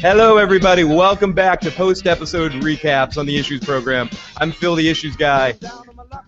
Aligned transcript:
Hello, 0.00 0.38
everybody. 0.38 0.84
Welcome 0.84 1.34
back 1.34 1.60
to 1.60 1.70
post 1.70 2.06
episode 2.06 2.52
recaps 2.52 3.18
on 3.18 3.26
the 3.26 3.36
Issues 3.36 3.60
program. 3.60 4.08
I'm 4.38 4.52
Phil, 4.52 4.74
the 4.74 4.88
Issues 4.88 5.16
guy. 5.16 5.54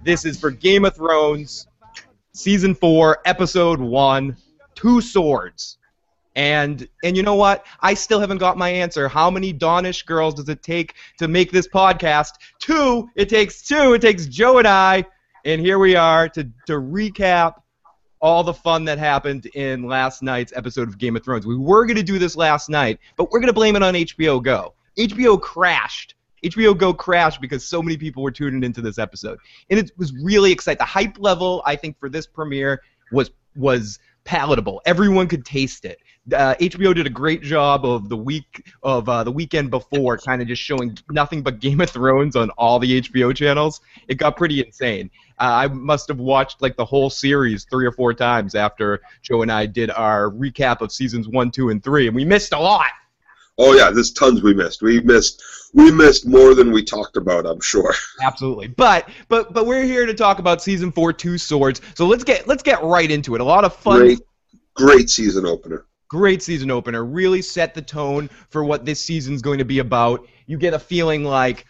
This 0.03 0.27
is 0.27 0.39
for 0.39 0.51
Game 0.51 0.85
of 0.85 0.95
Thrones, 0.95 1.69
season 2.35 2.75
four, 2.75 3.21
episode 3.25 3.81
one, 3.81 4.37
Two 4.75 5.01
Swords. 5.01 5.79
And 6.37 6.87
and 7.05 7.17
you 7.17 7.23
know 7.23 7.37
what? 7.37 7.65
I 7.81 7.95
still 7.95 8.21
haven't 8.21 8.39
got 8.39 8.59
my 8.59 8.69
answer. 8.69 9.09
How 9.09 9.31
many 9.31 9.55
Dornish 9.55 10.05
girls 10.05 10.35
does 10.35 10.51
it 10.51 10.63
take 10.63 10.97
to 11.21 11.27
make 11.27 11.53
this 11.53 11.69
podcast? 11.69 12.33
Two. 12.59 13.09
It 13.17 13.31
takes 13.31 13.63
two. 13.63 13.95
It 13.95 14.03
takes 14.03 14.27
Joe 14.27 14.59
and 14.59 14.69
I. 14.69 15.07
And 15.47 15.59
here 15.59 15.79
we 15.79 15.97
are 15.97 16.29
to 16.31 16.45
to 16.67 16.75
recap 16.75 17.62
all 18.23 18.45
the 18.45 18.55
fun 18.55 18.85
that 18.85 18.99
happened 18.99 19.47
in 19.47 19.83
last 19.83 20.23
night's 20.23 20.53
episode 20.55 20.89
of 20.89 20.97
Game 20.97 21.17
of 21.17 21.25
Thrones. 21.25 21.47
We 21.47 21.57
were 21.57 21.85
going 21.85 21.97
to 21.97 22.05
do 22.05 22.19
this 22.19 22.37
last 22.37 22.71
night, 22.71 23.01
but 23.17 23.31
we're 23.31 23.41
going 23.41 23.49
to 23.49 23.53
blame 23.53 23.75
it 23.77 23.83
on 23.83 23.95
HBO 23.95 24.43
Go. 24.43 24.75
HBO 24.97 25.41
crashed. 25.41 26.15
HBO 26.45 26.77
Go 26.77 26.95
crashed 26.95 27.41
because 27.41 27.67
so 27.67 27.83
many 27.83 27.97
people 27.97 28.23
were 28.23 28.31
tuning 28.31 28.63
into 28.63 28.81
this 28.81 28.99
episode. 28.99 29.39
And 29.71 29.79
it 29.79 29.91
was 29.99 30.15
really 30.23 30.53
exciting. 30.53 30.79
The 30.79 30.85
hype 30.85 31.19
level, 31.19 31.63
I 31.67 31.75
think, 31.75 31.99
for 31.99 32.09
this 32.09 32.27
premiere 32.27 32.81
was 33.11 33.31
was 33.57 33.99
palatable. 34.25 34.81
Everyone 34.87 35.27
could 35.27 35.45
taste 35.45 35.85
it. 35.85 35.99
Uh, 36.33 36.55
HBO 36.55 36.95
did 36.95 37.07
a 37.07 37.11
great 37.11 37.43
job 37.43 37.85
of 37.85 38.09
the 38.09 38.17
week 38.17 38.71
of 38.83 39.09
uh, 39.09 39.25
the 39.25 39.33
weekend 39.33 39.71
before, 39.71 40.17
kind 40.27 40.41
of 40.41 40.49
just 40.49 40.63
showing 40.63 40.97
nothing 41.11 41.43
but 41.43 41.59
Game 41.59 41.81
of 41.81 41.91
Thrones 41.91 42.37
on 42.37 42.51
all 42.51 42.79
the 42.79 43.01
HBO 43.01 43.35
channels. 43.35 43.81
It 44.09 44.17
got 44.17 44.37
pretty 44.37 44.65
insane. 44.65 45.11
Uh, 45.41 45.51
I 45.65 45.69
must 45.69 46.07
have 46.09 46.19
watched 46.19 46.63
like 46.63 46.77
the 46.77 46.85
whole 46.85 47.11
series 47.11 47.65
three 47.65 47.87
or 47.87 47.93
four 47.93 48.15
times 48.15 48.55
after 48.55 49.01
Joe 49.23 49.43
and 49.43 49.51
I 49.51 49.67
did 49.67 49.91
our 49.91 50.31
recap 50.31 50.81
of 50.81 50.93
seasons 50.93 51.27
one, 51.27 51.51
two, 51.51 51.71
and 51.71 51.83
three, 51.83 52.07
and 52.07 52.15
we 52.15 52.25
missed 52.25 52.53
a 52.53 52.59
lot. 52.59 52.91
Oh 53.59 53.75
yeah, 53.75 53.91
there's 53.91 54.13
tons 54.13 54.43
we 54.43 54.55
missed. 54.55 54.83
We 54.83 55.01
missed 55.01 55.43
we 55.75 55.91
missed 55.91 56.27
more 56.27 56.55
than 56.55 56.73
we 56.73 56.83
talked 56.83 57.17
about, 57.17 57.47
I'm 57.47 57.61
sure. 57.61 57.95
Absolutely. 58.23 58.69
But 58.69 59.09
but 59.29 59.53
but 59.53 59.67
we're 59.67 59.85
here 59.85 60.07
to 60.07 60.15
talk 60.15 60.39
about 60.39 60.63
season 60.63 60.93
4 60.93 61.13
Two 61.13 61.37
Swords. 61.37 61.81
So 61.95 62.07
let's 62.07 62.25
get 62.25 62.47
let's 62.47 62.63
get 62.63 62.83
right 62.83 63.11
into 63.11 63.35
it. 63.35 63.41
A 63.41 63.45
lot 63.45 63.65
of 63.65 63.75
fun 63.75 63.99
Great 63.99 64.21
great 64.75 65.11
season 65.11 65.47
opener. 65.47 65.87
Great 66.13 66.43
season 66.43 66.71
opener. 66.71 67.03
Really 67.07 67.41
set 67.41 67.73
the 67.73 67.81
tone 67.81 68.29
for 68.51 68.63
what 68.63 68.85
this 68.85 69.03
season's 69.03 69.41
going 69.41 69.57
to 69.57 69.65
be 69.65 69.79
about. 69.79 70.29
You 70.45 70.59
get 70.59 70.75
a 70.75 70.79
feeling 70.79 71.25
like 71.25 71.65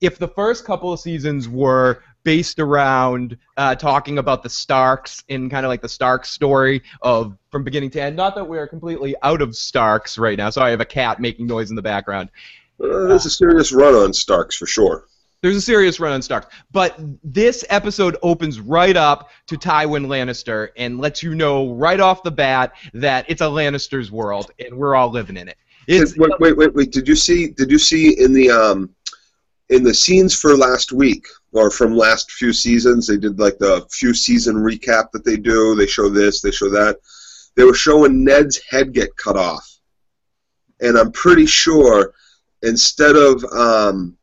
if 0.00 0.18
the 0.18 0.26
first 0.26 0.64
couple 0.64 0.92
of 0.92 0.98
seasons 0.98 1.48
were 1.48 2.02
based 2.24 2.58
around 2.58 3.38
uh, 3.56 3.76
talking 3.76 4.18
about 4.18 4.42
the 4.42 4.50
Starks 4.50 5.22
in 5.28 5.48
kind 5.48 5.64
of 5.64 5.70
like 5.70 5.80
the 5.80 5.88
Stark 5.88 6.24
story 6.24 6.82
of 7.02 7.38
from 7.52 7.62
beginning 7.62 7.90
to 7.90 8.02
end. 8.02 8.16
Not 8.16 8.34
that 8.34 8.48
we're 8.48 8.66
completely 8.66 9.14
out 9.22 9.40
of 9.40 9.54
Starks 9.54 10.18
right 10.18 10.36
now. 10.36 10.50
Sorry, 10.50 10.66
I 10.66 10.70
have 10.72 10.80
a 10.80 10.84
cat 10.84 11.20
making 11.20 11.46
noise 11.46 11.70
in 11.70 11.76
the 11.76 11.82
background. 11.82 12.30
Uh, 12.82 13.06
there's 13.06 13.26
a 13.26 13.30
serious 13.30 13.70
run 13.70 13.94
on 13.94 14.12
Starks 14.12 14.56
for 14.56 14.66
sure. 14.66 15.06
There's 15.44 15.56
a 15.56 15.60
serious 15.60 16.00
run 16.00 16.14
on 16.14 16.22
Starks. 16.22 16.46
But 16.72 16.98
this 17.22 17.66
episode 17.68 18.16
opens 18.22 18.60
right 18.60 18.96
up 18.96 19.28
to 19.48 19.58
Tywin 19.58 20.06
Lannister 20.06 20.70
and 20.78 20.98
lets 20.98 21.22
you 21.22 21.34
know 21.34 21.74
right 21.74 22.00
off 22.00 22.22
the 22.22 22.30
bat 22.30 22.72
that 22.94 23.26
it's 23.28 23.42
a 23.42 23.44
Lannister's 23.44 24.10
world 24.10 24.52
and 24.58 24.74
we're 24.74 24.94
all 24.94 25.10
living 25.10 25.36
in 25.36 25.48
it. 25.48 25.58
It's, 25.86 26.16
wait, 26.16 26.30
wait, 26.40 26.56
wait, 26.56 26.74
wait. 26.74 26.92
Did 26.92 27.06
you 27.06 27.14
see? 27.14 27.48
Did 27.48 27.70
you 27.70 27.78
see 27.78 28.18
in 28.18 28.32
the 28.32 28.50
um, 28.50 28.88
in 29.68 29.82
the 29.82 29.92
scenes 29.92 30.34
for 30.34 30.56
last 30.56 30.92
week 30.92 31.26
or 31.52 31.70
from 31.70 31.94
last 31.94 32.32
few 32.32 32.54
seasons? 32.54 33.06
They 33.06 33.18
did 33.18 33.38
like 33.38 33.58
the 33.58 33.86
few 33.90 34.14
season 34.14 34.56
recap 34.56 35.10
that 35.10 35.26
they 35.26 35.36
do. 35.36 35.74
They 35.74 35.86
show 35.86 36.08
this, 36.08 36.40
they 36.40 36.52
show 36.52 36.70
that. 36.70 36.96
They 37.54 37.64
were 37.64 37.74
showing 37.74 38.24
Ned's 38.24 38.62
head 38.70 38.94
get 38.94 39.14
cut 39.18 39.36
off, 39.36 39.78
and 40.80 40.96
I'm 40.96 41.12
pretty 41.12 41.44
sure 41.44 42.14
instead 42.62 43.14
of 43.14 43.44
um, 43.52 44.16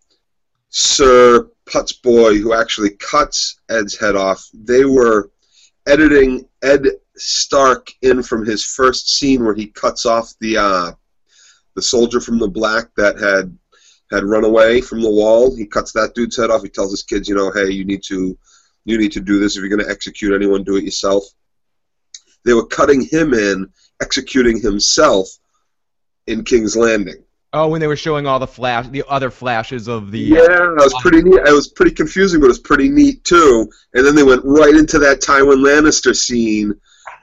Sir 0.71 1.49
Putzboy, 1.65 2.41
who 2.41 2.53
actually 2.53 2.91
cuts 2.91 3.59
Ed's 3.69 3.97
head 3.97 4.15
off, 4.15 4.47
they 4.53 4.85
were 4.85 5.29
editing 5.85 6.47
Ed 6.63 6.85
Stark 7.17 7.91
in 8.01 8.23
from 8.23 8.45
his 8.45 8.63
first 8.63 9.09
scene 9.09 9.43
where 9.43 9.53
he 9.53 9.67
cuts 9.67 10.05
off 10.05 10.33
the 10.39 10.57
uh, 10.57 10.91
the 11.75 11.81
soldier 11.81 12.19
from 12.19 12.39
the 12.39 12.47
black 12.47 12.87
that 12.95 13.19
had 13.19 13.55
had 14.11 14.23
run 14.23 14.45
away 14.45 14.81
from 14.81 15.01
the 15.01 15.09
wall. 15.09 15.55
He 15.55 15.65
cuts 15.65 15.91
that 15.91 16.15
dude's 16.15 16.37
head 16.37 16.49
off. 16.49 16.63
He 16.63 16.69
tells 16.69 16.91
his 16.91 17.03
kids, 17.03 17.27
you 17.27 17.35
know, 17.35 17.51
hey, 17.51 17.69
you 17.69 17.83
need 17.83 18.03
to 18.03 18.37
you 18.85 18.97
need 18.97 19.11
to 19.11 19.21
do 19.21 19.39
this 19.39 19.55
if 19.55 19.61
you're 19.61 19.69
going 19.69 19.85
to 19.85 19.91
execute 19.91 20.33
anyone. 20.33 20.63
Do 20.63 20.77
it 20.77 20.85
yourself. 20.85 21.23
They 22.45 22.53
were 22.53 22.65
cutting 22.65 23.01
him 23.01 23.33
in, 23.33 23.69
executing 24.01 24.59
himself 24.59 25.27
in 26.27 26.43
King's 26.43 26.75
Landing. 26.75 27.23
Oh, 27.53 27.67
when 27.67 27.81
they 27.81 27.87
were 27.87 27.97
showing 27.97 28.27
all 28.27 28.39
the 28.39 28.47
flash, 28.47 28.87
the 28.87 29.03
other 29.09 29.29
flashes 29.29 29.89
of 29.89 30.11
the. 30.11 30.31
Uh, 30.31 30.35
yeah, 30.35 30.63
it 30.63 30.83
was 30.83 30.95
pretty 31.01 31.21
neat. 31.21 31.41
It 31.45 31.51
was 31.51 31.67
pretty 31.67 31.91
confusing, 31.91 32.39
but 32.39 32.45
it 32.45 32.49
was 32.49 32.59
pretty 32.59 32.87
neat 32.87 33.23
too. 33.25 33.69
And 33.93 34.05
then 34.05 34.15
they 34.15 34.23
went 34.23 34.41
right 34.45 34.73
into 34.73 34.99
that 34.99 35.19
Tywin 35.19 35.57
Lannister 35.57 36.15
scene 36.15 36.73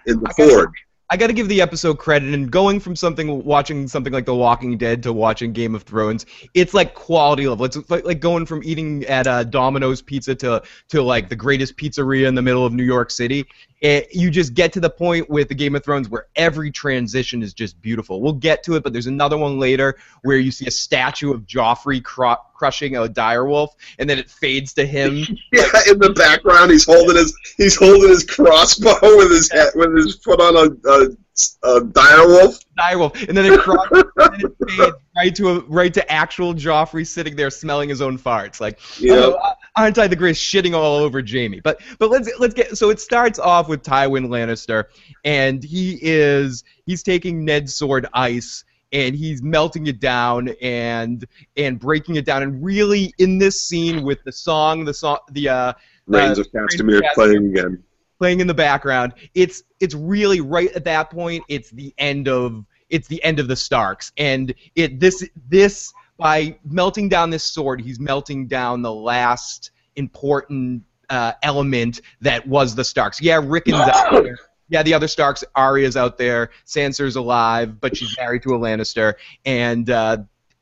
in 0.07 0.21
the 0.21 0.35
Ford. 0.37 0.71
I 1.11 1.17
got 1.17 1.29
to 1.29 1.33
give 1.33 1.49
the 1.49 1.63
episode 1.63 1.99
credit, 1.99 2.35
and 2.35 2.51
going 2.51 2.81
from 2.81 2.95
something 2.95 3.43
watching 3.43 3.89
something 3.89 4.13
like 4.13 4.27
The 4.27 4.35
Walking 4.35 4.77
Dead 4.77 5.03
to 5.05 5.13
watching 5.13 5.55
Game 5.55 5.75
of 5.75 5.83
Thrones, 5.85 6.27
it's 6.53 6.75
like 6.75 6.93
quality 6.93 7.49
level. 7.49 7.65
It's 7.65 7.79
like, 7.89 8.05
like 8.05 8.21
going 8.21 8.45
from 8.45 8.63
eating 8.63 9.05
at 9.07 9.27
uh, 9.27 9.45
Domino's 9.45 10.03
Pizza 10.03 10.35
to 10.35 10.63
to 10.89 11.03
like 11.03 11.31
the 11.31 11.37
greatest 11.37 11.79
pizzeria 11.79 12.29
in 12.29 12.35
the 12.35 12.43
middle 12.43 12.67
of 12.67 12.75
New 12.75 12.85
York 12.85 13.11
City. 13.11 13.47
It, 13.81 14.15
you 14.15 14.31
just 14.31 14.53
get 14.53 14.73
to 14.75 14.81
the 14.81 14.91
point 14.91 15.31
with 15.31 15.49
the 15.49 15.55
Game 15.55 15.75
of 15.77 15.85
Thrones 15.85 16.11
where 16.11 16.27
every 16.37 16.71
transition 16.71 17.43
is 17.43 17.55
just 17.55 17.81
beautiful. 17.81 18.21
We'll 18.21 18.33
get 18.35 18.63
to 18.65 18.75
it, 18.75 18.83
but 18.83 18.93
there's 18.93 19.07
another 19.07 19.39
one 19.39 19.59
later 19.59 19.97
where 20.25 20.37
you 20.37 20.51
see 20.51 20.67
a 20.67 20.71
statue 20.71 21.33
of 21.33 21.47
Joffrey 21.47 22.03
cro- 22.03 22.37
crushing 22.59 22.97
a 22.97 23.07
direwolf, 23.07 23.69
and 23.99 24.11
then 24.11 24.19
it 24.19 24.29
fades 24.29 24.75
to 24.75 24.87
him. 24.87 25.25
yeah, 25.53 25.65
like, 25.73 25.87
in 25.89 25.99
the 25.99 26.11
background, 26.11 26.71
he's 26.71 26.85
holding 26.85 27.17
his 27.17 27.35
he's 27.57 27.77
holding 27.77 28.09
his 28.09 28.25
crossbow 28.25 28.99
with 29.03 29.31
his 29.31 29.51
head, 29.51 29.71
with 29.75 29.97
his 29.97 30.17
foot 30.17 30.41
on 30.41 30.57
a, 30.57 30.91
a, 30.91 31.77
a 31.77 31.81
direwolf. 31.81 32.65
Direwolf, 32.79 33.29
and 33.29 33.37
then 33.37 33.53
it 33.53 33.61
crosses 33.61 34.05
and 34.17 34.45
it 34.45 34.53
fades 34.69 34.97
right 35.19 35.35
to 35.35 35.49
a, 35.51 35.61
right 35.61 35.95
to 35.95 36.13
actual 36.13 36.55
Joffrey 36.55 37.07
sitting 37.07 37.37
there 37.37 37.51
smelling 37.51 37.89
his 37.89 38.01
own 38.01 38.19
farts. 38.19 38.61
Like, 38.61 38.79
yeah. 38.99 39.15
oh, 39.15 39.33
uh, 39.33 39.55
aren't 39.77 39.99
I 39.99 40.07
the 40.07 40.17
greatest? 40.17 40.43
Shitting 40.43 40.75
all 40.75 40.97
over 40.97 41.23
Jaime. 41.25 41.61
But 41.61 41.81
but 41.99 42.11
let's 42.11 42.31
let's 42.39 42.55
get 42.55 42.77
so 42.77 42.91
it 42.91 43.01
starts 43.01 43.39
off 43.39 43.69
with 43.69 43.83
Tywin 43.83 44.29
Lannister, 44.29 44.85
and 45.25 45.63
he 45.63 45.99
is 46.03 46.65
he's 46.87 47.03
taking 47.03 47.45
Ned's 47.45 47.75
sword 47.75 48.07
ice 48.13 48.65
and 48.93 49.15
he's 49.15 49.43
melting 49.43 49.87
it 49.87 50.01
down 50.01 50.49
and 50.63 51.27
and 51.57 51.79
breaking 51.79 52.17
it 52.17 52.25
down. 52.25 52.43
And 52.43 52.65
really 52.65 53.13
in 53.19 53.39
this 53.39 53.61
scene 53.61 54.03
with 54.03 54.23
the 54.25 54.33
song 54.33 54.85
the 54.85 54.95
song 54.95 55.19
the 55.33 55.49
uh 55.49 55.73
Rains 56.07 56.39
uh, 56.39 56.43
of 56.43 56.53
Castamere 56.53 57.03
playing 57.15 57.49
again. 57.49 57.83
playing 58.19 58.41
in 58.41 58.47
the 58.47 58.55
background 58.55 59.13
it's 59.35 59.63
it's 59.81 59.95
really 59.95 60.41
right 60.41 60.73
at 60.73 60.85
that 60.85 61.11
point 61.11 61.45
it's 61.49 61.71
the 61.71 61.95
end 61.99 62.29
of 62.29 62.65
it's 62.91 63.07
the 63.09 63.23
end 63.23 63.39
of 63.39 63.49
the 63.49 63.57
Starks. 63.57 64.13
And 64.17 64.55
it 64.75 64.99
this 65.01 65.29
this 65.49 65.93
by 66.17 66.59
melting 66.65 67.09
down 67.09 67.31
this 67.31 67.45
sword 67.45 67.81
he's 67.81 68.01
melting 68.01 68.47
down 68.47 68.83
the 68.83 68.93
last 68.93 69.71
important 69.97 70.83
uh, 71.11 71.33
element 71.43 72.01
that 72.21 72.47
was 72.47 72.75
the 72.75 72.85
Starks. 72.85 73.21
Yeah 73.21 73.41
Rickon's 73.43 73.77
out 73.95 74.23
there 74.23 74.39
yeah, 74.69 74.83
the 74.83 74.95
other 74.95 75.09
Starks, 75.09 75.45
Arya's 75.55 75.97
out 75.97 76.19
there, 76.19 76.51
Sansa's 76.67 77.17
alive, 77.17 77.81
but 77.81 77.97
she's 77.97 78.17
married 78.19 78.43
to 78.43 78.55
a 78.55 78.59
Lannister, 78.59 79.15
and 79.45 79.89
uh, 79.89 80.19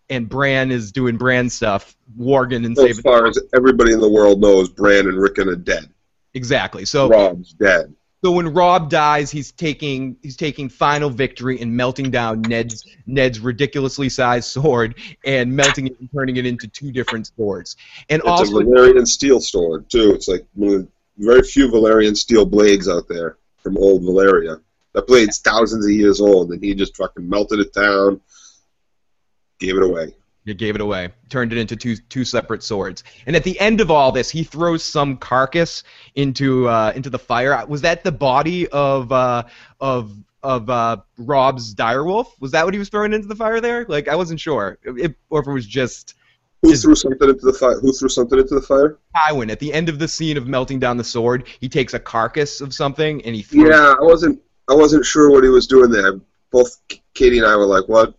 and 0.09 0.28
Bran 0.28 0.71
is 0.71 0.93
doing 0.93 1.17
Bran 1.17 1.50
stuff, 1.50 1.97
warging 2.19 2.65
and 2.65 2.78
As 2.78 3.00
far 3.00 3.27
as 3.27 3.39
everybody 3.55 3.93
in 3.93 4.00
the 4.00 4.09
world 4.09 4.41
knows, 4.41 4.69
Bran 4.69 5.09
and 5.09 5.19
Rickon 5.19 5.49
are 5.49 5.56
dead. 5.56 5.89
Exactly. 6.34 6.84
So 6.84 7.09
Robb's 7.09 7.53
dead. 7.55 7.94
So 8.25 8.33
when 8.33 8.53
Rob 8.53 8.91
dies, 8.91 9.31
he's 9.31 9.53
taking 9.53 10.17
he's 10.23 10.37
taking 10.37 10.69
final 10.69 11.11
victory 11.11 11.61
and 11.61 11.76
melting 11.76 12.11
down 12.11 12.43
Ned's 12.43 12.85
Ned's 13.06 13.41
ridiculously 13.41 14.09
sized 14.09 14.49
sword 14.50 14.97
and 15.25 15.55
melting 15.55 15.88
it 15.88 16.00
and 16.00 16.09
turning 16.12 16.37
it 16.37 16.47
into 16.47 16.67
two 16.67 16.93
different 16.93 17.26
swords. 17.29 17.76
And 18.09 18.20
it's 18.20 18.29
also 18.29 18.59
a 18.59 18.64
Valyrian 18.64 19.06
steel 19.06 19.41
sword 19.41 19.91
too. 19.91 20.12
It's 20.12 20.29
like 20.29 20.47
one 20.55 20.75
of 20.75 20.81
the 20.82 20.88
very 21.19 21.43
few 21.43 21.69
Valyrian 21.69 22.17
steel 22.17 22.47
blades 22.47 22.88
out 22.88 23.06
there 23.09 23.38
from 23.66 23.76
old 23.78 24.02
Valyria. 24.02 24.60
That 24.92 25.08
blade's 25.08 25.40
thousands 25.40 25.84
of 25.84 25.90
years 25.90 26.20
old, 26.20 26.52
and 26.52 26.62
he 26.62 26.72
just 26.72 26.96
fucking 26.96 27.28
melted 27.28 27.58
it 27.58 27.72
down, 27.72 28.20
gave 29.58 29.76
it 29.76 29.82
away. 29.82 30.14
He 30.44 30.54
gave 30.54 30.76
it 30.76 30.80
away, 30.80 31.08
turned 31.30 31.52
it 31.52 31.58
into 31.58 31.74
two 31.74 31.96
two 31.96 32.24
separate 32.24 32.62
swords. 32.62 33.02
And 33.26 33.34
at 33.34 33.42
the 33.42 33.58
end 33.58 33.80
of 33.80 33.90
all 33.90 34.12
this, 34.12 34.30
he 34.30 34.44
throws 34.44 34.84
some 34.84 35.16
carcass 35.16 35.82
into 36.14 36.68
uh, 36.68 36.92
into 36.94 37.10
the 37.10 37.18
fire. 37.18 37.66
Was 37.66 37.80
that 37.80 38.04
the 38.04 38.12
body 38.12 38.68
of 38.68 39.10
uh, 39.10 39.42
of 39.80 40.12
of 40.44 40.70
uh, 40.70 40.98
Robb's 41.18 41.74
direwolf? 41.74 42.28
Was 42.38 42.52
that 42.52 42.64
what 42.64 42.72
he 42.72 42.78
was 42.78 42.88
throwing 42.88 43.12
into 43.12 43.26
the 43.26 43.34
fire 43.34 43.60
there? 43.60 43.84
Like 43.88 44.06
I 44.06 44.14
wasn't 44.14 44.38
sure, 44.38 44.78
if, 44.84 45.12
or 45.28 45.40
if 45.40 45.48
it 45.48 45.52
was 45.52 45.66
just. 45.66 46.14
Who 46.66 46.76
threw 46.76 46.94
something 46.94 47.28
into 47.28 47.46
the 47.46 47.52
fire? 47.52 47.78
Who 47.80 47.92
threw 47.92 48.08
something 48.08 48.38
into 48.38 48.54
the 48.54 48.62
fire? 48.62 48.98
Tywin. 49.16 49.50
At 49.50 49.60
the 49.60 49.72
end 49.72 49.88
of 49.88 49.98
the 49.98 50.08
scene 50.08 50.36
of 50.36 50.46
melting 50.46 50.78
down 50.78 50.96
the 50.96 51.04
sword, 51.04 51.46
he 51.60 51.68
takes 51.68 51.94
a 51.94 51.98
carcass 51.98 52.60
of 52.60 52.74
something 52.74 53.24
and 53.24 53.34
he. 53.34 53.42
Throws 53.42 53.68
yeah, 53.68 53.94
I 53.98 54.02
wasn't. 54.02 54.40
I 54.68 54.74
wasn't 54.74 55.04
sure 55.04 55.30
what 55.30 55.44
he 55.44 55.50
was 55.50 55.66
doing 55.66 55.90
there. 55.90 56.20
Both 56.50 56.80
Katie 57.14 57.38
and 57.38 57.46
I 57.46 57.56
were 57.56 57.66
like, 57.66 57.88
"What? 57.88 58.14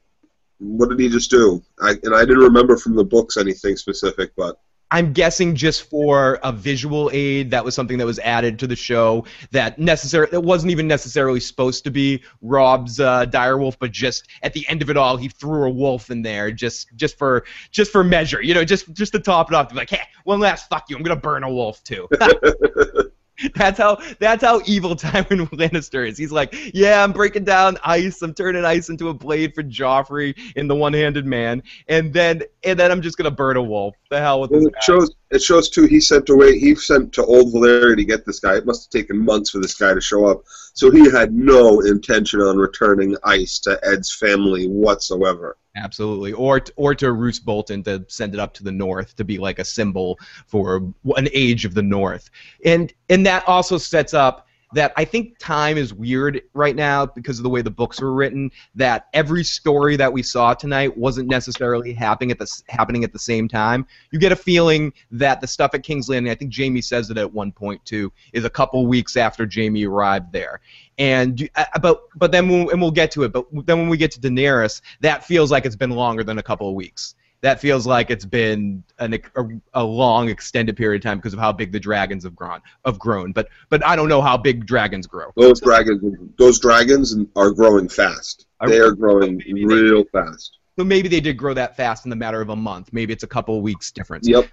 What 0.59 0.89
did 0.89 0.99
he 0.99 1.09
just 1.09 1.29
do?" 1.29 1.61
I, 1.81 1.95
and 2.03 2.15
I 2.15 2.21
didn't 2.21 2.43
remember 2.43 2.77
from 2.77 2.95
the 2.95 3.03
books 3.03 3.37
anything 3.37 3.75
specific, 3.75 4.31
but 4.35 4.59
I'm 4.89 5.11
guessing 5.11 5.55
just 5.55 5.89
for 5.89 6.39
a 6.43 6.51
visual 6.51 7.09
aid, 7.11 7.51
that 7.51 7.65
was 7.65 7.75
something 7.75 7.97
that 7.97 8.05
was 8.05 8.19
added 8.19 8.57
to 8.59 8.67
the 8.67 8.75
show 8.75 9.25
that 9.51 9.77
necessary 9.77 10.27
that 10.31 10.41
wasn't 10.41 10.71
even 10.71 10.87
necessarily 10.87 11.39
supposed 11.41 11.83
to 11.83 11.91
be 11.91 12.23
Rob's 12.41 12.99
uh, 12.99 13.25
direwolf, 13.25 13.75
but 13.79 13.91
just 13.91 14.27
at 14.43 14.53
the 14.53 14.65
end 14.69 14.81
of 14.81 14.89
it 14.89 14.95
all, 14.95 15.17
he 15.17 15.27
threw 15.27 15.65
a 15.65 15.69
wolf 15.69 16.09
in 16.09 16.21
there 16.21 16.51
just 16.51 16.95
just 16.95 17.17
for 17.17 17.43
just 17.71 17.91
for 17.91 18.03
measure, 18.03 18.41
you 18.41 18.53
know, 18.53 18.63
just 18.63 18.93
just 18.93 19.11
to 19.11 19.19
top 19.19 19.51
it 19.51 19.55
off, 19.55 19.67
to 19.67 19.73
be 19.73 19.79
like, 19.79 19.89
hey, 19.89 20.01
one 20.23 20.39
last 20.39 20.69
fuck 20.69 20.89
you, 20.89 20.95
I'm 20.95 21.03
gonna 21.03 21.19
burn 21.19 21.43
a 21.43 21.51
wolf 21.51 21.83
too. 21.83 22.07
That's 23.55 23.77
how 23.77 23.99
that's 24.19 24.43
how 24.43 24.61
evil 24.65 24.95
Tywin 24.95 25.49
Lannister 25.51 26.07
is. 26.07 26.17
He's 26.17 26.31
like, 26.31 26.55
yeah, 26.73 27.03
I'm 27.03 27.11
breaking 27.11 27.43
down 27.43 27.77
ice. 27.83 28.21
I'm 28.21 28.33
turning 28.33 28.65
ice 28.65 28.89
into 28.89 29.09
a 29.09 29.13
blade 29.13 29.53
for 29.53 29.63
Joffrey 29.63 30.37
in 30.55 30.67
the 30.67 30.75
One-Handed 30.75 31.25
Man, 31.25 31.61
and 31.87 32.13
then 32.13 32.43
and 32.63 32.79
then 32.79 32.91
I'm 32.91 33.01
just 33.01 33.17
gonna 33.17 33.31
burn 33.31 33.57
a 33.57 33.63
wolf. 33.63 33.95
The 34.09 34.19
hell 34.19 34.41
with 34.41 34.51
well, 34.51 34.61
this 34.61 34.67
it 34.67 34.73
guy. 34.73 34.79
shows. 34.81 35.15
It 35.29 35.41
shows 35.41 35.69
too. 35.69 35.85
He 35.85 35.99
sent 35.99 36.29
away. 36.29 36.57
He 36.57 36.73
sent 36.75 37.13
to 37.13 37.25
Old 37.25 37.53
Valyria 37.53 37.95
to 37.97 38.05
get 38.05 38.25
this 38.25 38.39
guy. 38.39 38.55
It 38.55 38.65
must 38.65 38.85
have 38.85 39.01
taken 39.01 39.23
months 39.23 39.49
for 39.51 39.59
this 39.59 39.75
guy 39.75 39.93
to 39.93 40.01
show 40.01 40.25
up. 40.25 40.43
So 40.73 40.89
he 40.89 41.09
had 41.09 41.33
no 41.33 41.81
intention 41.81 42.39
on 42.41 42.57
returning 42.57 43.15
ice 43.23 43.59
to 43.59 43.79
Ed's 43.83 44.13
family 44.13 44.67
whatsoever. 44.67 45.57
Absolutely, 45.77 46.33
or 46.33 46.61
or 46.75 46.95
to 46.95 47.11
Roose 47.11 47.39
Bolton 47.39 47.83
to 47.83 48.03
send 48.07 48.33
it 48.33 48.39
up 48.39 48.53
to 48.55 48.63
the 48.63 48.71
north 48.71 49.15
to 49.17 49.23
be 49.23 49.37
like 49.37 49.59
a 49.59 49.65
symbol 49.65 50.19
for 50.47 50.91
an 51.15 51.29
age 51.33 51.65
of 51.65 51.75
the 51.75 51.83
north, 51.83 52.29
and 52.65 52.91
and 53.09 53.25
that 53.27 53.47
also 53.47 53.77
sets 53.77 54.13
up 54.13 54.46
that 54.73 54.91
I 54.97 55.05
think 55.05 55.37
time 55.37 55.77
is 55.77 55.93
weird 55.93 56.41
right 56.53 56.75
now 56.75 57.05
because 57.05 57.39
of 57.39 57.43
the 57.43 57.49
way 57.49 57.61
the 57.61 57.71
books 57.71 58.01
were 58.01 58.13
written. 58.13 58.51
That 58.75 59.07
every 59.13 59.43
story 59.43 59.95
that 59.95 60.11
we 60.11 60.23
saw 60.23 60.53
tonight 60.53 60.97
wasn't 60.97 61.29
necessarily 61.29 61.93
happening 61.93 62.31
at 62.31 62.39
the 62.39 62.61
happening 62.67 63.03
at 63.03 63.13
the 63.13 63.19
same 63.19 63.47
time. 63.47 63.87
You 64.11 64.19
get 64.19 64.31
a 64.31 64.35
feeling 64.35 64.93
that 65.11 65.41
the 65.41 65.47
stuff 65.47 65.73
at 65.73 65.83
King's 65.83 66.09
Landing, 66.09 66.31
I 66.31 66.35
think 66.35 66.51
Jamie 66.51 66.81
says 66.81 67.09
it 67.09 67.17
at 67.17 67.31
one 67.31 67.51
point 67.51 67.83
too, 67.85 68.11
is 68.33 68.45
a 68.45 68.49
couple 68.49 68.85
weeks 68.87 69.15
after 69.15 69.45
Jamie 69.45 69.85
arrived 69.85 70.31
there. 70.31 70.59
And 70.97 71.49
uh, 71.55 71.65
but 71.81 72.01
but 72.15 72.31
then 72.31 72.49
we'll, 72.49 72.69
and 72.69 72.81
we'll 72.81 72.91
get 72.91 73.11
to 73.11 73.23
it. 73.23 73.31
But 73.31 73.45
then 73.65 73.77
when 73.77 73.89
we 73.89 73.97
get 73.97 74.11
to 74.11 74.19
Daenerys, 74.19 74.81
that 75.01 75.23
feels 75.23 75.51
like 75.51 75.65
it's 75.65 75.75
been 75.75 75.91
longer 75.91 76.23
than 76.23 76.39
a 76.39 76.43
couple 76.43 76.67
of 76.67 76.75
weeks. 76.75 77.15
That 77.41 77.59
feels 77.59 77.85
like 77.85 78.09
it's 78.09 78.25
been 78.25 78.83
an, 78.97 79.13
a, 79.13 79.43
a 79.73 79.83
long 79.83 80.27
extended 80.27 80.75
period 80.75 81.01
of 81.01 81.09
time 81.09 81.19
because 81.19 81.33
of 81.33 81.39
how 81.39 81.51
big 81.51 81.71
the 81.71 81.79
dragons 81.79 82.23
have 82.23 82.35
grown. 82.35 82.61
Have 82.83 82.97
grown, 82.97 83.31
but 83.31 83.49
but 83.69 83.85
I 83.85 83.95
don't 83.95 84.09
know 84.09 84.21
how 84.21 84.37
big 84.37 84.65
dragons 84.65 85.05
grow. 85.05 85.31
Those 85.35 85.61
dragons, 85.61 86.01
those 86.37 86.59
dragons 86.59 87.15
are 87.35 87.51
growing 87.51 87.89
fast. 87.89 88.47
They 88.65 88.79
are 88.79 88.91
growing 88.91 89.37
real 89.47 90.03
fast. 90.11 90.57
So 90.77 90.83
maybe 90.83 91.07
they 91.07 91.19
did 91.19 91.37
grow 91.37 91.53
that 91.53 91.75
fast 91.75 92.05
in 92.05 92.09
the 92.09 92.15
matter 92.15 92.41
of 92.41 92.49
a 92.49 92.55
month. 92.55 92.89
Maybe 92.91 93.13
it's 93.13 93.23
a 93.23 93.27
couple 93.27 93.57
of 93.57 93.63
weeks 93.63 93.91
difference. 93.91 94.27
Yep. 94.27 94.47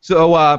So 0.00 0.34
uh, 0.34 0.58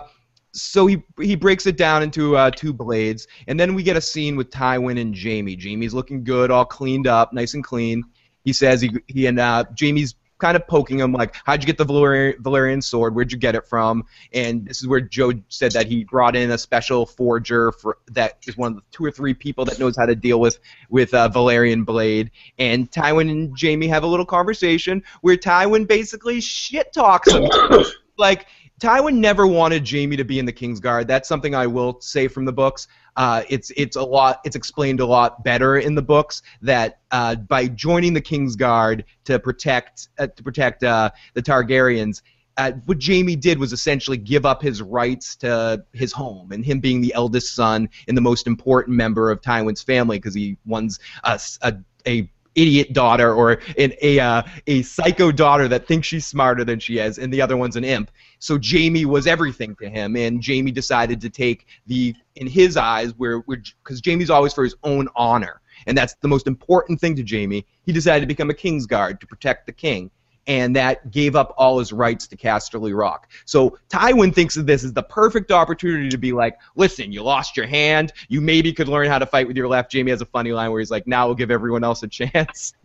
so 0.53 0.88
he 0.88 1.03
he 1.19 1.35
breaks 1.35 1.65
it 1.68 1.77
down 1.77 2.03
into 2.03 2.35
uh, 2.35 2.51
two 2.51 2.73
blades, 2.73 3.27
and 3.47 3.59
then 3.59 3.75
we 3.75 3.83
get 3.83 3.95
a 3.97 4.01
scene 4.01 4.35
with 4.35 4.50
Tywin 4.50 5.00
and 5.00 5.13
Jamie. 5.13 5.56
Jamie's 5.56 5.94
looking 5.94 6.23
good, 6.23 6.51
all 6.51 6.65
cleaned 6.65 7.07
up, 7.07 7.33
nice 7.33 7.53
and 7.53 7.63
clean. 7.63 8.03
He 8.44 8.53
says 8.53 8.81
he 8.81 8.91
he 9.07 9.27
and 9.27 9.39
uh, 9.39 9.65
Jamie's 9.73 10.15
kind 10.39 10.55
of 10.55 10.67
poking 10.67 10.99
him 10.99 11.13
like, 11.13 11.35
"How'd 11.45 11.61
you 11.61 11.67
get 11.67 11.77
the 11.77 11.85
Valyrian, 11.85 12.37
Valyrian 12.41 12.83
sword? 12.83 13.15
Where'd 13.15 13.31
you 13.31 13.37
get 13.37 13.55
it 13.55 13.67
from?" 13.67 14.03
And 14.33 14.65
this 14.67 14.81
is 14.81 14.87
where 14.87 15.01
Joe 15.01 15.33
said 15.49 15.71
that 15.73 15.87
he 15.87 16.03
brought 16.03 16.35
in 16.35 16.51
a 16.51 16.57
special 16.57 17.05
forger 17.05 17.71
for 17.71 17.97
that 18.11 18.37
is 18.47 18.57
one 18.57 18.71
of 18.71 18.75
the 18.77 18.83
two 18.91 19.05
or 19.05 19.11
three 19.11 19.33
people 19.33 19.65
that 19.65 19.79
knows 19.79 19.95
how 19.97 20.05
to 20.05 20.15
deal 20.15 20.39
with 20.39 20.59
with 20.89 21.13
uh, 21.13 21.29
Valyrian 21.29 21.85
blade. 21.85 22.31
And 22.57 22.89
Tywin 22.91 23.31
and 23.31 23.55
Jamie 23.55 23.87
have 23.87 24.03
a 24.03 24.07
little 24.07 24.25
conversation 24.25 25.03
where 25.21 25.37
Tywin 25.37 25.87
basically 25.87 26.41
shit 26.41 26.93
talks 26.93 27.31
him. 27.31 27.49
like 28.17 28.47
Tywin 28.79 29.15
never 29.15 29.47
wanted 29.47 29.83
Jamie 29.83 30.17
to 30.17 30.23
be 30.23 30.37
in 30.37 30.45
the 30.45 30.53
Kingsguard. 30.53 31.07
That's 31.07 31.27
something 31.27 31.55
I 31.55 31.65
will 31.65 31.99
say 31.99 32.27
from 32.27 32.45
the 32.45 32.53
books. 32.53 32.87
Uh, 33.17 33.43
it's 33.49 33.71
it's 33.75 33.95
a 33.95 34.03
lot. 34.03 34.39
It's 34.45 34.55
explained 34.55 34.99
a 34.99 35.05
lot 35.05 35.43
better 35.43 35.77
in 35.77 35.95
the 35.95 36.01
books 36.01 36.43
that 36.61 36.99
uh, 37.11 37.35
by 37.35 37.67
joining 37.67 38.13
the 38.13 38.21
Kingsguard 38.21 39.03
to 39.25 39.39
protect 39.39 40.09
uh, 40.19 40.27
to 40.27 40.43
protect 40.43 40.83
uh, 40.83 41.09
the 41.33 41.41
Targaryens, 41.41 42.21
uh, 42.57 42.73
what 42.85 42.99
Jamie 42.99 43.35
did 43.35 43.59
was 43.59 43.73
essentially 43.73 44.17
give 44.17 44.45
up 44.45 44.61
his 44.61 44.81
rights 44.81 45.35
to 45.37 45.83
his 45.93 46.11
home 46.11 46.51
and 46.51 46.63
him 46.63 46.79
being 46.79 47.01
the 47.01 47.13
eldest 47.13 47.55
son 47.55 47.89
and 48.07 48.15
the 48.15 48.21
most 48.21 48.47
important 48.47 48.95
member 48.95 49.31
of 49.31 49.41
Tywin's 49.41 49.81
family 49.81 50.17
because 50.17 50.35
he 50.35 50.57
one's 50.65 50.99
a, 51.23 51.39
a, 51.63 51.75
a 52.05 52.29
idiot 52.57 52.92
daughter 52.92 53.33
or 53.33 53.59
an, 53.77 53.94
a 54.01 54.19
uh, 54.19 54.42
a 54.65 54.81
psycho 54.81 55.31
daughter 55.31 55.68
that 55.69 55.88
thinks 55.88 56.07
she's 56.07 56.27
smarter 56.27 56.65
than 56.65 56.80
she 56.80 56.98
is, 56.98 57.19
and 57.19 57.31
the 57.31 57.42
other 57.42 57.56
one's 57.56 57.77
an 57.77 57.86
imp. 57.86 58.12
So 58.39 58.57
Jamie 58.57 59.06
was 59.06 59.27
everything 59.27 59.75
to 59.77 59.89
him, 59.89 60.18
and 60.18 60.42
Jamie 60.42 60.71
decided 60.71 61.21
to 61.21 61.30
take 61.30 61.68
the, 61.86 62.13
in 62.36 62.48
his 62.48 62.75
eyes, 62.75 63.13
where 63.18 63.42
because 63.42 64.01
Jamie's 64.01 64.30
always 64.30 64.54
for 64.54 64.63
his 64.63 64.75
own 64.83 65.07
honor, 65.15 65.62
and 65.86 65.98
that's 65.98 66.15
the 66.15 66.27
most 66.27 66.48
important 66.48 67.00
thing 67.00 67.15
to 67.15 67.24
Jamie. 67.24 67.65
He 67.86 67.94
decided 67.94 68.21
to 68.21 68.27
become 68.27 68.50
a 68.50 68.54
Kingsguard 68.54 69.19
to 69.21 69.27
protect 69.27 69.68
the 69.68 69.71
king, 69.71 70.12
and 70.47 70.75
that 70.75 71.11
gave 71.11 71.35
up 71.35 71.53
all 71.57 71.77
his 71.77 71.91
rights 71.91 72.25
to 72.27 72.38
Casterly 72.38 72.97
Rock. 72.97 73.29
So 73.45 73.77
Tywin 73.89 74.33
thinks 74.33 74.55
of 74.57 74.65
this 74.65 74.83
as 74.83 74.94
the 74.94 75.03
perfect 75.03 75.51
opportunity 75.51 76.09
to 76.09 76.17
be 76.17 76.31
like, 76.31 76.57
listen, 76.75 77.11
you 77.11 77.21
lost 77.21 77.57
your 77.57 77.67
hand, 77.67 78.13
you 78.29 78.39
maybe 78.39 78.71
could 78.71 78.88
learn 78.88 79.07
how 79.07 79.19
to 79.19 79.25
fight 79.25 79.47
with 79.47 79.57
your 79.57 79.67
left. 79.67 79.91
Jamie 79.91 80.11
has 80.11 80.21
a 80.21 80.25
funny 80.25 80.53
line 80.53 80.71
where 80.71 80.79
he's 80.79 80.91
like, 80.91 81.05
now 81.05 81.27
we'll 81.27 81.35
give 81.35 81.51
everyone 81.51 81.83
else 81.83 82.03
a 82.03 82.07
chance. 82.07 82.73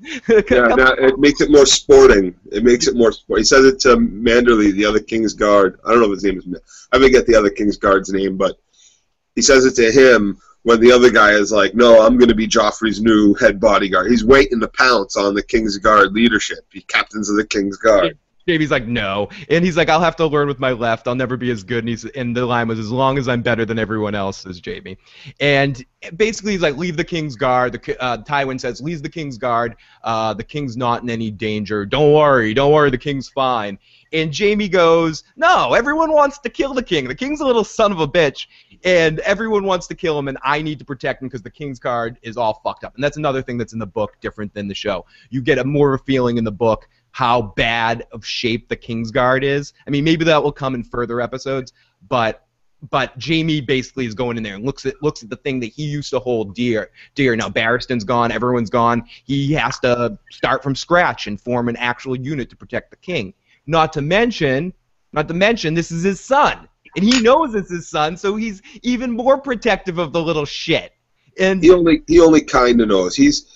Yeah, 0.50 0.66
now 0.66 0.92
it 0.92 1.18
makes 1.18 1.40
it 1.40 1.50
more 1.50 1.66
sporting. 1.66 2.34
It 2.50 2.64
makes 2.64 2.86
it 2.86 2.96
more 2.96 3.12
sport. 3.12 3.40
He 3.40 3.44
says 3.44 3.64
it 3.64 3.80
to 3.80 3.96
Manderley, 3.96 4.72
the 4.72 4.84
other 4.84 5.00
King's 5.00 5.34
Guard. 5.34 5.78
I 5.84 5.90
don't 5.90 6.00
know 6.00 6.12
if 6.12 6.22
his 6.22 6.24
name 6.24 6.38
is. 6.38 6.88
I 6.92 6.98
forget 6.98 7.26
the 7.26 7.34
other 7.34 7.50
King's 7.50 7.76
Guard's 7.76 8.12
name, 8.12 8.36
but 8.36 8.58
he 9.34 9.42
says 9.42 9.64
it 9.64 9.74
to 9.76 9.90
him 9.90 10.40
when 10.64 10.80
the 10.80 10.92
other 10.92 11.10
guy 11.10 11.32
is 11.32 11.52
like, 11.52 11.74
"No, 11.74 12.04
I'm 12.04 12.18
going 12.18 12.28
to 12.28 12.34
be 12.34 12.48
Joffrey's 12.48 13.00
new 13.00 13.34
head 13.34 13.60
bodyguard." 13.60 14.10
He's 14.10 14.24
waiting 14.24 14.60
to 14.60 14.68
pounce 14.68 15.16
on 15.16 15.34
the 15.34 15.42
King's 15.42 15.78
Guard 15.78 16.12
leadership. 16.12 16.66
He 16.72 16.82
captains 16.82 17.28
of 17.28 17.36
the 17.36 17.46
King's 17.46 17.76
Guard. 17.76 18.18
Jamie's 18.48 18.70
like, 18.70 18.86
no, 18.86 19.28
and 19.48 19.64
he's 19.64 19.76
like, 19.76 19.88
I'll 19.88 20.00
have 20.00 20.16
to 20.16 20.26
learn 20.26 20.48
with 20.48 20.58
my 20.58 20.72
left. 20.72 21.06
I'll 21.06 21.14
never 21.14 21.36
be 21.36 21.50
as 21.50 21.62
good. 21.62 21.80
And 21.80 21.88
he's 21.88 22.04
and 22.04 22.36
the 22.36 22.44
line 22.44 22.68
was, 22.68 22.78
as 22.78 22.90
long 22.90 23.18
as 23.18 23.28
I'm 23.28 23.42
better 23.42 23.64
than 23.64 23.78
everyone 23.78 24.14
else, 24.14 24.38
says 24.38 24.60
Jamie. 24.60 24.98
And 25.38 25.84
basically, 26.16 26.52
he's 26.52 26.62
like, 26.62 26.76
leave 26.76 26.96
the 26.96 27.04
King's 27.04 27.36
Guard. 27.36 27.72
The 27.72 28.02
uh, 28.02 28.18
Tywin 28.18 28.58
says, 28.58 28.80
leave 28.80 29.02
the 29.02 29.08
King's 29.08 29.38
Guard. 29.38 29.76
Uh, 30.02 30.34
the 30.34 30.42
King's 30.42 30.76
not 30.76 31.02
in 31.02 31.10
any 31.10 31.30
danger. 31.30 31.86
Don't 31.86 32.12
worry, 32.12 32.52
don't 32.52 32.72
worry. 32.72 32.90
The 32.90 32.98
King's 32.98 33.28
fine. 33.28 33.78
And 34.12 34.32
Jamie 34.32 34.68
goes, 34.68 35.24
no, 35.36 35.74
everyone 35.74 36.12
wants 36.12 36.38
to 36.40 36.48
kill 36.50 36.74
the 36.74 36.82
King. 36.82 37.08
The 37.08 37.14
King's 37.14 37.40
a 37.40 37.46
little 37.46 37.64
son 37.64 37.92
of 37.92 38.00
a 38.00 38.08
bitch, 38.08 38.46
and 38.84 39.20
everyone 39.20 39.64
wants 39.64 39.86
to 39.86 39.94
kill 39.94 40.18
him, 40.18 40.28
and 40.28 40.38
I 40.42 40.60
need 40.60 40.78
to 40.80 40.84
protect 40.84 41.22
him 41.22 41.28
because 41.28 41.42
the 41.42 41.50
King's 41.50 41.78
Guard 41.78 42.18
is 42.22 42.36
all 42.36 42.60
fucked 42.62 42.84
up. 42.84 42.94
And 42.94 43.02
that's 43.02 43.16
another 43.16 43.42
thing 43.42 43.58
that's 43.58 43.72
in 43.72 43.78
the 43.78 43.86
book 43.86 44.16
different 44.20 44.52
than 44.54 44.68
the 44.68 44.74
show. 44.74 45.06
You 45.30 45.40
get 45.40 45.58
a 45.58 45.64
more 45.64 45.94
of 45.94 46.00
a 46.00 46.04
feeling 46.04 46.36
in 46.36 46.44
the 46.44 46.52
book 46.52 46.88
how 47.12 47.42
bad 47.42 48.06
of 48.12 48.24
shape 48.24 48.68
the 48.68 48.76
Kingsguard 48.76 49.42
is. 49.42 49.74
I 49.86 49.90
mean, 49.90 50.04
maybe 50.04 50.24
that 50.24 50.42
will 50.42 50.52
come 50.52 50.74
in 50.74 50.82
further 50.82 51.20
episodes, 51.20 51.72
but 52.08 52.46
but 52.90 53.16
Jamie 53.16 53.60
basically 53.60 54.06
is 54.06 54.14
going 54.14 54.36
in 54.36 54.42
there 54.42 54.56
and 54.56 54.64
looks 54.64 54.84
at 54.86 55.00
looks 55.02 55.22
at 55.22 55.30
the 55.30 55.36
thing 55.36 55.60
that 55.60 55.66
he 55.66 55.84
used 55.84 56.10
to 56.10 56.18
hold 56.18 56.54
dear. 56.54 56.90
Dear 57.14 57.36
now, 57.36 57.48
Barristan's 57.48 58.02
gone, 58.02 58.32
everyone's 58.32 58.70
gone. 58.70 59.04
He 59.24 59.52
has 59.52 59.78
to 59.80 60.18
start 60.30 60.62
from 60.62 60.74
scratch 60.74 61.28
and 61.28 61.40
form 61.40 61.68
an 61.68 61.76
actual 61.76 62.16
unit 62.16 62.50
to 62.50 62.56
protect 62.56 62.90
the 62.90 62.96
king. 62.96 63.34
Not 63.66 63.92
to 63.94 64.02
mention, 64.02 64.72
not 65.12 65.28
to 65.28 65.34
mention, 65.34 65.74
this 65.74 65.90
is 65.90 66.02
his 66.02 66.20
son, 66.20 66.68
and 66.96 67.04
he 67.04 67.20
knows 67.20 67.54
it's 67.54 67.70
his 67.70 67.88
son, 67.88 68.16
so 68.16 68.36
he's 68.36 68.62
even 68.82 69.10
more 69.12 69.38
protective 69.38 69.98
of 69.98 70.12
the 70.12 70.22
little 70.22 70.44
shit. 70.44 70.92
And 71.38 71.62
he 71.62 71.70
only 71.70 72.02
he 72.06 72.20
only 72.20 72.42
kind 72.42 72.80
of 72.80 72.88
knows. 72.88 73.14
He's 73.14 73.46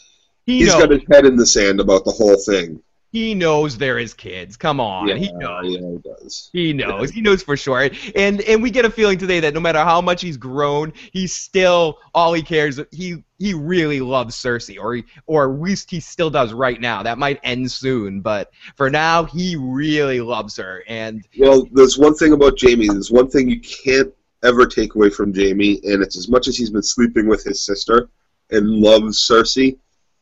he 0.47 0.59
he's 0.59 0.69
knows. 0.69 0.83
got 0.83 0.91
his 0.91 1.03
head 1.11 1.27
in 1.27 1.37
the 1.37 1.47
sand 1.47 1.81
about 1.81 2.05
the 2.05 2.13
whole 2.13 2.37
thing. 2.37 2.83
He 3.17 3.33
knows 3.33 3.79
they're 3.79 3.97
his 3.97 4.13
kids. 4.13 4.59
Come 4.59 4.79
on, 4.79 5.09
yeah, 5.09 5.15
he 5.15 5.33
knows. 5.33 5.65
Yeah, 5.65 5.81
he 5.81 5.99
does. 6.05 6.51
He 6.53 6.73
knows. 6.75 7.11
He 7.11 7.23
knows 7.23 7.43
for 7.43 7.57
sure. 7.57 7.89
And 8.15 8.43
and 8.43 8.63
we 8.63 8.71
get 8.71 8.85
a 8.85 8.91
feeling 8.91 9.17
today 9.17 9.41
that 9.41 9.55
no 9.55 9.61
matter 9.61 9.79
how 9.79 10.03
much 10.03 10.21
he's 10.21 10.37
grown, 10.37 10.93
he's 11.13 11.35
still 11.35 11.99
all 12.15 12.35
he 12.35 12.43
cares. 12.43 12.79
He 12.93 13.25
he 13.39 13.55
really 13.55 14.01
loves 14.01 14.37
Cersei, 14.37 14.79
or 14.79 14.97
he, 14.97 15.05
or 15.25 15.51
at 15.51 15.59
least 15.63 15.91
he 15.91 15.99
still 15.99 16.29
does 16.29 16.53
right 16.53 16.79
now. 16.79 17.03
That 17.03 17.17
might 17.17 17.41
end 17.43 17.73
soon, 17.73 18.21
but 18.21 18.51
for 18.77 18.91
now, 18.91 19.25
he 19.25 19.57
really 19.57 20.21
loves 20.21 20.55
her. 20.59 20.85
And 20.87 21.27
well, 21.39 21.67
there's 21.73 21.97
one 21.97 22.15
thing 22.17 22.35
about 22.35 22.59
Jamie. 22.59 22.89
There's 22.89 23.11
one 23.11 23.31
thing 23.31 23.49
you 23.49 23.63
can't 23.63 24.13
ever 24.45 24.67
take 24.67 24.95
away 24.95 25.09
from 25.09 25.33
Jamie, 25.33 25.81
and 25.85 26.03
it's 26.03 26.19
as 26.19 26.29
much 26.29 26.49
as 26.49 26.59
he's 26.59 26.69
been 26.69 26.83
sleeping 26.83 27.29
with 27.29 27.45
his 27.45 27.65
sister 27.65 28.11
and 28.51 28.69
loves 28.69 29.27
Cersei 29.27 29.79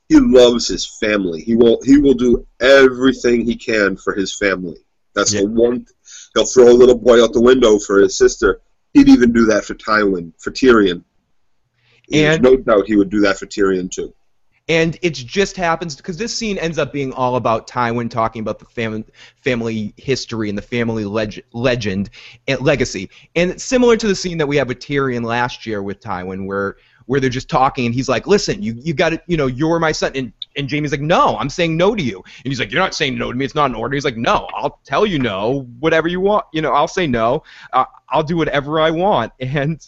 he 0.08 0.20
loves 0.20 0.68
his 0.68 0.86
family. 1.00 1.40
He 1.42 1.54
will 1.54 1.80
he 1.82 1.98
will 1.98 2.14
do 2.14 2.46
everything 2.60 3.44
he 3.44 3.56
can 3.56 3.96
for 3.96 4.14
his 4.14 4.36
family. 4.36 4.76
That's 5.14 5.32
yeah. 5.32 5.42
the 5.42 5.46
one. 5.48 5.86
He'll 6.34 6.44
throw 6.44 6.68
a 6.68 6.72
little 6.72 6.98
boy 6.98 7.22
out 7.22 7.32
the 7.32 7.40
window 7.40 7.78
for 7.78 8.00
his 8.00 8.18
sister. 8.18 8.60
He'd 8.92 9.08
even 9.08 9.32
do 9.32 9.46
that 9.46 9.64
for 9.64 9.74
Tywin, 9.74 10.32
for 10.38 10.50
Tyrion. 10.50 11.04
And 12.12 12.44
There's 12.44 12.56
no 12.56 12.56
doubt 12.56 12.86
he 12.86 12.96
would 12.96 13.10
do 13.10 13.20
that 13.20 13.38
for 13.38 13.46
Tyrion 13.46 13.90
too. 13.90 14.14
And 14.66 14.98
it 15.02 15.10
just 15.10 15.56
happens 15.56 15.94
because 15.94 16.16
this 16.16 16.34
scene 16.34 16.56
ends 16.56 16.78
up 16.78 16.90
being 16.90 17.12
all 17.12 17.36
about 17.36 17.68
Tywin 17.68 18.08
talking 18.08 18.40
about 18.40 18.58
the 18.58 18.64
fam- 18.64 19.04
family 19.42 19.92
history 19.98 20.48
and 20.48 20.56
the 20.56 20.62
family 20.62 21.04
leg- 21.04 21.44
legend 21.52 22.08
and 22.48 22.60
legacy. 22.60 23.10
And 23.36 23.60
similar 23.60 23.98
to 23.98 24.06
the 24.06 24.14
scene 24.14 24.38
that 24.38 24.46
we 24.46 24.56
have 24.56 24.68
with 24.68 24.78
Tyrion 24.78 25.22
last 25.22 25.66
year 25.66 25.82
with 25.82 26.00
Tywin, 26.00 26.46
where 26.46 26.76
where 27.06 27.20
they're 27.20 27.30
just 27.30 27.48
talking 27.48 27.86
and 27.86 27.94
he's 27.94 28.08
like, 28.08 28.26
"Listen, 28.26 28.62
you 28.62 28.74
you 28.82 28.94
got 28.94 29.10
to, 29.10 29.22
you 29.26 29.36
know, 29.36 29.46
you're 29.46 29.78
my 29.78 29.92
son." 29.92 30.12
And 30.14 30.32
and 30.56 30.70
Jaime's 30.70 30.92
like, 30.92 31.00
"No, 31.00 31.36
I'm 31.38 31.50
saying 31.50 31.76
no 31.76 31.94
to 31.94 32.02
you." 32.02 32.16
And 32.16 32.50
he's 32.50 32.60
like, 32.60 32.70
"You're 32.70 32.82
not 32.82 32.94
saying 32.94 33.18
no 33.18 33.30
to 33.30 33.36
me. 33.36 33.44
It's 33.44 33.54
not 33.54 33.70
an 33.70 33.76
order." 33.76 33.94
He's 33.94 34.04
like, 34.04 34.16
"No, 34.16 34.48
I'll 34.54 34.80
tell 34.84 35.06
you 35.06 35.18
no, 35.18 35.68
whatever 35.80 36.08
you 36.08 36.20
want. 36.20 36.46
You 36.52 36.62
know, 36.62 36.72
I'll 36.72 36.88
say 36.88 37.06
no. 37.06 37.42
Uh, 37.72 37.84
I'll 38.08 38.22
do 38.22 38.36
whatever 38.36 38.80
I 38.80 38.90
want." 38.90 39.32
And 39.40 39.80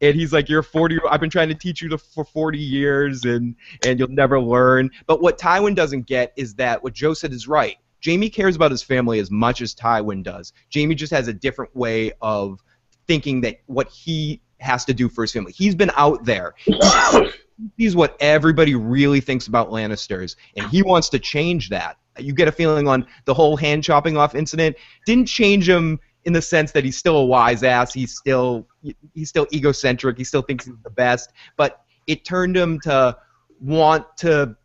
and 0.00 0.14
he's 0.14 0.32
like, 0.32 0.48
"You're 0.48 0.62
40. 0.62 0.98
I've 1.10 1.20
been 1.20 1.30
trying 1.30 1.48
to 1.48 1.54
teach 1.54 1.82
you 1.82 1.88
to, 1.90 1.98
for 1.98 2.24
40 2.24 2.58
years, 2.58 3.24
and 3.24 3.54
and 3.86 3.98
you'll 3.98 4.08
never 4.08 4.40
learn." 4.40 4.90
But 5.06 5.20
what 5.20 5.38
Tywin 5.38 5.74
doesn't 5.74 6.06
get 6.06 6.32
is 6.36 6.54
that 6.54 6.82
what 6.82 6.94
Joe 6.94 7.14
said 7.14 7.32
is 7.32 7.46
right. 7.48 7.76
Jamie 8.00 8.30
cares 8.30 8.56
about 8.56 8.70
his 8.70 8.82
family 8.82 9.18
as 9.18 9.30
much 9.30 9.60
as 9.60 9.74
Tywin 9.74 10.22
does. 10.22 10.52
Jamie 10.70 10.94
just 10.94 11.12
has 11.12 11.28
a 11.28 11.32
different 11.32 11.74
way 11.74 12.12
of 12.22 12.60
thinking 13.06 13.40
that 13.40 13.60
what 13.66 13.88
he 13.88 14.40
has 14.60 14.84
to 14.86 14.94
do 14.94 15.08
for 15.08 15.22
his 15.22 15.32
family. 15.32 15.52
He's 15.52 15.74
been 15.74 15.90
out 15.96 16.24
there. 16.24 16.54
He's 17.76 17.96
what 17.96 18.16
everybody 18.20 18.74
really 18.74 19.20
thinks 19.20 19.48
about 19.48 19.70
Lannisters, 19.70 20.36
and 20.56 20.70
he 20.70 20.82
wants 20.82 21.08
to 21.10 21.18
change 21.18 21.70
that. 21.70 21.96
You 22.16 22.32
get 22.32 22.48
a 22.48 22.52
feeling 22.52 22.86
on 22.86 23.06
the 23.24 23.34
whole 23.34 23.56
hand 23.56 23.82
chopping 23.82 24.16
off 24.16 24.34
incident 24.34 24.76
didn't 25.06 25.26
change 25.26 25.68
him 25.68 25.98
in 26.24 26.32
the 26.32 26.42
sense 26.42 26.72
that 26.72 26.84
he's 26.84 26.96
still 26.96 27.16
a 27.16 27.24
wise 27.24 27.62
ass. 27.62 27.92
He's 27.92 28.16
still 28.16 28.66
he's 29.14 29.28
still 29.28 29.46
egocentric. 29.52 30.18
He 30.18 30.24
still 30.24 30.42
thinks 30.42 30.66
he's 30.66 30.74
the 30.84 30.90
best, 30.90 31.32
but 31.56 31.80
it 32.06 32.24
turned 32.24 32.56
him 32.56 32.78
to 32.80 33.16
want 33.60 34.04
to 34.18 34.56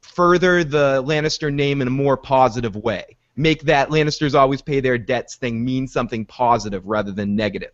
further 0.00 0.64
the 0.64 1.02
Lannister 1.06 1.52
name 1.52 1.80
in 1.80 1.88
a 1.88 1.92
more 1.92 2.16
positive 2.16 2.76
way. 2.76 3.16
Make 3.36 3.62
that 3.62 3.88
Lannisters 3.88 4.34
always 4.34 4.60
pay 4.60 4.80
their 4.80 4.98
debts 4.98 5.36
thing 5.36 5.64
mean 5.64 5.86
something 5.86 6.26
positive 6.26 6.86
rather 6.86 7.12
than 7.12 7.34
negative 7.34 7.72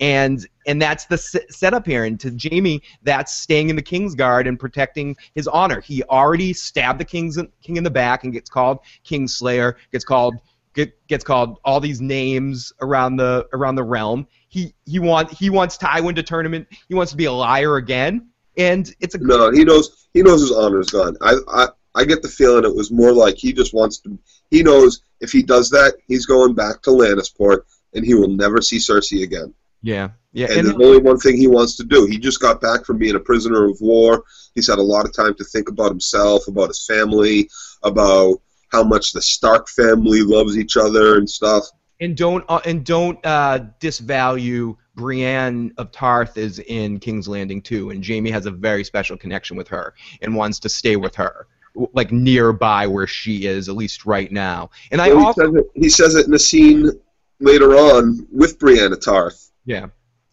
and 0.00 0.46
and 0.66 0.80
that's 0.80 1.04
the 1.04 1.18
setup 1.18 1.86
here. 1.86 2.04
And 2.04 2.18
to 2.20 2.30
Jamie, 2.30 2.82
that's 3.02 3.32
staying 3.32 3.68
in 3.68 3.76
the 3.76 3.82
Kingsguard 3.82 4.48
and 4.48 4.58
protecting 4.58 5.16
his 5.34 5.46
honor. 5.46 5.80
He 5.80 6.02
already 6.04 6.52
stabbed 6.52 6.98
the 6.98 7.04
king's 7.04 7.38
king 7.62 7.76
in 7.76 7.84
the 7.84 7.90
back 7.90 8.24
and 8.24 8.32
gets 8.32 8.50
called 8.50 8.80
Kingslayer. 9.04 9.74
Gets 9.92 10.04
called 10.04 10.36
get, 10.74 11.06
gets 11.06 11.22
called 11.22 11.58
all 11.64 11.80
these 11.80 12.00
names 12.00 12.72
around 12.80 13.16
the 13.16 13.46
around 13.52 13.74
the 13.74 13.84
realm. 13.84 14.26
He 14.48 14.74
he 14.86 14.98
want 14.98 15.30
he 15.30 15.50
wants 15.50 15.76
Tywin 15.76 16.14
to 16.16 16.22
turn 16.22 16.46
him 16.46 16.54
in. 16.54 16.66
He 16.88 16.94
wants 16.94 17.12
to 17.12 17.16
be 17.16 17.26
a 17.26 17.32
liar 17.32 17.76
again. 17.76 18.28
And 18.56 18.92
it's 19.00 19.14
a 19.14 19.18
no. 19.18 19.50
He 19.52 19.64
knows 19.64 20.08
he 20.14 20.22
knows 20.22 20.40
his 20.40 20.52
honor's 20.52 20.90
gone. 20.90 21.16
I 21.20 21.36
I 21.48 21.68
I 21.94 22.04
get 22.04 22.22
the 22.22 22.28
feeling 22.28 22.64
it 22.64 22.74
was 22.74 22.90
more 22.90 23.12
like 23.12 23.36
he 23.36 23.52
just 23.52 23.74
wants 23.74 23.98
to. 24.00 24.18
He 24.50 24.62
knows 24.62 25.02
if 25.20 25.30
he 25.30 25.42
does 25.42 25.68
that, 25.70 25.96
he's 26.06 26.24
going 26.24 26.54
back 26.54 26.82
to 26.82 26.90
Lannisport, 26.90 27.62
and 27.94 28.04
he 28.04 28.14
will 28.14 28.28
never 28.28 28.62
see 28.62 28.78
Cersei 28.78 29.22
again. 29.22 29.54
Yeah, 29.82 30.10
yeah. 30.32 30.46
And, 30.46 30.58
and 30.58 30.66
there's 30.68 30.88
only 30.88 30.98
one 30.98 31.18
thing 31.18 31.36
he 31.36 31.48
wants 31.48 31.76
to 31.76 31.84
do. 31.84 32.06
He 32.06 32.18
just 32.18 32.40
got 32.40 32.60
back 32.60 32.84
from 32.84 32.98
being 32.98 33.16
a 33.16 33.20
prisoner 33.20 33.66
of 33.66 33.80
war. 33.80 34.24
He's 34.54 34.68
had 34.68 34.78
a 34.78 34.82
lot 34.82 35.04
of 35.04 35.14
time 35.14 35.34
to 35.34 35.44
think 35.44 35.68
about 35.68 35.90
himself, 35.90 36.48
about 36.48 36.68
his 36.68 36.84
family, 36.86 37.48
about 37.82 38.40
how 38.70 38.84
much 38.84 39.12
the 39.12 39.22
Stark 39.22 39.68
family 39.68 40.22
loves 40.22 40.56
each 40.58 40.76
other 40.76 41.18
and 41.18 41.28
stuff. 41.28 41.64
And 42.00 42.16
don't 42.16 42.44
uh, 42.48 42.60
and 42.64 42.84
don't 42.84 43.18
uh, 43.26 43.60
disvalue 43.78 44.76
Brienne 44.94 45.72
of 45.76 45.92
Tarth 45.92 46.36
is 46.38 46.58
in 46.60 46.98
King's 46.98 47.28
Landing 47.28 47.60
too, 47.60 47.90
and 47.90 48.06
Jaime 48.06 48.30
has 48.30 48.46
a 48.46 48.50
very 48.50 48.84
special 48.84 49.16
connection 49.16 49.56
with 49.56 49.68
her 49.68 49.94
and 50.22 50.34
wants 50.34 50.58
to 50.60 50.68
stay 50.68 50.96
with 50.96 51.14
her, 51.16 51.46
like 51.92 52.10
nearby 52.10 52.86
where 52.86 53.06
she 53.06 53.46
is, 53.46 53.68
at 53.68 53.76
least 53.76 54.06
right 54.06 54.32
now. 54.32 54.70
And 54.90 55.00
well, 55.00 55.18
I 55.18 55.24
also 55.24 55.42
he 55.42 55.50
says, 55.50 55.54
it, 55.54 55.66
he 55.74 55.88
says 55.88 56.14
it 56.14 56.26
in 56.26 56.34
a 56.34 56.38
scene 56.38 56.90
later 57.38 57.74
on 57.74 58.26
with 58.32 58.58
Brienne 58.58 58.92
of 58.92 59.00
Tarth 59.00 59.49
yeah. 59.64 59.86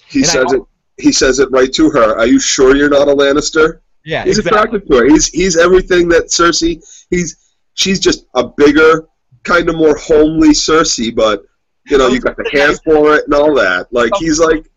He 0.08 0.20
and 0.20 0.28
says 0.28 0.54
I, 0.54 0.58
it. 0.58 0.62
He 0.98 1.12
says 1.12 1.40
it 1.40 1.50
right 1.52 1.72
to 1.74 1.90
her. 1.92 2.18
Are 2.18 2.26
you 2.26 2.40
sure 2.40 2.76
you're 2.76 2.90
not 2.90 3.08
a 3.08 3.14
Lannister? 3.14 3.82
Yeah, 4.04 4.24
he's 4.24 4.40
exactly. 4.40 4.60
attracted 4.60 4.88
to 4.88 4.98
her. 4.98 5.06
He's 5.06 5.28
he's 5.28 5.58
everything 5.58 6.08
that 6.10 6.26
Cersei. 6.26 6.84
He's 7.10 7.54
she's 7.74 8.00
just 8.00 8.26
a 8.34 8.48
bigger, 8.48 9.08
kind 9.44 9.70
of 9.70 9.76
more 9.76 9.96
homely 9.98 10.50
Cersei, 10.50 11.14
but 11.14 11.44
you 11.86 11.98
know 11.98 12.08
you 12.08 12.20
got 12.20 12.38
the 12.38 12.50
hands 12.54 12.80
for 12.84 13.16
it 13.16 13.26
and 13.26 13.34
all 13.34 13.54
that. 13.56 13.92
Like 13.92 14.12
oh. 14.14 14.20
he's 14.20 14.40
like 14.40 14.70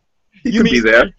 he 0.42 0.50
you 0.50 0.62
could 0.62 0.64
mean, 0.64 0.82
be 0.82 0.90
there. 0.90 1.14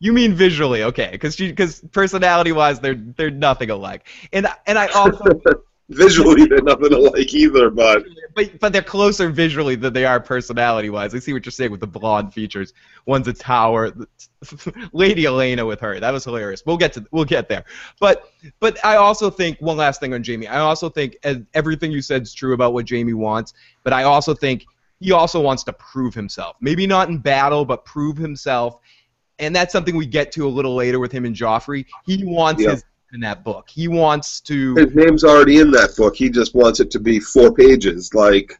You 0.00 0.12
mean 0.12 0.34
visually, 0.34 0.82
okay? 0.82 1.10
Because 1.12 1.36
because 1.36 1.80
personality-wise, 1.92 2.80
they're 2.80 3.00
they're 3.16 3.30
nothing 3.30 3.70
alike. 3.70 4.06
And 4.32 4.46
and 4.66 4.78
I 4.78 4.88
also 4.88 5.40
visually 5.88 6.46
they're 6.46 6.62
nothing 6.62 6.92
alike 6.92 7.32
either, 7.34 7.70
but 7.70 8.04
but 8.34 8.58
but 8.60 8.72
they're 8.72 8.82
closer 8.82 9.30
visually 9.30 9.74
than 9.74 9.92
they 9.92 10.04
are 10.04 10.20
personality 10.20 10.90
wise. 10.90 11.14
I 11.14 11.18
see 11.18 11.32
what 11.32 11.44
you're 11.44 11.52
saying 11.52 11.70
with 11.70 11.80
the 11.80 11.86
blonde 11.86 12.32
features. 12.32 12.72
One's 13.06 13.28
a 13.28 13.32
tower. 13.32 13.92
Lady 14.92 15.24
Olenna 15.24 15.66
with 15.66 15.80
her. 15.80 16.00
That 16.00 16.12
was 16.12 16.24
hilarious. 16.24 16.62
We'll 16.64 16.76
get 16.76 16.92
to 16.94 17.06
we'll 17.10 17.24
get 17.24 17.48
there. 17.48 17.64
But 18.00 18.30
but 18.60 18.82
I 18.84 18.96
also 18.96 19.30
think 19.30 19.58
one 19.60 19.76
last 19.76 20.00
thing 20.00 20.14
on 20.14 20.22
Jaime. 20.24 20.46
I 20.46 20.60
also 20.60 20.88
think 20.88 21.16
everything 21.54 21.92
you 21.92 22.02
said 22.02 22.22
is 22.22 22.34
true 22.34 22.54
about 22.54 22.72
what 22.72 22.88
Jaime 22.88 23.14
wants, 23.14 23.54
but 23.82 23.92
I 23.92 24.04
also 24.04 24.34
think 24.34 24.64
he 25.00 25.12
also 25.12 25.40
wants 25.40 25.64
to 25.64 25.72
prove 25.72 26.14
himself. 26.14 26.56
Maybe 26.60 26.86
not 26.86 27.08
in 27.08 27.18
battle, 27.18 27.64
but 27.64 27.84
prove 27.84 28.16
himself. 28.16 28.78
And 29.38 29.56
that's 29.56 29.72
something 29.72 29.96
we 29.96 30.06
get 30.06 30.30
to 30.32 30.46
a 30.46 30.48
little 30.48 30.76
later 30.76 31.00
with 31.00 31.10
him 31.10 31.24
and 31.24 31.34
Joffrey. 31.34 31.86
He 32.06 32.24
wants 32.24 32.62
his 32.62 32.84
in 33.12 33.20
that 33.20 33.44
book. 33.44 33.68
He 33.68 33.88
wants 33.88 34.40
to. 34.42 34.74
His 34.74 34.94
name's 34.94 35.24
already 35.24 35.60
in 35.60 35.70
that 35.72 35.96
book. 35.96 36.16
He 36.16 36.30
just 36.30 36.54
wants 36.54 36.80
it 36.80 36.90
to 36.92 37.00
be 37.00 37.20
four 37.20 37.52
pages, 37.52 38.14
like 38.14 38.58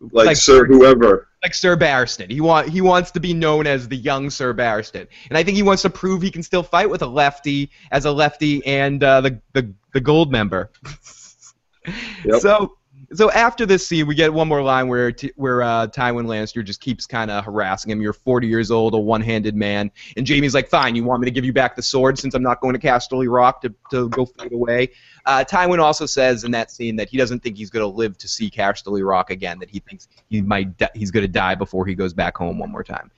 like, 0.00 0.26
like 0.26 0.36
Sir 0.36 0.64
whoever. 0.64 1.28
Like 1.42 1.54
Sir 1.54 1.76
Barristan. 1.76 2.30
He 2.30 2.40
want 2.40 2.68
he 2.68 2.80
wants 2.80 3.10
to 3.12 3.20
be 3.20 3.32
known 3.32 3.66
as 3.66 3.88
the 3.88 3.96
young 3.96 4.30
Sir 4.30 4.54
Barristan, 4.54 5.06
and 5.28 5.38
I 5.38 5.42
think 5.42 5.56
he 5.56 5.62
wants 5.62 5.82
to 5.82 5.90
prove 5.90 6.22
he 6.22 6.30
can 6.30 6.42
still 6.42 6.62
fight 6.62 6.88
with 6.88 7.02
a 7.02 7.06
lefty 7.06 7.70
as 7.90 8.04
a 8.04 8.12
lefty 8.12 8.64
and 8.66 9.02
uh, 9.02 9.20
the 9.20 9.40
the 9.52 9.72
the 9.92 10.00
gold 10.00 10.32
member. 10.32 10.70
yep. 12.24 12.40
So 12.40 12.76
so 13.12 13.30
after 13.32 13.66
this 13.66 13.86
scene, 13.86 14.06
we 14.06 14.14
get 14.14 14.32
one 14.32 14.46
more 14.46 14.62
line 14.62 14.86
where 14.86 15.10
t- 15.10 15.32
where 15.34 15.62
uh, 15.62 15.88
Tywin 15.88 16.26
Lannister 16.26 16.64
just 16.64 16.80
keeps 16.80 17.06
kind 17.06 17.30
of 17.30 17.44
harassing 17.44 17.90
him. 17.90 18.00
You're 18.00 18.12
40 18.12 18.46
years 18.46 18.70
old, 18.70 18.94
a 18.94 18.98
one-handed 18.98 19.56
man, 19.56 19.90
and 20.16 20.28
Jaime's 20.28 20.54
like, 20.54 20.68
"Fine, 20.68 20.94
you 20.94 21.02
want 21.04 21.20
me 21.20 21.24
to 21.24 21.30
give 21.30 21.44
you 21.44 21.52
back 21.52 21.74
the 21.74 21.82
sword 21.82 22.18
since 22.18 22.34
I'm 22.34 22.42
not 22.42 22.60
going 22.60 22.74
to 22.74 22.78
Casterly 22.78 23.30
Rock 23.30 23.62
to, 23.62 23.74
to 23.90 24.08
go 24.10 24.26
fight 24.26 24.52
away." 24.52 24.90
Uh, 25.26 25.44
Tywin 25.44 25.80
also 25.80 26.06
says 26.06 26.44
in 26.44 26.52
that 26.52 26.70
scene 26.70 26.96
that 26.96 27.08
he 27.08 27.16
doesn't 27.16 27.42
think 27.42 27.56
he's 27.56 27.70
going 27.70 27.82
to 27.82 27.96
live 27.96 28.16
to 28.18 28.28
see 28.28 28.48
Casterly 28.48 29.06
Rock 29.06 29.30
again. 29.30 29.58
That 29.58 29.70
he 29.70 29.80
thinks 29.80 30.06
he 30.28 30.40
might 30.40 30.76
di- 30.76 30.90
he's 30.94 31.10
going 31.10 31.24
to 31.24 31.32
die 31.32 31.56
before 31.56 31.86
he 31.86 31.96
goes 31.96 32.12
back 32.12 32.36
home 32.36 32.58
one 32.58 32.70
more 32.70 32.84
time. 32.84 33.10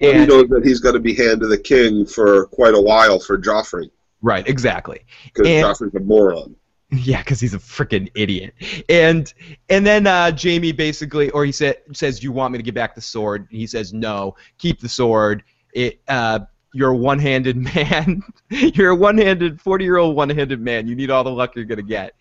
Well, 0.00 0.10
and, 0.10 0.20
he 0.20 0.26
knows 0.26 0.48
that 0.48 0.64
he's 0.64 0.80
going 0.80 0.94
to 0.94 1.00
be 1.00 1.14
hand 1.14 1.40
to 1.40 1.46
the 1.46 1.58
king 1.58 2.04
for 2.04 2.46
quite 2.46 2.74
a 2.74 2.80
while 2.80 3.20
for 3.20 3.38
Joffrey. 3.38 3.90
Right, 4.22 4.46
exactly. 4.48 5.04
Because 5.24 5.46
Joffrey's 5.46 5.94
a 5.94 6.00
moron. 6.00 6.56
Yeah, 6.92 7.18
because 7.18 7.40
he's 7.40 7.54
a 7.54 7.58
freaking 7.58 8.10
idiot. 8.14 8.54
And 8.88 9.32
and 9.68 9.84
then 9.84 10.06
uh, 10.06 10.30
Jaime 10.40 10.70
basically, 10.72 11.30
or 11.30 11.44
he 11.44 11.50
said 11.50 11.78
says, 11.92 12.22
"You 12.22 12.30
want 12.30 12.52
me 12.52 12.58
to 12.58 12.62
give 12.62 12.76
back 12.76 12.94
the 12.94 13.00
sword?" 13.00 13.48
he 13.50 13.66
says, 13.66 13.92
"No, 13.92 14.36
keep 14.58 14.80
the 14.80 14.88
sword." 14.88 15.42
It 15.74 16.00
uh, 16.06 16.40
you're 16.76 16.90
a 16.90 16.96
one-handed 16.96 17.56
man. 17.74 18.22
you're 18.50 18.90
a 18.90 18.94
one-handed, 18.94 19.58
40-year-old 19.58 20.14
one-handed 20.14 20.60
man. 20.60 20.86
You 20.86 20.94
need 20.94 21.10
all 21.10 21.24
the 21.24 21.30
luck 21.30 21.56
you're 21.56 21.64
gonna 21.64 21.82
get. 21.82 22.14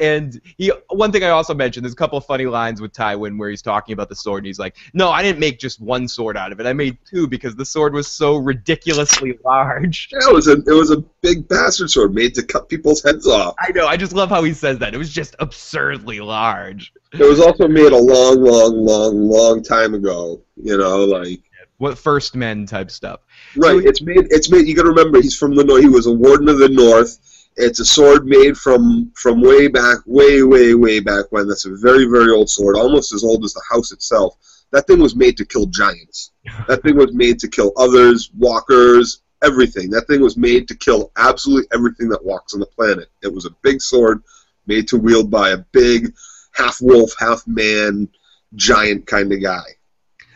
And 0.00 0.40
he, 0.58 0.72
one 0.88 1.12
thing 1.12 1.22
I 1.22 1.28
also 1.28 1.54
mentioned, 1.54 1.84
there's 1.84 1.92
a 1.92 1.96
couple 1.96 2.18
of 2.18 2.26
funny 2.26 2.46
lines 2.46 2.80
with 2.80 2.92
Tywin 2.92 3.38
where 3.38 3.48
he's 3.48 3.62
talking 3.62 3.92
about 3.92 4.08
the 4.08 4.16
sword, 4.16 4.38
and 4.38 4.46
he's 4.46 4.58
like, 4.58 4.76
"No, 4.92 5.10
I 5.10 5.22
didn't 5.22 5.38
make 5.38 5.58
just 5.58 5.80
one 5.80 6.08
sword 6.08 6.36
out 6.36 6.50
of 6.50 6.58
it. 6.58 6.66
I 6.66 6.72
made 6.72 6.98
two 7.08 7.28
because 7.28 7.54
the 7.54 7.64
sword 7.64 7.94
was 7.94 8.08
so 8.08 8.36
ridiculously 8.36 9.38
large." 9.44 10.08
Yeah, 10.12 10.28
it 10.28 10.34
was 10.34 10.48
a, 10.48 10.52
it 10.52 10.74
was 10.74 10.90
a 10.90 10.98
big 11.22 11.46
bastard 11.46 11.90
sword 11.90 12.12
made 12.12 12.34
to 12.34 12.42
cut 12.42 12.68
people's 12.68 13.02
heads 13.02 13.26
off. 13.26 13.54
I 13.60 13.70
know. 13.70 13.86
I 13.86 13.96
just 13.96 14.12
love 14.12 14.30
how 14.30 14.42
he 14.42 14.52
says 14.52 14.78
that. 14.78 14.94
It 14.94 14.98
was 14.98 15.12
just 15.12 15.36
absurdly 15.38 16.20
large. 16.20 16.92
It 17.12 17.20
was 17.20 17.40
also 17.40 17.68
made 17.68 17.92
a 17.92 17.96
long, 17.96 18.42
long, 18.42 18.84
long, 18.84 19.28
long 19.28 19.62
time 19.62 19.94
ago. 19.94 20.42
You 20.56 20.76
know, 20.76 21.04
like 21.04 21.42
what 21.82 21.98
first 21.98 22.36
men 22.36 22.64
type 22.64 22.90
stuff. 22.92 23.20
Right. 23.56 23.82
So, 23.82 23.88
it's 23.88 24.02
made. 24.02 24.26
It's 24.30 24.50
made. 24.50 24.66
You 24.66 24.74
got 24.74 24.82
to 24.82 24.88
remember, 24.88 25.20
he's 25.20 25.36
from 25.36 25.54
the 25.54 25.64
north. 25.64 25.82
He 25.82 25.88
was 25.88 26.06
a 26.06 26.12
warden 26.12 26.48
of 26.48 26.58
the 26.58 26.68
north. 26.68 27.18
It's 27.56 27.80
a 27.80 27.84
sword 27.84 28.26
made 28.26 28.56
from 28.56 29.12
from 29.14 29.42
way 29.42 29.68
back, 29.68 29.98
way, 30.06 30.42
way, 30.42 30.74
way 30.74 31.00
back 31.00 31.26
when. 31.30 31.48
That's 31.48 31.66
a 31.66 31.76
very, 31.76 32.06
very 32.06 32.32
old 32.32 32.48
sword, 32.48 32.76
almost 32.76 33.12
as 33.12 33.24
old 33.24 33.44
as 33.44 33.52
the 33.52 33.62
house 33.70 33.92
itself. 33.92 34.36
That 34.70 34.86
thing 34.86 35.00
was 35.00 35.14
made 35.14 35.36
to 35.36 35.44
kill 35.44 35.66
giants. 35.66 36.32
that 36.68 36.82
thing 36.82 36.96
was 36.96 37.12
made 37.12 37.38
to 37.40 37.48
kill 37.48 37.72
others, 37.76 38.30
walkers, 38.38 39.22
everything. 39.42 39.90
That 39.90 40.06
thing 40.06 40.22
was 40.22 40.36
made 40.36 40.66
to 40.68 40.74
kill 40.74 41.12
absolutely 41.16 41.68
everything 41.74 42.08
that 42.08 42.24
walks 42.24 42.54
on 42.54 42.60
the 42.60 42.66
planet. 42.66 43.10
It 43.22 43.32
was 43.32 43.44
a 43.44 43.54
big 43.62 43.82
sword 43.82 44.22
made 44.66 44.88
to 44.88 44.96
wield 44.96 45.30
by 45.30 45.50
a 45.50 45.58
big, 45.58 46.14
half 46.52 46.78
wolf, 46.80 47.12
half 47.18 47.46
man, 47.46 48.08
giant 48.54 49.06
kind 49.06 49.32
of 49.32 49.42
guy. 49.42 49.64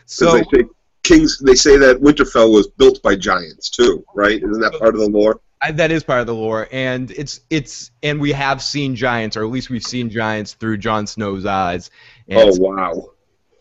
So 0.05 0.41
they 0.51 0.63
Kings. 1.07 1.39
They 1.39 1.55
say 1.55 1.77
that 1.77 2.01
Winterfell 2.01 2.51
was 2.51 2.67
built 2.67 3.01
by 3.01 3.15
giants 3.15 3.69
too, 3.69 4.03
right? 4.13 4.37
Isn't 4.37 4.59
that 4.59 4.77
part 4.79 4.93
of 4.95 5.01
the 5.01 5.09
lore? 5.09 5.41
I, 5.61 5.71
that 5.71 5.91
is 5.91 6.03
part 6.03 6.21
of 6.21 6.27
the 6.27 6.35
lore, 6.35 6.67
and 6.71 7.09
it's 7.11 7.41
it's 7.49 7.91
and 8.03 8.19
we 8.19 8.31
have 8.33 8.61
seen 8.61 8.95
giants, 8.95 9.35
or 9.37 9.43
at 9.43 9.49
least 9.49 9.69
we've 9.69 9.83
seen 9.83 10.09
giants 10.09 10.53
through 10.53 10.77
Jon 10.77 11.07
Snow's 11.07 11.45
eyes. 11.45 11.89
Oh 12.31 12.55
wow. 12.59 13.11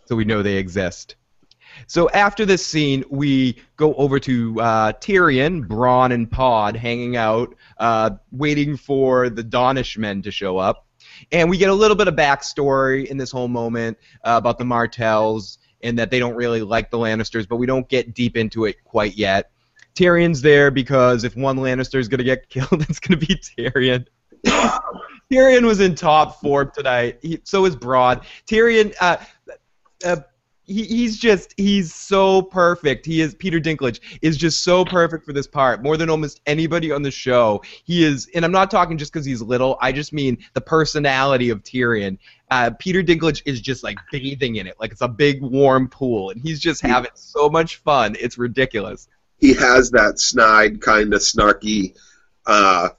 so 0.07 0.17
we 0.17 0.25
know 0.25 0.43
they 0.43 0.57
exist. 0.57 1.17
So 1.87 2.09
after 2.11 2.45
this 2.45 2.67
scene, 2.67 3.05
we 3.11 3.59
go 3.77 3.95
over 3.95 4.19
to 4.21 4.61
uh, 4.61 4.93
Tyrion, 4.95 5.67
Bronn, 5.67 6.13
and 6.13 6.31
Pod 6.31 6.75
hanging 6.77 7.17
out, 7.17 7.55
uh, 7.79 8.11
waiting 8.33 8.77
for 8.77 9.29
the 9.29 9.45
Dornish 9.45 9.97
men 9.99 10.23
to 10.23 10.31
show 10.31 10.57
up. 10.57 10.87
And 11.33 11.49
we 11.49 11.59
get 11.59 11.71
a 11.71 11.75
little 11.75 11.97
bit 11.97 12.09
of 12.09 12.15
backstory 12.15 13.07
in 13.07 13.17
this 13.17 13.31
whole 13.31 13.49
moment 13.49 13.99
uh, 14.25 14.35
about 14.37 14.59
the 14.59 14.65
Martells 14.65 15.59
and 15.87 15.99
that 15.99 16.11
they 16.11 16.19
don't 16.19 16.35
really 16.35 16.63
like 16.63 16.91
the 16.91 16.99
Lannisters, 16.99 17.49
but 17.49 17.57
we 17.57 17.67
don't 17.67 17.89
get 17.89 18.13
deep 18.13 18.37
into 18.37 18.65
it 18.65 18.83
quite 18.85 19.17
yet. 19.17 19.51
Tyrion's 19.95 20.43
there 20.43 20.71
because 20.71 21.25
if 21.25 21.37
one 21.37 21.57
Lannister 21.57 21.99
is 21.99 22.09
going 22.09 22.19
to 22.19 22.25
get 22.25 22.49
killed, 22.51 22.85
it's 22.89 22.99
going 22.99 23.19
to 23.19 23.27
be 23.27 23.37
Tyrion. 23.37 24.07
Tyrion 25.33 25.65
was 25.65 25.81
in 25.81 25.95
top 25.95 26.41
form 26.41 26.71
tonight. 26.75 27.19
He, 27.23 27.41
so 27.45 27.65
is 27.65 27.77
Bronn. 27.77 28.23
Tyrion, 28.47 28.95
uh, 29.01 29.17
uh, 30.05 30.17
he, 30.67 30.85
he's 30.85 31.19
just 31.19 31.55
he's 31.57 31.95
so 31.95 32.43
perfect. 32.43 33.07
He 33.07 33.21
is 33.21 33.35
Peter 33.35 33.61
Dinklage 33.61 34.01
is 34.23 34.37
just 34.37 34.65
so 34.65 34.85
perfect 34.85 35.25
for 35.25 35.33
this 35.33 35.47
part, 35.47 35.83
more 35.83 35.97
than 35.97 36.11
almost 36.11 36.41
anybody 36.47 36.91
on 36.91 37.03
the 37.03 37.11
show. 37.11 37.63
He 37.85 38.05
is, 38.05 38.29
and 38.35 38.45
I'm 38.45 38.53
not 38.53 38.71
talking 38.71 38.99
just 38.99 39.13
because 39.13 39.25
he's 39.25 39.41
little. 39.41 39.79
I 39.81 39.93
just 39.93 40.13
mean 40.13 40.39
the 40.55 40.61
personality 40.61 41.51
of 41.51 41.63
Tyrion. 41.63 42.19
Uh, 42.51 42.71
Peter 42.79 43.03
Dinklage 43.03 43.43
is 43.47 43.61
just 43.61 43.85
like 43.85 43.99
bathing 44.11 44.57
in 44.57 44.67
it, 44.67 44.75
like 44.81 44.93
it's 44.93 45.03
a 45.03 45.09
big 45.09 45.41
warm 45.41 45.89
pool, 45.89 46.31
and 46.31 46.41
he's 46.41 46.61
just 46.61 46.81
having 46.83 47.11
so 47.15 47.49
much 47.49 47.77
fun. 47.77 48.17
It's 48.19 48.39
ridiculous. 48.39 49.09
He 49.39 49.55
has 49.55 49.91
that 49.91 50.19
snide 50.19 50.81
kind 50.81 51.13
of 51.13 51.21
snarky, 51.21 51.97
uh, 52.47 52.91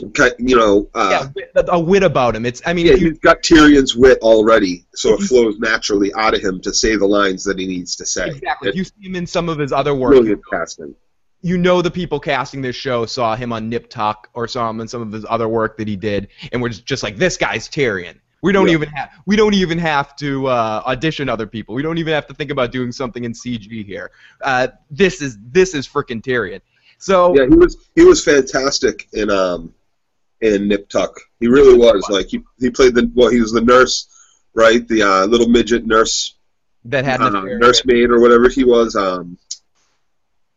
you 0.00 0.56
know. 0.56 0.88
Uh, 0.94 1.28
yeah, 1.34 1.62
a 1.68 1.78
wit 1.78 2.02
about 2.02 2.34
him. 2.36 2.44
It's 2.46 2.60
I 2.66 2.72
mean, 2.72 2.86
Yeah, 2.86 2.94
you, 2.94 3.08
he's 3.10 3.18
got 3.18 3.42
Tyrion's 3.42 3.94
wit 3.96 4.18
already, 4.20 4.84
so 4.94 5.14
it 5.14 5.20
flows 5.22 5.58
naturally 5.58 6.12
out 6.14 6.34
of 6.34 6.40
him 6.42 6.60
to 6.62 6.74
say 6.74 6.96
the 6.96 7.06
lines 7.06 7.44
that 7.44 7.58
he 7.58 7.66
needs 7.66 7.96
to 7.96 8.06
say. 8.06 8.28
exactly. 8.28 8.68
It's 8.70 8.76
you 8.78 8.84
see 8.84 8.92
him 9.02 9.16
in 9.16 9.26
some 9.26 9.48
of 9.48 9.58
his 9.58 9.72
other 9.72 9.94
work, 9.94 10.10
brilliant 10.12 10.42
casting. 10.50 10.94
you 11.42 11.58
know 11.58 11.80
the 11.82 11.90
people 11.90 12.18
casting 12.18 12.60
this 12.62 12.76
show 12.76 13.06
saw 13.06 13.36
him 13.36 13.52
on 13.52 13.68
Nip 13.68 13.88
Tuck 13.90 14.28
or 14.34 14.48
saw 14.48 14.68
him 14.70 14.80
in 14.80 14.88
some 14.88 15.02
of 15.02 15.12
his 15.12 15.24
other 15.28 15.48
work 15.48 15.76
that 15.78 15.86
he 15.88 15.96
did, 15.96 16.28
and 16.52 16.60
we're 16.60 16.70
just 16.70 17.02
like, 17.02 17.16
this 17.16 17.36
guy's 17.36 17.68
Tyrion. 17.68 18.18
We 18.42 18.52
don't 18.52 18.66
Yeah. 18.68 18.74
even 18.74 18.88
have 18.90 19.10
we 19.24 19.36
don't 19.36 19.54
even 19.54 19.78
have 19.78 20.16
to 20.16 20.48
uh, 20.48 20.82
audition 20.86 21.28
other 21.30 21.46
people. 21.46 21.74
We 21.74 21.82
don't 21.82 21.96
even 21.98 22.12
have 22.12 22.26
to 22.26 22.34
think 22.34 22.50
about 22.50 22.72
doing 22.72 22.92
something 22.92 23.24
in 23.24 23.32
CG 23.32 23.86
here. 23.86 24.10
Uh, 24.42 24.68
this 24.90 25.22
is 25.22 25.38
this 25.50 25.74
is 25.74 25.88
freaking 25.88 26.20
Tyrion. 26.20 26.60
So 26.98 27.34
Yeah, 27.34 27.46
he 27.48 27.54
was 27.54 27.76
he 27.94 28.04
was 28.04 28.22
fantastic 28.22 29.08
in 29.14 29.30
um 29.30 29.72
in 30.44 30.68
Nip 30.68 30.88
Tuck. 30.88 31.18
He 31.40 31.48
really 31.48 31.76
was. 31.76 32.06
Like 32.10 32.26
he 32.26 32.42
he 32.58 32.70
played 32.70 32.94
the 32.94 33.10
well, 33.14 33.30
he 33.30 33.40
was 33.40 33.52
the 33.52 33.60
nurse, 33.60 34.08
right? 34.54 34.86
The 34.86 35.02
uh, 35.02 35.26
little 35.26 35.48
midget 35.48 35.86
nurse, 35.86 36.34
that 36.84 37.04
had 37.04 37.20
an 37.20 37.34
uh, 37.34 37.42
nursemaid 37.42 38.10
or 38.10 38.20
whatever 38.20 38.48
he 38.48 38.64
was. 38.64 38.94
Um, 38.94 39.38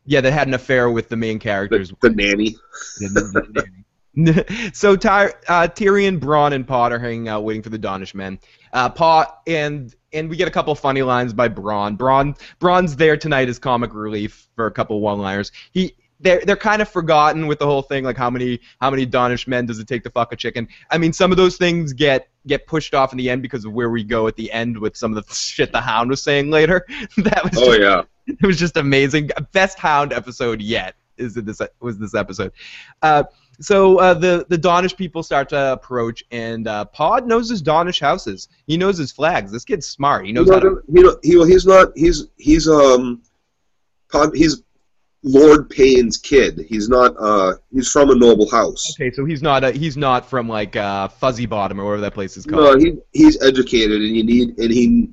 yeah, 0.06 0.22
that 0.22 0.32
had 0.32 0.48
an 0.48 0.54
affair 0.54 0.90
with 0.90 1.10
the 1.10 1.18
main 1.18 1.40
characters. 1.40 1.94
the, 2.02 2.10
the 2.10 2.16
nanny. 2.16 2.56
so 4.74 4.96
Ty- 4.96 5.34
uh, 5.48 5.68
Tyrion, 5.68 6.20
Bronn, 6.20 6.54
and 6.54 6.68
Pod 6.68 6.92
are 6.92 7.00
hanging 7.00 7.28
out 7.28 7.44
waiting 7.44 7.62
for 7.62 7.70
the 7.70 7.80
Dornish 7.80 8.16
men. 8.16 8.40
Uh, 8.74 8.90
Pod 8.90 9.28
and 9.46 9.94
and 10.14 10.30
we 10.30 10.36
get 10.36 10.48
a 10.48 10.52
couple 10.52 10.74
funny 10.76 11.04
lines 11.04 11.34
by 11.34 11.50
Bronn. 11.50 11.98
Bronn 11.98 12.38
Bronn's 12.60 12.96
there 12.96 13.18
tonight 13.18 13.50
as 13.50 13.60
comic 13.60 13.94
relief 13.94 14.48
for 14.56 14.66
a 14.66 14.72
couple 14.72 15.00
one-liners. 15.02 15.52
He 15.72 15.96
they're 16.20 16.42
they're 16.46 16.56
kind 16.56 16.82
of 16.82 16.90
forgotten 16.90 17.48
with 17.48 17.60
the 17.60 17.66
whole 17.66 17.82
thing, 17.82 18.04
like 18.04 18.18
how 18.18 18.30
many 18.30 18.60
how 18.82 18.90
many 18.90 19.06
Dornish 19.06 19.48
men 19.48 19.66
does 19.66 19.80
it 19.80 19.88
take 19.88 20.04
to 20.04 20.10
fuck 20.10 20.34
a 20.34 20.36
chicken? 20.36 20.68
I 20.90 20.98
mean, 20.98 21.14
some 21.14 21.32
of 21.32 21.38
those 21.38 21.58
things 21.58 21.94
get 21.94 22.28
get 22.48 22.66
pushed 22.68 22.94
off 22.94 23.12
in 23.12 23.18
the 23.18 23.30
end 23.30 23.42
because 23.42 23.66
of 23.66 23.74
where 23.74 23.90
we 23.90 24.04
go 24.04 24.28
at 24.28 24.36
the 24.36 24.52
end 24.52 24.78
with 24.78 24.96
some 24.96 25.16
of 25.16 25.26
the 25.28 25.34
shit 25.36 25.72
the 25.72 25.82
Hound 25.82 26.10
was 26.10 26.22
saying 26.22 26.50
later. 26.50 26.86
that 27.18 27.44
was 27.44 27.58
Oh 27.58 27.66
just, 27.66 27.80
yeah. 27.80 28.02
it 28.42 28.46
was 28.46 28.58
just 28.58 28.78
amazing. 28.78 29.30
Best 29.52 29.78
Hound 29.80 30.14
episode 30.14 30.62
yet 30.62 30.96
is 31.18 31.34
this 31.36 31.62
was 31.80 31.98
this 31.98 32.16
episode. 32.16 32.52
Uh, 33.02 33.24
so 33.60 34.00
uh, 34.00 34.14
the 34.14 34.46
the 34.50 34.58
Dornish 34.58 34.96
people 34.96 35.24
start 35.24 35.50
to 35.50 35.74
approach, 35.74 36.24
and 36.32 36.68
uh, 36.68 36.86
Pod 36.86 37.26
knows 37.28 37.50
his 37.50 37.64
Dornish 37.64 38.00
houses. 38.00 38.50
He 38.68 38.78
knows 38.78 38.98
his 38.98 39.12
flags. 39.12 39.52
This 39.52 39.66
kid's 39.66 39.88
smart. 39.88 40.26
He 40.26 40.28
He, 40.28 40.34
knows 40.34 40.50
how 40.50 40.60
to. 40.60 40.82
he, 40.94 41.02
he, 41.24 41.46
he's 41.46 41.66
not. 41.66 41.90
He's 41.96 42.28
he's 42.38 42.68
um, 42.68 43.24
Pod, 44.12 44.36
he's 44.36 44.62
Lord 45.24 45.70
Payne's 45.70 46.18
kid. 46.18 46.66
He's 46.68 46.90
not. 46.90 47.16
Uh, 47.20 47.56
he's 47.74 47.90
from 47.90 48.12
a 48.12 48.16
noble 48.16 48.50
house. 48.50 48.96
Okay, 48.96 49.12
so 49.12 49.26
he's 49.26 49.42
not 49.42 49.64
a, 49.64 49.72
he's 49.72 49.98
not 49.98 50.30
from 50.30 50.48
like 50.48 50.76
uh, 50.76 51.08
Fuzzy 51.08 51.46
Bottom 51.46 51.80
or 51.80 51.86
whatever 51.86 52.02
that 52.02 52.14
place 52.14 52.38
is 52.38 52.46
called. 52.46 52.62
No, 52.62 52.80
he 52.80 52.98
he's 53.14 53.42
educated, 53.42 54.02
and 54.02 54.16
you 54.16 54.24
need, 54.24 54.58
and 54.60 54.72
he, 54.72 55.10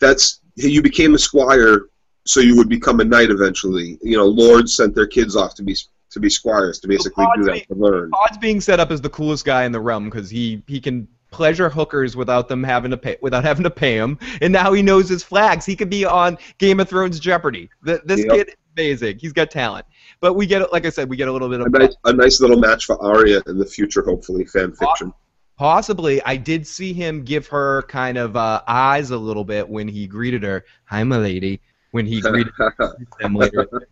that's 0.00 0.40
you 0.54 0.82
became 0.82 1.14
a 1.14 1.18
squire, 1.18 1.86
so 2.24 2.40
you 2.40 2.56
would 2.56 2.68
become 2.68 3.00
a 3.00 3.04
knight 3.04 3.30
eventually. 3.30 3.98
You 4.02 4.16
know, 4.16 4.26
lords 4.26 4.76
sent 4.76 4.94
their 4.94 5.06
kids 5.06 5.34
off 5.34 5.54
to 5.56 5.62
be 5.62 5.76
to 6.10 6.20
be 6.20 6.28
squires 6.28 6.78
to 6.80 6.88
basically 6.88 7.24
do 7.36 7.44
Pod's 7.44 7.46
that 7.46 7.68
to 7.68 7.74
learn. 7.74 8.10
Pod's 8.10 8.38
being 8.38 8.60
set 8.60 8.80
up 8.80 8.90
as 8.90 9.00
the 9.00 9.10
coolest 9.10 9.44
guy 9.44 9.64
in 9.64 9.72
the 9.72 9.80
realm 9.80 10.10
because 10.10 10.28
he 10.30 10.62
he 10.66 10.80
can 10.80 11.08
pleasure 11.30 11.68
hookers 11.68 12.16
without 12.16 12.48
them 12.48 12.62
having 12.62 12.90
to 12.90 12.96
pay 12.96 13.16
without 13.20 13.44
having 13.44 13.64
to 13.64 13.70
pay 13.70 13.96
him, 13.96 14.18
and 14.42 14.52
now 14.52 14.72
he 14.72 14.82
knows 14.82 15.08
his 15.08 15.24
flags. 15.24 15.64
He 15.64 15.74
could 15.74 15.90
be 15.90 16.04
on 16.04 16.36
Game 16.58 16.80
of 16.80 16.88
Thrones 16.88 17.18
Jeopardy. 17.18 17.70
Th 17.84 18.00
this 18.04 18.20
Yep. 18.20 18.30
kid 18.30 18.56
amazing. 18.78 19.18
He's 19.18 19.32
got 19.32 19.50
talent. 19.50 19.86
But 20.20 20.34
we 20.34 20.46
get 20.46 20.72
like 20.72 20.86
I 20.86 20.90
said, 20.90 21.08
we 21.08 21.16
get 21.16 21.28
a 21.28 21.32
little 21.32 21.48
bit 21.48 21.60
A 21.60 21.64
of 21.64 21.72
nice, 21.72 21.96
a 22.04 22.12
nice 22.12 22.40
little 22.40 22.58
match 22.58 22.86
for 22.86 23.00
Arya 23.02 23.42
in 23.46 23.58
the 23.58 23.66
future, 23.66 24.02
hopefully 24.02 24.44
fan 24.44 24.72
fiction. 24.72 25.12
Possibly, 25.56 26.22
I 26.22 26.36
did 26.36 26.66
see 26.66 26.92
him 26.92 27.24
give 27.24 27.48
her 27.48 27.82
kind 27.82 28.16
of 28.16 28.36
uh, 28.36 28.62
eyes 28.68 29.10
a 29.10 29.18
little 29.18 29.44
bit 29.44 29.68
when 29.68 29.88
he 29.88 30.06
greeted 30.06 30.44
her. 30.44 30.64
Hi, 30.84 31.02
my 31.02 31.18
lady. 31.18 31.60
When 31.90 32.06
he 32.06 32.20
greeted 32.20 32.52
them 33.20 33.34
later. 33.34 33.62
in 33.62 33.68
the 33.70 33.76
episode. 33.80 33.86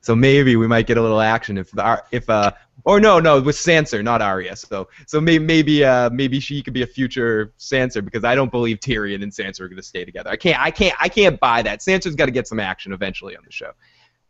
So 0.00 0.14
maybe 0.14 0.54
we 0.54 0.68
might 0.68 0.86
get 0.86 0.98
a 0.98 1.02
little 1.02 1.20
action 1.20 1.58
if 1.58 1.72
the 1.72 2.00
if 2.12 2.30
uh 2.30 2.52
or 2.84 3.00
no 3.00 3.18
no 3.18 3.40
with 3.40 3.56
Sansa 3.56 4.04
not 4.04 4.22
Arya 4.22 4.54
so 4.54 4.86
so 5.04 5.20
maybe 5.20 5.44
maybe 5.44 5.84
uh 5.84 6.10
maybe 6.10 6.38
she 6.38 6.62
could 6.62 6.74
be 6.74 6.82
a 6.82 6.86
future 6.86 7.52
Sansa 7.58 8.04
because 8.04 8.22
I 8.22 8.36
don't 8.36 8.52
believe 8.52 8.78
Tyrion 8.78 9.24
and 9.24 9.32
Sansa 9.32 9.62
are 9.62 9.68
going 9.68 9.78
to 9.78 9.82
stay 9.82 10.04
together 10.04 10.30
I 10.30 10.36
can't 10.36 10.60
I 10.60 10.70
can't 10.70 10.94
I 11.00 11.08
can't 11.08 11.40
buy 11.40 11.60
that 11.62 11.80
Sansa's 11.80 12.14
got 12.14 12.26
to 12.26 12.30
get 12.30 12.46
some 12.46 12.60
action 12.60 12.92
eventually 12.92 13.36
on 13.36 13.42
the 13.44 13.50
show 13.50 13.72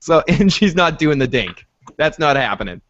so 0.00 0.22
and 0.28 0.52
she's 0.52 0.74
not 0.74 0.98
doing 0.98 1.18
the 1.18 1.28
dink. 1.28 1.66
That's 1.96 2.18
not 2.18 2.36
happening. 2.36 2.80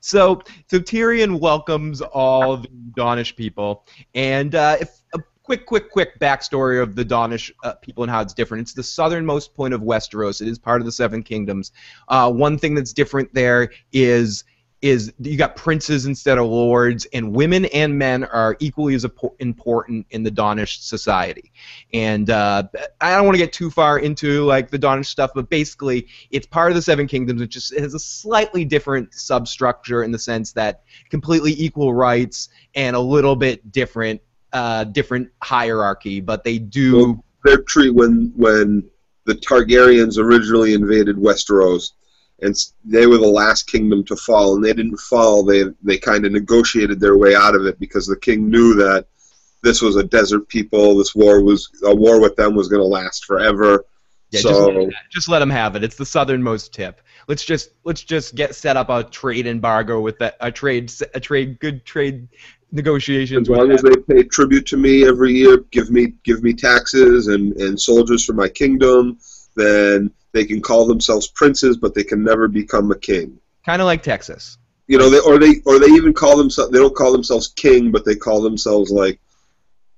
So 0.00 0.42
so 0.68 0.78
Tyrion 0.78 1.40
welcomes 1.40 2.00
all 2.00 2.56
the 2.56 2.68
Dornish 2.96 3.36
people. 3.36 3.86
And 4.14 4.54
uh, 4.54 4.76
if 4.80 5.02
a 5.14 5.18
quick 5.42 5.66
quick 5.66 5.90
quick 5.90 6.18
backstory 6.20 6.82
of 6.82 6.94
the 6.94 7.04
Dornish 7.04 7.50
uh, 7.64 7.74
people 7.74 8.04
and 8.04 8.10
how 8.10 8.20
it's 8.20 8.32
different. 8.34 8.62
It's 8.62 8.72
the 8.72 8.82
southernmost 8.82 9.54
point 9.54 9.74
of 9.74 9.80
Westeros. 9.80 10.40
It 10.40 10.48
is 10.48 10.58
part 10.58 10.80
of 10.80 10.86
the 10.86 10.92
Seven 10.92 11.22
Kingdoms. 11.22 11.72
Uh, 12.08 12.32
one 12.32 12.56
thing 12.56 12.74
that's 12.74 12.92
different 12.92 13.32
there 13.34 13.70
is 13.92 14.44
is 14.82 15.12
you 15.18 15.36
got 15.36 15.56
princes 15.56 16.06
instead 16.06 16.38
of 16.38 16.46
lords, 16.46 17.06
and 17.12 17.34
women 17.34 17.66
and 17.66 17.98
men 17.98 18.24
are 18.24 18.56
equally 18.60 18.94
as 18.94 19.06
important 19.38 20.06
in 20.10 20.22
the 20.22 20.30
Dornish 20.30 20.80
society. 20.80 21.52
And 21.92 22.30
uh, 22.30 22.64
I 23.00 23.14
don't 23.14 23.26
want 23.26 23.34
to 23.34 23.42
get 23.42 23.52
too 23.52 23.70
far 23.70 23.98
into 23.98 24.44
like 24.44 24.70
the 24.70 24.78
Dornish 24.78 25.06
stuff, 25.06 25.32
but 25.34 25.50
basically, 25.50 26.08
it's 26.30 26.46
part 26.46 26.70
of 26.70 26.76
the 26.76 26.82
Seven 26.82 27.06
Kingdoms. 27.06 27.42
It 27.42 27.48
just 27.48 27.78
has 27.78 27.92
a 27.92 27.98
slightly 27.98 28.64
different 28.64 29.12
substructure 29.12 30.02
in 30.02 30.12
the 30.12 30.18
sense 30.18 30.52
that 30.52 30.82
completely 31.10 31.52
equal 31.58 31.92
rights 31.92 32.48
and 32.74 32.96
a 32.96 33.00
little 33.00 33.36
bit 33.36 33.70
different, 33.72 34.22
uh, 34.54 34.84
different 34.84 35.28
hierarchy. 35.42 36.20
But 36.20 36.42
they 36.42 36.58
do. 36.58 36.96
Well, 36.96 37.24
Their 37.44 37.62
tree 37.62 37.90
when 37.90 38.32
when 38.34 38.88
the 39.26 39.34
Targaryens 39.34 40.18
originally 40.18 40.72
invaded 40.72 41.16
Westeros, 41.16 41.92
and 42.42 42.54
they 42.84 43.06
were 43.06 43.18
the 43.18 43.26
last 43.26 43.64
kingdom 43.64 44.04
to 44.04 44.16
fall, 44.16 44.54
and 44.54 44.64
they 44.64 44.72
didn't 44.72 44.98
fall. 44.98 45.44
They 45.44 45.64
they 45.82 45.98
kind 45.98 46.24
of 46.24 46.32
negotiated 46.32 47.00
their 47.00 47.16
way 47.16 47.34
out 47.34 47.54
of 47.54 47.66
it 47.66 47.78
because 47.78 48.06
the 48.06 48.16
king 48.16 48.50
knew 48.50 48.74
that 48.74 49.06
this 49.62 49.82
was 49.82 49.96
a 49.96 50.04
desert 50.04 50.48
people. 50.48 50.96
This 50.96 51.14
war 51.14 51.42
was 51.42 51.70
a 51.84 51.94
war 51.94 52.20
with 52.20 52.36
them 52.36 52.54
was 52.54 52.68
going 52.68 52.80
to 52.80 52.86
last 52.86 53.24
forever. 53.24 53.84
Yeah, 54.30 54.40
so 54.40 54.50
just, 54.50 54.76
let 54.76 54.94
just 55.10 55.28
let 55.28 55.38
them 55.40 55.50
have 55.50 55.76
it. 55.76 55.84
It's 55.84 55.96
the 55.96 56.06
southernmost 56.06 56.72
tip. 56.72 57.00
Let's 57.26 57.44
just 57.44 57.70
let's 57.84 58.02
just 58.02 58.34
get 58.34 58.54
set 58.54 58.76
up 58.76 58.88
a 58.88 59.04
trade 59.04 59.46
embargo 59.46 60.00
with 60.00 60.18
that 60.18 60.36
a 60.40 60.50
trade 60.50 60.92
a 61.14 61.20
trade 61.20 61.58
good 61.58 61.84
trade 61.84 62.28
negotiations. 62.72 63.48
as 63.48 63.56
long 63.56 63.70
as 63.72 63.82
they 63.82 63.96
pay 64.08 64.22
tribute 64.22 64.66
to 64.66 64.76
me 64.76 65.06
every 65.06 65.32
year, 65.32 65.58
give 65.70 65.90
me 65.90 66.14
give 66.24 66.42
me 66.42 66.52
taxes 66.52 67.26
and, 67.28 67.56
and 67.56 67.80
soldiers 67.80 68.24
for 68.24 68.32
my 68.32 68.48
kingdom, 68.48 69.18
then 69.56 70.10
they 70.32 70.44
can 70.44 70.60
call 70.60 70.86
themselves 70.86 71.26
princes, 71.26 71.76
but 71.76 71.94
they 71.94 72.04
can 72.04 72.22
never 72.22 72.48
become 72.48 72.90
a 72.90 72.98
king. 72.98 73.38
kind 73.64 73.82
of 73.82 73.86
like 73.86 74.02
Texas. 74.02 74.58
You 74.86 74.98
know, 74.98 75.08
they 75.08 75.20
or 75.20 75.38
they 75.38 75.60
or 75.66 75.78
they 75.78 75.86
even 75.86 76.12
call 76.12 76.36
themselves 76.36 76.72
they 76.72 76.78
don't 76.78 76.96
call 76.96 77.12
themselves 77.12 77.48
king, 77.48 77.92
but 77.92 78.04
they 78.04 78.16
call 78.16 78.40
themselves 78.40 78.90
like, 78.90 79.20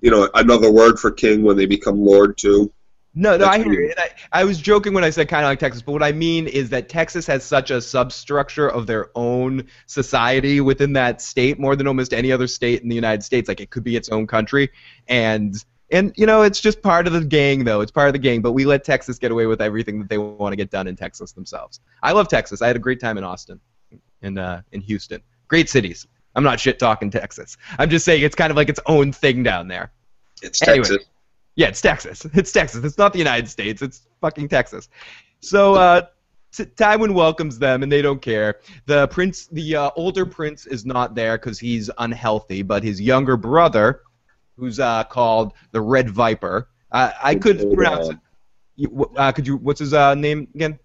you 0.00 0.10
know, 0.10 0.28
another 0.34 0.70
word 0.70 0.98
for 0.98 1.10
king 1.10 1.42
when 1.42 1.56
they 1.56 1.66
become 1.66 2.04
lord 2.04 2.36
too. 2.36 2.70
No, 3.14 3.32
no, 3.32 3.38
That's 3.38 3.56
I 3.56 3.62
hear 3.62 3.72
you. 3.72 3.94
I, 3.98 4.40
I 4.40 4.44
was 4.44 4.58
joking 4.58 4.94
when 4.94 5.04
I 5.04 5.10
said 5.10 5.28
kind 5.28 5.44
of 5.44 5.50
like 5.50 5.58
Texas, 5.58 5.82
but 5.82 5.92
what 5.92 6.02
I 6.02 6.12
mean 6.12 6.46
is 6.46 6.70
that 6.70 6.88
Texas 6.88 7.26
has 7.26 7.44
such 7.44 7.70
a 7.70 7.80
substructure 7.80 8.68
of 8.68 8.86
their 8.86 9.10
own 9.14 9.66
society 9.86 10.62
within 10.62 10.94
that 10.94 11.20
state, 11.20 11.58
more 11.58 11.76
than 11.76 11.86
almost 11.86 12.14
any 12.14 12.32
other 12.32 12.46
state 12.46 12.82
in 12.82 12.88
the 12.88 12.94
United 12.94 13.22
States. 13.22 13.48
Like 13.48 13.60
it 13.60 13.68
could 13.68 13.84
be 13.84 13.96
its 13.96 14.08
own 14.08 14.26
country, 14.26 14.70
and 15.08 15.54
and 15.92 16.12
you 16.16 16.26
know 16.26 16.42
it's 16.42 16.60
just 16.60 16.82
part 16.82 17.06
of 17.06 17.12
the 17.12 17.24
gang, 17.24 17.64
though. 17.64 17.80
It's 17.80 17.92
part 17.92 18.08
of 18.08 18.12
the 18.12 18.18
gang. 18.18 18.42
But 18.42 18.52
we 18.52 18.64
let 18.64 18.82
Texas 18.82 19.18
get 19.18 19.30
away 19.30 19.46
with 19.46 19.60
everything 19.60 20.00
that 20.00 20.08
they 20.08 20.18
want 20.18 20.52
to 20.52 20.56
get 20.56 20.70
done 20.70 20.88
in 20.88 20.96
Texas 20.96 21.32
themselves. 21.32 21.80
I 22.02 22.12
love 22.12 22.28
Texas. 22.28 22.62
I 22.62 22.66
had 22.66 22.76
a 22.76 22.80
great 22.80 22.98
time 22.98 23.18
in 23.18 23.24
Austin, 23.24 23.60
and 24.22 24.38
uh, 24.38 24.62
in 24.72 24.80
Houston. 24.80 25.22
Great 25.48 25.68
cities. 25.68 26.06
I'm 26.34 26.44
not 26.44 26.58
shit 26.58 26.78
talking 26.78 27.10
Texas. 27.10 27.56
I'm 27.78 27.90
just 27.90 28.04
saying 28.04 28.22
it's 28.22 28.34
kind 28.34 28.50
of 28.50 28.56
like 28.56 28.68
its 28.68 28.80
own 28.86 29.12
thing 29.12 29.42
down 29.42 29.68
there. 29.68 29.92
It's 30.42 30.62
Anyway. 30.62 30.78
Texas. 30.78 31.04
Yeah, 31.54 31.68
it's 31.68 31.80
Texas. 31.82 32.26
It's 32.34 32.50
Texas. 32.52 32.84
It's 32.84 32.96
not 32.96 33.12
the 33.12 33.18
United 33.18 33.48
States. 33.48 33.82
It's 33.82 34.08
fucking 34.20 34.48
Texas. 34.48 34.88
So 35.40 35.74
uh, 35.74 36.06
T- 36.52 36.64
Tywin 36.64 37.12
welcomes 37.12 37.58
them, 37.58 37.82
and 37.82 37.92
they 37.92 38.00
don't 38.00 38.22
care. 38.22 38.60
The 38.86 39.08
prince, 39.08 39.46
the 39.48 39.76
uh, 39.76 39.90
older 39.96 40.24
prince, 40.24 40.66
is 40.66 40.86
not 40.86 41.14
there 41.14 41.36
because 41.36 41.58
he's 41.58 41.90
unhealthy. 41.98 42.62
But 42.62 42.82
his 42.82 43.00
younger 43.00 43.36
brother, 43.36 44.00
who's 44.56 44.78
uh, 44.80 45.04
called 45.04 45.52
the 45.72 45.80
Red 45.80 46.10
Viper, 46.10 46.68
uh, 46.90 47.12
I 47.22 47.34
could 47.34 47.58
Oberyn. 47.58 47.74
pronounce 47.74 48.08
it. 48.10 48.16
You- 48.76 49.10
Uh, 49.16 49.32
could 49.32 49.46
you? 49.46 49.56
What's 49.56 49.80
his 49.80 49.92
uh, 49.94 50.14
name 50.14 50.48
again? 50.54 50.78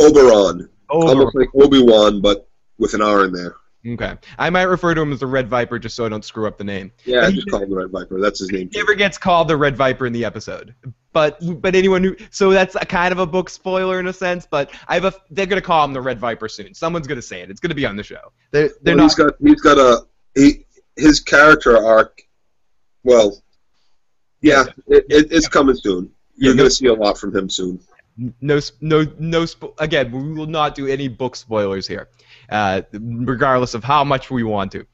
Oberyn. 0.00 0.68
Oberyn. 0.90 1.08
Almost 1.08 1.36
like 1.36 1.48
Obi 1.54 1.82
Wan, 1.82 2.20
but 2.20 2.48
with 2.78 2.94
an 2.94 3.02
R 3.02 3.24
in 3.24 3.32
there. 3.32 3.56
Okay. 3.86 4.14
I 4.38 4.50
might 4.50 4.64
refer 4.64 4.94
to 4.94 5.00
him 5.00 5.12
as 5.12 5.20
the 5.20 5.26
Red 5.26 5.48
Viper 5.48 5.78
just 5.78 5.96
so 5.96 6.04
I 6.04 6.10
don't 6.10 6.24
screw 6.24 6.46
up 6.46 6.58
the 6.58 6.64
name. 6.64 6.92
Yeah, 7.06 7.26
I 7.26 7.30
just 7.30 7.48
call 7.48 7.62
him 7.62 7.70
the 7.70 7.76
Red 7.76 7.90
Viper. 7.90 8.20
That's 8.20 8.38
his 8.40 8.50
name. 8.50 8.68
He 8.70 8.78
never 8.78 8.94
gets 8.94 9.16
called 9.16 9.48
the 9.48 9.56
Red 9.56 9.74
Viper 9.76 10.06
in 10.06 10.12
the 10.12 10.24
episode. 10.24 10.74
But 11.12 11.38
but 11.62 11.74
anyone 11.74 12.04
who 12.04 12.14
so 12.30 12.50
that's 12.50 12.74
a 12.74 12.84
kind 12.84 13.10
of 13.10 13.18
a 13.20 13.26
book 13.26 13.48
spoiler 13.48 13.98
in 13.98 14.06
a 14.06 14.12
sense. 14.12 14.46
But 14.50 14.70
I 14.86 14.94
have 14.94 15.06
a 15.06 15.14
they're 15.30 15.46
gonna 15.46 15.62
call 15.62 15.84
him 15.84 15.92
the 15.94 16.00
Red 16.00 16.18
Viper 16.20 16.48
soon. 16.48 16.74
Someone's 16.74 17.06
gonna 17.06 17.22
say 17.22 17.40
it. 17.40 17.50
It's 17.50 17.58
gonna 17.60 17.74
be 17.74 17.86
on 17.86 17.96
the 17.96 18.02
show. 18.02 18.32
They're 18.50 18.70
they're 18.82 18.96
well, 18.96 19.04
not. 19.06 19.10
he's 19.10 19.14
got 19.14 19.32
he's 19.42 19.60
got 19.62 19.78
a 19.78 20.06
he 20.34 20.66
his 20.96 21.20
character 21.20 21.76
arc. 21.78 22.20
Well, 23.02 23.42
yeah, 24.40 24.64
it, 24.86 25.04
it, 25.08 25.32
it's 25.32 25.48
coming 25.48 25.76
soon. 25.76 26.10
You're 26.36 26.54
gonna 26.54 26.64
no- 26.64 26.68
see 26.68 26.86
a 26.86 26.94
lot 26.94 27.18
from 27.18 27.34
him 27.34 27.48
soon. 27.50 27.80
no 28.40 28.60
no 28.80 29.06
no 29.18 29.42
spo- 29.42 29.74
again 29.78 30.10
we 30.10 30.32
will 30.32 30.46
not 30.46 30.74
do 30.74 30.86
any 30.86 31.08
book 31.08 31.36
spoilers 31.36 31.86
here. 31.86 32.08
Uh, 32.50 32.82
regardless 32.92 33.74
of 33.74 33.84
how 33.84 34.02
much 34.02 34.30
we 34.30 34.42
want 34.42 34.72
to. 34.72 34.84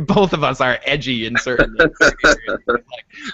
Both 0.02 0.32
of 0.32 0.44
us 0.44 0.60
are 0.60 0.78
edgy 0.84 1.26
in 1.26 1.36
certain 1.38 1.74
like, 1.76 2.14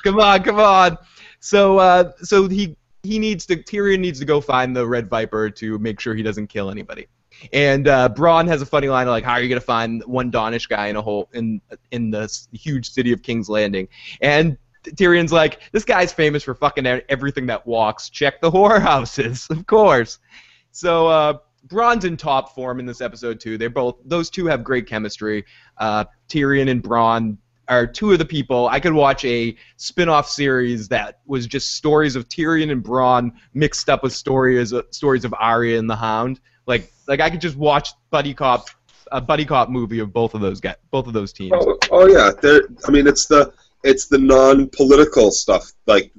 come 0.03 0.18
on 0.18 0.42
come 0.42 0.59
on. 0.59 0.96
So 1.40 1.79
uh, 1.79 2.12
so 2.23 2.49
he 2.49 2.77
he 3.03 3.18
needs 3.18 3.46
to 3.46 3.57
Tyrion 3.57 4.01
needs 4.01 4.18
to 4.18 4.25
go 4.25 4.40
find 4.40 4.75
the 4.75 4.87
red 4.87 5.09
viper 5.09 5.51
to 5.51 5.79
make 5.79 6.01
sure 6.01 6.14
he 6.14 6.23
doesn't 6.23 6.46
kill 6.46 6.70
anybody 6.70 7.07
and 7.53 7.88
uh, 7.88 8.09
Bronn 8.09 8.48
has 8.48 8.62
a 8.62 8.66
funny 8.66 8.88
line 8.88 9.07
like, 9.07 9.24
"How 9.24 9.33
are 9.33 9.40
you 9.40 9.48
gonna 9.48 9.61
find 9.61 10.03
one 10.05 10.31
Dornish 10.31 10.68
guy 10.68 10.88
in 10.88 10.96
a 10.96 11.03
hole 11.03 11.29
in 11.33 11.61
in 11.90 12.11
the 12.11 12.31
huge 12.53 12.90
city 12.90 13.12
of 13.12 13.22
King's 13.22 13.48
Landing?" 13.48 13.88
And 14.20 14.57
Tyrion's 14.85 15.33
like, 15.33 15.61
"This 15.72 15.85
guy's 15.85 16.12
famous 16.12 16.42
for 16.42 16.55
fucking 16.55 16.87
everything 16.87 17.46
that 17.46 17.66
walks. 17.66 18.09
Check 18.11 18.40
the 18.40 18.50
whorehouses, 18.50 19.50
of 19.57 19.66
course." 19.66 20.18
So 20.72 21.09
uh, 21.09 21.38
Bronn's 21.66 22.05
in 22.05 22.16
top 22.16 22.55
form 22.55 22.81
in 22.81 22.87
this 22.87 23.00
episode 23.00 23.40
too. 23.40 23.59
They're 23.59 23.70
both 23.70 23.96
those 24.05 24.31
two 24.31 24.46
have 24.46 24.64
great 24.64 24.87
chemistry. 24.87 25.44
Uh, 25.79 26.05
Tyrion 26.29 26.70
and 26.70 26.83
Bronn 26.83 27.38
are 27.68 27.87
two 27.87 28.12
of 28.12 28.18
the 28.18 28.24
people 28.24 28.68
I 28.68 28.81
could 28.81 28.92
watch 28.92 29.24
a 29.24 29.57
spin-off 29.76 30.29
series 30.29 30.88
that 30.88 31.20
was 31.26 31.46
just 31.46 31.76
stories 31.76 32.16
of 32.16 32.29
Tyrion 32.29 32.72
and 32.72 32.83
Bronn 32.83 33.31
mixed 33.55 33.88
up 33.88 34.03
with 34.03 34.12
stories 34.12 34.72
of 34.72 34.87
stories 34.90 35.24
of 35.24 35.33
Arya 35.38 35.79
and 35.79 35.88
the 35.88 35.96
Hound. 35.96 36.40
Like 36.66 36.92
like 37.07 37.20
I 37.20 37.31
could 37.31 37.40
just 37.40 37.57
watch 37.57 37.90
buddy 38.11 38.35
cop 38.35 38.68
a 39.12 39.20
buddy 39.20 39.44
cop 39.44 39.68
movie 39.68 39.99
of 39.99 40.12
both 40.12 40.35
of 40.35 40.40
those 40.40 40.61
guys, 40.61 40.77
both 40.90 41.07
of 41.07 41.12
those 41.12 41.33
teams. 41.33 41.53
Oh, 41.55 41.79
oh 41.90 42.07
yeah, 42.07 42.31
there. 42.40 42.62
I 42.87 42.90
mean, 42.90 43.07
it's 43.07 43.27
the 43.27 43.53
it's 43.83 44.07
the 44.07 44.18
non-political 44.18 45.31
stuff 45.31 45.73
like 45.87 46.12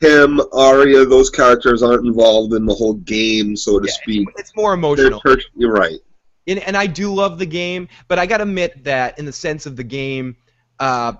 him, 0.00 0.40
Arya. 0.52 1.06
Those 1.06 1.30
characters 1.30 1.82
aren't 1.82 2.06
involved 2.06 2.52
in 2.54 2.66
the 2.66 2.74
whole 2.74 2.94
game, 2.94 3.56
so 3.56 3.80
to 3.80 3.86
Yeah, 3.86 3.92
speak. 3.94 4.28
It's 4.36 4.54
more 4.54 4.74
emotional. 4.74 5.20
per- 5.20 5.38
You're 5.56 5.72
right. 5.72 5.98
and, 6.46 6.58
and 6.60 6.76
I 6.76 6.86
do 6.86 7.12
love 7.12 7.38
the 7.38 7.46
game, 7.46 7.88
but 8.06 8.18
I 8.18 8.26
gotta 8.26 8.42
admit 8.44 8.84
that 8.84 9.18
in 9.18 9.24
the 9.24 9.32
sense 9.32 9.66
of 9.66 9.74
the 9.76 9.84
game, 9.84 10.36
uh, 10.78 11.14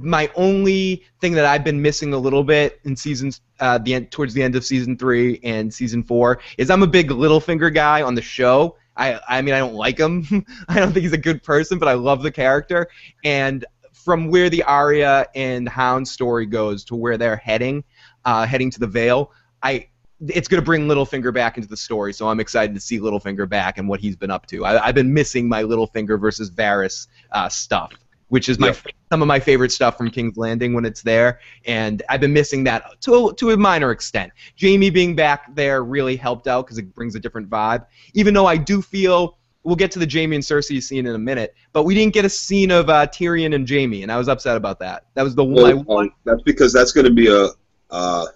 my 0.00 0.30
only 0.34 1.04
thing 1.20 1.32
that 1.32 1.44
I've 1.44 1.64
been 1.64 1.80
missing 1.80 2.12
a 2.14 2.18
little 2.18 2.44
bit 2.44 2.80
in 2.84 2.96
seasons, 2.96 3.40
uh, 3.60 3.78
the 3.78 3.94
end 3.94 4.10
towards 4.10 4.34
the 4.34 4.42
end 4.42 4.56
of 4.56 4.64
season 4.64 4.96
three 4.96 5.40
and 5.42 5.72
season 5.72 6.02
four 6.02 6.40
is 6.58 6.70
I'm 6.70 6.82
a 6.82 6.86
big 6.86 7.10
Littlefinger 7.10 7.72
guy 7.72 8.02
on 8.02 8.14
the 8.14 8.22
show. 8.22 8.76
I 8.96 9.18
I 9.28 9.42
mean 9.42 9.54
I 9.54 9.58
don't 9.58 9.74
like 9.74 9.98
him. 9.98 10.44
I 10.68 10.78
don't 10.78 10.92
think 10.92 11.02
he's 11.02 11.12
a 11.12 11.18
good 11.18 11.42
person, 11.42 11.78
but 11.78 11.88
I 11.88 11.94
love 11.94 12.22
the 12.22 12.32
character. 12.32 12.88
And 13.24 13.64
from 13.92 14.28
where 14.28 14.50
the 14.50 14.62
Arya 14.64 15.26
and 15.34 15.68
Hound 15.68 16.06
story 16.08 16.46
goes 16.46 16.84
to 16.84 16.96
where 16.96 17.16
they're 17.16 17.36
heading, 17.36 17.84
uh, 18.24 18.46
heading 18.46 18.70
to 18.70 18.80
the 18.80 18.86
Vale, 18.86 19.32
I 19.62 19.88
it's 20.28 20.46
going 20.46 20.60
to 20.60 20.64
bring 20.64 20.86
Littlefinger 20.86 21.34
back 21.34 21.56
into 21.56 21.68
the 21.68 21.76
story, 21.76 22.12
so 22.12 22.28
I'm 22.28 22.40
excited 22.40 22.74
to 22.74 22.80
see 22.80 23.00
Littlefinger 23.00 23.48
back 23.48 23.78
and 23.78 23.88
what 23.88 24.00
he's 24.00 24.16
been 24.16 24.30
up 24.30 24.46
to. 24.46 24.64
I, 24.64 24.86
I've 24.86 24.94
been 24.94 25.12
missing 25.12 25.48
my 25.48 25.64
Littlefinger 25.64 26.20
versus 26.20 26.50
Varys 26.50 27.08
uh, 27.32 27.48
stuff, 27.48 27.92
which 28.32 28.48
is 28.48 28.58
my 28.58 28.68
Yeah. 28.68 28.92
some 29.10 29.20
of 29.20 29.28
my 29.28 29.38
favorite 29.38 29.70
stuff 29.70 29.98
from 29.98 30.10
King's 30.10 30.38
Landing 30.38 30.72
when 30.72 30.86
it's 30.86 31.02
there, 31.02 31.40
and 31.66 32.02
I've 32.08 32.22
been 32.22 32.32
missing 32.32 32.64
that 32.64 32.98
to 33.02 33.34
to 33.34 33.50
a 33.50 33.58
minor 33.58 33.90
extent. 33.90 34.32
Jamie 34.56 34.88
being 34.88 35.14
back 35.14 35.54
there 35.54 35.84
really 35.84 36.16
helped 36.16 36.48
out 36.48 36.64
because 36.64 36.78
it 36.78 36.94
brings 36.94 37.14
a 37.14 37.20
different 37.20 37.50
vibe. 37.50 37.84
Even 38.14 38.32
though 38.32 38.46
I 38.46 38.56
do 38.56 38.80
feel 38.80 39.36
we'll 39.64 39.76
get 39.76 39.90
to 39.90 39.98
the 39.98 40.06
Jamie 40.06 40.36
and 40.36 40.42
Cersei 40.42 40.82
scene 40.82 41.04
in 41.04 41.14
a 41.14 41.18
minute, 41.18 41.54
but 41.74 41.82
we 41.82 41.94
didn't 41.94 42.14
get 42.14 42.24
a 42.24 42.30
scene 42.30 42.70
of 42.70 42.88
uh, 42.88 43.06
Tyrion 43.06 43.54
and 43.54 43.66
Jamie, 43.66 44.02
and 44.02 44.10
I 44.10 44.16
was 44.16 44.30
upset 44.30 44.56
about 44.56 44.78
that. 44.78 45.04
That 45.12 45.24
was 45.24 45.34
the 45.34 45.44
one. 45.44 45.62
my 45.64 45.74
Well, 45.74 45.98
um, 45.98 46.10
that's 46.24 46.42
because 46.42 46.72
that's 46.72 46.92
going 46.92 47.04
to 47.04 47.12
be 47.12 47.28
a 47.28 47.48
uh, 47.90 48.26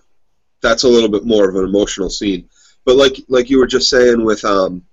that's 0.61 0.83
a 0.83 0.89
little 0.89 1.09
bit 1.09 1.25
more 1.25 1.49
of 1.49 1.57
an 1.57 1.65
emotional 1.65 2.11
scene. 2.11 2.51
But 2.85 2.97
like 2.97 3.17
like 3.29 3.49
you 3.49 3.57
were 3.57 3.67
just 3.67 3.89
saying 3.89 4.23
with 4.23 4.45
um 4.45 4.85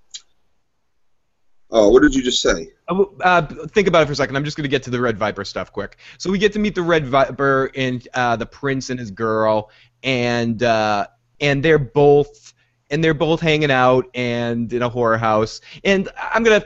oh 1.74 1.90
what 1.90 2.02
did 2.02 2.14
you 2.14 2.22
just 2.22 2.40
say? 2.40 2.72
Uh, 2.88 3.02
uh, 3.22 3.42
think 3.68 3.86
about 3.86 4.02
it 4.02 4.06
for 4.06 4.12
a 4.12 4.16
second. 4.16 4.36
I'm 4.36 4.44
just 4.44 4.56
going 4.56 4.64
to 4.64 4.70
get 4.70 4.82
to 4.84 4.90
the 4.90 5.00
Red 5.00 5.18
Viper 5.18 5.44
stuff 5.44 5.72
quick. 5.72 5.98
So 6.16 6.30
we 6.30 6.38
get 6.38 6.52
to 6.54 6.58
meet 6.58 6.74
the 6.74 6.82
Red 6.82 7.06
Viper 7.06 7.70
and 7.74 8.06
uh, 8.14 8.36
the 8.36 8.46
prince 8.46 8.88
and 8.88 8.98
his 8.98 9.10
girl, 9.10 9.70
and 10.02 10.62
uh, 10.62 11.08
and 11.40 11.62
they're 11.62 11.78
both 11.78 12.54
and 12.90 13.02
they're 13.02 13.14
both 13.14 13.40
hanging 13.40 13.70
out 13.70 14.08
and 14.14 14.72
in 14.72 14.82
a 14.82 14.88
horror 14.88 15.18
house. 15.18 15.60
And 15.84 16.08
I'm 16.16 16.42
gonna. 16.42 16.64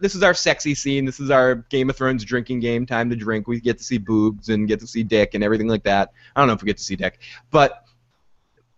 This 0.00 0.14
is 0.14 0.22
our 0.22 0.34
sexy 0.34 0.74
scene. 0.74 1.04
This 1.04 1.18
is 1.18 1.30
our 1.30 1.56
Game 1.56 1.90
of 1.90 1.96
Thrones 1.96 2.24
drinking 2.24 2.60
game. 2.60 2.86
Time 2.86 3.10
to 3.10 3.16
drink. 3.16 3.48
We 3.48 3.60
get 3.60 3.78
to 3.78 3.84
see 3.84 3.98
boobs 3.98 4.48
and 4.48 4.68
get 4.68 4.78
to 4.80 4.86
see 4.86 5.02
dick 5.02 5.34
and 5.34 5.42
everything 5.42 5.66
like 5.66 5.82
that. 5.84 6.12
I 6.36 6.40
don't 6.40 6.46
know 6.46 6.54
if 6.54 6.62
we 6.62 6.66
get 6.66 6.76
to 6.78 6.84
see 6.84 6.94
dick, 6.94 7.18
but 7.50 7.84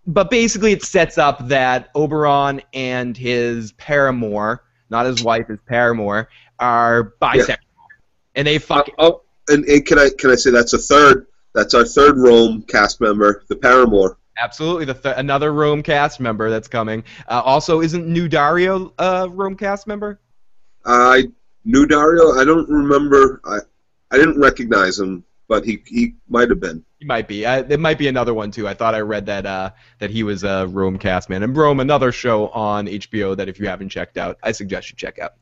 but 0.06 0.30
basically 0.30 0.72
it 0.72 0.82
sets 0.82 1.18
up 1.18 1.46
that 1.48 1.92
Oberyn 1.94 2.62
and 2.72 3.16
his 3.16 3.72
paramour, 3.72 4.64
not 4.90 5.06
his 5.06 5.22
wife, 5.22 5.48
his 5.48 5.60
paramour, 5.66 6.28
are 6.58 7.14
bisexual, 7.22 7.56
and 8.34 8.46
they 8.46 8.58
fuck. 8.58 8.88
Oh, 8.98 9.22
and, 9.48 9.64
and 9.64 9.86
can 9.86 9.98
I 9.98 10.10
can 10.16 10.30
I 10.30 10.34
say 10.34 10.50
that's 10.50 10.72
a 10.72 10.78
third 10.78 11.26
that's 11.54 11.74
our 11.74 11.84
third 11.84 12.16
Rome 12.18 12.62
cast 12.62 13.00
member, 13.00 13.44
the 13.48 13.56
paramour. 13.56 14.18
Absolutely, 14.38 14.86
the 14.86 14.94
th- 14.94 15.14
another 15.18 15.52
Rome 15.52 15.82
cast 15.82 16.20
member 16.20 16.48
that's 16.48 16.68
coming. 16.68 17.04
Uh, 17.28 17.42
also, 17.44 17.80
isn't 17.80 18.06
New 18.06 18.28
Daario 18.28 18.92
a 18.98 19.28
Rome 19.28 19.56
cast 19.56 19.86
member? 19.86 20.20
I 20.84 21.28
knew 21.64 21.86
Daario. 21.86 22.40
I 22.40 22.44
don't 22.44 22.68
remember. 22.68 23.40
I 23.44 23.58
I 24.10 24.16
didn't 24.16 24.40
recognize 24.40 24.98
him, 24.98 25.24
but 25.48 25.64
he 25.64 25.82
he 25.86 26.14
might 26.28 26.48
have 26.48 26.60
been. 26.60 26.84
He 27.00 27.06
might 27.06 27.26
be. 27.26 27.46
Uh, 27.46 27.62
there 27.62 27.78
might 27.78 27.96
be 27.96 28.08
another 28.08 28.34
one 28.34 28.50
too. 28.50 28.68
I 28.68 28.74
thought 28.74 28.94
I 28.94 29.00
read 29.00 29.24
that 29.24 29.46
uh, 29.46 29.70
that 30.00 30.10
he 30.10 30.22
was 30.22 30.44
a 30.44 30.66
Rome 30.66 30.98
cast 30.98 31.30
man. 31.30 31.42
And 31.42 31.56
Rome, 31.56 31.80
another 31.80 32.12
show 32.12 32.48
on 32.48 32.86
HBO 32.86 33.34
that 33.38 33.48
if 33.48 33.58
you 33.58 33.66
haven't 33.66 33.88
checked 33.88 34.18
out, 34.18 34.36
I 34.42 34.52
suggest 34.52 34.90
you 34.90 34.96
check 34.96 35.18
out. 35.18 35.32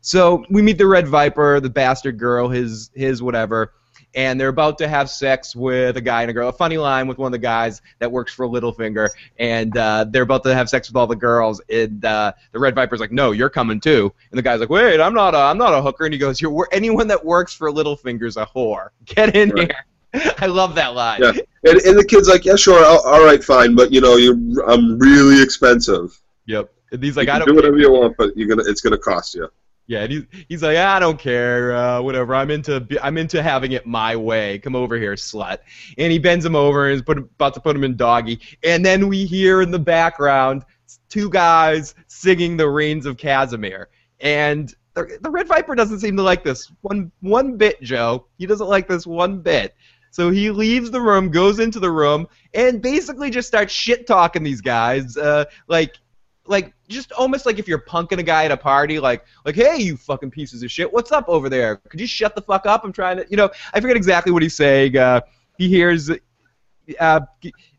So 0.00 0.44
we 0.50 0.60
meet 0.60 0.76
the 0.76 0.88
Red 0.88 1.06
Viper, 1.06 1.60
the 1.60 1.70
bastard 1.70 2.18
girl, 2.18 2.48
his 2.48 2.90
his 2.96 3.22
whatever, 3.22 3.74
and 4.16 4.40
they're 4.40 4.48
about 4.48 4.76
to 4.78 4.88
have 4.88 5.08
sex 5.08 5.54
with 5.54 5.96
a 5.96 6.00
guy 6.00 6.22
and 6.22 6.30
a 6.30 6.34
girl. 6.34 6.48
A 6.48 6.52
funny 6.52 6.78
line 6.78 7.06
with 7.06 7.16
one 7.18 7.28
of 7.28 7.32
the 7.32 7.38
guys 7.38 7.80
that 8.00 8.10
works 8.10 8.34
for 8.34 8.48
Littlefinger, 8.48 9.08
and 9.38 9.76
uh, 9.76 10.06
they're 10.10 10.24
about 10.24 10.42
to 10.42 10.52
have 10.52 10.68
sex 10.68 10.88
with 10.88 10.96
all 10.96 11.06
the 11.06 11.14
girls. 11.14 11.60
And 11.70 12.04
uh, 12.04 12.32
the 12.50 12.58
Red 12.58 12.74
Viper's 12.74 12.98
like, 12.98 13.12
"No, 13.12 13.30
you're 13.30 13.50
coming 13.50 13.78
too." 13.78 14.12
And 14.32 14.38
the 14.38 14.42
guy's 14.42 14.58
like, 14.58 14.68
"Wait, 14.68 15.00
I'm 15.00 15.14
not 15.14 15.36
a 15.36 15.38
I'm 15.38 15.58
not 15.58 15.74
a 15.74 15.80
hooker." 15.80 16.06
And 16.06 16.12
he 16.12 16.18
goes, 16.18 16.40
"You're 16.40 16.68
anyone 16.72 17.06
that 17.06 17.24
works 17.24 17.54
for 17.54 17.70
Littlefinger's 17.70 18.36
a 18.36 18.44
whore. 18.46 18.88
Get 19.04 19.36
in 19.36 19.50
Right. 19.50 19.70
here." 19.70 19.84
I 20.38 20.46
love 20.46 20.74
that 20.76 20.94
line. 20.94 21.20
Yeah. 21.22 21.32
And, 21.64 21.80
and 21.80 21.98
the 21.98 22.04
kid's 22.04 22.28
like, 22.28 22.44
yeah, 22.44 22.56
sure, 22.56 22.84
all, 22.84 23.00
all 23.06 23.24
right, 23.24 23.42
fine, 23.42 23.74
but 23.74 23.92
you 23.92 24.00
know, 24.00 24.16
you 24.16 24.62
I'm 24.66 24.98
really 24.98 25.42
expensive. 25.42 26.18
Yep. 26.46 26.72
And 26.92 27.02
he's 27.02 27.16
like, 27.16 27.28
you 27.28 27.32
I 27.32 27.38
don't. 27.38 27.48
do 27.48 27.54
whatever 27.54 27.78
you 27.78 27.90
want, 27.90 28.16
but 28.16 28.36
you're 28.36 28.48
gonna 28.48 28.68
it's 28.68 28.80
gonna 28.80 28.98
cost 28.98 29.34
you. 29.34 29.48
Yeah, 29.86 30.04
and 30.04 30.12
he's, 30.12 30.22
he's 30.48 30.62
like, 30.62 30.78
I 30.78 30.98
don't 30.98 31.18
care, 31.18 31.76
uh, 31.76 32.00
whatever. 32.00 32.34
I'm 32.34 32.50
into 32.50 32.86
I'm 33.02 33.18
into 33.18 33.42
having 33.42 33.72
it 33.72 33.86
my 33.86 34.16
way. 34.16 34.58
Come 34.60 34.74
over 34.74 34.96
here, 34.96 35.14
slut. 35.14 35.58
And 35.98 36.10
he 36.10 36.18
bends 36.18 36.44
him 36.44 36.56
over 36.56 36.86
and 36.86 36.94
is 36.94 37.02
put, 37.02 37.18
about 37.18 37.54
to 37.54 37.60
put 37.60 37.76
him 37.76 37.84
in 37.84 37.96
doggy. 37.96 38.40
And 38.62 38.84
then 38.84 39.08
we 39.08 39.26
hear 39.26 39.60
in 39.60 39.70
the 39.70 39.78
background 39.78 40.64
two 41.10 41.28
guys 41.28 41.94
singing 42.06 42.56
the 42.56 42.68
Rains 42.68 43.04
of 43.04 43.16
Castamere. 43.16 43.86
And 44.20 44.74
the, 44.94 45.18
the 45.20 45.30
Red 45.30 45.48
Viper 45.48 45.74
doesn't 45.74 46.00
seem 46.00 46.16
to 46.16 46.22
like 46.22 46.44
this 46.44 46.72
one 46.80 47.12
one 47.20 47.56
bit, 47.56 47.82
Joe. 47.82 48.26
He 48.38 48.46
doesn't 48.46 48.68
like 48.68 48.88
this 48.88 49.06
one 49.06 49.40
bit. 49.40 49.74
So 50.14 50.30
he 50.30 50.48
leaves 50.52 50.92
the 50.92 51.00
room, 51.00 51.28
goes 51.28 51.58
into 51.58 51.80
the 51.80 51.90
room, 51.90 52.28
and 52.54 52.80
basically 52.80 53.30
just 53.30 53.48
starts 53.48 53.72
shit 53.72 54.06
talking 54.06 54.44
these 54.44 54.60
guys. 54.60 55.16
Uh, 55.16 55.46
like 55.66 55.98
like 56.46 56.72
just 56.88 57.10
almost 57.10 57.46
like 57.46 57.58
if 57.58 57.66
you're 57.66 57.80
punking 57.80 58.20
a 58.20 58.22
guy 58.22 58.44
at 58.44 58.52
a 58.52 58.56
party, 58.56 59.00
like 59.00 59.24
like 59.44 59.56
hey 59.56 59.78
you 59.78 59.96
fucking 59.96 60.30
pieces 60.30 60.62
of 60.62 60.70
shit, 60.70 60.92
what's 60.92 61.10
up 61.10 61.28
over 61.28 61.48
there? 61.48 61.78
Could 61.88 62.00
you 62.00 62.06
shut 62.06 62.36
the 62.36 62.42
fuck 62.42 62.64
up? 62.64 62.84
I'm 62.84 62.92
trying 62.92 63.16
to, 63.16 63.26
you 63.28 63.36
know, 63.36 63.50
I 63.72 63.80
forget 63.80 63.96
exactly 63.96 64.30
what 64.30 64.44
he's 64.44 64.54
saying. 64.54 64.96
Uh, 64.96 65.22
he 65.58 65.68
hears, 65.68 66.08
uh, 66.08 67.20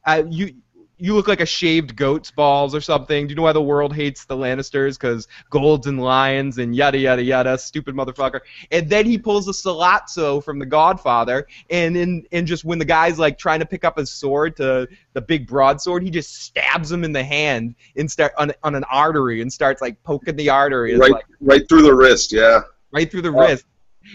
uh, 0.05 0.23
you 0.29 0.55
you 0.97 1.13
look 1.13 1.27
like 1.27 1.41
a 1.41 1.45
shaved 1.45 1.95
goat's 1.95 2.31
balls 2.31 2.73
or 2.73 2.81
something. 2.81 3.27
Do 3.27 3.31
you 3.31 3.35
know 3.35 3.41
why 3.41 3.53
the 3.53 3.61
world 3.61 3.93
hates 3.93 4.25
the 4.25 4.35
Lannisters? 4.35 4.97
Because 4.99 5.27
golds 5.49 5.87
and 5.87 6.01
lions 6.01 6.57
and 6.57 6.75
yada 6.75 6.97
yada 6.97 7.23
yada. 7.23 7.57
Stupid 7.57 7.95
motherfucker. 7.95 8.41
And 8.71 8.89
then 8.89 9.05
he 9.05 9.17
pulls 9.17 9.47
a 9.47 9.51
Sollozzo 9.51 10.43
from 10.43 10.59
The 10.59 10.65
Godfather, 10.65 11.47
and 11.69 11.97
in 11.97 12.25
and 12.31 12.47
just 12.47 12.63
when 12.63 12.79
the 12.79 12.85
guy's 12.85 13.19
like 13.19 13.37
trying 13.37 13.59
to 13.59 13.65
pick 13.65 13.83
up 13.83 13.97
his 13.97 14.09
sword 14.09 14.55
to 14.57 14.87
the 15.13 15.21
big 15.21 15.47
broadsword, 15.47 16.03
he 16.03 16.09
just 16.09 16.43
stabs 16.43 16.91
him 16.91 17.03
in 17.03 17.11
the 17.11 17.23
hand 17.23 17.75
and 17.95 18.09
start 18.09 18.33
on, 18.37 18.51
on 18.63 18.75
an 18.75 18.83
artery 18.85 19.41
and 19.41 19.51
starts 19.51 19.81
like 19.81 20.01
poking 20.03 20.35
the 20.35 20.49
artery. 20.49 20.97
Right, 20.97 21.11
like, 21.11 21.25
right 21.41 21.67
through 21.67 21.83
the 21.83 21.93
wrist. 21.93 22.31
Yeah. 22.31 22.61
Right 22.91 23.09
through 23.09 23.23
the 23.23 23.31
wrist. 23.31 23.65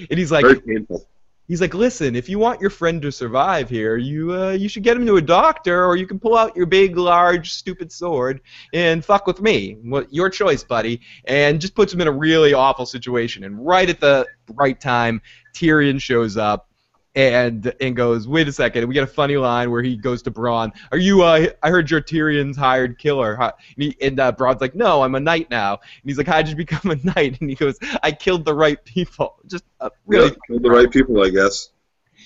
And 0.08 0.18
he's 0.18 0.30
like, 0.30 0.44
very 0.44 0.60
painful 0.60 1.06
he's 1.50 1.60
like, 1.60 1.74
listen, 1.74 2.14
if 2.14 2.28
you 2.28 2.38
want 2.38 2.60
your 2.60 2.70
friend 2.70 3.02
to 3.02 3.10
survive 3.10 3.68
here, 3.68 3.96
you 3.96 4.32
uh, 4.32 4.50
you 4.52 4.68
should 4.68 4.84
get 4.84 4.96
him 4.96 5.04
to 5.04 5.16
a 5.16 5.20
doctor, 5.20 5.84
or 5.84 5.96
you 5.96 6.06
can 6.06 6.20
pull 6.20 6.36
out 6.36 6.54
your 6.54 6.64
big, 6.64 6.96
large, 6.96 7.52
stupid 7.52 7.90
sword 7.90 8.40
and 8.72 9.04
fuck 9.04 9.26
with 9.26 9.40
me. 9.40 9.76
What 9.82 10.14
your 10.14 10.30
choice, 10.30 10.62
buddy? 10.62 11.00
And 11.24 11.60
just 11.60 11.74
puts 11.74 11.92
him 11.92 12.00
in 12.00 12.06
a 12.06 12.12
really 12.12 12.54
awful 12.54 12.86
situation. 12.86 13.42
And 13.42 13.66
right 13.66 13.90
at 13.90 13.98
the 13.98 14.26
right 14.54 14.80
time, 14.80 15.20
Tyrion 15.52 16.00
shows 16.00 16.36
up 16.36 16.69
and 17.14 17.72
and 17.80 17.96
goes, 17.96 18.28
wait 18.28 18.46
a 18.46 18.52
second. 18.52 18.86
We 18.86 18.94
get 18.94 19.02
a 19.02 19.06
funny 19.06 19.36
line 19.36 19.70
where 19.70 19.82
he 19.82 19.96
goes 19.96 20.22
to 20.22 20.30
Bronn, 20.30 20.72
"Are 20.92 20.98
you? 20.98 21.22
Uh, 21.22 21.48
I 21.62 21.70
heard 21.70 21.90
you're 21.90 22.00
Tyrion's 22.00 22.56
hired 22.56 22.98
killer." 22.98 23.34
And, 23.40 23.52
he, 23.76 23.96
and 24.00 24.20
uh, 24.20 24.32
Bronn's 24.32 24.60
like, 24.60 24.74
"No, 24.74 25.02
I'm 25.02 25.14
a 25.14 25.20
knight 25.20 25.50
now." 25.50 25.72
And 25.72 26.02
he's 26.04 26.18
like, 26.18 26.28
"How'd 26.28 26.48
you 26.48 26.54
become 26.54 26.90
a 26.90 26.96
knight?" 27.04 27.40
And 27.40 27.50
he 27.50 27.56
goes, 27.56 27.78
"I 28.02 28.12
killed 28.12 28.44
the 28.44 28.54
right 28.54 28.82
people." 28.84 29.36
Just 29.46 29.64
uh, 29.80 29.90
really 30.06 30.28
yeah, 30.28 30.36
killed 30.46 30.62
the 30.62 30.70
right 30.70 30.90
people, 30.90 31.22
I 31.24 31.30
guess. 31.30 31.70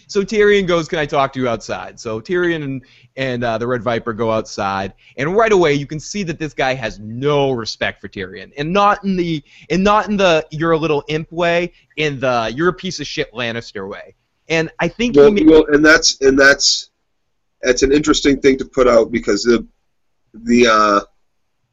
So 0.06 0.22
Tyrion 0.22 0.66
goes, 0.66 0.86
"Can 0.86 0.98
I 0.98 1.06
talk 1.06 1.32
to 1.32 1.40
you 1.40 1.48
outside?" 1.48 1.98
So 1.98 2.20
Tyrion 2.20 2.62
and 2.62 2.84
and 3.16 3.42
uh, 3.42 3.56
the 3.56 3.66
Red 3.66 3.82
Viper 3.82 4.12
go 4.12 4.30
outside, 4.30 4.92
and 5.16 5.34
right 5.34 5.52
away 5.52 5.72
you 5.72 5.86
can 5.86 5.98
see 6.00 6.24
that 6.24 6.38
this 6.38 6.52
guy 6.52 6.74
has 6.74 6.98
no 6.98 7.52
respect 7.52 8.02
for 8.02 8.08
Tyrion, 8.08 8.52
and 8.58 8.70
not 8.70 9.02
in 9.02 9.16
the 9.16 9.42
and 9.70 9.82
not 9.82 10.10
in 10.10 10.18
the 10.18 10.46
you're 10.50 10.72
a 10.72 10.78
little 10.78 11.04
imp 11.08 11.32
way, 11.32 11.72
in 11.96 12.20
the 12.20 12.52
you're 12.54 12.68
a 12.68 12.74
piece 12.74 13.00
of 13.00 13.06
shit 13.06 13.32
Lannister 13.32 13.88
way. 13.88 14.14
And 14.48 14.70
I 14.78 14.88
think 14.88 15.16
well, 15.16 15.30
made, 15.30 15.46
well, 15.46 15.64
and 15.68 15.84
that's 15.84 16.20
and 16.20 16.38
that's 16.38 16.90
that's 17.62 17.82
an 17.82 17.92
interesting 17.92 18.40
thing 18.40 18.58
to 18.58 18.64
put 18.64 18.86
out 18.86 19.10
because 19.10 19.42
the 19.42 19.66
the 20.34 20.66
uh, 20.66 21.00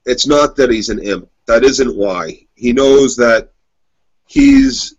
it's 0.06 0.26
not 0.26 0.56
that 0.56 0.72
he's 0.72 0.90
an 0.90 1.00
imp. 1.00 1.30
That 1.48 1.64
isn't 1.64 1.96
why. 1.96 2.46
He 2.56 2.72
knows 2.72 3.16
that 3.18 3.52
he's 4.28 4.96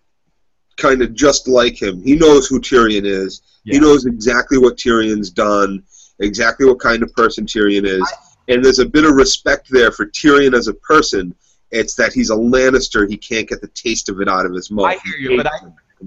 kind 0.76 1.00
of 1.02 1.14
just 1.14 1.48
like 1.48 1.80
him. 1.80 2.02
He 2.02 2.16
knows 2.16 2.46
who 2.46 2.60
Tyrion 2.60 3.04
is. 3.04 3.42
Yeah. 3.64 3.74
He 3.74 3.80
knows 3.80 4.04
exactly 4.04 4.58
what 4.58 4.76
Tyrion's 4.76 5.30
done, 5.30 5.84
exactly 6.18 6.66
what 6.66 6.80
kind 6.80 7.02
of 7.02 7.12
person 7.14 7.46
Tyrion 7.46 7.84
is. 7.84 8.02
I, 8.02 8.52
and 8.52 8.64
there's 8.64 8.80
a 8.80 8.86
bit 8.86 9.04
of 9.04 9.14
respect 9.14 9.68
there 9.70 9.92
for 9.92 10.06
Tyrion 10.06 10.54
as 10.54 10.68
a 10.68 10.74
person. 10.74 11.34
It's 11.70 11.94
that 11.94 12.12
he's 12.12 12.30
a 12.30 12.34
Lannister. 12.34 13.08
He 13.08 13.16
can't 13.16 13.48
get 13.48 13.60
the 13.60 13.68
taste 13.68 14.08
of 14.08 14.20
it 14.20 14.28
out 14.28 14.44
of 14.44 14.52
his 14.52 14.70
mouth. 14.70 14.86
I 14.86 14.98
hear 15.04 15.16
you, 15.16 15.36
but 15.36 15.46
I, 15.46 15.58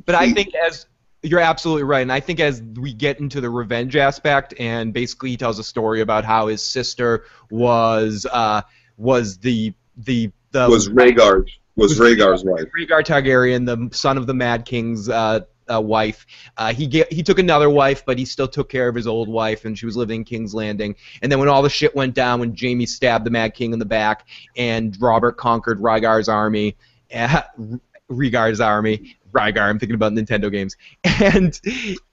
but 0.06 0.16
I 0.16 0.32
think 0.32 0.54
as 0.54 0.86
you're 1.26 1.40
absolutely 1.40 1.84
right, 1.84 2.02
and 2.02 2.12
I 2.12 2.20
think 2.20 2.40
as 2.40 2.62
we 2.62 2.94
get 2.94 3.20
into 3.20 3.42
the 3.42 3.50
revenge 3.50 3.96
aspect, 3.96 4.54
and 4.60 4.94
basically 4.94 5.32
he 5.32 5.38
tells 5.38 5.60
a 5.60 5.64
story 5.64 6.02
about 6.02 6.26
how 6.26 6.48
his 6.48 6.64
sister 6.64 7.26
was 7.50 8.26
uh, 8.32 8.62
was 8.98 9.38
the 9.40 9.74
the 9.98 10.32
the 10.52 10.70
was 10.70 10.90
Rhaegar 10.90 11.46
was 11.76 12.00
Rhaegar's 12.00 12.44
wife. 12.44 12.66
Rhaegar 12.78 13.04
Targaryen, 13.04 13.66
the 13.66 13.96
son 13.96 14.18
of 14.18 14.28
the 14.28 14.34
Mad 14.34 14.66
King's 14.66 15.10
uh, 15.10 15.42
uh, 15.72 15.82
wife. 15.82 16.26
Uh, 16.58 16.74
he 16.74 16.88
get, 16.88 17.12
he 17.12 17.24
took 17.24 17.40
another 17.40 17.70
wife, 17.70 18.06
but 18.06 18.18
he 18.18 18.26
still 18.26 18.48
took 18.48 18.70
care 18.70 18.88
of 18.88 18.96
his 18.96 19.08
old 19.08 19.28
wife, 19.28 19.66
and 19.66 19.78
she 19.78 19.86
was 19.86 19.98
living 19.98 20.22
in 20.22 20.24
King's 20.24 20.54
Landing. 20.54 20.96
And 21.22 21.32
then 21.32 21.40
when 21.40 21.50
all 21.50 21.62
the 21.62 21.70
shit 21.70 21.96
went 21.96 22.14
down, 22.14 22.40
when 22.40 22.56
Jaime 22.58 22.86
stabbed 22.86 23.26
the 23.26 23.32
Mad 23.32 23.54
King 23.54 23.74
in 23.74 23.80
the 23.80 23.86
back, 23.86 24.28
and 24.56 24.96
Robert 25.02 25.38
conquered 25.38 25.80
Rhaegar's 25.80 26.30
army, 26.30 26.78
uh, 27.14 27.42
Rhaegar's 28.10 28.62
army, 28.62 29.18
Rygar. 29.36 29.62
I'm 29.62 29.80
thinking 29.80 29.96
about 29.96 30.14
Nintendo 30.14 30.52
games, 30.52 30.76
and 31.04 31.60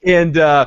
and 0.04 0.37
uh, 0.37 0.66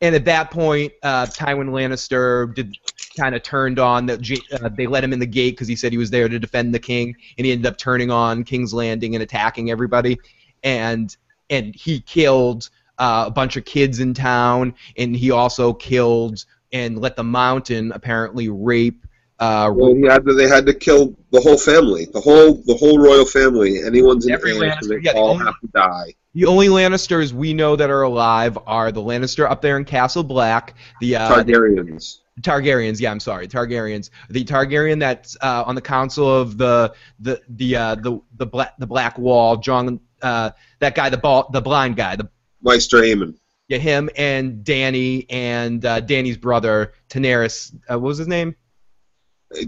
and 0.00 0.14
at 0.14 0.24
that 0.24 0.50
point, 0.50 0.92
uh, 1.02 1.26
Tywin 1.26 1.70
Lannister 1.70 2.54
did 2.54 2.76
kind 3.16 3.34
of 3.34 3.42
turned 3.42 3.78
on 3.78 4.06
that 4.06 4.20
uh, 4.52 4.68
they 4.70 4.86
let 4.86 5.04
him 5.04 5.12
in 5.12 5.18
the 5.18 5.26
gate 5.26 5.52
because 5.52 5.68
he 5.68 5.76
said 5.76 5.92
he 5.92 5.98
was 5.98 6.10
there 6.10 6.28
to 6.28 6.38
defend 6.38 6.74
the 6.74 6.78
king, 6.78 7.14
and 7.36 7.44
he 7.44 7.52
ended 7.52 7.66
up 7.66 7.76
turning 7.76 8.10
on 8.10 8.44
King's 8.44 8.72
Landing 8.72 9.14
and 9.14 9.22
attacking 9.22 9.70
everybody, 9.70 10.18
and 10.62 11.16
and 11.50 11.74
he 11.74 12.00
killed 12.00 12.70
uh, 12.98 13.24
a 13.26 13.30
bunch 13.30 13.56
of 13.56 13.64
kids 13.64 14.00
in 14.00 14.14
town, 14.14 14.74
and 14.96 15.14
he 15.14 15.30
also 15.30 15.72
killed 15.72 16.44
and 16.72 16.98
let 16.98 17.16
the 17.16 17.24
Mountain 17.24 17.92
apparently 17.92 18.48
rape 18.48 19.04
uh, 19.40 19.72
well, 19.74 19.94
he 19.94 20.02
had 20.02 20.24
to, 20.26 20.34
they 20.34 20.46
had 20.46 20.66
to 20.66 20.74
kill 20.74 21.16
the 21.32 21.40
whole 21.40 21.56
family, 21.56 22.06
the 22.12 22.20
whole 22.20 22.62
the 22.66 22.74
whole 22.74 22.98
royal 22.98 23.24
family. 23.24 23.82
Anyone's 23.82 24.26
in 24.26 24.32
Every 24.32 24.52
Lannister, 24.52 24.88
they 24.88 24.98
yeah, 25.02 25.12
all 25.12 25.30
only, 25.30 25.46
have 25.46 25.58
to 25.60 25.68
die. 25.68 26.14
The 26.34 26.44
only 26.44 26.68
Lannisters 26.68 27.32
we 27.32 27.54
know 27.54 27.74
that 27.74 27.88
are 27.88 28.02
alive 28.02 28.58
are 28.66 28.92
the 28.92 29.00
Lannister 29.00 29.50
up 29.50 29.62
there 29.62 29.78
in 29.78 29.86
Castle 29.86 30.22
Black, 30.22 30.74
the 31.00 31.16
uh, 31.16 31.42
Targaryens. 31.42 32.18
The 32.36 32.42
Targaryens, 32.42 33.00
yeah, 33.00 33.10
I'm 33.10 33.18
sorry, 33.18 33.48
Targaryens. 33.48 34.10
The 34.28 34.44
Targaryen 34.44 35.00
that's 35.00 35.38
uh, 35.40 35.64
on 35.66 35.74
the 35.74 35.80
council 35.80 36.28
of 36.28 36.58
the 36.58 36.92
the 37.18 37.40
the 37.48 37.76
uh, 37.76 37.94
the 37.94 38.20
the 38.36 38.46
black 38.46 38.76
the 38.78 38.86
Black 38.86 39.18
Wall, 39.18 39.56
John, 39.56 40.00
uh, 40.20 40.50
that 40.80 40.94
guy, 40.94 41.08
the 41.08 41.16
ball, 41.16 41.48
the 41.50 41.62
blind 41.62 41.96
guy, 41.96 42.14
the 42.16 42.28
Maester 42.60 42.98
Aemon. 42.98 43.36
Yeah, 43.68 43.78
him 43.78 44.10
and 44.16 44.64
Danny 44.64 45.30
and 45.30 45.82
uh, 45.82 46.00
Dany's 46.00 46.36
brother 46.36 46.92
Daenerys. 47.08 47.74
Uh, 47.90 47.98
what 47.98 48.08
was 48.08 48.18
his 48.18 48.28
name? 48.28 48.54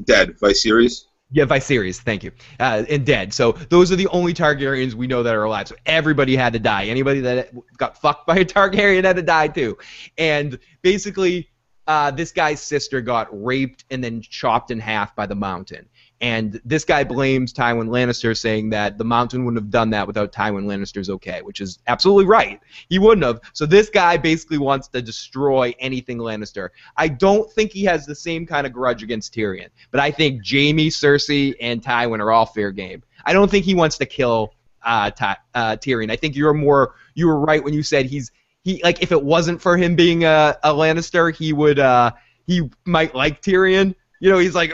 Dead. 0.04 0.38
Viserys? 0.38 1.04
Yeah, 1.30 1.44
Viserys. 1.44 1.98
Thank 1.98 2.24
you. 2.24 2.32
Uh, 2.60 2.84
and 2.88 3.06
dead. 3.06 3.32
So 3.32 3.52
those 3.52 3.90
are 3.90 3.96
the 3.96 4.06
only 4.08 4.34
Targaryens 4.34 4.92
we 4.92 5.06
know 5.06 5.22
that 5.22 5.34
are 5.34 5.44
alive. 5.44 5.68
So 5.68 5.76
everybody 5.86 6.36
had 6.36 6.52
to 6.52 6.58
die. 6.58 6.86
Anybody 6.86 7.20
that 7.20 7.52
got 7.78 8.00
fucked 8.00 8.26
by 8.26 8.38
a 8.38 8.44
Targaryen 8.44 9.04
had 9.04 9.16
to 9.16 9.22
die 9.22 9.48
too. 9.48 9.78
And 10.18 10.58
basically, 10.82 11.48
uh, 11.86 12.10
this 12.10 12.32
guy's 12.32 12.60
sister 12.60 13.00
got 13.00 13.28
raped 13.32 13.84
and 13.90 14.04
then 14.04 14.20
chopped 14.20 14.70
in 14.70 14.78
half 14.78 15.16
by 15.16 15.26
the 15.26 15.34
Mountain. 15.34 15.88
And 16.22 16.60
this 16.64 16.84
guy 16.84 17.02
blames 17.02 17.52
Tywin 17.52 17.88
Lannister, 17.88 18.38
saying 18.38 18.70
that 18.70 18.96
the 18.96 19.04
Mountain 19.04 19.44
wouldn't 19.44 19.60
have 19.60 19.72
done 19.72 19.90
that 19.90 20.06
without 20.06 20.30
Tywin 20.30 20.66
Lannister's 20.66 21.10
okay, 21.10 21.42
which 21.42 21.60
is 21.60 21.80
absolutely 21.88 22.26
right. 22.26 22.60
He 22.88 23.00
wouldn't 23.00 23.26
have. 23.26 23.40
So 23.54 23.66
this 23.66 23.90
guy 23.90 24.16
basically 24.16 24.58
wants 24.58 24.86
to 24.88 25.02
destroy 25.02 25.74
anything 25.80 26.18
Lannister. 26.18 26.68
I 26.96 27.08
don't 27.08 27.50
think 27.50 27.72
he 27.72 27.82
has 27.84 28.06
the 28.06 28.14
same 28.14 28.46
kind 28.46 28.68
of 28.68 28.72
grudge 28.72 29.02
against 29.02 29.34
Tyrion, 29.34 29.66
but 29.90 29.98
I 29.98 30.12
think 30.12 30.42
Jaime, 30.48 30.90
Cersei, 30.90 31.56
and 31.60 31.82
Tywin 31.82 32.20
are 32.20 32.30
all 32.30 32.46
fair 32.46 32.70
game. 32.70 33.02
I 33.26 33.32
don't 33.32 33.50
think 33.50 33.64
he 33.64 33.74
wants 33.74 33.98
to 33.98 34.06
kill 34.06 34.54
uh, 34.84 35.10
Ty- 35.10 35.38
uh, 35.56 35.76
Tyrion. 35.76 36.12
I 36.12 36.16
think 36.16 36.36
you're 36.36 36.54
more 36.54 36.94
you 37.14 37.26
were 37.26 37.40
right 37.40 37.64
when 37.64 37.74
you 37.74 37.82
said 37.82 38.06
he's 38.06 38.30
he 38.62 38.80
like 38.84 39.02
if 39.02 39.10
it 39.10 39.24
wasn't 39.24 39.60
for 39.60 39.76
him 39.76 39.96
being 39.96 40.22
a, 40.22 40.56
a 40.62 40.72
Lannister, 40.72 41.34
he 41.34 41.52
would 41.52 41.80
uh, 41.80 42.12
he 42.46 42.70
might 42.84 43.12
like 43.12 43.42
Tyrion 43.42 43.96
you 44.22 44.30
know, 44.30 44.38
he's 44.38 44.54
like, 44.54 44.72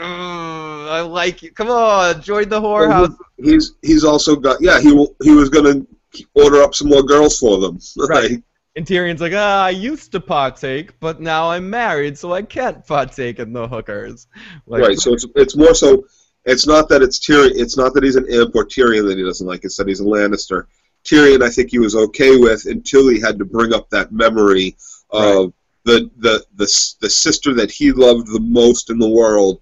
I 0.89 1.01
like 1.01 1.41
you. 1.41 1.51
Come 1.51 1.69
on, 1.69 2.21
join 2.21 2.49
the 2.49 2.59
whorehouse. 2.59 3.15
He's 3.37 3.73
he's 3.81 4.03
also 4.03 4.35
got 4.35 4.57
yeah. 4.61 4.79
He 4.79 4.89
he 5.23 5.31
was 5.31 5.49
gonna 5.49 5.85
order 6.33 6.61
up 6.61 6.75
some 6.75 6.89
more 6.89 7.03
girls 7.03 7.37
for 7.37 7.59
them. 7.59 7.79
Right. 7.97 8.43
and 8.75 8.85
Tyrion's 8.85 9.21
like, 9.21 9.33
ah, 9.35 9.65
I 9.65 9.69
used 9.69 10.11
to 10.13 10.19
partake, 10.19 10.99
but 10.99 11.21
now 11.21 11.51
I'm 11.51 11.69
married, 11.69 12.17
so 12.17 12.33
I 12.33 12.41
can't 12.41 12.85
partake 12.85 13.39
in 13.39 13.53
the 13.53 13.67
hookers. 13.67 14.27
Like, 14.65 14.81
right. 14.81 14.99
So 14.99 15.13
it's 15.13 15.25
it's 15.35 15.55
more 15.55 15.73
so. 15.73 16.05
It's 16.45 16.65
not 16.65 16.89
that 16.89 17.01
it's 17.01 17.19
Tyrion. 17.19 17.51
It's 17.55 17.77
not 17.77 17.93
that 17.93 18.03
he's 18.03 18.15
an 18.15 18.27
imp 18.27 18.55
or 18.55 18.65
Tyrion 18.65 19.07
that 19.07 19.17
he 19.17 19.23
doesn't 19.23 19.45
like. 19.45 19.63
It's 19.63 19.77
that 19.77 19.87
he's 19.87 19.99
a 19.99 20.05
Lannister. 20.05 20.65
Tyrion, 21.03 21.43
I 21.43 21.49
think 21.49 21.69
he 21.69 21.79
was 21.79 21.95
okay 21.95 22.37
with 22.37 22.65
until 22.65 23.07
he 23.07 23.19
had 23.19 23.37
to 23.39 23.45
bring 23.45 23.73
up 23.73 23.89
that 23.89 24.11
memory 24.11 24.75
of 25.11 25.45
right 25.45 25.53
the, 25.89 26.11
the 26.17 26.45
the 26.55 26.95
the 27.01 27.09
sister 27.09 27.53
that 27.55 27.71
he 27.71 27.91
loved 27.91 28.27
the 28.27 28.39
most 28.39 28.89
in 28.89 28.99
the 28.99 29.09
world, 29.09 29.61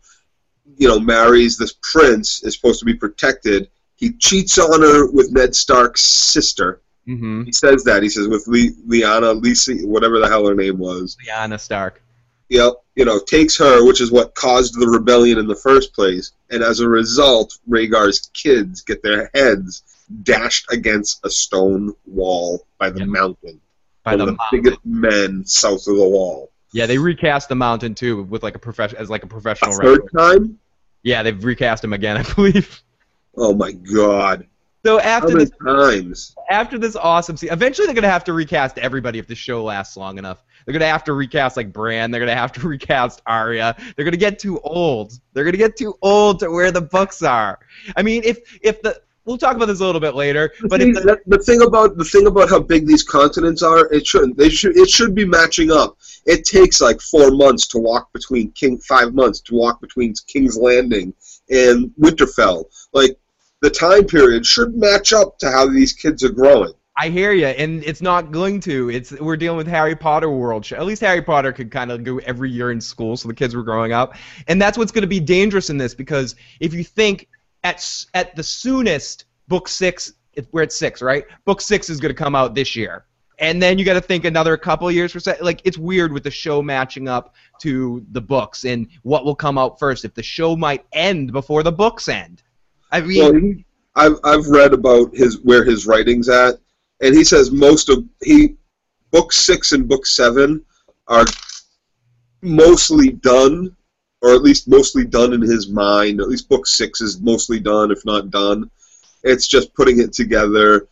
you 0.77 0.87
know, 0.87 0.99
marries 0.99 1.57
this 1.57 1.75
prince 1.81 2.43
is 2.43 2.55
supposed 2.55 2.79
to 2.79 2.85
be 2.85 2.93
protected, 2.93 3.69
he 3.95 4.11
cheats 4.13 4.57
on 4.59 4.81
her 4.81 5.09
with 5.11 5.31
Ned 5.31 5.55
Stark's 5.55 6.01
sister. 6.03 6.81
Mm-hmm. 7.07 7.43
He 7.43 7.51
says 7.51 7.83
that. 7.85 8.03
He 8.03 8.09
says 8.09 8.27
with 8.27 8.45
Le- 8.47 8.75
Liana, 8.85 9.31
Lisa, 9.33 9.73
whatever 9.87 10.19
the 10.19 10.27
hell 10.27 10.45
her 10.47 10.53
name 10.55 10.77
was. 10.77 11.17
Lyanna 11.27 11.59
Stark. 11.59 12.01
Yep. 12.49 12.73
You 12.95 13.05
know, 13.05 13.19
takes 13.19 13.57
her, 13.57 13.85
which 13.85 13.99
is 14.01 14.11
what 14.11 14.35
caused 14.35 14.79
the 14.79 14.87
rebellion 14.87 15.37
in 15.37 15.47
the 15.47 15.55
first 15.55 15.93
place. 15.93 16.31
And 16.49 16.63
as 16.63 16.79
a 16.79 16.87
result, 16.87 17.57
Rhaegar's 17.69 18.29
kids 18.33 18.81
get 18.81 19.01
their 19.03 19.29
heads 19.33 19.83
dashed 20.23 20.71
against 20.71 21.25
a 21.25 21.29
stone 21.29 21.93
wall 22.05 22.65
by 22.77 22.89
the 22.89 22.99
Yep. 22.99 23.07
mountain. 23.09 23.61
By 24.03 24.11
One 24.15 24.17
the 24.19 24.23
of 24.23 24.27
the 24.27 24.31
mountain. 24.37 24.61
biggest 24.63 24.79
men 24.85 25.45
south 25.45 25.87
of 25.87 25.97
the 25.97 26.07
wall. 26.07 26.51
Yeah, 26.71 26.85
they 26.85 26.97
recast 26.97 27.49
the 27.49 27.55
mountain 27.55 27.95
too 27.95 28.23
with 28.23 28.43
like 28.43 28.55
a 28.55 28.59
profession 28.59 28.97
as 28.99 29.09
like 29.09 29.23
a 29.23 29.25
A 29.25 29.29
professional 29.29 29.73
third 29.73 30.01
wrestler. 30.13 30.37
time? 30.39 30.59
Yeah, 31.08 31.24
they've 31.24 31.41
recast 31.41 31.86
him 31.86 31.93
again, 31.93 32.17
I 32.26 32.34
believe. 32.34 32.82
Oh 33.38 33.54
my 33.54 33.72
god. 33.72 34.46
So 34.86 35.00
How 35.00 35.10
after 35.10 35.28
many 35.30 35.46
this 35.46 35.52
times? 35.65 36.36
after 36.50 36.78
this 36.78 36.96
awesome 36.98 37.38
scene, 37.38 37.52
eventually 37.52 37.86
they're 37.88 37.96
gonna 37.96 38.10
have 38.10 38.26
to 38.26 38.34
recast 38.34 38.78
everybody 38.78 39.17
if 39.17 39.26
the 39.26 39.36
show 39.36 39.63
lasts 39.63 39.96
long 39.96 40.17
enough. 40.17 40.43
They're 40.65 40.74
gonna 40.74 40.86
have 40.86 41.06
to 41.06 41.13
recast 41.13 41.56
like 41.56 41.72
Bran. 41.72 42.12
They're 42.12 42.20
gonna 42.20 42.36
have 42.36 42.52
to 42.54 42.67
recast 42.67 43.22
Arya. 43.26 43.78
They're 43.96 44.04
gonna 44.04 44.17
get 44.17 44.38
too 44.38 44.60
old. 44.60 45.13
They're 45.32 45.46
gonna 45.46 45.58
get 45.58 45.78
too 45.78 45.96
old 46.02 46.39
to 46.39 46.50
where 46.52 46.72
the 46.72 46.82
books 46.82 47.24
are. 47.24 47.60
I 47.96 48.04
mean, 48.04 48.24
if 48.26 48.60
if 48.62 48.82
the 48.82 49.02
we'll 49.27 49.37
talk 49.37 49.55
about 49.55 49.65
this 49.65 49.81
a 49.81 49.85
little 49.85 50.01
bit 50.01 50.15
later, 50.15 50.51
but 50.63 50.81
See, 50.81 50.91
the, 50.91 51.19
the 51.27 51.37
thing 51.39 51.61
about 51.61 51.97
the 51.97 52.05
thing 52.05 52.25
about 52.25 52.49
how 52.49 52.59
big 52.59 52.87
these 52.87 53.03
continents 53.03 53.61
are, 53.61 53.91
it 53.93 54.07
shouldn't. 54.07 54.37
They 54.37 54.49
should. 54.49 54.75
It 54.75 54.89
should 54.89 55.13
be 55.13 55.25
matching 55.25 55.71
up. 55.71 55.97
It 56.25 56.45
takes 56.45 56.81
like 56.81 56.99
four 57.01 57.31
months 57.31 57.67
to 57.67 57.77
walk 57.77 58.11
between 58.13 58.51
King. 58.51 58.77
Five 58.79 59.13
months 59.13 59.41
to 59.41 59.55
walk 59.55 59.81
between 59.81 60.13
King's 60.27 60.57
Landing 60.57 61.13
and 61.49 61.91
Winterfell. 61.99 62.65
Like 62.93 63.17
the 63.61 63.69
time 63.69 64.05
period 64.05 64.45
should 64.45 64.75
match 64.75 65.13
up 65.13 65.37
to 65.39 65.51
how 65.51 65.67
these 65.67 65.93
kids 65.93 66.23
are 66.23 66.29
growing. 66.29 66.73
I 66.99 67.09
hear 67.09 67.31
you, 67.31 67.45
and 67.45 67.83
it's 67.83 68.01
not 68.01 68.31
going 68.31 68.59
to. 68.61 68.89
It's 68.89 69.11
we're 69.11 69.37
dealing 69.37 69.57
with 69.57 69.67
Harry 69.67 69.95
Potter 69.95 70.31
world. 70.31 70.65
Sh- 70.65 70.71
At 70.71 70.85
least 70.85 71.01
Harry 71.01 71.21
Potter 71.21 71.53
could 71.53 71.69
kind 71.69 71.91
of 71.91 72.03
go 72.03 72.17
every 72.19 72.49
year 72.49 72.71
in 72.71 72.81
school, 72.81 73.15
so 73.15 73.27
the 73.27 73.35
kids 73.35 73.55
were 73.55 73.61
growing 73.61 73.91
up, 73.91 74.15
and 74.47 74.59
that's 74.59 74.79
what's 74.79 74.91
going 74.91 75.03
to 75.03 75.07
be 75.07 75.19
dangerous 75.19 75.69
in 75.69 75.77
this 75.77 75.93
because 75.93 76.35
if 76.59 76.73
you 76.73 76.83
think 76.83 77.27
at 77.67 78.06
at 78.13 78.36
the 78.36 78.43
soonest, 78.43 79.25
book 79.47 79.67
six, 79.67 80.13
we're 80.51 80.63
at 80.63 80.71
six, 80.71 81.01
right? 81.01 81.25
Book 81.45 81.62
six 81.62 81.89
is 81.89 81.99
going 81.99 82.13
to 82.13 82.23
come 82.23 82.36
out 82.36 82.56
this 82.56 82.75
year, 82.75 83.06
and 83.39 83.62
then 83.62 83.77
you 83.77 83.86
got 83.86 83.93
to 83.93 84.01
think 84.01 84.25
another 84.25 84.56
couple 84.58 84.89
years 84.89 85.12
for 85.12 85.19
like 85.41 85.62
it's 85.65 85.77
weird 85.77 86.13
with 86.13 86.23
the 86.23 86.32
show 86.32 86.62
matching 86.62 87.08
up 87.08 87.36
to 87.62 88.06
the 88.12 88.21
books 88.21 88.63
and 88.63 88.88
what 89.03 89.25
will 89.25 89.36
come 89.36 89.58
out 89.58 89.77
first. 89.80 90.06
If 90.06 90.13
the 90.13 90.23
show 90.23 90.56
might 90.56 90.86
end 90.93 91.34
before 91.34 91.63
the 91.63 91.71
books 91.71 92.08
end, 92.08 92.41
I 92.91 93.01
mean, 93.01 93.65
Well, 93.95 94.06
I've 94.06 94.19
I've 94.23 94.47
read 94.47 94.73
about 94.73 95.13
his 95.13 95.39
where 95.41 95.65
his 95.65 95.86
writing's 95.86 96.30
at, 96.30 96.56
and 97.01 97.13
he 97.13 97.23
says 97.23 97.51
most 97.51 97.89
of 97.89 98.06
he 98.23 98.56
book 99.12 99.34
six 99.34 99.73
and 99.73 99.88
book 99.88 100.06
seven 100.06 100.63
are 101.08 101.25
mostly 102.41 103.10
done, 103.12 103.75
or 104.21 104.34
at 104.34 104.41
least 104.41 104.67
mostly 104.67 105.06
done 105.06 105.34
in 105.34 105.41
his 105.41 105.69
mind. 105.69 106.19
At 106.21 106.27
least 106.30 106.49
book 106.49 106.65
six 106.67 107.01
is 107.01 107.21
mostly 107.21 107.60
done, 107.60 107.91
if 107.91 108.03
not 108.06 108.30
done. 108.32 108.69
It's 109.23 109.47
just 109.47 109.73
putting 109.73 109.99
it 109.99 110.13
together, 110.13 110.88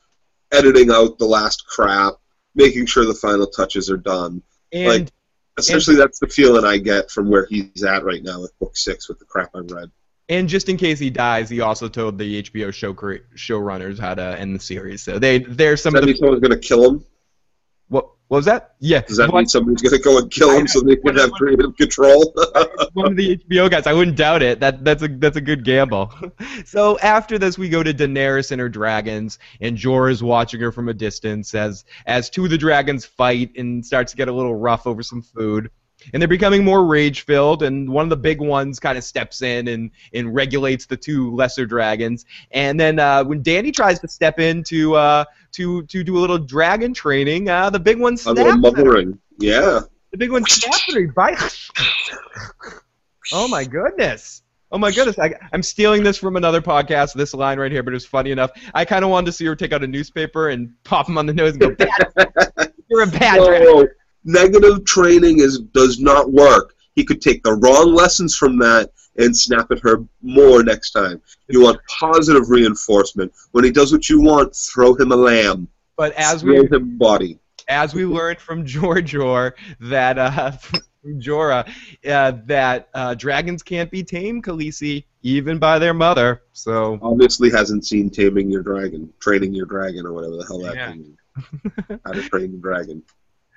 editing 0.51 0.91
out 0.91 1.17
the 1.17 1.25
last 1.25 1.65
crap, 1.67 2.15
making 2.55 2.85
sure 2.85 3.05
the 3.05 3.13
final 3.13 3.47
touches 3.47 3.89
are 3.89 3.97
done. 3.97 4.41
and 4.71 4.87
like- 4.87 5.11
Essentially, 5.57 5.95
that's 5.95 6.19
the 6.19 6.27
feeling 6.27 6.65
I 6.65 6.77
get 6.77 7.09
from 7.09 7.29
where 7.29 7.45
he's 7.49 7.81
at 7.85 8.03
right 8.03 8.21
now 8.21 8.41
with 8.41 8.51
book 8.59 8.75
six, 8.75 9.07
with 9.07 9.19
the 9.19 9.25
crap 9.25 9.51
I've 9.55 9.71
read. 9.71 9.89
And 10.27 10.49
just 10.49 10.67
in 10.67 10.75
case 10.75 10.99
he 10.99 11.09
dies, 11.09 11.49
he 11.49 11.61
also 11.61 11.87
told 11.87 12.17
the 12.17 12.43
HBO 12.43 12.73
show 12.73 12.93
showrunners 12.93 13.97
how 13.97 14.15
to 14.15 14.37
end 14.37 14.53
the 14.53 14.59
series. 14.59 15.01
So 15.01 15.17
they 15.17 15.39
there's 15.39 15.77
Does 15.79 15.83
some 15.83 15.93
that 15.93 16.03
of 16.03 16.07
the 16.09 16.15
someone's 16.17 16.41
going 16.41 16.51
to 16.51 16.67
kill 16.67 16.83
him? 16.89 17.05
what 17.87 18.05
what 18.27 18.37
was 18.37 18.45
that? 18.45 18.73
Yeah, 18.79 19.01
Does 19.01 19.17
that 19.17 19.31
one, 19.31 19.41
mean 19.41 19.47
somebody's 19.47 19.83
going 19.83 19.95
to 19.95 20.03
go 20.03 20.17
and 20.17 20.31
kill 20.31 20.49
him 20.49 20.67
so 20.67 20.81
they 20.81 20.95
can 20.95 21.15
have 21.15 21.31
creative 21.33 21.75
control? 21.77 22.33
one 22.93 23.11
of 23.11 23.15
the 23.15 23.37
HBO 23.37 23.69
guys. 23.69 23.85
I 23.85 23.93
wouldn't 23.93 24.17
doubt 24.17 24.41
it. 24.41 24.59
That 24.59 24.83
that's 24.83 25.03
a 25.03 25.07
that's 25.07 25.37
a 25.37 25.41
good 25.41 25.63
gamble. 25.63 26.11
so 26.65 26.97
after 26.99 27.37
this, 27.37 27.57
we 27.57 27.69
go 27.69 27.83
to 27.83 27.93
Daenerys 27.93 28.51
and 28.51 28.59
her 28.59 28.69
dragons, 28.69 29.37
and 29.61 29.77
Jorah's 29.77 30.23
watching 30.23 30.59
her 30.61 30.71
from 30.71 30.89
a 30.89 30.93
distance 30.93 31.53
as 31.53 31.85
as 32.07 32.31
two 32.31 32.45
of 32.45 32.49
the 32.49 32.57
dragons 32.57 33.05
fight 33.05 33.51
and 33.57 33.85
starts 33.85 34.13
to 34.13 34.17
get 34.17 34.27
a 34.27 34.33
little 34.33 34.55
rough 34.55 34.87
over 34.87 35.03
some 35.03 35.21
food. 35.21 35.69
And 36.13 36.21
they're 36.21 36.27
becoming 36.27 36.63
more 36.63 36.85
rage 36.85 37.21
filled, 37.21 37.63
and 37.63 37.89
one 37.89 38.03
of 38.03 38.09
the 38.09 38.17
big 38.17 38.39
ones 38.41 38.79
kind 38.79 38.97
of 38.97 39.03
steps 39.03 39.41
in 39.41 39.67
and, 39.67 39.91
and 40.13 40.33
regulates 40.33 40.85
the 40.85 40.97
two 40.97 41.33
lesser 41.35 41.65
dragons. 41.65 42.25
And 42.51 42.79
then 42.79 42.99
uh, 42.99 43.23
when 43.23 43.41
Danny 43.41 43.71
tries 43.71 43.99
to 43.99 44.07
step 44.07 44.39
in 44.39 44.63
to 44.65 44.95
uh, 44.95 45.25
to 45.53 45.83
to 45.83 46.03
do 46.03 46.17
a 46.17 46.19
little 46.19 46.37
dragon 46.37 46.93
training, 46.93 47.49
uh, 47.49 47.69
the 47.69 47.79
big 47.79 47.99
one 47.99 48.13
A 48.13 48.17
snaps. 48.17 48.37
little 48.37 48.51
at 48.51 48.55
her. 48.55 48.83
mothering. 48.83 49.19
Yeah. 49.39 49.81
The 50.11 50.17
big 50.17 50.31
one 50.31 50.45
snaps 50.45 50.87
at 50.89 50.95
her. 50.95 51.07
Bites. 51.07 51.69
Oh 53.33 53.47
my 53.47 53.63
goodness. 53.63 54.43
Oh 54.71 54.77
my 54.77 54.91
goodness. 54.91 55.17
I, 55.19 55.33
I'm 55.53 55.63
stealing 55.63 56.03
this 56.03 56.17
from 56.17 56.35
another 56.35 56.61
podcast, 56.61 57.13
this 57.13 57.33
line 57.33 57.59
right 57.59 57.71
here, 57.71 57.83
but 57.83 57.93
it's 57.93 58.05
funny 58.05 58.31
enough. 58.31 58.51
I 58.73 58.85
kind 58.85 59.03
of 59.03 59.11
wanted 59.11 59.27
to 59.27 59.31
see 59.31 59.45
her 59.45 59.55
take 59.55 59.71
out 59.73 59.83
a 59.83 59.87
newspaper 59.87 60.49
and 60.49 60.73
pop 60.83 61.07
him 61.07 61.17
on 61.17 61.25
the 61.25 61.33
nose 61.33 61.53
and 61.53 61.61
go, 61.61 61.71
bad. 61.75 62.71
You're 62.89 63.03
a 63.03 63.07
bad 63.07 63.43
dragon. 63.43 63.87
Negative 64.25 64.83
training 64.85 65.39
is 65.39 65.59
does 65.59 65.99
not 65.99 66.31
work. 66.31 66.73
He 66.95 67.03
could 67.05 67.21
take 67.21 67.43
the 67.43 67.53
wrong 67.53 67.93
lessons 67.93 68.35
from 68.35 68.57
that 68.59 68.91
and 69.17 69.35
snap 69.35 69.71
at 69.71 69.79
her 69.79 70.03
more 70.21 70.63
next 70.63 70.91
time. 70.91 71.21
You 71.47 71.61
want 71.61 71.79
positive 71.87 72.49
reinforcement. 72.49 73.31
When 73.51 73.63
he 73.63 73.71
does 73.71 73.91
what 73.91 74.09
you 74.09 74.19
want, 74.21 74.55
throw 74.55 74.93
him 74.95 75.11
a 75.11 75.15
lamb. 75.15 75.67
But 75.95 76.13
as 76.13 76.41
throw 76.41 76.61
we 76.61 76.67
him 76.67 76.97
body. 76.97 77.39
as 77.69 77.93
we 77.93 78.05
learned 78.05 78.39
from 78.39 78.65
George 78.75 79.15
Orr 79.15 79.55
that 79.79 80.17
uh, 80.17 80.51
from 80.51 80.81
Jorah 81.21 81.69
uh, 82.09 82.33
that 82.45 82.89
uh, 82.93 83.13
dragons 83.13 83.61
can't 83.61 83.91
be 83.91 84.03
tamed, 84.03 84.43
Khaleesi, 84.43 85.05
even 85.21 85.59
by 85.59 85.77
their 85.79 85.93
mother. 85.93 86.41
So 86.53 86.97
Obviously 87.01 87.51
hasn't 87.51 87.85
seen 87.85 88.09
Taming 88.09 88.49
Your 88.49 88.63
Dragon, 88.63 89.13
Training 89.19 89.53
Your 89.53 89.67
Dragon, 89.67 90.05
or 90.07 90.13
whatever 90.13 90.35
the 90.37 90.45
hell 90.45 90.59
that 90.63 90.75
Yeah. 90.75 90.91
thing 90.91 91.15
is. 91.89 91.99
How 92.05 92.11
to 92.13 92.21
Train 92.23 92.51
Your 92.53 92.61
Dragon. 92.61 93.03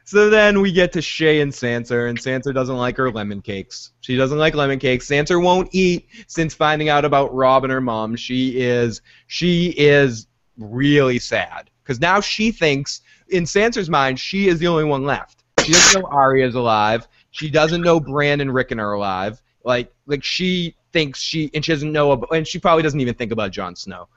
So 0.09 0.31
then 0.31 0.63
we 0.63 0.73
get 0.73 0.91
to 0.93 1.01
Shae 1.01 1.43
and 1.43 1.53
Sansa, 1.53 2.09
and 2.09 2.19
Sansa 2.19 2.55
doesn't 2.55 2.79
like 2.79 2.97
her 2.97 3.11
lemon 3.11 3.43
cakes. 3.43 3.93
She 4.01 4.17
doesn't 4.17 4.39
like 4.39 4.55
lemon 4.55 4.79
cakes. 4.79 5.07
Sansa 5.07 5.39
won't 5.39 5.69
eat 5.73 6.09
since 6.29 6.55
finding 6.55 6.89
out 6.89 7.05
about 7.05 7.35
Robb 7.35 7.65
and 7.65 7.71
her 7.71 7.83
mom. 7.83 8.17
She 8.17 8.59
is 8.59 9.03
she 9.27 9.75
is 9.77 10.27
really 10.57 11.19
sad 11.19 11.69
because 11.85 12.01
now 12.01 12.23
she 12.23 12.53
thinks, 12.53 13.03
in 13.29 13.45
Sansa's 13.45 13.91
mind, 13.91 14.19
she 14.19 14.49
is 14.49 14.59
the 14.59 14.67
only 14.67 14.85
one 14.85 15.05
left. 15.05 15.45
She 15.63 15.73
doesn't 15.73 16.01
know 16.01 16.09
Arya's 16.09 16.55
alive. 16.55 17.07
She 17.31 17.51
doesn't 17.51 17.83
know 17.83 18.01
Bran 18.01 18.41
and 18.41 18.55
Rickon 18.55 18.81
are 18.81 18.95
alive. 18.95 19.43
Like 19.63 19.93
like 20.07 20.25
she 20.25 20.75
thinks 20.91 21.21
she 21.21 21.51
and 21.53 21.63
she 21.63 21.73
doesn't 21.73 21.93
know 21.93 22.13
about, 22.13 22.35
and 22.35 22.49
she 22.49 22.59
probably 22.59 22.83
doesn't 22.83 23.01
even 23.01 23.15
think 23.15 23.31
about 23.31 23.51
Jon 23.51 23.77
Snow. 23.77 24.09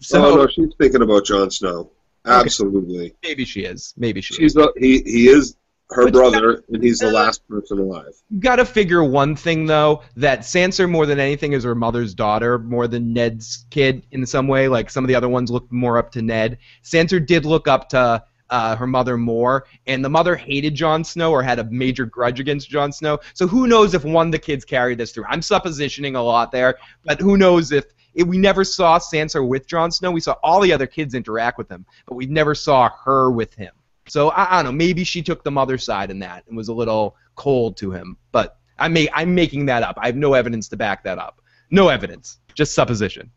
So 0.00 0.26
oh 0.26 0.36
no, 0.38 0.48
she's 0.48 0.74
thinking 0.80 1.02
about 1.02 1.24
Jon 1.24 1.52
Snow. 1.52 1.92
Absolutely. 2.26 3.14
maybe 3.22 3.44
she 3.44 3.60
is. 3.60 3.94
Maybe 3.96 4.20
she 4.20 4.34
is. 4.34 4.38
She's 4.38 4.54
the, 4.54 4.72
he 4.76 5.02
he 5.02 5.28
is 5.28 5.56
her 5.90 6.04
But 6.04 6.14
brother, 6.14 6.64
and 6.72 6.82
he's 6.82 6.98
the 6.98 7.12
last 7.12 7.46
person 7.48 7.78
alive. 7.78 8.12
You 8.30 8.40
gotta 8.40 8.64
figure 8.64 9.04
one 9.04 9.36
thing 9.36 9.66
though 9.66 10.02
that 10.16 10.40
Sansa 10.40 10.90
more 10.90 11.06
than 11.06 11.20
anything 11.20 11.52
is 11.52 11.64
her 11.64 11.74
mother's 11.74 12.14
daughter 12.14 12.58
more 12.58 12.88
than 12.88 13.12
Ned's 13.12 13.66
kid 13.70 14.04
in 14.10 14.26
some 14.26 14.48
way. 14.48 14.68
Like 14.68 14.90
some 14.90 15.04
of 15.04 15.08
the 15.08 15.14
other 15.14 15.28
ones 15.28 15.50
look 15.50 15.70
more 15.70 15.98
up 15.98 16.10
to 16.12 16.22
Ned. 16.22 16.58
Sansa 16.82 17.24
did 17.24 17.44
look 17.44 17.68
up 17.68 17.88
to 17.90 18.24
uh, 18.50 18.76
her 18.76 18.86
mother 18.86 19.16
more, 19.16 19.66
and 19.86 20.04
the 20.04 20.08
mother 20.08 20.36
hated 20.36 20.74
Jon 20.74 21.04
Snow 21.04 21.32
or 21.32 21.42
had 21.42 21.58
a 21.58 21.64
major 21.64 22.06
grudge 22.06 22.40
against 22.40 22.70
Jon 22.70 22.92
Snow. 22.92 23.18
So 23.34 23.46
who 23.46 23.66
knows 23.66 23.94
if 23.94 24.04
one 24.04 24.28
of 24.28 24.32
the 24.32 24.38
kids 24.38 24.64
carried 24.64 24.98
this 24.98 25.12
through? 25.12 25.24
I'm 25.28 25.40
suppositioning 25.40 26.16
a 26.16 26.20
lot 26.20 26.52
there, 26.52 26.78
but 27.04 27.20
who 27.20 27.36
knows 27.36 27.72
if. 27.72 27.84
If 28.16 28.26
we 28.26 28.38
never 28.38 28.64
saw 28.64 28.98
Sansa 28.98 29.46
with 29.46 29.66
Jon 29.66 29.92
Snow. 29.92 30.10
We 30.10 30.20
saw 30.20 30.36
all 30.42 30.60
the 30.60 30.72
other 30.72 30.86
kids 30.86 31.14
interact 31.14 31.58
with 31.58 31.70
him, 31.70 31.84
but 32.06 32.14
we 32.14 32.26
never 32.26 32.54
saw 32.54 32.90
her 33.04 33.30
with 33.30 33.54
him. 33.54 33.72
So 34.08 34.30
I, 34.30 34.58
I 34.58 34.62
don't 34.62 34.72
know. 34.72 34.76
Maybe 34.76 35.04
she 35.04 35.22
took 35.22 35.44
the 35.44 35.50
mother 35.50 35.78
side 35.78 36.10
in 36.10 36.18
that 36.20 36.44
and 36.48 36.56
was 36.56 36.68
a 36.68 36.74
little 36.74 37.16
cold 37.34 37.76
to 37.78 37.90
him. 37.92 38.16
But 38.32 38.58
I 38.78 38.88
may, 38.88 39.08
I'm 39.12 39.34
making 39.34 39.66
that 39.66 39.82
up. 39.82 39.98
I 40.00 40.06
have 40.06 40.16
no 40.16 40.34
evidence 40.34 40.68
to 40.68 40.76
back 40.76 41.04
that 41.04 41.18
up. 41.18 41.42
No 41.70 41.88
evidence, 41.88 42.38
just 42.54 42.74
supposition. 42.74 43.30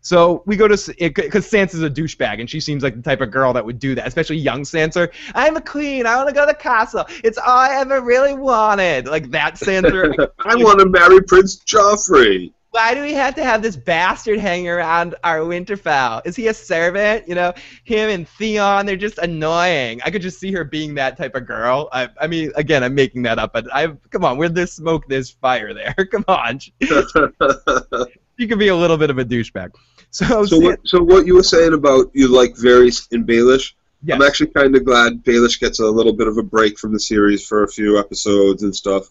So 0.00 0.44
we 0.46 0.56
go 0.56 0.68
to 0.68 0.94
because 0.98 1.50
Sansa's 1.50 1.82
a 1.82 1.90
douchebag 1.90 2.38
and 2.38 2.48
she 2.48 2.60
seems 2.60 2.84
like 2.84 2.94
the 2.94 3.02
type 3.02 3.20
of 3.20 3.32
girl 3.32 3.52
that 3.54 3.64
would 3.64 3.80
do 3.80 3.94
that, 3.96 4.06
especially 4.06 4.36
young 4.36 4.62
Sansa. 4.62 5.10
I'm 5.34 5.56
a 5.56 5.60
queen. 5.60 6.06
I 6.06 6.14
want 6.14 6.28
to 6.28 6.34
go 6.34 6.42
to 6.42 6.46
the 6.46 6.54
castle. 6.54 7.06
It's 7.24 7.38
all 7.38 7.58
I 7.58 7.74
ever 7.74 8.00
really 8.00 8.34
wanted. 8.34 9.08
Like 9.08 9.30
that 9.32 9.54
Sansa. 9.54 10.28
I 10.44 10.54
want 10.54 10.78
to 10.78 10.88
marry 10.88 11.20
Prince 11.22 11.58
Joffrey. 11.64 12.52
Why 12.76 12.92
do 12.92 13.00
we 13.00 13.14
have 13.14 13.34
to 13.36 13.42
have 13.42 13.62
this 13.62 13.74
bastard 13.74 14.38
hanging 14.38 14.68
around 14.68 15.14
our 15.24 15.38
Winterfell? 15.38 16.20
Is 16.26 16.36
he 16.36 16.48
a 16.48 16.52
servant? 16.52 17.26
You 17.26 17.34
know, 17.34 17.54
him 17.84 18.10
and 18.10 18.28
Theon, 18.28 18.84
they're 18.84 18.98
just 18.98 19.16
annoying. 19.16 20.02
I 20.04 20.10
could 20.10 20.20
just 20.20 20.38
see 20.38 20.52
her 20.52 20.62
being 20.62 20.94
that 20.96 21.16
type 21.16 21.34
of 21.36 21.46
girl. 21.46 21.88
I, 21.90 22.10
I 22.20 22.26
mean, 22.26 22.52
again, 22.54 22.84
I'm 22.84 22.94
making 22.94 23.22
that 23.22 23.38
up, 23.38 23.54
but 23.54 23.66
I 23.74 23.86
come 24.10 24.26
on, 24.26 24.36
where 24.36 24.50
there's 24.50 24.72
smoke, 24.72 25.08
there's 25.08 25.30
fire 25.30 25.72
there. 25.72 25.94
come 26.12 26.26
on. 26.28 26.60
she 26.60 28.46
could 28.46 28.58
be 28.58 28.68
a 28.68 28.76
little 28.76 28.98
bit 28.98 29.08
of 29.08 29.16
a 29.16 29.24
douchebag. 29.24 29.74
So, 30.10 30.44
So 30.44 30.58
what, 30.58 30.80
so 30.84 31.02
what 31.02 31.26
you 31.26 31.34
were 31.34 31.42
saying 31.42 31.72
about 31.72 32.10
you 32.12 32.28
like 32.28 32.56
Varys 32.56 33.10
in 33.10 33.24
Baelish, 33.24 33.72
yes. 34.04 34.16
I'm 34.16 34.22
actually 34.22 34.48
kind 34.48 34.76
of 34.76 34.84
glad 34.84 35.24
Baelish 35.24 35.60
gets 35.60 35.80
a 35.80 35.86
little 35.86 36.12
bit 36.12 36.28
of 36.28 36.36
a 36.36 36.42
break 36.42 36.78
from 36.78 36.92
the 36.92 37.00
series 37.00 37.46
for 37.46 37.62
a 37.62 37.68
few 37.68 37.98
episodes 37.98 38.64
and 38.64 38.76
stuff. 38.76 39.08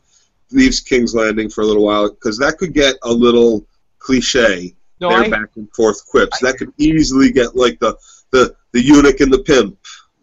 Leaves 0.51 0.79
King's 0.79 1.15
Landing 1.15 1.49
for 1.49 1.61
a 1.61 1.65
little 1.65 1.85
while 1.85 2.09
because 2.09 2.37
that 2.37 2.57
could 2.57 2.73
get 2.73 2.95
a 3.03 3.11
little 3.11 3.65
cliche. 3.99 4.75
no, 5.01 5.09
Their 5.09 5.23
I, 5.25 5.29
back 5.29 5.49
and 5.55 5.67
forth 5.73 6.05
quips 6.05 6.43
I 6.43 6.51
that 6.51 6.57
could 6.57 6.71
easily 6.77 7.31
get 7.31 7.55
like 7.55 7.79
the 7.79 7.97
the 8.31 8.55
the 8.71 8.81
eunuch 8.81 9.21
and 9.21 9.31
the 9.31 9.39
pimp, 9.39 9.77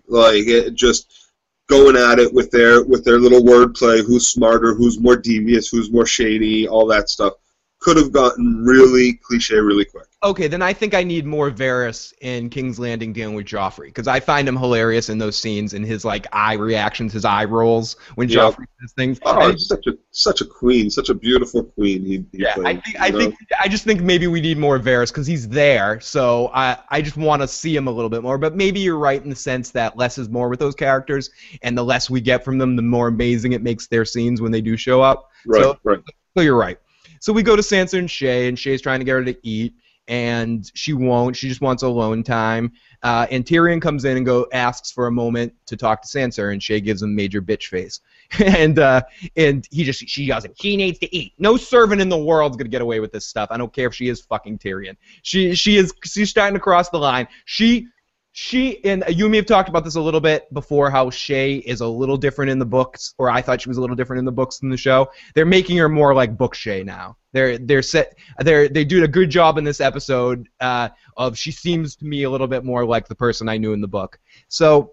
like 0.07 0.47
it 0.47 0.75
just 0.75 1.31
going 1.69 1.97
at 1.97 2.19
it 2.19 2.33
with 2.33 2.51
their 2.51 2.85
with 2.85 3.05
their 3.05 3.19
little 3.19 3.43
wordplay. 3.43 4.05
Who's 4.05 4.29
smarter? 4.29 4.75
Who's 4.75 5.01
more 5.01 5.17
devious? 5.17 5.69
Who's 5.69 5.91
more 5.91 6.07
shady? 6.07 6.69
All 6.69 6.87
that 6.89 7.09
stuff 7.09 7.35
could 7.83 7.97
have 7.97 8.13
gotten 8.13 8.65
really 8.65 9.15
cliche 9.25 9.57
really 9.57 9.85
quick. 9.85 10.07
okay, 10.23 10.47
then 10.47 10.63
I 10.63 10.73
think 10.73 10.95
I 10.95 11.03
need 11.03 11.27
more 11.27 11.51
Varys 11.51 12.13
in 12.21 12.49
King's 12.49 12.79
Landing 12.79 13.13
dealing 13.13 13.35
with 13.35 13.45
Joffrey 13.47 13.87
because 13.87 14.07
I 14.07 14.21
find 14.21 14.47
him 14.49 14.57
hilarious 14.57 15.09
in 15.09 15.19
those 15.19 15.37
scenes 15.37 15.75
and 15.75 15.85
his 15.85 16.05
like 16.05 16.27
eye 16.33 16.55
reactions, 16.55 17.13
his 17.13 17.25
eye 17.25 17.45
rolls 17.45 17.97
when 18.15 18.29
Yeah. 18.29 18.39
Joffrey 18.43 18.67
says 18.81 18.93
things. 18.93 19.19
Oh, 19.25 19.49
And 19.51 19.61
such 19.61 19.87
a 19.89 19.99
such 20.13 20.41
a 20.41 20.45
queen, 20.45 20.91
such 20.91 21.09
a 21.09 21.15
beautiful 21.15 21.65
queen. 21.65 22.05
He, 22.05 22.25
he 22.33 22.43
Yeah, 22.45 22.55
I 22.65 22.77
think 22.77 22.97
I 23.01 23.11
know? 23.11 23.19
think 23.19 23.35
I 23.61 23.67
just 23.69 23.83
think 23.85 24.01
maybe 24.01 24.29
we 24.29 24.41
need 24.41 24.59
more 24.59 24.79
Varys 24.79 25.09
because 25.09 25.27
he's 25.27 25.49
there. 25.49 25.99
So 26.01 26.51
I 26.55 26.79
I 26.91 27.03
just 27.03 27.17
want 27.17 27.43
to 27.43 27.49
see 27.49 27.75
him 27.75 27.89
a 27.89 27.91
little 27.91 28.11
bit 28.11 28.23
more. 28.23 28.39
But 28.39 28.55
maybe 28.55 28.79
you're 28.79 28.99
right 28.99 29.23
in 29.23 29.29
the 29.29 29.37
sense 29.37 29.71
that 29.73 29.97
less 29.97 30.19
is 30.19 30.29
more 30.29 30.49
with 30.49 30.61
those 30.61 30.77
characters, 30.77 31.31
and 31.63 31.77
the 31.77 31.83
less 31.85 32.09
we 32.09 32.21
get 32.21 32.45
from 32.45 32.59
them, 32.59 32.77
the 32.77 32.83
more 32.83 33.09
amazing 33.09 33.53
it 33.53 33.63
makes 33.63 33.89
their 33.89 34.05
scenes 34.05 34.41
when 34.41 34.53
they 34.53 34.61
do 34.61 34.77
show 34.77 35.03
up. 35.03 35.31
right, 35.47 35.63
so- 35.63 35.79
right. 35.83 35.99
So 36.37 36.43
you're 36.43 36.57
right. 36.57 36.79
So 37.23 37.33
we 37.33 37.45
go 37.45 37.55
to 37.55 37.63
Sansa 37.63 38.01
and 38.01 38.09
Shae, 38.09 38.49
and 38.49 38.59
Shae's 38.59 38.83
trying 38.83 38.99
to 38.99 39.05
get 39.05 39.13
her 39.13 39.25
to 39.25 39.37
eat, 39.47 39.75
and 40.09 40.69
she 40.75 40.93
won't. 40.93 41.37
She 41.37 41.49
just 41.49 41.61
wants 41.61 41.85
alone 41.85 42.25
time. 42.25 42.73
Uh, 43.05 43.29
and 43.31 43.45
Tyrion 43.45 43.81
comes 43.81 44.05
in 44.05 44.17
and 44.17 44.27
go 44.27 44.49
asks 44.53 44.91
for 44.91 45.07
a 45.07 45.13
moment 45.13 45.53
to 45.67 45.77
talk 45.77 46.03
to 46.03 46.09
Sansa, 46.09 46.53
and 46.53 46.61
Shae 46.61 46.83
gives 46.83 47.01
him 47.01 47.15
major 47.15 47.41
bitch 47.41 47.69
face. 47.69 48.01
and 48.45 48.81
uh, 48.81 49.03
and 49.37 49.69
he 49.71 49.85
just 49.85 50.09
she 50.09 50.33
at 50.33 50.45
she 50.61 50.77
needs 50.77 50.99
to 50.99 51.17
eat. 51.17 51.35
No 51.39 51.57
servant 51.57 52.01
in 52.01 52.09
the 52.09 52.19
world's 52.19 52.57
gonna 52.57 52.69
get 52.69 52.83
away 52.83 52.99
with 52.99 53.13
this 53.13 53.25
stuff. 53.25 53.51
I 53.53 53.57
don't 53.57 53.73
care 53.73 53.87
if 53.87 53.95
she 53.95 54.09
is 54.09 54.21
fucking 54.23 54.59
Tyrion. 54.59 54.97
She 55.23 55.55
she 55.55 55.77
is 55.77 55.95
she's 56.03 56.29
starting 56.29 56.55
to 56.55 56.61
cross 56.61 56.89
the 56.89 56.99
line. 56.99 57.29
She 57.45 57.87
she 58.33 58.83
and 58.85 59.05
you 59.09 59.29
may 59.29 59.37
have 59.37 59.47
talked 59.47 59.69
about 59.69 59.85
this 59.85 59.95
a 59.97 60.01
little 60.01 60.21
bit 60.21 60.53
before 60.55 60.91
how 60.91 61.11
Shae 61.11 61.61
is 61.63 61.83
a 61.83 61.87
little 61.87 62.17
different 62.17 62.51
in 62.51 62.59
the 62.59 62.67
books, 62.67 63.15
or 63.19 63.29
I 63.29 63.43
thought 63.43 63.61
she 63.61 63.69
was 63.69 63.77
a 63.77 63.81
little 63.81 63.95
different 63.95 64.19
in 64.19 64.25
the 64.25 64.33
books 64.33 64.59
than 64.59 64.71
the 64.71 64.77
show. 64.77 65.11
They're 65.35 65.45
making 65.45 65.77
her 65.77 65.89
more 65.89 66.15
like 66.15 66.37
book 66.37 66.55
Shae 66.55 66.85
now. 66.85 67.19
They're 67.33 67.59
they're 67.59 67.83
set 67.83 68.17
they're 68.39 68.69
they 68.69 68.85
do 68.85 69.05
a 69.05 69.09
good 69.09 69.29
job 69.29 69.59
in 69.59 69.65
this 69.65 69.81
episode 69.81 70.49
uh, 70.61 70.89
of 71.17 71.37
she 71.37 71.53
seems 71.53 71.95
to 71.97 72.07
me 72.07 72.23
a 72.23 72.31
little 72.31 72.47
bit 72.47 72.65
more 72.65 72.87
like 72.87 73.07
the 73.07 73.15
person 73.15 73.51
I 73.51 73.59
knew 73.59 73.75
in 73.75 73.83
the 73.83 73.89
book. 73.89 74.19
So 74.49 74.93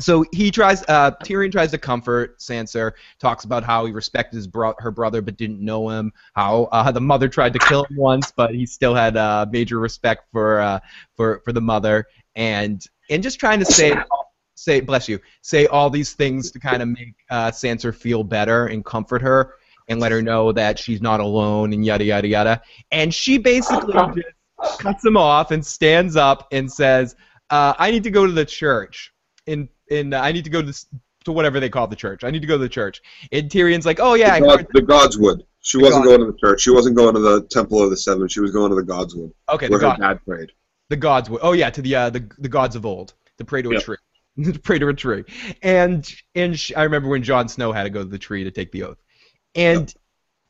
so 0.00 0.24
he 0.32 0.50
tries 0.50 0.82
uh, 0.88 1.12
Tyrion 1.24 1.50
tries 1.50 1.72
to 1.72 1.78
comfort 1.78 2.38
Sansa, 2.38 2.92
talks 3.18 3.44
about 3.44 3.64
how 3.64 3.84
he 3.84 3.92
respected 3.92 4.36
his 4.36 4.46
bro- 4.46 4.74
her 4.78 4.90
brother 4.90 5.20
but 5.22 5.36
didn't 5.36 5.60
know 5.60 5.88
him, 5.90 6.12
how 6.34 6.64
uh, 6.70 6.90
the 6.92 7.00
mother 7.00 7.28
tried 7.28 7.52
to 7.52 7.58
kill 7.60 7.84
him 7.84 7.96
once 7.96 8.32
but 8.32 8.54
he 8.54 8.66
still 8.66 8.94
had 8.94 9.16
uh, 9.16 9.46
major 9.50 9.78
respect 9.78 10.26
for 10.32 10.60
uh, 10.60 10.80
for 11.16 11.40
for 11.44 11.52
the 11.52 11.60
mother 11.60 12.06
and 12.38 12.86
and 13.10 13.22
just 13.22 13.38
trying 13.38 13.58
to 13.58 13.64
say 13.66 13.94
say 14.54 14.80
bless 14.80 15.08
you 15.08 15.18
say 15.42 15.66
all 15.66 15.90
these 15.90 16.14
things 16.14 16.50
to 16.52 16.58
kind 16.58 16.80
of 16.80 16.88
make 16.88 17.14
uh, 17.30 17.50
Sansa 17.50 17.94
feel 17.94 18.24
better 18.24 18.66
and 18.66 18.84
comfort 18.84 19.20
her 19.20 19.54
and 19.88 20.00
let 20.00 20.12
her 20.12 20.22
know 20.22 20.52
that 20.52 20.78
she's 20.78 21.02
not 21.02 21.20
alone 21.20 21.72
and 21.72 21.84
yada 21.84 22.04
yada 22.04 22.26
yada 22.28 22.62
and 22.92 23.12
she 23.12 23.36
basically 23.38 23.92
just 24.62 24.78
cuts 24.80 25.04
him 25.04 25.16
off 25.16 25.50
and 25.50 25.64
stands 25.64 26.16
up 26.16 26.48
and 26.52 26.70
says 26.70 27.14
uh, 27.50 27.74
I 27.78 27.90
need 27.90 28.04
to 28.04 28.10
go 28.10 28.24
to 28.26 28.32
the 28.32 28.44
church 28.44 29.12
in 29.46 29.68
in 29.88 30.14
uh, 30.14 30.20
I 30.20 30.32
need 30.32 30.44
to 30.44 30.50
go 30.50 30.60
to 30.60 30.66
this, 30.66 30.86
to 31.24 31.32
whatever 31.32 31.58
they 31.60 31.68
call 31.68 31.86
the 31.88 31.96
church 31.96 32.22
I 32.24 32.30
need 32.30 32.40
to 32.42 32.46
go 32.48 32.54
to 32.54 32.62
the 32.62 32.68
church 32.68 33.02
and 33.32 33.50
Tyrion's 33.50 33.86
like 33.86 33.98
oh 34.00 34.14
yeah 34.14 34.38
the, 34.38 34.48
heard 34.48 34.66
God, 34.72 34.74
the 34.74 34.82
Godswood. 34.82 35.42
She 35.60 35.78
The 35.78 35.84
wasn't 35.84 36.04
Gods- 36.04 36.16
going 36.16 36.20
to 36.26 36.32
the 36.32 36.38
church. 36.38 36.60
She 36.60 36.70
wasn't 36.70 36.96
going 36.96 37.14
to 37.14 37.20
the 37.20 37.42
Temple 37.50 37.82
of 37.82 37.90
the 37.90 37.96
Seven. 37.96 38.28
She 38.28 38.40
was 38.40 38.52
going 38.52 38.70
to 38.70 38.76
the 38.76 38.82
Godswood, 38.82 39.32
okay 39.48 39.66
the 39.66 39.72
where 39.72 39.80
her 39.80 39.86
god 39.86 40.00
dad 40.00 40.24
prayed. 40.24 40.50
The 40.88 40.96
gods 40.96 41.30
would. 41.30 41.40
Oh 41.42 41.52
yeah, 41.52 41.70
to 41.70 41.82
the 41.82 41.94
uh, 41.94 42.10
the 42.10 42.28
the 42.38 42.48
gods 42.48 42.76
of 42.76 42.86
old. 42.86 43.14
To 43.38 43.44
pray 43.44 43.62
to 43.62 43.70
a 43.70 43.80
tree. 43.80 43.96
to 44.44 44.58
pray 44.58 44.78
to 44.78 44.88
a 44.88 44.94
tree. 44.94 45.24
And 45.62 46.12
and 46.34 46.58
sh 46.58 46.72
I 46.76 46.82
remember 46.82 47.08
when 47.08 47.22
Jon 47.22 47.48
Snow 47.48 47.72
had 47.72 47.84
to 47.84 47.90
go 47.90 48.02
to 48.02 48.08
the 48.08 48.18
tree 48.18 48.44
to 48.44 48.50
take 48.50 48.72
the 48.72 48.84
oath. 48.84 48.98
And 49.54 49.92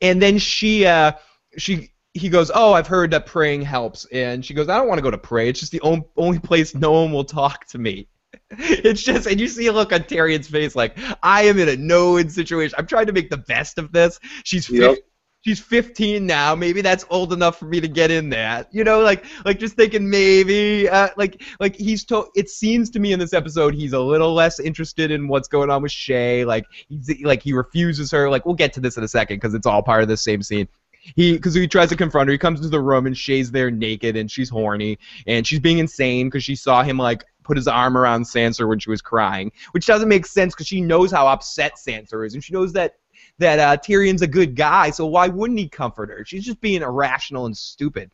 and 0.00 0.20
then 0.22 0.38
she 0.38 0.86
uh 0.86 1.12
she 1.56 1.90
he 2.14 2.28
goes, 2.28 2.50
"Oh, 2.54 2.72
I've 2.72 2.86
heard 2.86 3.10
that 3.12 3.26
praying 3.26 3.62
helps." 3.62 4.06
And 4.06 4.44
she 4.44 4.54
goes, 4.54 4.68
"I 4.68 4.76
don't 4.76 4.88
want 4.88 4.98
to 4.98 5.02
go 5.02 5.10
to 5.10 5.18
pray. 5.18 5.48
It's 5.48 5.60
just 5.60 5.72
the 5.72 5.80
on- 5.80 6.04
only 6.16 6.38
place 6.38 6.74
no 6.74 6.92
one 6.92 7.12
will 7.12 7.24
talk 7.24 7.66
to 7.68 7.78
me." 7.78 8.08
It's 8.50 9.02
just, 9.02 9.26
and 9.26 9.40
you 9.40 9.48
see 9.48 9.66
a 9.66 9.72
look 9.72 9.92
on 9.92 10.00
Tyrion's 10.00 10.48
face, 10.48 10.76
like 10.76 10.98
I 11.22 11.44
am 11.44 11.58
in 11.58 11.68
a 11.68 11.76
no-win 11.76 12.28
situation. 12.28 12.74
I'm 12.78 12.86
trying 12.86 13.06
to 13.06 13.12
make 13.12 13.30
the 13.30 13.38
best 13.38 13.78
of 13.78 13.92
this. 13.92 14.20
She's 14.44 14.68
Yep. 14.68 14.96
50, 14.96 15.02
she's 15.42 15.60
15 15.60 16.26
now. 16.26 16.54
Maybe 16.54 16.80
that's 16.80 17.04
old 17.10 17.32
enough 17.32 17.58
for 17.58 17.66
me 17.66 17.80
to 17.80 17.88
get 17.88 18.10
in 18.10 18.30
that. 18.30 18.68
You 18.72 18.84
know, 18.84 19.00
like 19.00 19.24
like 19.44 19.58
just 19.58 19.76
thinking 19.76 20.08
maybe 20.08 20.88
uh, 20.88 21.08
like 21.16 21.42
like 21.60 21.76
he's 21.76 22.04
to 22.06 22.26
it 22.34 22.50
seems 22.50 22.90
to 22.90 22.98
me 22.98 23.12
in 23.12 23.18
this 23.18 23.32
episode 23.32 23.74
he's 23.74 23.92
a 23.92 24.00
little 24.00 24.34
less 24.34 24.60
interested 24.60 25.10
in 25.10 25.28
what's 25.28 25.48
going 25.48 25.70
on 25.70 25.82
with 25.82 25.92
Shae. 25.92 26.46
Like 26.46 26.64
he's 26.88 27.22
like 27.22 27.42
he 27.42 27.52
refuses 27.52 28.10
her. 28.10 28.28
Like 28.30 28.46
we'll 28.46 28.54
get 28.54 28.72
to 28.74 28.80
this 28.80 28.96
in 28.96 29.04
a 29.04 29.08
second 29.08 29.36
because 29.36 29.54
it's 29.54 29.66
all 29.66 29.82
part 29.82 30.02
of 30.02 30.08
the 30.08 30.16
same 30.16 30.42
scene. 30.42 30.68
He 31.14 31.32
because 31.32 31.54
he 31.54 31.66
tries 31.66 31.88
to 31.90 31.96
confront 31.96 32.28
her. 32.28 32.32
He 32.32 32.38
comes 32.38 32.58
into 32.58 32.70
the 32.70 32.80
room 32.80 33.06
and 33.06 33.14
Shae's 33.14 33.50
there 33.50 33.70
naked 33.70 34.16
and 34.16 34.30
she's 34.30 34.50
horny 34.50 34.98
and 35.26 35.46
she's 35.46 35.60
being 35.60 35.78
insane 35.78 36.26
because 36.26 36.44
she 36.44 36.56
saw 36.56 36.82
him 36.82 36.98
like 36.98 37.24
put 37.44 37.56
his 37.56 37.66
arm 37.66 37.96
around 37.96 38.24
Sansa 38.24 38.68
when 38.68 38.78
she 38.78 38.90
was 38.90 39.00
crying, 39.00 39.50
which 39.70 39.86
doesn't 39.86 40.08
make 40.08 40.26
sense 40.26 40.54
because 40.54 40.66
she 40.66 40.82
knows 40.82 41.10
how 41.10 41.26
upset 41.26 41.72
Sansa 41.76 42.26
is 42.26 42.34
and 42.34 42.44
she 42.44 42.52
knows 42.52 42.74
that 42.74 42.96
that 43.38 43.58
uh, 43.58 43.76
Tyrion's 43.76 44.22
a 44.22 44.26
good 44.26 44.56
guy. 44.56 44.90
So 44.90 45.06
why 45.06 45.28
wouldn't 45.28 45.58
he 45.58 45.68
comfort 45.68 46.10
her? 46.10 46.24
She's 46.24 46.44
just 46.44 46.60
being 46.60 46.82
irrational 46.82 47.46
and 47.46 47.56
stupid. 47.56 48.10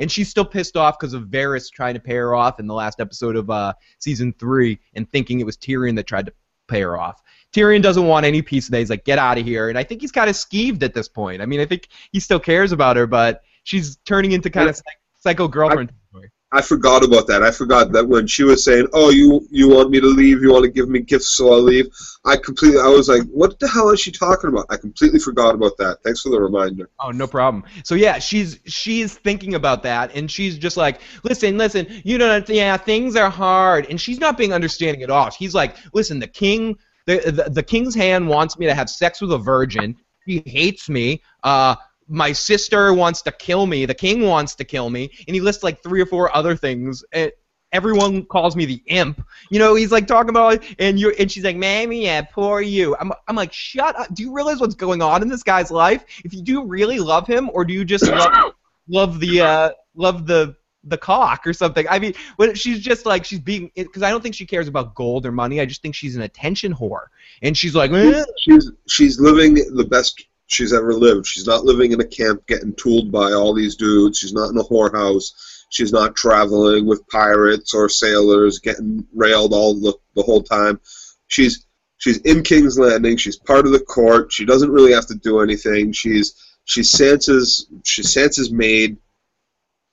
And 0.00 0.10
she's 0.10 0.28
still 0.28 0.44
pissed 0.44 0.76
off 0.76 0.98
because 0.98 1.14
of 1.14 1.24
Varys 1.24 1.70
trying 1.70 1.94
to 1.94 2.00
pay 2.00 2.16
her 2.16 2.34
off 2.34 2.58
in 2.58 2.66
the 2.66 2.74
last 2.74 3.00
episode 3.00 3.36
of 3.36 3.50
uh, 3.50 3.72
season 3.98 4.34
three 4.38 4.80
and 4.94 5.10
thinking 5.10 5.38
it 5.38 5.46
was 5.46 5.56
Tyrion 5.56 5.94
that 5.96 6.06
tried 6.06 6.26
to 6.26 6.32
pay 6.66 6.80
her 6.80 6.98
off. 6.98 7.22
Tyrion 7.52 7.82
doesn't 7.82 8.06
want 8.06 8.26
any 8.26 8.42
piece 8.42 8.66
of 8.66 8.72
that. 8.72 8.78
He's 8.80 8.90
like, 8.90 9.04
get 9.04 9.18
out 9.18 9.38
of 9.38 9.44
here. 9.44 9.68
And 9.68 9.78
I 9.78 9.84
think 9.84 10.00
he's 10.00 10.12
kind 10.12 10.28
of 10.28 10.36
skeeved 10.36 10.82
at 10.82 10.92
this 10.92 11.08
point. 11.08 11.40
I 11.40 11.46
mean, 11.46 11.60
I 11.60 11.66
think 11.66 11.88
he 12.10 12.20
still 12.20 12.40
cares 12.40 12.72
about 12.72 12.96
her, 12.96 13.06
but 13.06 13.42
she's 13.62 13.96
turning 14.04 14.32
into 14.32 14.50
kind 14.50 14.68
of 14.68 14.76
psych- 14.76 15.00
psycho 15.20 15.48
girlfriend. 15.48 15.92
territory. 16.12 16.30
I 16.52 16.62
forgot 16.62 17.04
about 17.04 17.26
that. 17.26 17.42
I 17.42 17.50
forgot 17.50 17.90
that 17.92 18.06
when 18.06 18.26
she 18.28 18.44
was 18.44 18.64
saying, 18.64 18.86
"Oh, 18.92 19.10
you 19.10 19.46
you 19.50 19.68
want 19.68 19.90
me 19.90 20.00
to 20.00 20.06
leave? 20.06 20.42
You 20.42 20.52
want 20.52 20.64
to 20.64 20.70
give 20.70 20.88
me 20.88 21.00
gifts 21.00 21.36
so 21.36 21.52
I'll 21.52 21.60
leave?" 21.60 21.88
I 22.24 22.36
completely. 22.36 22.78
I 22.78 22.86
was 22.86 23.08
like, 23.08 23.22
"What 23.24 23.58
the 23.58 23.66
hell 23.66 23.90
is 23.90 23.98
she 23.98 24.12
talking 24.12 24.50
about?" 24.50 24.66
I 24.70 24.76
completely 24.76 25.18
forgot 25.18 25.56
about 25.56 25.76
that. 25.78 25.98
Thanks 26.04 26.22
for 26.22 26.28
the 26.30 26.40
reminder. 26.40 26.88
Oh, 27.00 27.10
no 27.10 27.26
problem. 27.26 27.64
So 27.82 27.96
yeah, 27.96 28.20
she's 28.20 28.60
she's 28.64 29.14
thinking 29.14 29.54
about 29.54 29.82
that, 29.82 30.14
and 30.14 30.30
she's 30.30 30.56
just 30.56 30.76
like, 30.76 31.00
listen, 31.24 31.58
listen, 31.58 31.86
you 32.04 32.16
don't, 32.16 32.48
yeah, 32.48 32.76
things 32.76 33.16
are 33.16 33.30
hard, 33.30 33.86
and 33.90 34.00
she's 34.00 34.20
not 34.20 34.38
being 34.38 34.52
understanding 34.52 35.02
at 35.02 35.10
all. 35.10 35.30
He's 35.32 35.54
like, 35.54 35.76
listen, 35.94 36.20
the 36.20 36.28
king, 36.28 36.78
the 37.06 37.18
the, 37.32 37.50
the 37.50 37.62
king's 37.62 37.94
hand 37.94 38.28
wants 38.28 38.56
me 38.56 38.66
to 38.66 38.74
have 38.74 38.88
sex 38.88 39.20
with 39.20 39.32
a 39.32 39.38
virgin. 39.38 39.96
He 40.26 40.42
hates 40.46 40.88
me. 40.88 41.22
Uh, 41.42 41.74
my 42.08 42.32
sister 42.32 42.92
wants 42.92 43.22
to 43.22 43.32
kill 43.32 43.66
me. 43.66 43.86
The 43.86 43.94
king 43.94 44.22
wants 44.22 44.54
to 44.56 44.64
kill 44.64 44.90
me, 44.90 45.10
and 45.26 45.34
he 45.34 45.40
lists 45.40 45.62
like 45.62 45.82
three 45.82 46.00
or 46.00 46.06
four 46.06 46.34
other 46.34 46.56
things. 46.56 47.04
And 47.12 47.32
everyone 47.72 48.24
calls 48.24 48.56
me 48.56 48.64
the 48.64 48.82
imp. 48.86 49.24
You 49.50 49.58
know, 49.58 49.74
he's 49.74 49.92
like 49.92 50.06
talking 50.06 50.30
about, 50.30 50.62
and 50.78 50.98
you 50.98 51.10
and 51.18 51.30
she's 51.30 51.44
like, 51.44 51.56
"Mammy, 51.56 52.04
yeah, 52.04 52.22
poor 52.22 52.60
you." 52.60 52.96
I'm, 52.98 53.12
I'm 53.28 53.36
like, 53.36 53.52
shut 53.52 53.98
up. 53.98 54.14
Do 54.14 54.22
you 54.22 54.32
realize 54.32 54.60
what's 54.60 54.74
going 54.74 55.02
on 55.02 55.22
in 55.22 55.28
this 55.28 55.42
guy's 55.42 55.70
life? 55.70 56.04
If 56.24 56.32
you 56.32 56.42
do 56.42 56.64
really 56.64 56.98
love 56.98 57.26
him, 57.26 57.50
or 57.52 57.64
do 57.64 57.72
you 57.72 57.84
just 57.84 58.06
love, 58.06 58.54
love 58.88 59.20
the 59.20 59.40
uh, 59.40 59.70
love 59.94 60.26
the 60.26 60.56
the 60.84 60.98
cock 60.98 61.46
or 61.46 61.52
something? 61.52 61.86
I 61.88 61.98
mean, 61.98 62.14
when 62.36 62.54
she's 62.54 62.80
just 62.80 63.06
like 63.06 63.24
she's 63.24 63.40
being 63.40 63.70
because 63.74 64.02
I 64.02 64.10
don't 64.10 64.22
think 64.22 64.34
she 64.34 64.46
cares 64.46 64.68
about 64.68 64.94
gold 64.94 65.26
or 65.26 65.32
money. 65.32 65.60
I 65.60 65.66
just 65.66 65.82
think 65.82 65.94
she's 65.94 66.16
an 66.16 66.22
attention 66.22 66.72
whore, 66.74 67.06
and 67.42 67.56
she's 67.56 67.74
like, 67.74 67.90
eh. 67.90 68.24
She's 68.38 68.70
she's 68.86 69.20
living 69.20 69.54
the 69.54 69.84
best 69.84 70.24
she's 70.46 70.72
ever 70.72 70.94
lived. 70.94 71.26
She's 71.26 71.46
not 71.46 71.64
living 71.64 71.92
in 71.92 72.00
a 72.00 72.06
camp 72.06 72.46
getting 72.46 72.74
tooled 72.74 73.10
by 73.12 73.32
all 73.32 73.52
these 73.54 73.76
dudes. 73.76 74.18
She's 74.18 74.32
not 74.32 74.50
in 74.50 74.58
a 74.58 74.62
whorehouse. 74.64 75.64
She's 75.70 75.92
not 75.92 76.14
traveling 76.16 76.86
with 76.86 77.06
pirates 77.08 77.74
or 77.74 77.88
sailors 77.88 78.60
getting 78.60 79.06
railed 79.14 79.52
all 79.52 79.74
the, 79.74 79.94
the 80.14 80.22
whole 80.22 80.42
time. 80.42 80.80
She's 81.28 81.66
she's 81.98 82.18
in 82.18 82.42
King's 82.42 82.78
Landing. 82.78 83.16
She's 83.16 83.36
part 83.36 83.66
of 83.66 83.72
the 83.72 83.80
court. 83.80 84.32
She 84.32 84.44
doesn't 84.44 84.70
really 84.70 84.92
have 84.92 85.06
to 85.06 85.16
do 85.16 85.40
anything. 85.40 85.92
She's 85.92 86.34
she's 86.64 86.92
Sansa's 86.92 87.66
she's 87.84 88.14
Sansa's 88.14 88.52
maid. 88.52 88.96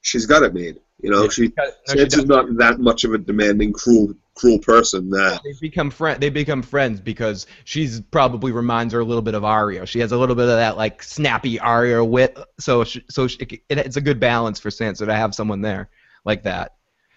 She's 0.01 0.25
got 0.25 0.43
it 0.43 0.53
made. 0.53 0.79
You 1.01 1.09
know, 1.09 1.27
she 1.27 1.51
No, 1.57 1.71
Sansa's 1.89 2.25
doesn't. 2.25 2.27
not 2.27 2.57
that 2.57 2.79
much 2.79 3.03
of 3.03 3.13
a 3.13 3.17
demanding, 3.17 3.73
cruel 3.73 4.13
cruel 4.35 4.57
person 4.57 5.09
that 5.11 5.41
they 5.43 5.53
become 5.61 5.91
friend 5.91 6.19
they 6.19 6.29
become 6.29 6.61
friends 6.61 6.99
because 6.99 7.45
she's 7.65 8.01
probably 8.01 8.51
reminds 8.51 8.93
her 8.93 8.99
a 8.99 9.05
little 9.05 9.21
bit 9.21 9.35
of 9.35 9.43
Arya. 9.43 9.85
She 9.85 9.99
has 9.99 10.11
a 10.11 10.17
little 10.17 10.35
bit 10.35 10.43
of 10.43 10.55
that 10.55 10.75
like 10.75 11.03
snappy 11.03 11.59
Arya 11.59 12.03
wit, 12.03 12.37
so 12.59 12.83
she, 12.83 13.03
so 13.09 13.27
she, 13.27 13.37
it, 13.69 13.77
it's 13.77 13.97
a 13.97 14.01
good 14.01 14.19
balance 14.19 14.59
for 14.59 14.69
Sansa 14.69 15.05
to 15.05 15.13
have 15.13 15.35
someone 15.35 15.61
there 15.61 15.89
like 16.25 16.43
that. 16.43 16.73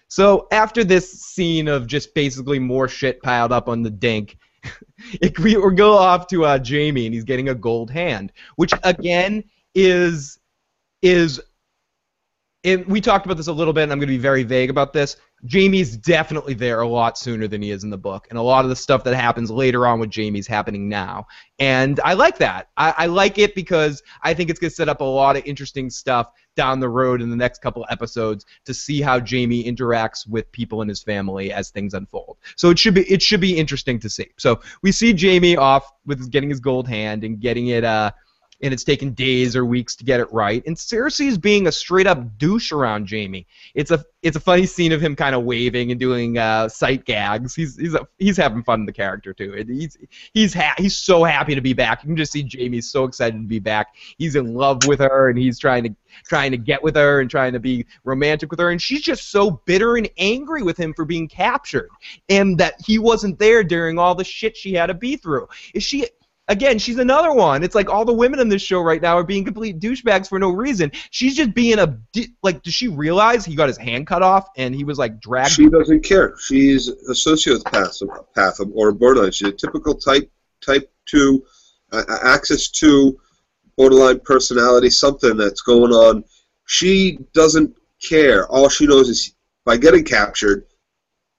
So 0.09 0.47
after 0.51 0.83
this 0.83 1.11
scene 1.11 1.67
of 1.67 1.87
just 1.87 2.13
basically 2.13 2.59
more 2.59 2.87
shit 2.87 3.21
piled 3.21 3.51
up 3.51 3.67
on 3.67 3.81
the 3.81 3.89
dink, 3.89 4.37
it, 5.21 5.37
we, 5.39 5.53
go 5.75 5.93
off 5.93 6.27
to 6.27 6.45
uh, 6.45 6.59
Jaime 6.65 7.05
and 7.05 7.13
he's 7.13 7.23
getting 7.23 7.49
a 7.49 7.55
gold 7.55 7.89
hand, 7.89 8.31
which 8.57 8.73
again 8.83 9.43
is 9.73 10.39
is. 11.01 11.41
It, 12.67 12.85
we 12.85 12.99
talked 12.99 13.25
about 13.25 13.37
this 13.37 13.47
a 13.47 13.53
little 13.53 13.71
bit, 13.71 13.83
and 13.83 13.93
I'm 13.93 13.97
going 13.97 14.09
to 14.09 14.13
be 14.13 14.17
very 14.17 14.43
vague 14.43 14.69
about 14.69 14.91
this. 14.91 15.15
Jaime's 15.49 15.95
definitely 15.95 16.53
there 16.53 16.81
a 16.81 16.87
lot 16.87 17.17
sooner 17.17 17.47
than 17.47 17.61
he 17.61 17.71
is 17.71 17.85
in 17.85 17.89
the 17.89 17.97
book, 17.97 18.27
and 18.29 18.37
a 18.37 18.41
lot 18.41 18.65
of 18.65 18.69
the 18.69 18.75
stuff 18.75 19.05
that 19.05 19.15
happens 19.15 19.49
later 19.49 19.87
on 19.87 20.01
with 20.01 20.13
Jaime's 20.13 20.47
happening 20.47 20.89
now, 20.89 21.27
and 21.59 21.97
I 22.03 22.13
like 22.13 22.37
that. 22.39 22.67
I, 22.75 22.93
I 22.97 23.05
like 23.05 23.37
it 23.37 23.55
because 23.55 24.03
I 24.21 24.33
think 24.33 24.49
it's 24.49 24.59
going 24.59 24.69
to 24.69 24.75
set 24.75 24.89
up 24.89 24.99
a 24.99 25.05
lot 25.05 25.37
of 25.37 25.45
interesting 25.45 25.89
stuff 25.89 26.29
down 26.57 26.81
the 26.81 26.89
road 26.89 27.21
in 27.21 27.29
the 27.29 27.37
next 27.37 27.61
couple 27.61 27.85
episodes 27.89 28.45
to 28.65 28.73
see 28.73 28.99
how 28.99 29.19
Jaime 29.19 29.63
interacts 29.63 30.27
with 30.27 30.51
people 30.51 30.81
in 30.81 30.89
his 30.89 31.01
family 31.01 31.53
as 31.53 31.69
things 31.69 31.93
unfold. 31.93 32.35
So 32.57 32.69
it 32.69 32.77
should 32.77 32.95
be 32.95 33.03
it 33.03 33.21
should 33.21 33.39
be 33.39 33.57
interesting 33.57 33.97
to 34.01 34.09
see. 34.09 34.27
So 34.37 34.59
we 34.81 34.91
see 34.91 35.15
Jaime 35.15 35.55
off 35.55 35.89
with 36.05 36.29
getting 36.31 36.49
his 36.49 36.59
gold 36.59 36.89
hand 36.89 37.23
and 37.23 37.39
getting 37.39 37.67
it 37.67 37.85
uh 37.85 38.11
and 38.61 38.73
it's 38.73 38.83
taken 38.83 39.11
days 39.11 39.55
or 39.55 39.65
weeks 39.65 39.95
to 39.95 40.03
get 40.03 40.19
it 40.19 40.31
right. 40.31 40.63
And 40.65 40.75
Cersei's 40.75 41.37
being 41.37 41.67
a 41.67 41.71
straight 41.71 42.07
up 42.07 42.37
douche 42.37 42.71
around 42.71 43.09
Jaime. 43.09 43.45
It's 43.75 43.91
a 43.91 44.03
it's 44.23 44.35
a 44.35 44.39
funny 44.39 44.65
scene 44.65 44.91
of 44.91 44.99
him 44.99 45.15
kind 45.15 45.35
of 45.35 45.43
waving 45.43 45.91
and 45.91 45.99
doing 45.99 46.37
uh, 46.37 46.67
sight 46.67 47.05
gags. 47.05 47.53
He's 47.53 47.77
he's 47.77 47.93
a, 47.93 48.07
he's 48.17 48.37
having 48.37 48.63
fun 48.63 48.81
in 48.81 48.85
the 48.85 48.93
character 48.93 49.33
too. 49.33 49.53
And 49.57 49.69
He's 49.69 49.97
he's 50.33 50.53
ha- 50.53 50.75
he's 50.77 50.97
so 50.97 51.23
happy 51.23 51.53
to 51.55 51.61
be 51.61 51.73
back. 51.73 52.03
You 52.03 52.07
can 52.07 52.17
just 52.17 52.31
see 52.31 52.47
Jaime's 52.51 52.89
so 52.89 53.03
excited 53.03 53.37
to 53.37 53.47
be 53.47 53.59
back. 53.59 53.95
He's 54.17 54.35
in 54.35 54.55
love 54.55 54.85
with 54.87 54.99
her 54.99 55.29
and 55.29 55.37
he's 55.37 55.59
trying 55.59 55.83
to 55.83 55.95
trying 56.25 56.51
to 56.51 56.57
get 56.57 56.81
with 56.81 56.95
her 56.95 57.21
and 57.21 57.29
trying 57.29 57.53
to 57.53 57.59
be 57.59 57.85
romantic 58.03 58.49
with 58.49 58.59
her 58.59 58.71
and 58.71 58.81
she's 58.81 59.01
just 59.01 59.29
so 59.29 59.51
bitter 59.65 59.97
and 59.97 60.09
angry 60.17 60.63
with 60.63 60.77
him 60.77 60.93
for 60.93 61.05
being 61.05 61.27
captured 61.27 61.89
and 62.29 62.57
that 62.57 62.75
he 62.83 62.97
wasn't 62.97 63.37
there 63.37 63.63
during 63.63 63.99
all 63.99 64.15
the 64.15 64.23
shit 64.23 64.57
she 64.57 64.73
had 64.73 64.87
to 64.87 64.93
be 64.93 65.15
through. 65.15 65.47
Is 65.75 65.83
she 65.83 66.07
Again, 66.49 66.79
she's 66.79 66.97
another 66.97 67.33
one. 67.33 67.61
It's 67.61 67.75
like 67.75 67.89
all 67.89 68.05
the 68.05 68.13
women 68.13 68.39
in 68.39 68.47
this 68.47 68.61
show 68.61 68.79
right 68.79 69.01
now 69.01 69.17
are 69.17 69.23
being 69.23 69.43
complete 69.43 69.79
douchebags 69.79 70.29
for 70.29 70.39
no 70.39 70.49
reason. 70.49 70.91
She's 71.11 71.35
just 71.35 71.53
being 71.53 71.77
a 71.77 71.99
like. 72.41 72.63
Does 72.63 72.73
she 72.73 72.87
realize 72.87 73.43
he 73.43 73.53
got 73.53 73.67
his 73.67 73.77
hand 73.77 74.07
cut 74.07 74.23
off 74.23 74.47
and 74.55 74.73
he 74.73 74.85
was 74.85 74.97
like 74.97 75.19
dragged? 75.19 75.51
She 75.51 75.67
doesn't 75.67 76.05
care. 76.05 76.35
She's 76.39 76.87
a 76.87 77.11
sociopath 77.11 78.01
path 78.33 78.61
or 78.73 78.93
borderline. 78.93 79.31
She's 79.33 79.49
a 79.49 79.51
typical 79.51 79.93
type 79.95 80.31
type 80.65 80.89
two 81.05 81.43
uh, 81.91 82.03
access 82.23 82.69
to 82.69 83.19
borderline 83.75 84.21
personality. 84.21 84.89
Something 84.89 85.35
that's 85.35 85.61
going 85.61 85.91
on. 85.91 86.23
She 86.65 87.19
doesn't 87.33 87.75
care. 88.01 88.47
All 88.47 88.69
she 88.69 88.87
knows 88.87 89.09
is 89.09 89.33
by 89.65 89.75
getting 89.75 90.05
captured, 90.05 90.65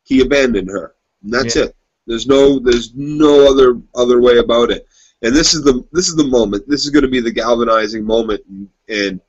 he 0.03 0.21
abandoned 0.21 0.69
her, 0.69 0.97
and 1.23 1.33
that's 1.33 1.57
yeah. 1.57 1.65
it. 1.65 1.77
There's 2.07 2.27
no 2.27 2.59
there's 2.59 2.93
no 2.95 3.51
other 3.51 3.81
other 3.95 4.21
way 4.21 4.37
about 4.37 4.71
it 4.71 4.87
and 5.23 5.35
this 5.35 5.55
is 5.55 5.62
the 5.62 5.85
this 5.93 6.09
is 6.09 6.16
the 6.16 6.27
moment. 6.27 6.69
This 6.69 6.85
is 6.85 6.91
going 6.91 7.03
to 7.03 7.11
be 7.11 7.21
the 7.21 7.31
galvanizing 7.31 8.05
moment 8.05 8.43
in 8.87 9.21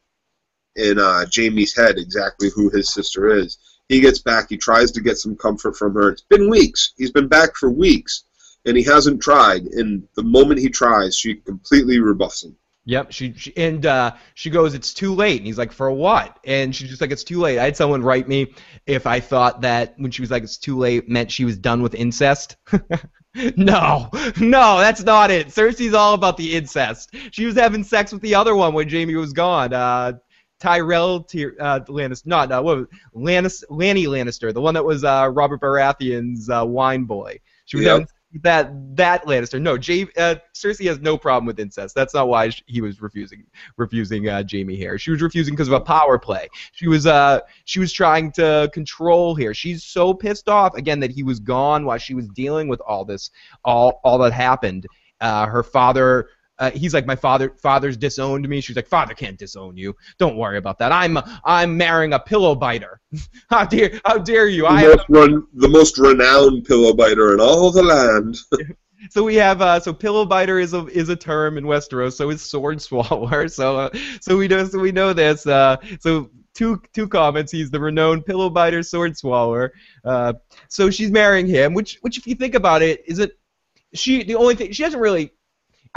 in, 0.76 1.00
uh, 1.00 1.26
Jaime's 1.34 1.76
head. 1.76 1.98
Exactly 1.98 2.50
who 2.56 2.70
his 2.70 2.94
sister 2.94 3.28
is. 3.28 3.58
He 3.90 4.00
gets 4.00 4.20
back. 4.20 4.48
He 4.50 4.58
tries 4.58 4.92
to 4.92 5.02
get 5.02 5.18
some 5.18 5.36
comfort 5.36 5.76
from 5.76 5.94
her. 5.96 6.10
It's 6.10 6.22
been 6.22 6.50
weeks. 6.50 6.94
He's 6.98 7.12
been 7.12 7.28
back 7.28 7.56
for 7.56 7.72
weeks, 7.72 8.24
and 8.66 8.78
he 8.78 8.84
hasn't 8.84 9.22
tried. 9.22 9.64
And 9.64 10.08
the 10.16 10.24
moment 10.24 10.60
he 10.60 10.70
tries, 10.70 11.18
she 11.18 11.36
completely 11.36 12.00
rebuffs 12.00 12.44
him. 12.44 12.56
Yep, 12.86 13.12
she, 13.12 13.34
she 13.34 13.56
and 13.58 13.86
uh, 13.86 14.14
she 14.36 14.50
goes, 14.50 14.74
"It's 14.74 14.94
too 14.94 15.14
late," 15.14 15.38
and 15.38 15.48
he's 15.48 15.58
like, 15.58 15.72
"For 15.72 15.92
what?" 15.92 16.40
And 16.46 16.76
she's 16.76 16.90
just 16.90 17.02
like, 17.02 17.12
"It's 17.12 17.24
too 17.24 17.40
late." 17.40 17.60
I 17.60 17.66
had 17.66 17.78
someone 17.78 18.04
write 18.04 18.28
me 18.28 18.54
if 18.86 19.06
I 19.08 19.20
thought 19.20 19.62
that 19.62 19.96
when 19.98 20.12
she 20.12 20.22
was 20.22 20.32
like, 20.32 20.44
"It's 20.44 20.58
too 20.58 20.78
late," 20.78 21.10
meant 21.10 21.32
she 21.32 21.46
was 21.46 21.58
done 21.58 21.82
with 21.82 21.94
incest. 21.94 22.58
no, 23.56 24.10
no, 24.40 24.80
that's 24.80 25.04
not 25.04 25.30
it. 25.30 25.48
Cersei's 25.48 25.94
all 25.94 26.14
about 26.14 26.36
the 26.36 26.56
incest. 26.56 27.16
She 27.32 27.46
was 27.46 27.56
having 27.56 27.84
sex 27.84 28.12
with 28.12 28.22
the 28.22 28.34
other 28.34 28.56
one 28.56 28.74
when 28.74 28.90
Jaime 28.90 29.16
was 29.16 29.34
gone. 29.34 29.72
Uh, 29.72 30.14
Tyrell 30.60 31.24
Tyr- 31.24 31.56
uh, 31.60 31.80
Lannister, 31.82 32.26
not 32.26 32.52
uh, 32.52 32.62
what 32.62 32.78
was 32.78 32.88
Lannis- 33.14 33.64
Lanny 33.70 34.06
Lannister, 34.06 34.54
the 34.54 34.62
one 34.62 34.74
that 34.74 34.84
was 34.84 35.04
uh, 35.04 35.30
Robert 35.32 35.62
Baratheon's 35.62 36.50
uh, 36.50 36.66
wine 36.66 37.06
boy. 37.06 37.40
She 37.66 37.78
was 37.78 37.86
yep. 37.86 37.92
having 37.92 38.08
that 38.42 38.72
that 38.96 39.26
Lannister. 39.26 39.60
No, 39.60 39.78
Jay, 39.78 40.04
uh, 40.18 40.36
Cersei 40.54 40.86
has 40.88 41.00
no 41.00 41.18
problem 41.18 41.46
with 41.46 41.60
incest. 41.60 41.96
That's 41.96 42.14
not 42.14 42.28
why 42.28 42.50
she, 42.50 42.64
he 42.68 42.82
was 42.82 43.02
refusing 43.02 43.44
refusing 43.78 44.30
uh, 44.30 44.44
Jaime 44.50 44.76
here. 44.76 44.98
She 45.00 45.12
was 45.12 45.22
refusing 45.22 45.56
because 45.56 45.68
of 45.68 45.74
a 45.74 45.82
power 45.82 46.20
play. 46.20 46.48
She 46.74 46.88
was 46.88 47.08
uh 47.08 47.40
she 47.66 47.80
was 47.80 47.92
trying 47.92 48.32
to 48.34 48.70
control 48.74 49.34
here. 49.34 49.54
She's 49.54 49.84
so 49.84 50.14
pissed 50.14 50.48
off 50.48 50.76
again 50.76 51.00
that 51.00 51.12
he 51.12 51.24
was 51.24 51.40
gone 51.40 51.86
while 51.86 51.98
she 51.98 52.14
was 52.14 52.28
dealing 52.30 52.68
with 52.68 52.82
all 52.82 53.04
this 53.04 53.32
all 53.66 54.00
all 54.04 54.20
that 54.20 54.34
happened. 54.34 54.86
Uh, 55.22 55.46
her 55.48 55.64
father 55.64 56.30
uh, 56.60 56.72
he's 56.72 56.94
like, 56.94 57.06
my 57.06 57.16
father, 57.16 57.56
father's 57.58 57.98
disowned 57.98 58.48
me. 58.48 58.62
She's 58.62 58.76
like, 58.76 58.88
father 58.88 59.14
can't 59.14 59.38
disown 59.38 59.78
you. 59.78 59.96
Don't 60.18 60.38
worry 60.38 60.58
about 60.58 60.78
that. 60.80 60.92
I'm, 60.92 61.18
I'm 61.46 61.78
marrying 61.78 62.14
a 62.14 62.20
pillow 62.20 62.56
biter. 62.56 63.00
how 63.50 63.66
dare, 63.66 64.00
how 64.06 64.18
dare 64.18 64.48
you? 64.48 64.64
The 64.64 64.68
I 64.68 64.84
most 64.84 65.06
run, 65.10 65.48
the 65.54 65.70
most 65.70 65.98
renowned 65.98 66.66
pillow 66.66 66.94
biter 66.94 67.34
in 67.34 67.40
all 67.40 67.72
the 67.72 67.84
land. 67.84 68.38
so 69.10 69.24
we 69.24 69.36
have, 69.36 69.62
uh, 69.62 69.80
so 69.80 69.94
pillow 69.94 70.26
biter 70.26 70.60
is 70.60 70.74
a 70.74 70.86
is 70.88 71.10
a 71.10 71.16
term 71.16 71.58
in 71.58 71.64
Westeros. 71.64 72.14
So 72.14 72.30
is 72.30 72.42
sword 72.42 72.82
swallower. 72.82 73.48
So, 73.48 73.78
uh, 73.78 73.90
so 74.22 74.38
we 74.38 74.48
know, 74.48 74.66
so 74.66 74.80
we 74.80 74.92
know 74.92 75.14
this. 75.14 75.48
Uh, 75.48 75.78
so 76.00 76.30
two 76.54 76.82
two 76.94 77.08
comments. 77.08 77.52
He's 77.52 77.72
the 77.72 77.80
renowned 77.80 78.26
pillow 78.26 78.50
biter, 78.50 78.84
sword 78.84 79.18
swallower. 79.18 79.74
Uh, 80.04 80.34
so 80.68 80.90
she's 80.90 81.12
marrying 81.12 81.48
him, 81.48 81.74
which 81.74 81.98
which 82.02 82.18
if 82.18 82.28
you 82.28 82.36
think 82.36 82.56
about 82.56 82.82
it, 82.82 83.04
is 83.08 83.20
it 83.20 83.40
she 83.94 84.24
the 84.24 84.36
only 84.36 84.56
thing 84.56 84.72
she 84.72 84.84
hasn't 84.84 85.02
really 85.02 85.32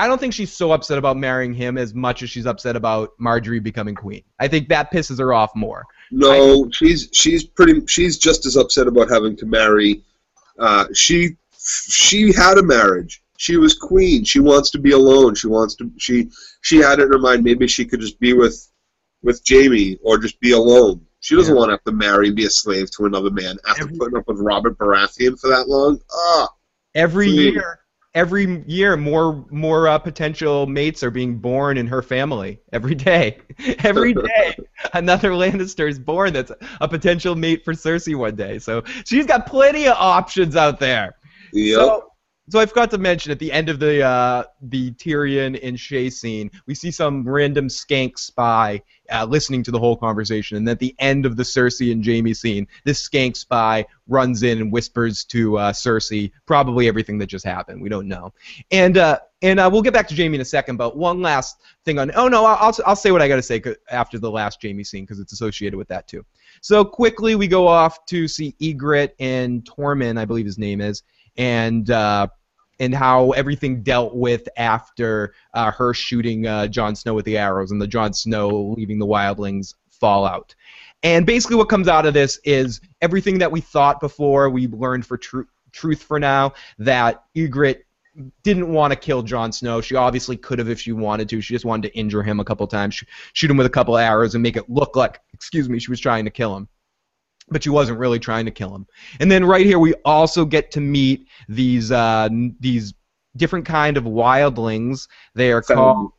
I 0.03 0.09
don't 0.09 0.19
think 0.19 0.35
she's 0.35 0.53
so 0.53 0.73
upset 0.73 0.99
about 0.99 1.17
marrying 1.17 1.55
him 1.55 1.79
as 1.79 1.95
much 1.95 2.25
as 2.25 2.31
she's 2.31 2.45
upset 2.45 2.75
about 2.75 3.17
Margaery 3.21 3.63
becoming 3.63 3.95
queen. 3.95 4.25
I 4.41 4.49
think 4.49 4.69
that 4.69 4.93
pisses 4.93 5.21
her 5.21 5.33
off 5.33 5.55
more. 5.55 5.85
No, 6.11 6.65
I, 6.65 6.69
she's 6.73 7.09
she's 7.13 7.45
pretty 7.45 7.87
she's 7.87 8.19
just 8.19 8.45
as 8.45 8.57
upset 8.57 8.89
about 8.89 9.09
having 9.09 9.37
to 9.37 9.47
marry. 9.47 10.03
Uh, 10.59 10.87
she 10.93 11.37
she 11.57 12.33
had 12.33 12.59
a 12.59 12.65
marriage. 12.65 13.23
She 13.37 13.57
was 13.59 13.79
queen. 13.79 14.25
She 14.25 14.41
wants 14.41 14.71
to 14.71 14.81
be 14.81 14.91
alone. 14.91 15.37
She 15.37 15.47
wants 15.47 15.77
to 15.77 15.89
she 15.99 16.33
she 16.63 16.79
had 16.79 16.99
it 16.99 17.05
in 17.05 17.13
her 17.13 17.21
mind 17.21 17.45
maybe 17.45 17.69
she 17.69 17.85
could 17.85 18.01
just 18.01 18.19
be 18.19 18.33
with 18.33 18.73
with 19.23 19.41
Jaime 19.49 19.99
or 20.03 20.19
just 20.19 20.41
be 20.41 20.51
alone. 20.51 21.07
She 21.21 21.37
doesn't 21.37 21.55
yeah. 21.55 21.59
want 21.61 21.69
to 21.69 21.75
have 21.75 21.85
to 21.85 21.93
marry, 21.93 22.33
be 22.33 22.47
a 22.47 22.51
slave 22.51 22.91
to 22.97 23.07
another 23.07 23.31
man 23.31 23.57
after 23.69 23.85
every, 23.85 23.99
putting 23.99 24.19
up 24.19 24.27
with 24.27 24.41
Robert 24.41 24.77
Baratheon 24.79 25.39
for 25.39 25.47
that 25.51 25.69
long. 25.69 26.01
Ah, 26.13 26.49
every 26.93 27.29
year 27.29 27.82
every 28.15 28.63
year 28.67 28.97
more 28.97 29.45
more 29.51 29.89
uh, 29.89 29.99
potential 29.99 30.67
mates 30.67 31.03
are 31.03 31.11
being 31.11 31.39
born 31.39 31.79
in 31.79 31.87
her 31.87 32.03
family 32.03 32.61
every 32.73 32.95
day. 32.95 33.39
Every 33.85 34.15
day 34.15 34.57
another 34.95 35.31
lannister 35.31 35.89
is 35.89 35.99
born 35.99 36.33
that's 36.33 36.51
a 36.81 36.89
potential 36.89 37.35
mate 37.37 37.65
for 37.65 37.75
cersei 37.75 38.17
one 38.17 38.35
day. 38.35 38.59
So 38.59 38.83
she's 39.05 39.27
got 39.27 39.47
plenty 39.47 39.87
of 39.87 39.97
options 39.99 40.57
out 40.57 40.81
there. 40.81 41.17
Yep. 41.53 41.79
so 41.79 42.12
so 42.53 42.59
I 42.59 42.67
forgot 42.67 42.91
to 42.91 42.99
mention 42.99 43.33
at 43.33 43.39
the 43.39 43.51
end 43.51 43.71
of 43.71 43.79
the 43.79 44.03
uh, 44.03 44.45
the 44.61 44.93
Tyrion 44.93 45.59
and 45.63 45.75
Shae 45.75 46.13
scene, 46.13 46.51
we 46.67 46.75
see 46.75 46.91
some 46.91 47.27
random 47.27 47.69
skank 47.69 48.19
spy 48.19 48.83
uh, 49.11 49.25
listening 49.25 49.63
to 49.63 49.71
the 49.71 49.79
whole 49.79 49.97
conversation, 49.97 50.59
and 50.59 50.69
at 50.69 50.79
the 50.79 50.95
end 50.99 51.25
of 51.25 51.39
the 51.39 51.45
Cersei 51.45 51.93
and 51.93 52.05
Jaime 52.05 52.35
scene, 52.35 52.69
this 52.85 53.09
skank 53.09 53.39
spy 53.39 53.87
runs 54.07 54.43
in 54.43 54.61
and 54.61 54.71
whispers 54.71 55.25
to 55.25 55.57
uh, 55.57 55.73
Cersei 55.73 56.31
probably 56.45 56.89
everything 56.89 57.17
that 57.21 57.29
just 57.29 57.47
happened. 57.47 57.81
We 57.81 57.89
don't 57.89 58.07
know, 58.07 58.35
and 58.71 58.99
uh, 58.99 59.21
and 59.41 59.59
uh, 59.59 59.71
we'll 59.73 59.81
get 59.81 59.95
back 59.95 60.09
to 60.09 60.15
Jaime 60.15 60.35
in 60.35 60.43
a 60.43 60.45
second. 60.45 60.77
But 60.77 60.95
one 60.95 61.23
last 61.23 61.63
thing 61.87 61.99
on 61.99 62.13
oh 62.15 62.29
no, 62.29 62.45
I'll 62.45 62.77
I'll 62.85 62.97
say 62.97 63.13
what 63.13 63.23
I 63.23 63.29
got 63.29 63.37
to 63.37 63.43
say 63.43 63.63
after 63.89 64.19
the 64.19 64.31
last 64.31 64.61
Jaime 64.63 64.85
scene 64.85 65.05
because 65.05 65.21
it's 65.21 65.33
associated 65.33 65.79
with 65.79 65.89
that 65.89 66.07
too. 66.07 66.23
So 66.61 66.85
quickly 66.85 67.35
we 67.35 67.49
go 67.49 67.67
off 67.67 68.05
to 68.07 68.29
see 68.29 68.55
Ygritte 68.61 69.13
and 69.21 69.65
Tormund, 69.65 70.19
I 70.19 70.27
believe 70.27 70.45
his 70.45 70.59
name 70.59 70.83
is 70.83 71.03
and 71.37 71.91
uh, 71.91 72.27
and 72.83 72.93
how 72.93 73.31
everything 73.31 73.81
dealt 73.81 74.13
with 74.13 74.49
after 74.57 75.35
uh, 75.55 75.71
her 75.71 75.95
shooting 75.95 76.49
uh, 76.49 76.67
Jon 76.67 76.97
Snow 76.97 77.15
with 77.15 77.25
the 77.25 77.39
arrows 77.39 77.71
and 77.71 77.81
the 77.81 77.87
Jon 77.87 78.13
Snow 78.13 78.75
leaving 78.77 78.99
the 78.99 79.07
wildlings 79.07 79.75
fallout. 79.89 80.53
And 81.05 81.25
basically, 81.25 81.55
what 81.55 81.69
comes 81.69 81.87
out 81.87 82.07
of 82.07 82.13
this 82.13 82.41
is 82.43 82.81
everything 83.01 83.39
that 83.39 83.53
we 83.53 83.61
thought 83.61 84.01
before 84.01 84.51
we 84.51 84.67
learned 84.67 85.07
for 85.07 85.17
tr- 85.17 85.43
truth 85.71 86.03
for 86.03 86.19
now 86.19 86.55
that 86.81 87.23
Ygritte 87.37 87.83
didn't 88.43 88.73
want 88.73 88.93
to 88.93 88.99
kill 88.99 89.23
Jon 89.23 89.53
Snow. 89.53 89.81
She 89.81 89.95
obviously 89.95 90.37
could 90.37 90.59
have 90.59 90.69
if 90.69 90.81
she 90.81 90.91
wanted 90.91 91.29
to. 91.29 91.41
She 91.41 91.55
just 91.55 91.65
wanted 91.65 91.89
to 91.89 91.97
injure 91.97 92.25
him 92.25 92.41
a 92.41 92.45
couple 92.45 92.67
times, 92.67 92.97
sh- 92.97 93.05
shoot 93.33 93.49
him 93.49 93.57
with 93.59 93.67
a 93.67 93.71
couple 93.71 93.97
arrows, 93.97 94.35
and 94.35 94.43
make 94.43 94.57
it 94.57 94.69
look 94.69 94.97
like, 94.97 95.21
excuse 95.33 95.69
me, 95.69 95.79
she 95.79 95.91
was 95.93 96.01
trying 96.01 96.25
to 96.25 96.33
kill 96.33 96.57
him. 96.57 96.69
But 97.53 97.63
she 97.63 97.71
wasn't 97.71 97.99
really 97.99 98.19
trying 98.19 98.45
to 98.47 98.51
kill 98.51 98.75
him. 98.75 98.87
And 99.21 99.31
then 99.31 99.45
right 99.45 99.65
here 99.65 99.79
we 99.79 99.95
also 100.05 100.45
get 100.45 100.71
to 100.73 100.81
meet 100.81 101.29
these 101.49 101.93
uh, 101.93 102.29
n- 102.31 102.57
these 102.61 102.95
different 103.37 103.67
kind 103.67 103.97
of 103.97 104.05
wildlings. 104.05 105.09
They 105.35 105.53
are 105.53 105.63
Fen. 105.63 105.77
called 105.77 106.13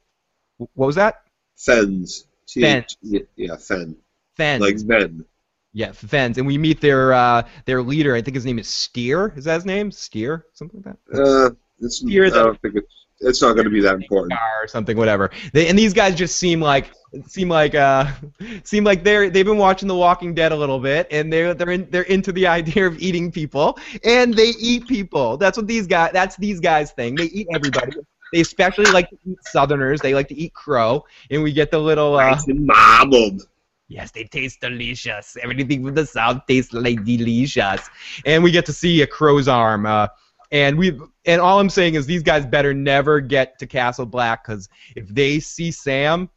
what 0.57 0.87
was 0.87 0.95
that? 0.95 1.23
Fens. 1.57 2.27
T- 2.47 2.61
Fen. 2.61 2.85
Yeah, 3.01 3.55
Fen. 3.57 3.95
Fens. 4.35 4.61
Like 4.61 4.77
Ven. 4.77 5.25
yeah, 5.73 5.91
Fens. 5.91 6.37
And 6.37 6.47
we 6.47 6.57
meet 6.57 6.81
their 6.81 7.13
uh, 7.13 7.43
their 7.65 7.81
leader. 7.81 8.15
I 8.15 8.21
think 8.21 8.35
his 8.35 8.45
name 8.45 8.59
is 8.59 8.67
Styr. 8.67 9.35
Is 9.37 9.45
that 9.45 9.55
his 9.55 9.65
name? 9.65 9.91
Styr, 9.91 10.43
something 10.53 10.83
like 10.85 10.97
that. 11.07 11.21
Uh, 11.21 11.51
it's, 11.79 12.03
Styr 12.03 12.27
I 12.27 12.29
don't 12.29 12.61
think 12.61 12.75
it's, 12.75 13.02
it's 13.19 13.41
not 13.41 13.53
going 13.53 13.65
to 13.65 13.71
be 13.71 13.81
that 13.81 13.95
important. 13.95 14.33
Or 14.33 14.67
something, 14.67 14.97
whatever. 14.97 15.31
They, 15.53 15.67
and 15.67 15.77
these 15.77 15.93
guys 15.93 16.15
just 16.15 16.37
seem 16.37 16.59
like 16.59 16.91
seem 17.27 17.47
like 17.47 17.75
uh 17.75 18.07
seem 18.63 18.83
like 18.83 19.03
they're 19.03 19.29
they've 19.29 19.45
been 19.45 19.57
watching 19.57 19.87
The 19.87 19.95
Walking 19.95 20.33
Dead 20.33 20.51
a 20.51 20.55
little 20.55 20.79
bit, 20.79 21.07
and 21.11 21.31
they're 21.31 21.53
they're 21.53 21.71
in, 21.71 21.89
they're 21.89 22.03
into 22.03 22.31
the 22.31 22.47
idea 22.59 22.87
of 22.87 22.99
eating 22.99 23.31
people, 23.31 23.77
and 24.03 24.33
they 24.33 24.49
eat 24.59 24.87
people. 24.87 25.37
That's 25.37 25.57
what 25.57 25.67
these 25.67 25.87
guys. 25.87 26.11
That's 26.13 26.35
these 26.37 26.59
guys' 26.59 26.91
thing. 26.91 27.15
They 27.15 27.25
eat 27.25 27.47
everybody. 27.53 27.93
They 28.31 28.41
especially 28.41 28.85
like 28.85 29.09
to 29.09 29.17
eat 29.25 29.37
Southerners. 29.43 30.01
They 30.01 30.15
like 30.15 30.27
to 30.29 30.35
eat 30.35 30.53
crow, 30.53 31.05
and 31.29 31.43
we 31.43 31.53
get 31.53 31.71
the 31.71 31.79
little. 31.79 32.15
Uh, 32.15 32.39
marbled. 32.47 33.43
Yes, 33.89 34.09
they 34.11 34.23
taste 34.23 34.61
delicious. 34.61 35.37
Everything 35.39 35.85
from 35.85 35.93
the 35.93 36.05
south 36.05 36.41
tastes 36.47 36.73
like 36.73 37.03
delicious. 37.03 37.89
And 38.25 38.43
we 38.43 38.49
get 38.49 38.65
to 38.65 38.73
see 38.73 39.03
a 39.03 39.07
crow's 39.07 39.47
arm. 39.47 39.85
Uh, 39.85 40.07
and 40.53 40.77
we 40.77 40.97
and 41.25 41.41
all 41.41 41.59
I'm 41.59 41.69
saying 41.69 41.95
is 41.95 42.05
these 42.05 42.23
guys 42.23 42.45
better 42.45 42.73
never 42.73 43.19
get 43.19 43.59
to 43.59 43.67
Castle 43.67 44.05
Black 44.05 44.45
because 44.45 44.69
if 44.95 45.07
they 45.07 45.39
see 45.39 45.71
Sam, 45.71 46.29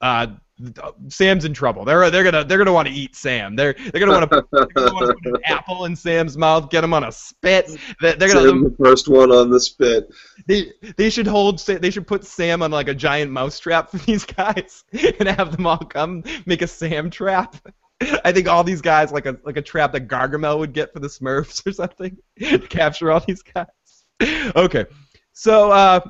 uh, 0.00 0.28
Sam's 1.08 1.44
in 1.44 1.52
trouble. 1.52 1.84
They're 1.84 2.10
they're 2.10 2.24
gonna 2.24 2.44
they're 2.44 2.56
gonna 2.56 2.72
want 2.72 2.88
to 2.88 2.94
eat 2.94 3.14
Sam. 3.14 3.54
They're 3.54 3.74
they're 3.74 4.00
gonna 4.00 4.12
want 4.12 4.30
to 4.30 4.46
they're 4.50 4.66
gonna 4.66 4.94
want 4.94 5.08
to 5.08 5.14
put 5.22 5.34
an 5.34 5.40
apple 5.52 5.84
in 5.84 5.94
Sam's 5.94 6.38
mouth, 6.38 6.70
get 6.70 6.82
him 6.82 6.94
on 6.94 7.04
a 7.04 7.12
spit. 7.12 7.76
They're, 8.00 8.14
they're 8.14 8.32
gonna 8.32 8.48
Sam, 8.48 8.64
the 8.64 8.76
first 8.82 9.08
one 9.08 9.30
on 9.30 9.50
the 9.50 9.60
spit. 9.60 10.08
they 10.46 10.72
they 10.96 11.10
should 11.10 11.26
hold 11.26 11.58
they 11.66 11.90
should 11.90 12.06
put 12.06 12.24
Sam 12.24 12.62
on 12.62 12.70
like 12.70 12.88
a 12.88 12.94
giant 12.94 13.30
mouse 13.30 13.58
trap 13.58 13.90
for 13.90 13.98
these 14.06 14.24
guys 14.24 14.84
and 14.92 15.28
have 15.28 15.54
them 15.54 15.66
all 15.66 15.78
come 15.78 16.24
make 16.46 16.62
a 16.62 16.66
Sam 16.66 17.10
trap. 17.10 17.56
I 18.24 18.32
think 18.32 18.48
all 18.48 18.64
these 18.64 18.80
guys 18.80 19.12
like 19.12 19.26
a 19.26 19.38
like 19.44 19.56
a 19.56 19.62
trap 19.62 19.92
that 19.92 20.08
Gargamel 20.08 20.58
would 20.58 20.72
get 20.72 20.92
for 20.92 21.00
the 21.00 21.08
Smurfs 21.08 21.66
or 21.66 21.72
something 21.72 22.16
to 22.40 22.58
capture 22.58 23.10
all 23.10 23.20
these 23.20 23.42
guys. 23.42 23.66
Okay, 24.56 24.86
so 25.32 25.70
uh, 25.70 26.00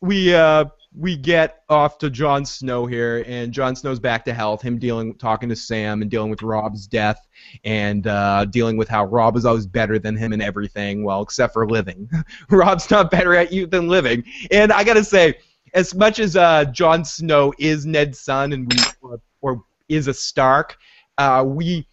we 0.00 0.34
uh, 0.34 0.66
we 0.96 1.16
get 1.16 1.62
off 1.68 1.98
to 1.98 2.10
Jon 2.10 2.44
Snow 2.44 2.86
here, 2.86 3.24
and 3.26 3.52
Jon 3.52 3.74
Snow's 3.74 3.98
back 3.98 4.24
to 4.26 4.34
health. 4.34 4.62
Him 4.62 4.78
dealing, 4.78 5.14
talking 5.16 5.48
to 5.48 5.56
Sam, 5.56 6.02
and 6.02 6.10
dealing 6.10 6.30
with 6.30 6.42
Robb's 6.42 6.86
death, 6.86 7.26
and 7.64 8.06
uh, 8.06 8.44
dealing 8.46 8.76
with 8.76 8.88
how 8.88 9.04
Robb 9.04 9.36
is 9.36 9.44
always 9.44 9.66
better 9.66 9.98
than 9.98 10.16
him 10.16 10.32
in 10.32 10.40
everything, 10.40 11.04
well, 11.04 11.22
except 11.22 11.52
for 11.52 11.68
living. 11.68 12.08
Robb's 12.50 12.90
not 12.90 13.10
better 13.10 13.34
at 13.34 13.52
you 13.52 13.66
than 13.66 13.88
living. 13.88 14.24
And 14.50 14.72
I 14.72 14.84
gotta 14.84 15.04
say, 15.04 15.34
as 15.74 15.94
much 15.94 16.18
as 16.18 16.36
uh, 16.36 16.66
Jon 16.66 17.04
Snow 17.04 17.52
is 17.58 17.84
Ned's 17.84 18.20
son 18.20 18.52
and 18.52 18.72
we, 18.72 18.78
or, 19.02 19.20
or 19.40 19.64
is 19.88 20.06
a 20.06 20.14
Stark, 20.14 20.76
uh, 21.18 21.44
we 21.46 21.86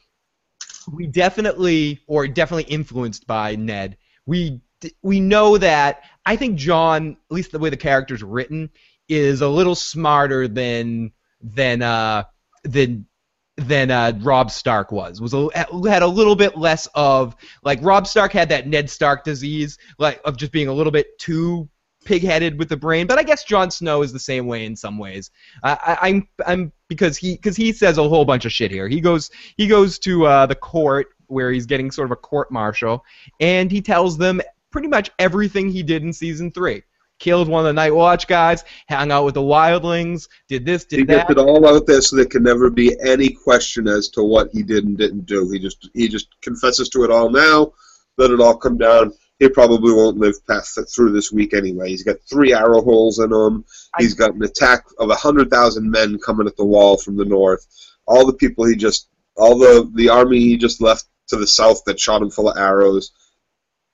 we 0.92 1.08
definitely 1.08 2.00
or 2.08 2.28
definitely 2.28 2.72
influenced 2.72 3.28
by 3.28 3.56
Ned. 3.56 3.98
We 4.26 4.62
we 5.02 5.20
know 5.20 5.58
that 5.58 6.04
I 6.26 6.36
think 6.36 6.58
Jon, 6.58 7.12
at 7.30 7.34
least 7.34 7.52
the 7.52 7.60
way 7.60 7.70
the 7.70 7.78
character's 7.78 8.24
written, 8.24 8.70
is 9.08 9.42
a 9.42 9.48
little 9.48 9.76
smarter 9.76 10.48
than 10.48 11.12
than 11.42 11.82
uh 11.82 12.24
than 12.64 13.06
than 13.58 13.92
uh, 13.92 14.14
Robb 14.22 14.50
Stark 14.50 14.92
was. 14.92 15.22
Was 15.22 15.34
a, 15.34 15.50
had 15.54 16.04
a 16.04 16.08
little 16.08 16.36
bit 16.36 16.58
less 16.58 16.88
of 16.96 17.36
like 17.64 17.80
Robb 17.82 18.08
Stark 18.08 18.32
had 18.32 18.50
that 18.50 18.68
Ned 18.68 18.90
Stark 18.90 19.24
disease, 19.24 19.78
like 20.00 20.22
of 20.26 20.38
just 20.38 20.52
being 20.52 20.68
a 20.68 20.74
little 20.74 20.92
bit 20.92 21.18
too 21.20 21.70
pig-headed 22.06 22.58
with 22.58 22.70
the 22.70 22.78
brain. 22.78 23.08
But 23.08 23.20
I 23.20 23.24
guess 23.24 23.44
Jon 23.44 23.70
Snow 23.72 24.02
is 24.02 24.12
the 24.12 24.20
same 24.20 24.48
way 24.48 24.66
in 24.66 24.76
some 24.76 24.98
ways. 24.98 25.32
I, 25.64 25.72
I, 25.72 26.08
I'm 26.08 26.28
I'm 26.46 26.72
because 26.88 27.18
he 27.18 27.36
because 27.36 27.56
he 27.56 27.72
says 27.72 27.98
a 27.98 28.08
whole 28.08 28.26
bunch 28.26 28.46
of 28.46 28.52
shit 28.52 28.72
here. 28.72 28.88
He 28.88 29.02
goes 29.02 29.32
he 29.58 29.68
goes 29.68 30.00
to 30.00 30.26
uh, 30.26 30.46
the 30.46 30.56
court 30.56 31.08
where 31.28 31.52
he's 31.52 31.66
getting 31.66 31.92
sort 31.92 32.08
of 32.08 32.12
a 32.12 32.18
court 32.18 32.52
martial, 32.52 33.04
and 33.40 33.72
he 33.72 33.82
tells 33.82 34.18
them 34.18 34.42
pretty 34.72 34.88
much 34.88 35.12
everything 35.20 35.70
he 35.70 35.84
did 35.84 36.04
in 36.04 36.12
season 36.14 36.52
three. 36.52 36.84
Killed 37.20 37.48
one 37.48 37.60
of 37.60 37.68
the 37.68 37.74
Night 37.74 37.94
Watch 37.94 38.26
guys, 38.26 38.64
hung 38.90 39.12
out 39.12 39.26
with 39.26 39.36
the 39.36 39.42
Wildlings, 39.42 40.28
did 40.48 40.66
this, 40.66 40.86
did 40.86 41.08
that. 41.08 41.14
He 41.14 41.18
gets 41.20 41.30
it 41.30 41.38
all 41.38 41.68
out 41.68 41.86
there 41.86 42.02
so 42.02 42.16
there 42.16 42.26
can 42.26 42.42
never 42.42 42.72
be 42.72 42.96
any 43.00 43.30
question 43.30 43.88
as 43.88 44.10
to 44.10 44.24
what 44.24 44.50
he 44.52 44.64
did 44.64 44.86
and 44.86 44.98
didn't 44.98 45.28
do. 45.28 45.48
He 45.52 45.60
just 45.60 45.88
he 45.94 46.08
just 46.08 46.30
confesses 46.42 46.90
to 46.90 47.04
it 47.04 47.12
all 47.12 47.30
now. 47.30 47.74
Let 48.18 48.32
it 48.32 48.42
all 48.42 48.58
come 48.58 48.78
down. 48.78 49.14
He 49.42 49.50
probably 49.50 49.92
won't 49.92 50.20
live 50.20 50.36
past 50.46 50.78
through 50.94 51.14
this 51.14 51.32
week 51.32 51.56
anyway. 51.56 51.90
He's 51.90 52.04
got 52.04 52.18
three 52.30 52.54
arrow 52.54 52.80
holes 52.80 53.18
in 53.18 53.34
him. 53.34 53.66
He's 53.98 54.14
got 54.14 54.36
an 54.36 54.44
attack 54.44 54.86
of 55.00 55.10
a 55.10 55.16
hundred 55.16 55.50
thousand 55.50 55.90
men 55.90 56.20
coming 56.20 56.46
at 56.46 56.56
the 56.58 56.64
wall 56.64 56.96
from 56.96 57.18
the 57.18 57.26
north. 57.26 57.66
All 58.06 58.28
the 58.28 58.34
people 58.34 58.66
he 58.68 58.76
just, 58.76 59.10
all 59.36 59.58
the 59.58 59.90
the 59.96 60.10
army 60.10 60.40
he 60.42 60.58
just 60.58 60.80
left 60.80 61.06
to 61.30 61.38
the 61.38 61.48
south 61.48 61.84
that 61.86 62.00
shot 62.00 62.22
him 62.22 62.30
full 62.30 62.52
of 62.52 62.58
arrows. 62.58 63.14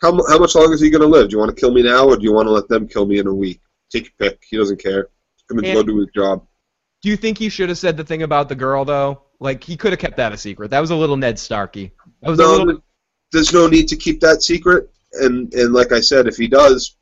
How 0.02 0.12
how 0.28 0.38
much 0.38 0.54
longer 0.54 0.74
is 0.74 0.82
he 0.82 0.90
going 0.90 1.02
to 1.02 1.08
live? 1.08 1.30
Do 1.30 1.36
you 1.36 1.40
want 1.40 1.56
to 1.56 1.60
kill 1.62 1.72
me 1.72 1.82
now, 1.82 2.06
or 2.10 2.18
do 2.18 2.24
you 2.24 2.34
want 2.34 2.48
to 2.48 2.52
let 2.52 2.68
them 2.68 2.86
kill 2.86 3.06
me 3.06 3.20
in 3.20 3.28
a 3.28 3.34
week? 3.34 3.62
Take 3.90 4.12
your 4.20 4.32
pick. 4.32 4.44
He 4.50 4.58
doesn't 4.58 4.84
care. 4.84 5.08
He's 5.38 5.44
going 5.48 5.64
to 5.64 5.74
go 5.74 5.82
do 5.82 5.98
his 6.00 6.10
job. 6.14 6.46
Do 7.02 7.08
you 7.08 7.16
think 7.16 7.38
he 7.38 7.48
should 7.48 7.70
have 7.70 7.78
said 7.78 7.96
the 7.96 8.04
thing 8.04 8.24
about 8.24 8.50
the 8.50 8.56
girl 8.56 8.84
though? 8.84 9.22
Like 9.40 9.64
he 9.64 9.78
could 9.78 9.94
have 9.94 10.00
kept 10.00 10.18
that 10.18 10.34
a 10.34 10.38
secret. 10.38 10.72
That 10.72 10.82
was 10.82 10.92
a 10.92 10.96
little 10.96 11.16
Ned 11.16 11.40
Starky. 11.40 11.94
That 12.22 12.32
was 12.32 12.40
a 12.40 12.42
No, 12.42 12.52
little. 12.58 12.84
there's 13.32 13.54
no 13.54 13.68
need 13.68 13.88
to 13.88 13.96
keep 13.96 14.20
that 14.20 14.44
secret. 14.44 14.92
And 15.20 15.54
and 15.54 15.74
like 15.74 15.92
I 15.92 16.00
said, 16.00 16.28
if 16.28 16.38
he 16.38 16.48
does, 16.48 16.96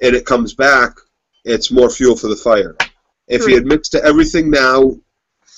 and 0.00 0.14
it 0.14 0.26
comes 0.26 0.54
back, 0.54 0.96
it's 1.44 1.70
more 1.70 1.90
fuel 1.90 2.16
for 2.16 2.28
the 2.28 2.36
fire. 2.36 2.76
If 3.28 3.42
he 3.42 3.52
True. 3.52 3.58
admits 3.58 3.88
to 3.90 4.04
everything 4.04 4.50
now, 4.50 4.96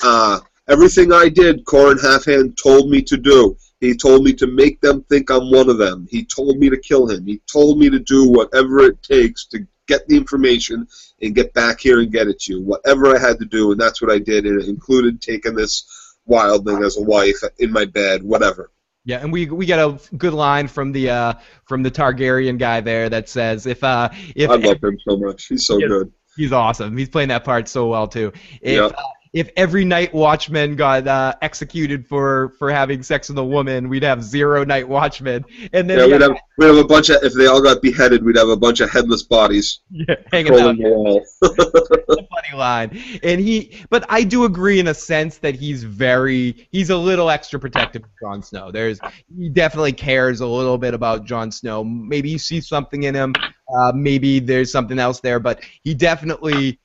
uh, 0.02 0.40
everything 0.68 1.12
I 1.12 1.28
did, 1.28 1.64
Qhorin 1.64 2.00
Halfhand 2.00 2.56
told 2.62 2.90
me 2.90 3.02
to 3.02 3.16
do. 3.16 3.56
He 3.80 3.96
told 3.96 4.22
me 4.22 4.32
to 4.34 4.46
make 4.46 4.80
them 4.80 5.02
think 5.04 5.30
I'm 5.30 5.50
one 5.50 5.68
of 5.68 5.78
them. 5.78 6.06
He 6.08 6.24
told 6.24 6.58
me 6.58 6.70
to 6.70 6.76
kill 6.76 7.08
him. 7.08 7.26
He 7.26 7.40
told 7.50 7.78
me 7.78 7.90
to 7.90 7.98
do 7.98 8.28
whatever 8.28 8.82
it 8.82 9.02
takes 9.02 9.46
to 9.46 9.66
get 9.88 10.06
the 10.06 10.16
information 10.16 10.86
and 11.20 11.34
get 11.34 11.52
back 11.52 11.80
here 11.80 12.00
and 12.00 12.12
get 12.12 12.28
it 12.28 12.40
to 12.42 12.52
you. 12.52 12.60
Whatever 12.62 13.14
I 13.14 13.18
had 13.18 13.38
to 13.40 13.44
do, 13.44 13.72
and 13.72 13.80
that's 13.80 14.00
what 14.00 14.12
I 14.12 14.18
did. 14.18 14.46
And 14.46 14.60
it 14.60 14.68
included 14.68 15.20
taking 15.20 15.54
this 15.54 15.84
wildling 16.28 16.84
as 16.84 16.96
a 16.96 17.02
wife 17.02 17.40
in 17.58 17.72
my 17.72 17.84
bed, 17.84 18.22
whatever. 18.22 18.70
Yeah, 19.04 19.18
and 19.18 19.32
we 19.32 19.46
we 19.46 19.66
get 19.66 19.78
a 19.80 19.98
good 20.16 20.32
line 20.32 20.68
from 20.68 20.92
the 20.92 21.10
uh 21.10 21.34
from 21.66 21.82
the 21.82 21.90
Targaryen 21.90 22.58
guy 22.58 22.80
there 22.80 23.08
that 23.08 23.28
says 23.28 23.66
if 23.66 23.82
uh 23.82 24.08
if 24.36 24.48
I 24.50 24.54
love 24.56 24.82
him 24.82 24.98
so 25.08 25.16
much. 25.16 25.46
He's 25.46 25.66
so 25.66 25.78
Yeah. 25.78 25.88
good. 25.88 26.12
he's 26.36 26.52
awesome. 26.52 26.96
He's 26.96 27.08
playing 27.08 27.28
that 27.30 27.44
part 27.44 27.68
so 27.68 27.88
well 27.88 28.06
too. 28.06 28.32
If 28.60 28.76
Yeah. 28.76 28.84
uh, 28.86 29.02
if 29.34 29.48
every 29.56 29.82
night 29.84 30.12
watchman 30.12 30.76
got 30.76 31.08
uh, 31.08 31.34
executed 31.40 32.06
for 32.06 32.52
for 32.58 32.70
having 32.70 33.02
sex 33.02 33.30
with 33.30 33.38
a 33.38 33.44
woman, 33.44 33.88
we'd 33.88 34.02
have 34.02 34.22
zero 34.22 34.62
night 34.62 34.86
watchmen. 34.86 35.44
And 35.72 35.88
then 35.88 35.98
Yeah, 35.98 36.04
yeah, 36.04 36.12
we'd 36.12 36.20
have 36.20 36.36
we'd 36.58 36.66
have 36.66 36.76
a 36.76 36.84
bunch 36.84 37.08
of 37.08 37.22
if 37.24 37.32
they 37.32 37.46
all 37.46 37.62
got 37.62 37.80
beheaded, 37.80 38.22
we'd 38.24 38.36
have 38.36 38.50
a 38.50 38.56
bunch 38.56 38.80
of 38.80 38.90
headless 38.90 39.22
bodies 39.22 39.80
yeah, 39.90 40.16
hanging 40.30 40.52
out. 40.54 40.76
the 40.76 40.82
wall. 40.84 41.24
line. 42.54 42.90
And 43.22 43.40
he, 43.40 43.84
but 43.90 44.04
I 44.08 44.24
do 44.24 44.44
agree 44.44 44.80
in 44.80 44.88
a 44.88 44.94
sense 44.94 45.38
that 45.38 45.54
he's 45.54 45.84
very, 45.84 46.68
he's 46.70 46.90
a 46.90 46.96
little 46.96 47.30
extra 47.30 47.58
protective 47.58 48.02
of 48.04 48.10
Jon 48.22 48.42
Snow. 48.42 48.70
There's, 48.70 49.00
he 49.36 49.48
definitely 49.48 49.92
cares 49.92 50.40
a 50.40 50.46
little 50.46 50.78
bit 50.78 50.94
about 50.94 51.24
Jon 51.24 51.50
Snow. 51.50 51.84
Maybe 51.84 52.30
you 52.30 52.38
see 52.38 52.60
something 52.60 53.04
in 53.04 53.14
him. 53.14 53.34
Uh, 53.74 53.92
maybe 53.94 54.38
there's 54.38 54.70
something 54.70 54.98
else 54.98 55.20
there, 55.20 55.40
but 55.40 55.64
he 55.82 55.94
definitely, 55.94 56.78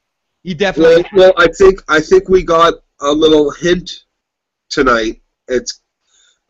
he 0.43 0.53
well, 0.53 0.57
definitely. 0.57 1.05
well, 1.13 1.33
I 1.37 1.47
think 1.47 1.81
I 1.89 1.99
think 1.99 2.29
we 2.29 2.43
got 2.43 2.75
a 3.01 3.11
little 3.11 3.51
hint 3.51 3.91
tonight. 4.69 5.21
It's, 5.47 5.81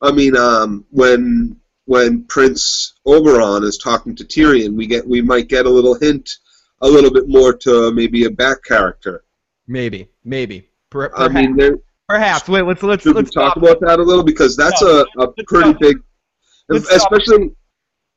I 0.02 0.12
mean, 0.12 0.36
um, 0.38 0.86
when 0.92 1.60
when 1.86 2.26
Prince 2.26 2.96
Oberyn 3.08 3.64
is 3.64 3.78
talking 3.78 4.16
to 4.18 4.24
Tyrion, 4.24 4.76
we 4.76 4.86
get 4.86 5.08
we 5.08 5.22
might 5.22 5.48
get 5.48 5.66
a 5.66 5.70
little 5.70 5.96
hint, 5.96 6.30
a 6.82 6.88
little 6.88 7.12
bit 7.12 7.28
more 7.28 7.54
to 7.54 7.92
maybe 7.92 8.26
a 8.26 8.30
back 8.30 8.64
character. 8.64 9.24
Maybe, 9.68 10.10
maybe. 10.24 10.70
Per, 10.90 11.06
I 11.16 11.28
perhaps, 11.28 11.34
mean, 11.34 11.56
there, 11.58 11.78
perhaps. 12.08 12.48
Wait, 12.48 12.62
let's 12.64 12.84
let's 12.84 13.06
let's 13.06 13.32
talk 13.32 13.54
stop. 13.54 13.58
about 13.58 13.80
that 13.82 14.00
a 14.00 14.04
little 14.04 14.24
because 14.24 14.56
that's 14.56 14.82
No, 14.82 15.06
a, 15.18 15.22
a 15.24 15.34
pretty 15.46 15.70
stop. 15.72 15.80
big, 15.80 15.98
Let's 16.70 16.86
stop. 16.90 17.12
especially. 17.12 17.52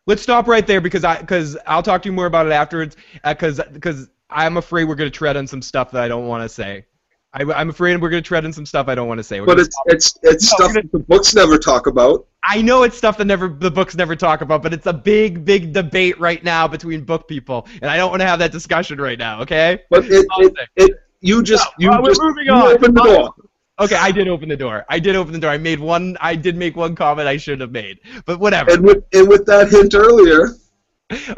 Let's 0.06 0.22
stop 0.22 0.46
right 0.48 0.66
there 0.66 0.80
because 0.80 1.04
I 1.04 1.20
because 1.20 1.56
I'll 1.66 1.82
talk 1.82 2.02
to 2.02 2.08
you 2.08 2.12
more 2.12 2.26
about 2.26 2.46
it 2.46 2.52
afterwards. 2.52 2.96
Uh, 3.24 3.34
because 3.34 3.60
because 3.72 4.08
I'm 4.28 4.56
afraid 4.56 4.84
we're 4.84 4.94
gonna 4.94 5.10
tread 5.10 5.36
on 5.36 5.46
some 5.46 5.62
stuff 5.62 5.90
that 5.92 6.02
I 6.02 6.08
don't 6.08 6.26
want 6.26 6.42
to 6.42 6.48
say. 6.48 6.84
I, 7.32 7.42
I'm 7.54 7.70
afraid 7.70 8.00
we're 8.00 8.10
gonna 8.10 8.22
tread 8.22 8.44
on 8.44 8.52
some 8.52 8.66
stuff 8.66 8.88
I 8.88 8.94
don't 8.94 9.06
want 9.06 9.18
to 9.18 9.24
say. 9.24 9.40
We're 9.40 9.46
But 9.46 9.60
it's 9.60 9.76
it's 9.86 10.18
it's 10.22 10.52
No, 10.52 10.66
stuff 10.66 10.74
that 10.74 10.90
the 10.90 10.98
books 10.98 11.34
never 11.34 11.58
talk 11.58 11.86
about. 11.86 12.26
I 12.42 12.60
know 12.62 12.82
it's 12.82 12.96
stuff 12.96 13.18
that 13.18 13.26
never 13.26 13.48
the 13.48 13.70
books 13.70 13.94
never 13.94 14.16
talk 14.16 14.40
about, 14.40 14.62
but 14.62 14.72
it's 14.72 14.86
a 14.86 14.92
big, 14.92 15.44
big 15.44 15.72
debate 15.72 16.18
right 16.18 16.42
now 16.42 16.66
between 16.66 17.04
book 17.04 17.28
people, 17.28 17.68
and 17.82 17.90
I 17.90 17.96
don't 17.96 18.10
want 18.10 18.20
to 18.20 18.26
have 18.26 18.38
that 18.40 18.50
discussion 18.50 19.00
right 19.00 19.18
now. 19.18 19.42
Okay? 19.42 19.80
But 19.90 20.06
it, 20.06 20.26
it, 20.38 20.54
it 20.76 20.90
you 21.20 21.42
just 21.42 21.68
No, 21.78 21.98
you 22.00 22.06
just 22.08 22.20
moving 22.20 22.46
you 22.46 22.52
on. 22.52 22.72
opened 22.72 22.96
the 22.96 23.02
door. 23.02 23.34
Okay, 23.78 23.96
I 23.96 24.10
did 24.10 24.26
open 24.28 24.48
the 24.48 24.56
door. 24.56 24.84
I 24.88 24.98
did 24.98 25.16
open 25.16 25.32
the 25.32 25.38
door. 25.38 25.50
I 25.50 25.58
made 25.58 25.78
one. 25.80 26.16
I 26.20 26.34
did 26.34 26.56
make 26.56 26.76
one 26.76 26.94
comment 26.96 27.28
I 27.28 27.36
shouldn't 27.36 27.62
have 27.62 27.70
made, 27.72 28.00
but 28.26 28.40
whatever. 28.40 28.72
And 28.72 28.84
with 28.84 29.04
and 29.12 29.28
with 29.28 29.46
that 29.46 29.70
hint 29.70 29.94
earlier, 29.94 30.56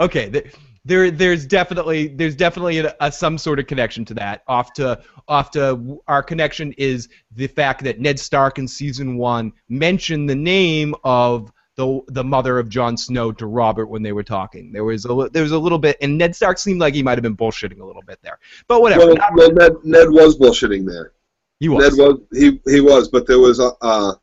okay, 0.01 0.31
th- 0.31 0.55
there 0.85 1.11
there's 1.11 1.47
definitely 1.47 2.09
there's 2.09 2.35
definitely 2.35 2.79
a, 2.79 2.95
a, 3.01 3.13
some 3.13 3.39
sort 3.39 3.59
of 3.59 3.67
connection 3.67 4.05
to 4.07 4.15
that. 4.15 4.43
Off 4.49 4.73
to 4.75 5.01
off 5.29 5.51
to 5.53 6.03
our 6.09 6.23
connection 6.23 6.73
is 6.73 7.09
the 7.37 7.47
fact 7.47 7.85
that 7.85 8.01
Ned 8.01 8.19
Stark 8.19 8.59
in 8.59 8.67
season 8.67 9.17
one 9.17 9.53
mentioned 9.69 10.29
the 10.29 10.35
name 10.35 10.95
of 11.05 11.53
the 11.77 12.01
the 12.09 12.25
mother 12.25 12.59
of 12.59 12.69
Jon 12.69 12.97
Snow 12.97 13.33
to 13.33 13.47
Robert 13.47 13.87
when 13.87 14.03
they 14.03 14.13
were 14.13 14.25
talking. 14.25 14.73
There 14.73 14.85
was 14.85 15.05
a 15.05 15.29
there 15.33 15.43
was 15.43 15.53
a 15.53 15.59
little 15.59 15.79
bit, 15.79 15.97
and 16.01 16.19
Ned 16.19 16.35
Stark 16.35 16.59
seemed 16.59 16.81
like 16.81 16.95
he 16.95 17.03
might 17.03 17.17
have 17.17 17.23
been 17.23 17.37
bullshitting 17.37 17.81
a 17.81 17.85
little 17.85 18.03
bit 18.03 18.19
there. 18.23 18.39
But 18.67 18.83
whatever. 18.83 19.07
Well, 19.07 19.17
well 19.35 19.53
Ned 19.53 19.73
Ned 19.85 20.11
was 20.11 20.37
bullshitting 20.37 20.87
there. 20.87 21.13
He 21.61 21.69
was. 21.69 21.97
Ned 21.97 22.05
was 22.05 22.21
he 22.33 22.61
he 22.67 22.81
was, 22.81 23.09
but 23.09 23.27
there 23.27 23.39
was 23.39 23.61
a 23.61 23.73
uh, 23.81 24.15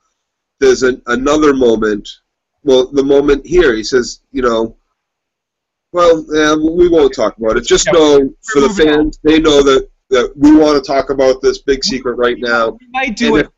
there's 0.60 0.84
an, 0.84 1.02
another 1.08 1.54
moment. 1.54 2.10
Well, 2.64 2.88
the 2.88 3.04
moment 3.04 3.48
here, 3.48 3.74
he 3.74 3.86
says, 3.86 4.20
you 4.34 4.42
know, 4.42 4.76
well, 5.92 6.26
yeah, 6.34 6.56
we 6.56 6.88
won't 6.88 7.14
talk 7.14 7.38
about 7.38 7.58
it. 7.58 7.66
Just 7.66 7.92
know 7.92 8.30
for 8.52 8.62
the 8.62 8.70
fans, 8.70 9.20
they 9.24 9.40
know 9.40 9.64
that 9.64 9.90
that 10.10 10.34
we 10.36 10.56
want 10.56 10.84
to 10.84 10.88
talk 10.88 11.10
about 11.12 11.42
this 11.42 11.60
big 11.60 11.84
secret 11.84 12.16
right 12.16 12.38
now. 12.40 12.72
We 12.72 12.88
might 12.92 13.16
do 13.16 13.36
and 13.36 13.46
it 13.46 13.52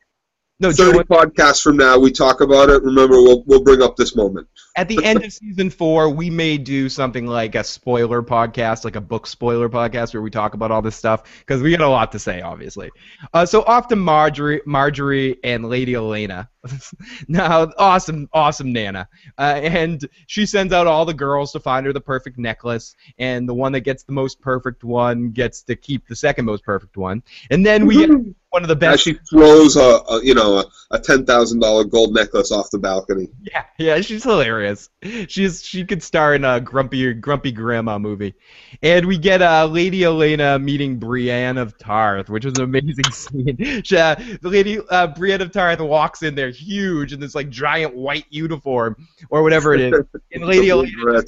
no, 0.61 0.71
30 0.71 0.91
Joe, 0.91 1.03
podcasts 1.05 1.63
from 1.63 1.75
now, 1.75 1.97
we 1.97 2.11
talk 2.11 2.41
about 2.41 2.69
it. 2.69 2.83
Remember, 2.83 3.15
we'll, 3.15 3.43
we'll 3.47 3.63
bring 3.63 3.81
up 3.81 3.95
this 3.95 4.15
moment. 4.15 4.47
At 4.75 4.87
the 4.87 5.03
end 5.03 5.23
of 5.23 5.33
season 5.33 5.69
four, 5.69 6.09
we 6.09 6.29
may 6.29 6.57
do 6.57 6.87
something 6.87 7.27
like 7.27 7.55
a 7.55 7.63
spoiler 7.63 8.23
podcast, 8.23 8.85
like 8.85 8.95
a 8.95 9.01
book 9.01 9.27
spoiler 9.27 9.67
podcast, 9.67 10.13
where 10.13 10.21
we 10.21 10.29
talk 10.29 10.53
about 10.53 10.71
all 10.71 10.81
this 10.81 10.95
stuff 10.95 11.23
because 11.39 11.61
we 11.61 11.71
got 11.71 11.81
a 11.81 11.89
lot 11.89 12.11
to 12.13 12.19
say, 12.19 12.41
obviously. 12.41 12.89
Uh, 13.33 13.45
so 13.45 13.63
off 13.63 13.89
to 13.89 13.95
Margaery, 13.95 14.61
Margaery 14.65 15.37
and 15.43 15.67
Lady 15.69 15.93
Olenna. 15.93 16.47
now, 17.27 17.69
awesome, 17.77 18.29
awesome 18.31 18.71
Nana, 18.71 19.09
uh, 19.37 19.59
and 19.61 20.07
she 20.27 20.45
sends 20.45 20.71
out 20.71 20.87
all 20.87 21.05
the 21.05 21.13
girls 21.13 21.51
to 21.51 21.59
find 21.59 21.85
her 21.85 21.91
the 21.91 21.99
perfect 21.99 22.37
necklace, 22.37 22.95
and 23.17 23.49
the 23.49 23.53
one 23.53 23.71
that 23.73 23.81
gets 23.81 24.03
the 24.03 24.13
most 24.13 24.39
perfect 24.39 24.83
one 24.83 25.31
gets 25.31 25.63
to 25.63 25.75
keep 25.75 26.07
the 26.07 26.15
second 26.15 26.45
most 26.45 26.63
perfect 26.63 26.95
one, 26.95 27.23
and 27.49 27.65
then 27.65 27.85
we 27.85 27.97
get 28.07 28.11
one 28.51 28.63
of 28.63 28.67
the 28.67 28.75
best. 28.75 28.93
As 28.93 29.01
she 29.01 29.13
throws 29.29 29.75
a, 29.77 30.01
a 30.09 30.23
you 30.23 30.35
know 30.35 30.59
a, 30.59 30.65
a 30.91 30.99
ten 30.99 31.25
thousand 31.25 31.59
dollar 31.59 31.83
gold 31.83 32.13
necklace 32.13 32.51
off 32.51 32.69
the 32.69 32.77
balcony. 32.77 33.29
Yeah, 33.41 33.63
yeah, 33.79 34.01
she's 34.01 34.23
hilarious. 34.23 34.89
She's 35.27 35.63
she 35.63 35.85
could 35.85 36.03
star 36.03 36.35
in 36.35 36.45
a 36.45 36.59
grumpy 36.59 37.13
grumpy 37.13 37.51
grandma 37.51 37.97
movie, 37.97 38.35
and 38.83 39.05
we 39.05 39.17
get 39.17 39.41
uh, 39.41 39.65
Lady 39.65 40.01
Olenna 40.01 40.61
meeting 40.61 40.97
Brienne 40.97 41.57
of 41.57 41.77
Tarth, 41.77 42.29
which 42.29 42.45
is 42.45 42.53
an 42.57 42.63
amazing 42.65 43.05
scene. 43.11 43.81
She, 43.83 43.97
uh, 43.97 44.15
the 44.15 44.49
lady 44.49 44.79
uh, 44.89 45.07
Brienne 45.07 45.41
of 45.41 45.51
Tarth 45.51 45.79
walks 45.79 46.21
in 46.21 46.35
there 46.35 46.49
huge 46.49 47.13
in 47.13 47.19
this 47.19 47.33
like 47.33 47.49
giant 47.49 47.95
white 47.95 48.25
uniform 48.29 49.07
or 49.29 49.43
whatever 49.43 49.73
it 49.73 49.81
is, 49.81 50.03
and 50.33 50.45
Lady 50.45 50.67
Olenna 50.67 51.23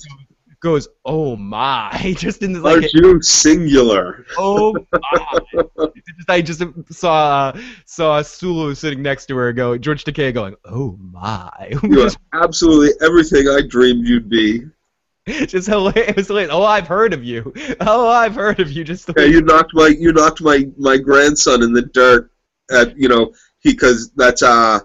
goes, 0.64 0.88
"Oh 1.06 1.36
my!" 1.36 2.16
Just 2.18 2.42
in 2.42 2.54
this 2.54 2.64
like. 2.64 2.78
Aren't 2.78 2.94
you 2.94 3.22
singular? 3.22 4.26
Oh 4.38 4.74
my! 4.92 5.90
I 6.30 6.42
just 6.42 6.64
saw 6.90 7.52
uh, 7.54 7.62
saw 7.86 8.22
Sulu 8.24 8.74
sitting 8.74 9.04
next 9.04 9.28
to 9.28 9.36
her 9.36 9.54
go. 9.54 9.78
George 9.78 10.04
Takei 10.04 10.34
going, 10.34 10.56
"Oh 10.66 10.98
my!" 11.00 11.52
You 11.84 12.08
are 12.08 12.10
absolutely 12.34 12.94
everything 13.06 13.48
I 13.48 13.62
dreamed 13.68 14.08
you'd 14.08 14.30
be. 14.30 14.64
Just 15.28 15.68
hilarious. 15.68 16.10
It 16.10 16.16
was 16.16 16.28
hilarious. 16.28 16.52
Oh, 16.54 16.64
I've 16.64 16.88
heard 16.88 17.14
of 17.14 17.24
you. 17.24 17.54
Oh, 17.82 18.10
I've 18.10 18.36
heard 18.36 18.60
of 18.60 18.72
you. 18.72 18.84
Just 18.84 19.10
yeah, 19.16 19.26
you 19.26 19.42
knocked 19.42 19.74
my 19.74 19.88
you 19.88 20.14
knocked 20.14 20.42
my 20.42 20.68
my 20.78 20.98
grandson 20.98 21.62
in 21.62 21.74
the 21.74 21.84
dirt 21.84 22.32
at 22.72 22.98
you 22.98 23.10
know 23.10 23.34
because 23.64 24.12
that's 24.16 24.42
uh 24.42 24.80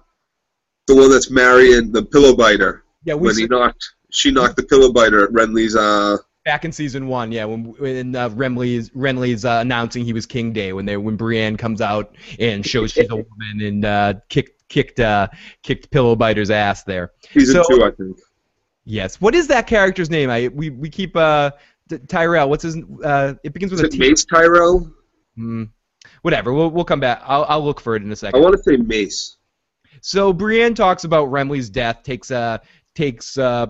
the 0.86 0.94
one 0.94 1.10
that's 1.10 1.30
marrying 1.30 1.92
the 1.92 2.04
pillow 2.04 2.36
biter. 2.36 2.84
Yeah, 3.04 3.14
we 3.14 3.28
when 3.28 3.38
he 3.38 3.46
knocked 3.46 3.94
she 4.10 4.30
knocked 4.30 4.56
the 4.56 4.62
pillow 4.62 4.92
biter 4.92 5.24
at 5.24 5.30
Renly's. 5.30 5.76
Uh, 5.76 6.18
Back 6.44 6.64
in 6.64 6.72
season 6.72 7.08
one, 7.08 7.30
yeah, 7.30 7.44
when 7.44 7.64
when 7.74 8.16
uh, 8.16 8.30
Renly's 8.30 8.90
Renly's 8.90 9.44
uh, 9.44 9.58
announcing 9.60 10.04
he 10.04 10.14
was 10.14 10.24
King 10.24 10.52
Day, 10.52 10.72
when 10.72 10.86
they 10.86 10.96
when 10.96 11.16
Brienne 11.16 11.56
comes 11.56 11.82
out 11.82 12.16
and 12.38 12.64
shows 12.64 12.92
she's 12.92 13.10
a 13.10 13.16
woman 13.16 13.60
and 13.60 13.84
uh, 13.84 14.14
kicked 14.30 14.66
kicked 14.68 14.98
uh, 14.98 15.28
kicked 15.62 15.90
pillow 15.90 16.16
biter's 16.16 16.50
ass 16.50 16.84
there. 16.84 17.12
Season 17.32 17.62
so, 17.62 17.64
two, 17.68 17.84
I 17.84 17.90
think. 17.90 18.18
Yes. 18.84 19.20
What 19.20 19.34
is 19.34 19.48
that 19.48 19.66
character's 19.66 20.08
name? 20.08 20.30
I 20.30 20.48
we 20.48 20.70
we 20.70 20.88
keep 20.88 21.14
uh 21.16 21.50
Tyrell. 22.08 22.48
What's 22.48 22.62
his? 22.62 22.78
Uh, 23.04 23.34
it 23.44 23.52
begins 23.52 23.72
with 23.72 23.80
is 23.80 23.86
a 23.86 23.90
T. 23.90 23.98
Mace 23.98 24.24
Tyrell. 24.24 24.90
Hmm. 25.36 25.64
Whatever. 26.22 26.54
We'll 26.54 26.70
we'll 26.70 26.84
come 26.84 27.00
back. 27.00 27.22
I'll 27.24 27.44
I'll 27.44 27.64
look 27.64 27.80
for 27.80 27.96
it 27.96 28.02
in 28.02 28.10
a 28.10 28.16
second. 28.16 28.40
I 28.40 28.42
want 28.42 28.56
to 28.56 28.62
say 28.62 28.76
Mace. 28.76 29.36
So 30.00 30.32
Brienne 30.32 30.74
talks 30.74 31.04
about 31.04 31.28
Renly's 31.28 31.68
death. 31.68 32.02
Takes 32.02 32.30
uh 32.30 32.58
takes 32.94 33.36
uh 33.36 33.68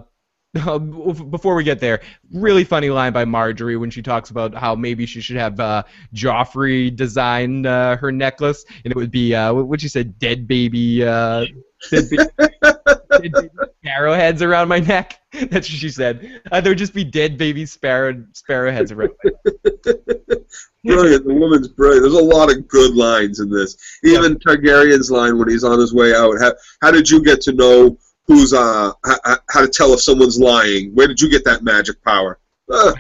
before 1.31 1.55
we 1.55 1.65
get 1.65 1.79
there, 1.79 2.01
really 2.33 2.65
funny 2.65 2.91
line 2.91 3.13
by 3.13 3.25
Margaery 3.25 3.79
when 3.79 3.91
she 3.91 4.03
talks 4.03 4.31
about 4.31 4.55
how 4.55 4.75
maybe 4.75 5.05
she 5.07 5.21
should 5.21 5.37
have 5.37 5.61
uh, 5.61 5.83
Joffrey 6.15 6.95
design 6.95 7.67
uh, 7.67 7.97
her 7.97 8.11
necklace, 8.11 8.65
and 8.85 8.91
it 8.91 8.97
would 8.97 9.11
be 9.11 9.35
uh, 9.35 9.53
what 9.53 9.81
she 9.81 9.89
said, 9.89 10.19
dead 10.19 10.49
baby, 10.49 11.05
uh, 11.05 11.45
dead 11.91 12.09
baby, 12.11 12.25
dead 12.39 13.33
baby 13.33 13.49
sparrow 13.83 14.15
heads 14.15 14.43
around 14.43 14.69
my 14.69 14.81
neck. 14.81 15.21
That's 15.33 15.53
what 15.53 15.65
she 15.65 15.91
said. 15.91 16.41
Uh, 16.51 16.61
there 16.61 16.71
would 16.71 16.79
just 16.79 16.95
be 16.95 17.05
dead 17.05 17.37
baby 17.37 17.67
sparrow 17.67 18.25
sparrow 18.33 18.73
heads 18.73 18.93
around. 18.93 19.11
brilliant. 20.85 21.27
The 21.27 21.35
woman's 21.35 21.69
brilliant. 21.69 22.03
There's 22.03 22.15
a 22.15 22.25
lot 22.25 22.51
of 22.51 22.67
good 22.69 22.95
lines 22.95 23.41
in 23.41 23.51
this. 23.51 23.77
Even 24.05 24.33
yeah. 24.33 24.39
Targaryen's 24.39 25.11
line 25.11 25.39
when 25.39 25.49
he's 25.49 25.65
on 25.65 25.79
his 25.79 25.93
way 25.93 26.15
out. 26.15 26.39
How, 26.41 26.55
how 26.81 26.91
did 26.91 27.11
you 27.11 27.23
get 27.23 27.41
to 27.43 27.53
know? 27.53 27.99
Who's 28.29 28.53
uh 28.53 28.93
how 29.51 29.61
to 29.61 29.69
tell 29.69 29.93
if 29.93 30.01
someone's 30.01 30.39
lying. 30.39 30.95
Where 30.95 31.09
did 31.09 31.21
you 31.21 31.29
get 31.29 31.45
that 31.47 31.65
magic 31.65 32.03
power? 32.05 32.39
Uh, 32.71 32.93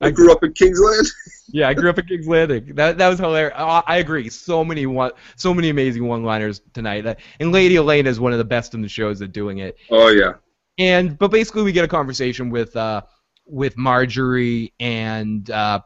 I 0.00 0.10
grew 0.10 0.32
up 0.32 0.42
in 0.42 0.52
Kingsland. 0.54 1.06
yeah, 1.48 1.68
I 1.68 1.74
grew 1.74 1.90
up 1.90 1.98
in 1.98 2.06
King's 2.06 2.26
Landing. 2.26 2.74
That 2.74 2.98
that 2.98 3.08
was 3.08 3.18
hilarious. 3.18 3.54
I 3.56 3.98
agree. 3.98 4.28
So 4.30 4.64
many 4.64 4.86
one, 4.86 5.12
so 5.36 5.52
many 5.52 5.68
amazing 5.68 6.06
one-liners 6.06 6.62
tonight. 6.72 7.06
Uh, 7.06 7.14
and 7.40 7.52
Lady 7.52 7.74
Olenna 7.74 8.06
is 8.06 8.18
one 8.18 8.32
of 8.32 8.38
the 8.38 8.44
best 8.44 8.74
in 8.74 8.80
the 8.80 8.88
shows 8.88 9.20
at 9.22 9.32
doing 9.32 9.58
it. 9.58 9.76
Oh 9.90 10.08
yeah. 10.08 10.34
And 10.78 11.18
but 11.18 11.30
basically 11.30 11.62
we 11.62 11.72
get 11.72 11.84
a 11.84 11.88
conversation 11.88 12.50
with 12.50 12.74
uh 12.76 13.02
with 13.44 13.76
Margaery 13.76 14.72
and 14.80 15.50
uh 15.50 15.80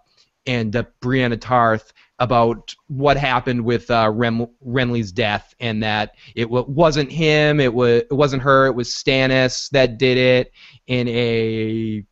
and 0.46 0.74
uh, 0.76 0.84
Brienne 1.00 1.38
Tarth 1.38 1.92
about 2.18 2.74
what 2.86 3.16
happened 3.16 3.64
with 3.64 3.90
uh, 3.90 4.10
Rem- 4.12 4.48
Renly's 4.64 5.12
death, 5.12 5.54
and 5.60 5.82
that 5.82 6.14
it 6.34 6.44
w- 6.44 6.66
wasn't 6.68 7.10
him, 7.10 7.58
it 7.60 7.72
was 7.72 8.02
it 8.02 8.12
wasn't 8.12 8.42
her, 8.42 8.66
it 8.66 8.74
was 8.74 8.88
Stannis 8.90 9.70
that 9.70 9.98
did 9.98 10.18
it 10.18 10.52
in 10.86 11.08
a 11.08 12.04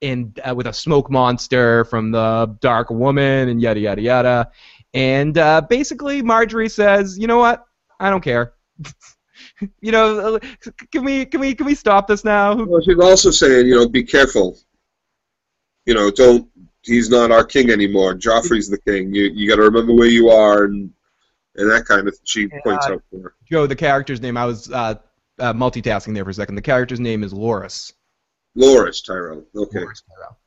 in 0.00 0.34
uh, 0.48 0.54
with 0.54 0.66
a 0.66 0.72
smoke 0.72 1.10
monster 1.10 1.84
from 1.86 2.10
the 2.10 2.56
Dark 2.60 2.90
Woman, 2.90 3.48
and 3.48 3.60
yada 3.60 3.80
yada 3.80 4.02
yada. 4.02 4.50
And 4.92 5.36
uh, 5.36 5.62
basically, 5.62 6.22
Margaery 6.22 6.70
says, 6.70 7.18
"You 7.18 7.26
know 7.26 7.38
what? 7.38 7.64
I 8.00 8.10
don't 8.10 8.22
care." 8.22 8.54
you 9.80 9.92
know, 9.92 10.38
can 10.92 11.04
we 11.04 11.26
can 11.26 11.40
we 11.40 11.54
can 11.54 11.66
we 11.66 11.74
stop 11.74 12.06
this 12.06 12.24
now? 12.24 12.54
Well, 12.54 12.80
she's 12.82 12.98
also 12.98 13.30
saying, 13.30 13.66
you 13.66 13.74
know, 13.76 13.88
be 13.88 14.04
careful. 14.04 14.58
You 15.86 15.94
know, 15.94 16.10
don't 16.10 16.48
he's 16.84 17.10
not 17.10 17.30
our 17.30 17.44
king 17.44 17.70
anymore. 17.70 18.14
Joffrey's 18.14 18.68
the 18.68 18.78
king. 18.78 19.14
You 19.14 19.24
you 19.24 19.48
got 19.48 19.56
to 19.56 19.62
remember 19.62 19.94
where 19.94 20.08
you 20.08 20.30
are 20.30 20.64
and 20.64 20.90
and 21.56 21.70
that 21.70 21.84
kind 21.86 22.08
of. 22.08 22.16
She 22.24 22.48
points 22.62 22.86
uh, 22.86 22.94
out 22.94 23.02
for 23.10 23.34
Joe, 23.50 23.66
the 23.66 23.76
character's 23.76 24.20
name. 24.20 24.36
I 24.36 24.44
was 24.44 24.70
uh, 24.70 24.96
uh, 25.38 25.52
multitasking 25.52 26.14
there 26.14 26.24
for 26.24 26.30
a 26.30 26.34
second. 26.34 26.54
The 26.54 26.62
character's 26.62 27.00
name 27.00 27.22
is 27.22 27.32
Loras. 27.32 27.92
Loras 28.56 29.04
Tyrell. 29.04 29.44
Okay. 29.56 29.80
Loras 29.80 30.02
Tyrell. 30.08 30.38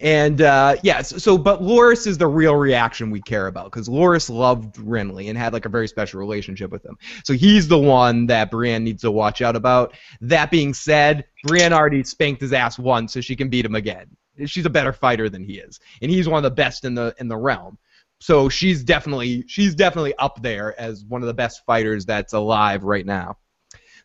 And 0.00 0.40
uh, 0.40 0.76
yeah, 0.82 1.02
so, 1.02 1.18
so, 1.18 1.36
but 1.36 1.60
Loras 1.60 2.06
is 2.06 2.16
the 2.16 2.26
real 2.26 2.54
reaction 2.54 3.10
we 3.10 3.20
care 3.20 3.46
about 3.46 3.66
because 3.66 3.88
Loras 3.88 4.30
loved 4.30 4.76
Renly 4.76 5.28
and 5.28 5.36
had 5.36 5.52
like 5.52 5.66
a 5.66 5.68
very 5.68 5.86
special 5.86 6.18
relationship 6.18 6.70
with 6.70 6.84
him. 6.84 6.96
So 7.24 7.34
he's 7.34 7.68
the 7.68 7.78
one 7.78 8.26
that 8.26 8.50
Brienne 8.50 8.84
needs 8.84 9.02
to 9.02 9.10
watch 9.10 9.42
out 9.42 9.54
about. 9.54 9.94
That 10.22 10.50
being 10.50 10.72
said, 10.72 11.26
Brienne 11.44 11.72
already 11.72 12.02
spanked 12.04 12.40
his 12.40 12.52
ass 12.52 12.78
once, 12.78 13.12
so 13.12 13.20
she 13.20 13.36
can 13.36 13.48
beat 13.48 13.64
him 13.64 13.74
again 13.74 14.16
she's 14.44 14.66
a 14.66 14.70
better 14.70 14.92
fighter 14.92 15.28
than 15.28 15.44
he 15.44 15.58
is, 15.58 15.80
and 16.02 16.10
he's 16.10 16.28
one 16.28 16.38
of 16.38 16.42
the 16.44 16.54
best 16.54 16.84
in 16.84 16.94
the 16.94 17.14
in 17.18 17.28
the 17.28 17.36
realm. 17.36 17.78
So 18.18 18.48
she's 18.48 18.82
definitely 18.82 19.44
she's 19.46 19.74
definitely 19.74 20.14
up 20.16 20.42
there 20.42 20.78
as 20.80 21.04
one 21.04 21.22
of 21.22 21.26
the 21.26 21.34
best 21.34 21.64
fighters 21.64 22.04
that's 22.04 22.32
alive 22.32 22.84
right 22.84 23.06
now. 23.06 23.36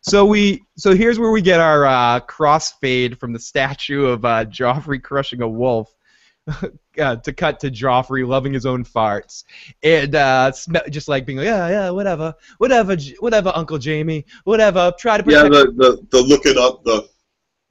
So 0.02 0.26
we 0.26 0.64
so 0.78 0.96
here's 0.96 1.20
where 1.20 1.32
we 1.32 1.42
get 1.42 1.60
our 1.60 1.86
uh, 1.86 2.20
crossfade 2.22 3.18
from 3.20 3.34
the 3.34 3.40
statue 3.40 4.06
of 4.06 4.26
uh, 4.26 4.46
Joffrey 4.46 5.02
crushing 5.02 5.42
a 5.42 5.48
wolf. 5.48 5.94
uh, 7.00 7.16
to 7.18 7.32
cut 7.32 7.60
to 7.60 7.70
Joffrey 7.70 8.28
loving 8.28 8.52
his 8.52 8.66
own 8.66 8.84
farts 8.84 9.44
and 9.84 10.16
uh, 10.16 10.52
just 10.90 11.08
like 11.08 11.24
being 11.24 11.38
like, 11.38 11.46
yeah, 11.46 11.70
yeah, 11.70 11.90
whatever, 11.92 12.34
whatever, 12.58 12.98
whatever, 13.20 13.52
Uncle 13.54 13.80
Jaime, 13.82 14.26
whatever. 14.44 14.92
Try 14.98 15.18
to 15.18 15.24
protect. 15.24 15.54
Yeah, 15.54 15.60
the, 15.60 15.72
the 15.76 16.08
the 16.10 16.22
looking 16.24 16.58
up 16.58 16.84
the. 16.84 17.08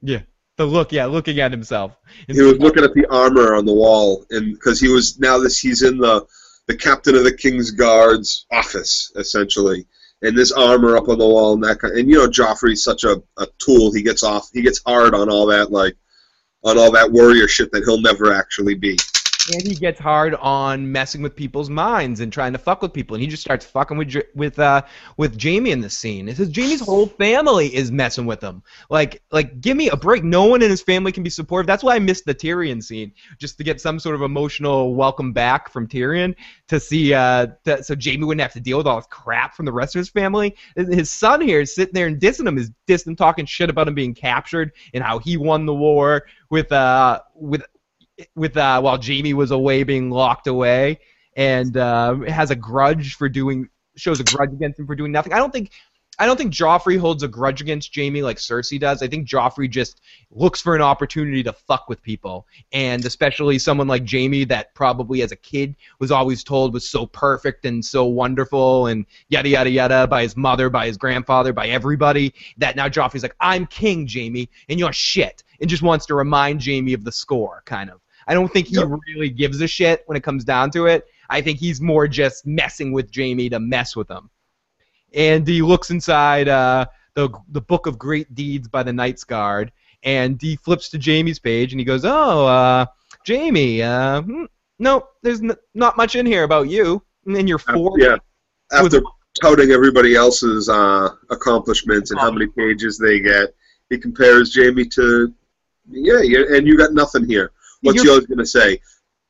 Yeah, 0.01 0.21
the 0.61 0.71
look, 0.71 0.91
yeah, 0.91 1.05
looking 1.05 1.39
at 1.39 1.51
himself. 1.51 1.95
He 2.27 2.41
was 2.41 2.59
looking 2.59 2.83
at 2.83 2.93
the 2.93 3.05
armor 3.07 3.55
on 3.55 3.65
the 3.65 3.73
wall, 3.73 4.25
and 4.31 4.53
because 4.53 4.79
he 4.79 4.89
was 4.89 5.19
now 5.19 5.37
this 5.37 5.59
he's 5.59 5.81
in 5.83 5.97
the 5.97 6.25
the 6.67 6.75
captain 6.75 7.15
of 7.15 7.23
the 7.23 7.35
King's 7.35 7.71
Guard's 7.71 8.45
office, 8.51 9.11
essentially, 9.15 9.85
and 10.21 10.37
this 10.37 10.51
armor 10.51 10.95
up 10.95 11.09
on 11.09 11.17
the 11.17 11.27
wall 11.27 11.53
and 11.53 11.63
that 11.63 11.79
kind. 11.79 11.97
And 11.97 12.09
you 12.09 12.17
know, 12.17 12.27
Joffrey's 12.27 12.83
such 12.83 13.03
a, 13.03 13.21
a 13.37 13.47
tool. 13.57 13.91
He 13.91 14.03
gets 14.03 14.23
off. 14.23 14.49
He 14.53 14.61
gets 14.61 14.81
hard 14.85 15.15
on 15.15 15.29
all 15.29 15.47
that 15.47 15.71
like 15.71 15.97
on 16.63 16.77
all 16.77 16.91
that 16.91 17.11
warrior 17.11 17.47
shit 17.47 17.71
that 17.71 17.83
he'll 17.83 18.01
never 18.01 18.33
actually 18.33 18.75
be. 18.75 18.97
And 19.47 19.65
he 19.65 19.75
gets 19.75 19.99
hard 19.99 20.35
on 20.35 20.91
messing 20.91 21.23
with 21.23 21.35
people's 21.35 21.69
minds 21.69 22.19
and 22.19 22.31
trying 22.31 22.53
to 22.53 22.59
fuck 22.59 22.81
with 22.83 22.93
people, 22.93 23.15
and 23.15 23.23
he 23.23 23.27
just 23.27 23.41
starts 23.41 23.65
fucking 23.65 23.97
with 23.97 24.15
with 24.35 24.59
uh 24.59 24.83
with 25.17 25.41
Jaime 25.41 25.71
in 25.71 25.81
the 25.81 25.89
scene. 25.89 26.29
It 26.29 26.37
says 26.37 26.55
Jaime's 26.55 26.81
whole 26.81 27.07
family 27.07 27.73
is 27.73 27.91
messing 27.91 28.27
with 28.27 28.39
him. 28.39 28.61
Like 28.91 29.23
like 29.31 29.59
give 29.59 29.75
me 29.75 29.89
a 29.89 29.97
break. 29.97 30.23
No 30.23 30.45
one 30.45 30.61
in 30.61 30.69
his 30.69 30.81
family 30.81 31.11
can 31.11 31.23
be 31.23 31.31
supportive. 31.31 31.65
That's 31.65 31.83
why 31.83 31.95
I 31.95 31.99
missed 31.99 32.25
the 32.25 32.35
Tyrion 32.35 32.83
scene, 32.83 33.13
just 33.39 33.57
to 33.57 33.63
get 33.63 33.81
some 33.81 33.99
sort 33.99 34.13
of 34.13 34.21
emotional 34.21 34.93
welcome 34.93 35.33
back 35.33 35.71
from 35.71 35.87
Tyrion 35.87 36.35
to 36.67 36.79
see 36.79 37.13
uh 37.13 37.47
to, 37.65 37.83
so 37.83 37.95
Jaime 38.01 38.23
wouldn't 38.23 38.41
have 38.41 38.53
to 38.53 38.59
deal 38.59 38.77
with 38.77 38.85
all 38.85 38.97
this 38.97 39.07
crap 39.09 39.55
from 39.55 39.65
the 39.65 39.73
rest 39.73 39.95
of 39.95 39.99
his 39.99 40.09
family. 40.09 40.55
His 40.75 41.09
son 41.09 41.41
here 41.41 41.61
is 41.61 41.73
sitting 41.73 41.93
there 41.93 42.05
and 42.05 42.21
dissing 42.21 42.47
him, 42.47 42.59
is 42.59 42.71
dissing 42.87 43.17
talking 43.17 43.47
shit 43.47 43.71
about 43.71 43.87
him 43.87 43.95
being 43.95 44.13
captured 44.13 44.71
and 44.93 45.03
how 45.03 45.17
he 45.17 45.35
won 45.35 45.65
the 45.65 45.73
war 45.73 46.27
with 46.51 46.71
uh 46.71 47.21
with 47.33 47.63
with 48.35 48.57
uh, 48.57 48.81
while 48.81 49.01
Jaime 49.01 49.33
was 49.33 49.51
away 49.51 49.83
being 49.83 50.09
locked 50.09 50.47
away 50.47 50.99
and 51.35 51.75
uh, 51.77 52.15
has 52.27 52.51
a 52.51 52.55
grudge 52.55 53.15
for 53.15 53.29
doing 53.29 53.69
shows 53.95 54.19
a 54.19 54.23
grudge 54.23 54.51
against 54.51 54.79
him 54.79 54.87
for 54.87 54.95
doing 54.95 55.11
nothing. 55.11 55.33
I 55.33 55.37
don't 55.37 55.51
think 55.51 55.71
I 56.19 56.25
don't 56.25 56.37
think 56.37 56.53
Joffrey 56.53 56.99
holds 56.99 57.23
a 57.23 57.27
grudge 57.27 57.61
against 57.61 57.95
Jaime 57.95 58.21
like 58.21 58.37
Cersei 58.37 58.79
does. 58.79 59.01
I 59.01 59.07
think 59.07 59.27
Joffrey 59.27 59.69
just 59.69 60.01
looks 60.29 60.61
for 60.61 60.75
an 60.75 60.81
opportunity 60.81 61.41
to 61.43 61.53
fuck 61.53 61.89
with 61.89 62.03
people, 62.03 62.45
and 62.71 63.03
especially 63.05 63.57
someone 63.57 63.87
like 63.87 64.07
Jaime 64.07 64.43
that 64.45 64.75
probably 64.75 65.21
as 65.23 65.31
a 65.31 65.35
kid 65.35 65.75
was 65.99 66.11
always 66.11 66.43
told 66.43 66.73
was 66.73 66.87
so 66.87 67.05
perfect 67.07 67.65
and 67.65 67.83
so 67.83 68.05
wonderful 68.05 68.87
and 68.87 69.05
yada 69.29 69.49
yada 69.49 69.69
yada 69.69 70.05
by 70.05 70.21
his 70.21 70.37
mother, 70.37 70.69
by 70.69 70.85
his 70.85 70.97
grandfather, 70.97 71.53
by 71.53 71.69
everybody. 71.69 72.33
That 72.57 72.75
now 72.75 72.87
Joffrey's 72.87 73.23
like, 73.23 73.35
I'm 73.39 73.65
king, 73.65 74.07
Jaime, 74.07 74.49
and 74.69 74.79
you're 74.79 74.93
shit, 74.93 75.43
and 75.59 75.69
just 75.69 75.81
wants 75.81 76.05
to 76.07 76.15
remind 76.15 76.63
Jaime 76.63 76.93
of 76.93 77.03
the 77.03 77.11
score, 77.11 77.63
kind 77.65 77.89
of. 77.89 77.99
I 78.31 78.33
don't 78.33 78.47
think 78.47 78.67
he 78.67 78.81
really 78.81 79.29
gives 79.29 79.59
a 79.59 79.67
shit 79.67 80.03
when 80.05 80.15
it 80.15 80.23
comes 80.23 80.45
down 80.45 80.71
to 80.71 80.85
it. 80.85 81.05
I 81.29 81.41
think 81.41 81.59
he's 81.59 81.81
more 81.81 82.07
just 82.07 82.47
messing 82.47 82.93
with 82.93 83.13
Jaime 83.13 83.49
to 83.49 83.59
mess 83.59 83.93
with 83.93 84.09
him. 84.09 84.29
And 85.13 85.45
he 85.45 85.61
looks 85.61 85.89
inside 85.89 86.47
uh, 86.47 86.85
the 87.13 87.29
the 87.49 87.59
book 87.59 87.87
of 87.87 87.99
great 87.99 88.33
deeds 88.33 88.69
by 88.69 88.83
the 88.83 88.93
Knights 88.93 89.25
Guard, 89.25 89.73
and 90.03 90.41
he 90.41 90.55
flips 90.55 90.87
to 90.91 90.97
Jaime's 90.97 91.39
page, 91.39 91.73
and 91.73 91.79
he 91.81 91.83
goes, 91.83 92.05
"Oh, 92.05 92.47
uh, 92.47 92.85
Jaime, 93.27 93.81
uh, 93.81 94.21
hmm, 94.21 94.45
no, 94.79 95.09
there's 95.23 95.41
n- 95.41 95.57
not 95.73 95.97
much 95.97 96.15
in 96.15 96.25
here 96.25 96.43
about 96.45 96.69
you." 96.69 97.03
And 97.25 97.35
then 97.35 97.47
you're 97.47 97.59
four. 97.59 97.99
Yeah. 97.99 98.15
After 98.71 99.01
touting 99.41 99.71
everybody 99.71 100.15
else's 100.15 100.69
uh, 100.69 101.09
accomplishments 101.31 102.11
and 102.11 102.19
how 102.21 102.31
many 102.31 102.47
pages 102.47 102.97
they 102.97 103.19
get, 103.19 103.53
he 103.89 103.97
compares 103.97 104.55
Jaime 104.55 104.85
to, 104.85 105.33
yeah, 105.89 106.21
yeah 106.21 106.55
and 106.55 106.65
you 106.65 106.77
got 106.77 106.93
nothing 106.93 107.25
here. 107.25 107.51
What's 107.81 108.03
yours 108.03 108.25
gonna 108.25 108.45
say? 108.45 108.79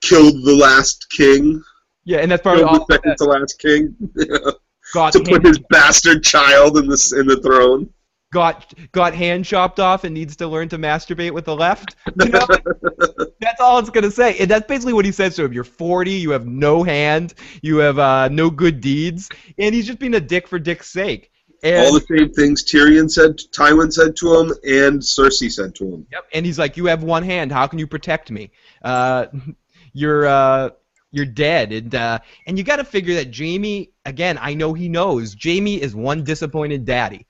Killed 0.02 0.44
the 0.44 0.56
last 0.56 1.10
king. 1.10 1.62
Yeah, 2.04 2.20
and 2.20 2.32
that's 2.32 2.42
probably 2.42 2.64
Killed 2.64 2.86
the 2.88 2.94
second 2.94 3.18
to 3.18 3.24
last 3.26 3.60
king 3.60 3.96
got 4.94 5.14
to 5.14 5.20
put 5.24 5.46
his 5.46 5.60
bastard 5.70 6.24
child 6.24 6.78
in 6.78 6.88
the 6.88 7.16
in 7.20 7.28
the 7.28 7.38
throne. 7.38 7.90
got 8.32 8.74
got 8.92 9.14
hand 9.14 9.46
chopped 9.46 9.80
off 9.80 10.04
and 10.04 10.14
needs 10.14 10.36
to 10.38 10.48
learn 10.48 10.70
to 10.70 10.78
masturbate 10.78 11.32
with 11.32 11.46
the 11.46 11.56
left. 11.56 11.96
You 12.20 12.30
know, 12.30 12.48
That's 13.40 13.60
all 13.60 13.80
it's 13.80 13.90
gonna 13.90 14.12
say, 14.12 14.38
and 14.38 14.50
that's 14.50 14.68
basically 14.68 14.94
what 14.94 15.06
he 15.06 15.12
says 15.12 15.36
to 15.36 15.46
him. 15.46 15.54
You're 15.54 15.64
40, 15.64 16.12
you 16.12 16.32
have 16.32 16.46
no 16.46 16.84
hand, 16.84 17.34
you 17.62 17.78
have 17.78 17.98
uh, 17.98 18.28
no 18.30 18.50
good 18.50 18.82
deeds, 18.82 19.30
and 19.58 19.74
he's 19.74 19.88
just 19.88 20.00
being 20.00 20.14
a 20.14 20.20
dick 20.20 20.48
for 20.48 20.60
dick's 20.60 20.92
sake. 20.92 21.31
And, 21.64 21.86
All 21.86 21.94
the 21.94 22.02
same 22.18 22.34
things 22.34 22.64
Tyrion 22.64 23.10
said, 23.10 23.38
Tywin 23.38 23.94
said 23.94 24.16
to 24.18 24.36
him, 24.36 24.48
and 24.64 25.00
Cersei 25.00 25.52
said 25.52 25.76
to 25.76 25.86
him. 25.86 26.08
yep, 26.12 26.26
and 26.34 26.44
he's 26.44 26.58
like, 26.58 26.76
"You 26.76 26.86
have 26.88 27.04
one 27.04 27.22
hand. 27.22 27.52
How 27.52 27.68
can 27.68 27.78
you 27.78 27.86
protect 27.86 28.32
me? 28.32 28.52
Uh, 28.82 29.28
you're 29.94 30.26
uh, 30.26 30.70
you're 31.12 31.26
dead." 31.26 31.72
And 31.72 31.94
uh, 31.94 32.20
and 32.48 32.58
you 32.58 32.64
got 32.64 32.78
to 32.78 32.84
figure 32.84 33.14
that 33.16 33.36
Jaime, 33.36 33.92
again, 34.06 34.40
I 34.42 34.56
know 34.56 34.74
he 34.74 34.90
knows. 34.90 35.36
Jaime 35.42 35.80
is 35.80 35.96
one 35.96 36.24
disappointed 36.24 36.84
daddy. 36.84 37.28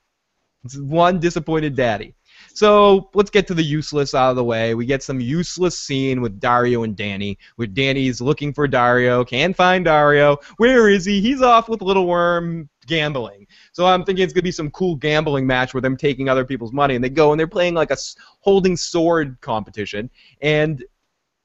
It's 0.64 0.78
one 0.78 1.18
disappointed 1.20 1.76
daddy. 1.76 2.14
So 2.54 3.10
let's 3.14 3.30
get 3.30 3.46
to 3.48 3.54
the 3.54 3.62
useless 3.62 4.14
out 4.14 4.30
of 4.30 4.36
the 4.36 4.44
way. 4.44 4.74
We 4.74 4.86
get 4.86 5.02
some 5.02 5.20
useless 5.20 5.78
scene 5.78 6.20
with 6.20 6.40
Daario 6.40 6.84
and 6.84 6.96
Danny, 6.96 7.38
where 7.56 7.66
Danny's 7.66 8.20
looking 8.20 8.52
for 8.52 8.68
Daario, 8.68 9.26
can't 9.26 9.56
find 9.56 9.86
Daario. 9.86 10.42
Where 10.58 10.88
is 10.88 11.04
he? 11.04 11.20
He's 11.20 11.42
off 11.42 11.68
with 11.68 11.82
Little 11.82 12.06
Worm 12.06 12.68
gambling. 12.86 13.46
So 13.72 13.86
I'm 13.86 14.04
thinking 14.04 14.24
it's 14.24 14.32
gonna 14.32 14.42
be 14.42 14.52
some 14.52 14.70
cool 14.70 14.96
gambling 14.96 15.46
match 15.46 15.72
where 15.72 15.80
them 15.80 15.96
taking 15.96 16.28
other 16.28 16.44
people's 16.44 16.72
money, 16.72 16.94
and 16.94 17.02
they 17.02 17.08
go 17.08 17.32
and 17.32 17.40
they're 17.40 17.46
playing 17.46 17.74
like 17.74 17.90
a 17.90 17.96
holding 18.40 18.76
sword 18.76 19.38
competition, 19.40 20.10
and 20.40 20.84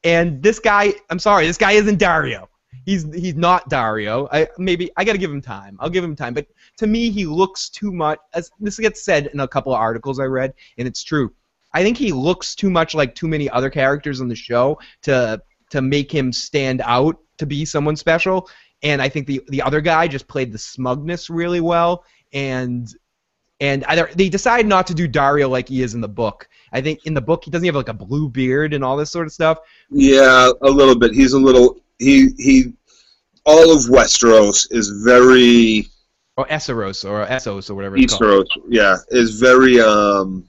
and 0.04 0.42
this 0.42 0.60
guy, 0.60 0.94
I'm 1.10 1.20
sorry, 1.20 1.48
this 1.48 1.58
guy 1.58 1.74
isn't 1.74 2.00
Daario. 2.00 2.48
He's 2.86 3.06
he's 3.14 3.36
not 3.36 3.70
Daario. 3.70 4.28
I 4.32 4.48
maybe 4.58 4.92
I 4.98 5.04
gotta 5.04 5.18
give 5.18 5.32
him 5.32 5.42
time. 5.42 5.78
I'll 5.80 5.90
give 5.90 6.04
him 6.04 6.16
time, 6.16 6.34
but 6.34 6.48
to 6.78 6.88
me 6.88 7.10
he 7.10 7.26
looks 7.26 7.70
too 7.70 7.92
much. 7.92 8.20
As 8.34 8.52
this 8.60 8.80
gets 8.80 9.04
said 9.04 9.28
in 9.28 9.40
a 9.40 9.48
couple 9.48 9.74
of 9.74 9.80
articles 9.80 10.20
I 10.20 10.26
read, 10.26 10.54
and 10.78 10.88
it's 10.88 11.04
true. 11.04 11.34
I 11.74 11.84
think 11.84 11.98
he 11.98 12.12
looks 12.12 12.56
too 12.56 12.70
much 12.70 12.96
like 12.96 13.14
too 13.16 13.28
many 13.28 13.50
other 13.50 13.70
characters 13.70 14.22
on 14.22 14.28
the 14.28 14.36
show 14.36 14.80
to 15.04 15.42
to 15.70 15.82
make 15.82 16.12
him 16.12 16.32
stand 16.32 16.82
out 16.84 17.18
to 17.38 17.46
be 17.46 17.66
someone 17.66 17.96
special. 17.96 18.50
And 18.84 19.02
I 19.02 19.10
think 19.10 19.28
the 19.28 19.42
the 19.48 19.62
other 19.62 19.82
guy 19.82 20.08
just 20.08 20.28
played 20.28 20.52
the 20.52 20.58
smugness 20.58 21.30
really 21.30 21.62
well, 21.62 22.06
and 22.34 22.88
and 23.60 23.84
either 23.86 24.10
they 24.16 24.30
decide 24.30 24.68
not 24.68 24.86
to 24.88 24.94
do 24.94 25.08
Daario 25.08 25.50
like 25.50 25.70
he 25.70 25.82
is 25.82 25.96
in 25.96 26.02
the 26.02 26.08
book. 26.08 26.48
I 26.72 26.82
think 26.82 27.06
in 27.06 27.14
the 27.14 27.22
book 27.22 27.44
he 27.44 27.52
doesn't 27.52 27.66
have 27.66 27.76
like 27.76 27.90
a 27.90 27.94
blue 27.94 28.30
beard 28.30 28.74
and 28.74 28.84
all 28.84 28.98
this 28.98 29.12
sort 29.12 29.26
of 29.26 29.34
stuff. 29.34 29.60
Yeah, 29.90 30.52
a 30.62 30.70
little 30.70 30.98
bit. 30.98 31.14
He's 31.14 31.34
a 31.34 31.40
little. 31.40 31.82
He 32.00 32.30
he. 32.38 32.74
All 33.46 33.72
of 33.72 33.84
Westeros 33.84 34.68
is 34.72 34.90
very 35.06 35.88
or 36.38 36.46
Esseros 36.48 37.04
or 37.10 37.26
Essos 37.26 37.70
or 37.70 37.76
whatever 37.76 37.98
it's 37.98 38.16
called. 38.16 38.48
Easteros. 38.48 38.64
Yeah, 38.70 38.98
is 39.10 39.40
very 39.40 39.80
um, 39.82 40.48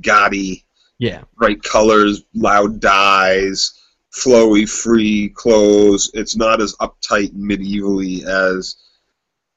gaudy, 0.00 0.64
Yeah, 0.98 1.22
bright 1.36 1.62
colors, 1.62 2.24
loud 2.34 2.80
dyes, 2.80 3.72
flowy, 4.12 4.68
free 4.68 5.30
clothes. 5.30 6.10
It's 6.14 6.36
not 6.36 6.60
as 6.60 6.74
uptight 6.76 7.32
and 7.32 7.50
medievally 7.50 8.24
as 8.24 8.76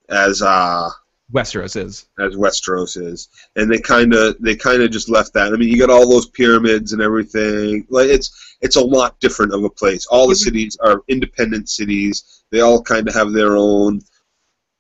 as 0.10 0.42
uh 0.42 0.90
Westeros 1.34 1.76
is. 1.76 2.08
as 2.20 2.36
Westeros 2.36 3.02
is, 3.02 3.30
and 3.56 3.72
they 3.72 3.80
kind 3.80 4.14
of 4.14 4.36
they 4.40 4.56
kind 4.56 4.84
of 4.84 4.92
just 4.92 5.10
left 5.10 5.34
that. 5.34 5.54
I 5.54 5.58
mean, 5.58 5.70
you 5.70 5.80
got 5.80 5.90
all 5.90 6.10
those 6.10 6.28
pyramids 6.28 6.94
and 6.94 7.02
everything. 7.02 7.86
Like 7.90 8.10
it's 8.10 8.56
it's 8.62 8.76
a 8.76 8.84
lot 8.84 9.20
different 9.20 9.54
of 9.54 9.64
a 9.64 9.70
place. 9.70 10.06
All 10.06 10.28
the 10.28 10.34
mm-hmm. 10.34 10.44
cities 10.44 10.78
are 10.82 11.04
independent 11.08 11.70
cities. 11.70 12.44
They 12.52 12.62
all 12.62 12.82
kind 12.82 13.08
of 13.08 13.16
have 13.16 13.32
their 13.32 13.58
own 13.58 14.02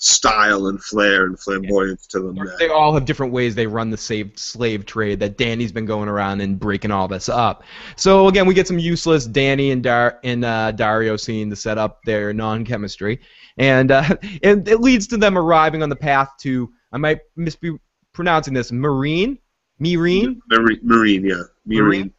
style 0.05 0.67
and 0.67 0.81
flair 0.83 1.25
and 1.25 1.39
flamboyance 1.39 2.05
to 2.07 2.19
them. 2.19 2.37
They 2.59 2.69
all 2.69 2.93
have 2.93 3.05
different 3.05 3.33
ways 3.33 3.55
they 3.55 3.65
run 3.65 3.89
the 3.89 3.97
saved 3.97 4.37
slave 4.37 4.85
trade 4.85 5.19
that 5.19 5.37
Danny's 5.37 5.71
been 5.71 5.85
going 5.85 6.09
around 6.09 6.41
and 6.41 6.59
breaking 6.59 6.91
all 6.91 7.07
this 7.07 7.27
up. 7.27 7.63
So 7.95 8.27
again, 8.27 8.45
we 8.45 8.53
get 8.53 8.67
some 8.67 8.77
useless 8.77 9.25
Danny 9.25 9.71
and 9.71 9.81
Dar 9.81 10.19
and 10.23 10.45
uh, 10.45 10.73
Daario 10.75 11.19
scene 11.19 11.49
to 11.49 11.55
set 11.55 11.77
up 11.77 12.03
their 12.03 12.33
non-chemistry, 12.33 13.19
and 13.57 13.91
uh, 13.91 14.15
and 14.43 14.67
it 14.67 14.79
leads 14.79 15.07
to 15.07 15.17
them 15.17 15.37
arriving 15.37 15.81
on 15.81 15.89
the 15.89 15.95
path 15.95 16.29
to 16.41 16.71
I 16.91 16.97
might 16.97 17.19
misbe 17.37 17.79
pronouncing 18.13 18.53
this 18.53 18.71
Marine, 18.71 19.39
Marine, 19.79 20.39
Marine, 20.49 20.79
Marine 20.83 21.25
yeah, 21.25 21.41
Marine. 21.65 22.13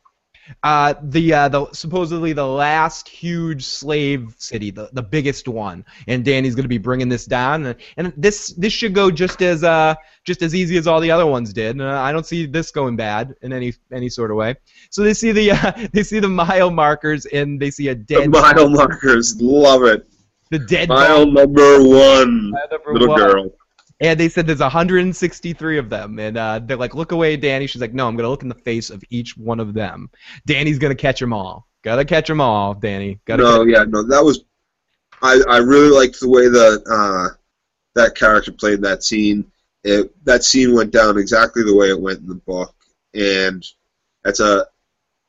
Uh, 0.62 0.94
the 1.02 1.32
uh, 1.32 1.48
the 1.48 1.66
supposedly 1.72 2.32
the 2.32 2.46
last 2.46 3.08
huge 3.08 3.64
slave 3.64 4.34
city, 4.38 4.70
the, 4.70 4.88
the 4.92 5.02
biggest 5.02 5.48
one, 5.48 5.84
and 6.08 6.24
Danny's 6.24 6.54
going 6.54 6.64
to 6.64 6.68
be 6.68 6.78
bringing 6.78 7.08
this 7.08 7.24
down, 7.26 7.66
and, 7.66 7.76
and 7.96 8.12
this 8.16 8.52
this 8.54 8.72
should 8.72 8.94
go 8.94 9.10
just 9.10 9.42
as 9.42 9.64
uh 9.64 9.94
just 10.24 10.42
as 10.42 10.54
easy 10.54 10.76
as 10.76 10.86
all 10.86 11.00
the 11.00 11.10
other 11.10 11.26
ones 11.26 11.52
did. 11.52 11.80
Uh, 11.80 11.86
I 12.00 12.12
don't 12.12 12.26
see 12.26 12.46
this 12.46 12.70
going 12.70 12.96
bad 12.96 13.34
in 13.42 13.52
any 13.52 13.74
any 13.92 14.08
sort 14.08 14.30
of 14.30 14.36
way. 14.36 14.54
So 14.90 15.02
they 15.02 15.14
see 15.14 15.32
the 15.32 15.52
uh, 15.52 15.72
they 15.92 16.02
see 16.02 16.18
the 16.20 16.28
mile 16.28 16.70
markers 16.70 17.26
and 17.26 17.60
they 17.60 17.70
see 17.70 17.88
a 17.88 17.94
The 17.94 18.02
dead 18.04 18.30
mile 18.30 18.68
markers, 18.68 19.40
love 19.40 19.84
it. 19.84 20.06
the 20.50 20.58
dead 20.60 20.88
Mile 20.88 21.26
number 21.26 21.82
one, 21.82 22.52
of 22.62 22.70
the 22.70 22.92
little 22.92 23.08
one. 23.08 23.18
girl. 23.18 23.50
And 24.00 24.20
they 24.20 24.28
said 24.28 24.46
there's 24.46 24.60
163 24.60 25.78
of 25.78 25.88
them, 25.88 26.18
and 26.18 26.36
uh, 26.36 26.60
they're 26.62 26.76
like, 26.76 26.94
"Look 26.94 27.12
away, 27.12 27.36
Danny." 27.36 27.66
She's 27.66 27.80
like, 27.80 27.94
"No, 27.94 28.06
I'm 28.06 28.16
gonna 28.16 28.28
look 28.28 28.42
in 28.42 28.48
the 28.48 28.54
face 28.54 28.90
of 28.90 29.02
each 29.08 29.36
one 29.36 29.58
of 29.58 29.72
them." 29.72 30.10
Danny's 30.46 30.78
gonna 30.78 30.94
catch 30.94 31.18
them 31.18 31.32
all. 31.32 31.66
Gotta 31.82 32.04
catch 32.04 32.28
them 32.28 32.40
all, 32.40 32.74
Danny. 32.74 33.20
Gotta 33.24 33.42
No, 33.42 33.62
yeah, 33.62 33.84
no, 33.88 34.02
that 34.02 34.22
was. 34.22 34.44
I 35.22 35.40
I 35.48 35.58
really 35.58 35.88
liked 35.88 36.20
the 36.20 36.28
way 36.28 36.48
that 36.48 36.82
uh, 36.90 37.36
that 37.94 38.14
character 38.14 38.52
played 38.52 38.82
that 38.82 39.02
scene. 39.02 39.50
It 39.82 40.12
that 40.24 40.44
scene 40.44 40.74
went 40.74 40.90
down 40.90 41.16
exactly 41.16 41.62
the 41.62 41.74
way 41.74 41.88
it 41.88 42.00
went 42.00 42.20
in 42.20 42.26
the 42.26 42.34
book, 42.34 42.74
and 43.14 43.64
that's 44.24 44.40
a 44.40 44.66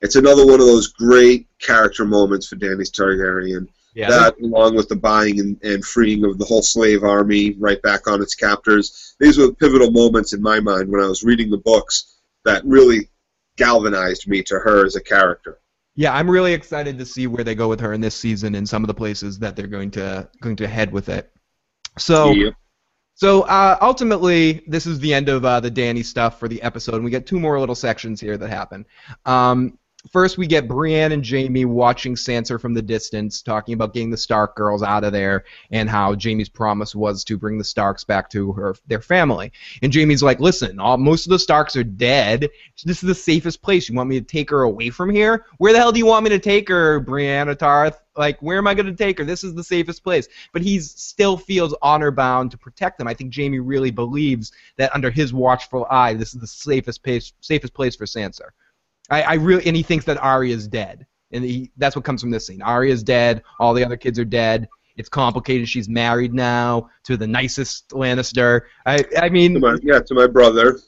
it's 0.02 0.16
another 0.16 0.46
one 0.46 0.60
of 0.60 0.68
those 0.68 0.88
great 0.88 1.48
character 1.60 2.06
moments 2.06 2.48
for 2.48 2.56
Danny 2.56 2.84
Targaryen. 2.84 3.68
Yeah, 3.98 4.12
that, 4.12 4.40
along 4.40 4.76
with 4.76 4.90
the 4.90 4.96
buying 4.96 5.40
and, 5.40 5.60
and 5.64 5.84
freeing 5.84 6.24
of 6.24 6.38
the 6.38 6.46
whole 6.46 6.62
slave 6.62 7.04
army 7.04 7.56
right 7.58 7.82
back 7.82 8.08
on 8.08 8.22
its 8.22 8.36
captors, 8.36 9.16
these 9.20 9.40
were 9.40 9.52
pivotal 9.54 9.90
moments 9.90 10.34
in 10.34 10.42
my 10.42 10.60
mind 10.60 10.88
when 10.88 11.02
I 11.02 11.08
was 11.08 11.24
reading 11.24 11.50
the 11.50 11.58
books 11.58 12.20
that 12.46 12.64
really 12.64 13.10
galvanized 13.56 14.28
me 14.28 14.44
to 14.44 14.60
her 14.60 14.86
as 14.86 14.96
a 14.96 15.02
character. 15.02 15.58
Yeah, 15.96 16.14
I'm 16.14 16.30
really 16.30 16.54
excited 16.54 17.00
to 17.00 17.06
see 17.08 17.26
where 17.26 17.44
they 17.44 17.56
go 17.56 17.68
with 17.68 17.80
her 17.80 17.94
in 17.94 18.00
this 18.00 18.14
season 18.14 18.54
and 18.54 18.70
some 18.70 18.84
of 18.84 18.88
the 18.88 18.94
places 18.94 19.40
that 19.40 19.56
they're 19.56 19.66
going 19.66 19.90
to 19.92 20.30
going 20.42 20.58
to 20.58 20.68
head 20.68 20.92
with 20.92 21.10
it. 21.10 21.32
So, 21.98 22.34
Yep. 22.34 22.54
so 23.16 23.42
uh, 23.44 23.80
ultimately, 23.82 24.64
this 24.68 24.86
is 24.86 25.00
the 25.00 25.12
end 25.12 25.28
of 25.28 25.44
uh, 25.44 25.60
the 25.60 25.72
Danny 25.72 26.04
stuff 26.04 26.40
for 26.40 26.48
the 26.48 26.62
episode, 26.62 26.98
and 26.98 27.04
we 27.04 27.10
get 27.10 27.26
two 27.26 27.40
more 27.40 27.60
little 27.60 27.74
sections 27.74 28.22
here 28.22 28.38
that 28.38 28.50
happen. 28.52 28.86
Um, 29.26 29.80
first, 30.12 30.38
we 30.38 30.48
get 30.48 30.68
Brienne 30.68 31.12
and 31.12 31.28
Jaime 31.28 31.66
watching 31.66 32.16
Sansa 32.16 32.60
from 32.60 32.74
the 32.74 32.82
distance, 32.82 33.42
talking 33.42 33.74
about 33.74 33.94
getting 33.94 34.10
the 34.10 34.18
Stark 34.18 34.56
girls 34.56 34.84
out 34.84 35.04
of 35.04 35.12
there, 35.12 35.46
and 35.72 35.90
how 35.90 36.16
Jaime's 36.16 36.50
promise 36.50 36.96
was 36.96 37.24
to 37.26 37.38
bring 37.38 37.58
the 37.58 37.64
Starks 37.64 38.04
back 38.04 38.30
to 38.32 38.52
her 38.54 38.76
their 38.88 39.02
family. 39.02 39.52
And 39.82 39.94
Jaime's 39.94 40.24
like, 40.24 40.40
"Listen, 40.40 40.80
all, 40.80 40.98
most 40.98 41.26
of 41.26 41.32
the 41.32 41.40
Starks 41.40 41.76
are 41.76 41.84
dead. 41.84 42.50
This 42.84 43.04
is 43.04 43.08
the 43.08 43.16
safest 43.16 43.62
place. 43.62 43.90
You 43.90 43.96
want 43.96 44.10
me 44.10 44.20
to 44.20 44.26
take 44.26 44.50
her 44.50 44.64
away 44.64 44.90
from 44.90 45.10
here? 45.10 45.46
Where 45.58 45.74
the 45.74 45.80
hell 45.80 45.92
do 45.92 46.00
you 46.00 46.06
want 46.06 46.24
me 46.24 46.30
to 46.32 46.40
take 46.40 46.70
her, 46.70 47.00
Brienne 47.00 47.50
of 47.50 47.58
Tarth? 47.58 48.00
Like, 48.16 48.42
where 48.42 48.58
am 48.58 48.68
I 48.68 48.74
going 48.74 48.88
to 48.88 48.96
take 48.96 49.20
her? 49.20 49.26
This 49.26 49.44
is 49.44 49.54
the 49.54 49.64
safest 49.64 50.04
place." 50.04 50.28
But 50.54 50.62
he 50.62 50.80
still 50.80 51.38
feels 51.38 51.76
honor 51.82 52.12
bound 52.12 52.52
to 52.52 52.58
protect 52.58 52.98
them. 52.98 53.08
I 53.08 53.14
think 53.14 53.36
Jaime 53.36 53.60
really 53.60 53.92
believes 53.92 54.52
that 54.78 54.94
under 54.96 55.12
his 55.12 55.34
watchful 55.34 55.86
eye, 55.90 56.14
this 56.14 56.34
is 56.34 56.42
the 56.42 56.48
safest 56.48 57.04
place, 57.04 57.34
safest 57.42 57.74
place 57.74 57.96
for 57.96 58.06
Sansa. 58.06 58.50
I, 59.10 59.22
I 59.24 59.34
really, 59.36 59.66
and 59.66 59.76
he 59.76 59.84
thinks 59.84 60.06
that 60.06 60.18
Arya's 60.22 60.68
dead, 60.68 61.06
and 61.32 61.44
he, 61.44 61.72
that's 61.78 61.96
what 61.96 62.06
comes 62.06 62.22
from 62.22 62.32
this 62.32 62.46
scene. 62.48 62.62
Arya's 62.62 63.04
dead. 63.04 63.44
All 63.60 63.74
the 63.74 63.84
other 63.86 63.98
kids 63.98 64.20
are 64.20 64.26
dead. 64.26 64.68
It's 64.98 65.10
complicated. 65.10 65.70
She's 65.70 65.88
married 65.88 66.34
now 66.34 66.90
to 67.04 67.18
the 67.18 67.28
nicest 67.28 67.90
Lannister. 67.90 68.62
I, 68.86 68.96
I 69.18 69.28
To 69.28 69.30
mean, 69.30 69.60
my, 69.60 69.78
yeah, 69.84 70.00
to 70.00 70.14
my 70.14 70.26
brother. 70.28 70.80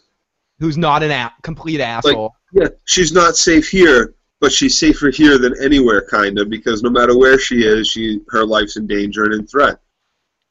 who's 0.59 0.77
not 0.77 1.03
an 1.03 1.11
a- 1.11 1.33
complete 1.43 1.79
asshole. 1.79 2.33
Yeah, 2.53 2.69
she's 2.85 3.13
not 3.13 3.35
safe 3.37 3.69
here, 3.69 4.15
but 4.39 4.51
she's 4.51 4.77
safer 4.77 5.11
here 5.11 5.37
than 5.37 5.53
anywhere, 5.63 6.05
kind 6.09 6.39
of, 6.39 6.49
because 6.49 6.81
no 6.81 6.89
matter 6.89 7.15
where 7.17 7.37
she 7.39 7.63
is, 7.65 7.87
she 7.87 8.19
her 8.29 8.43
life's 8.45 8.77
in 8.77 8.87
danger 8.87 9.25
and 9.25 9.33
in 9.35 9.45
threat. 9.47 9.77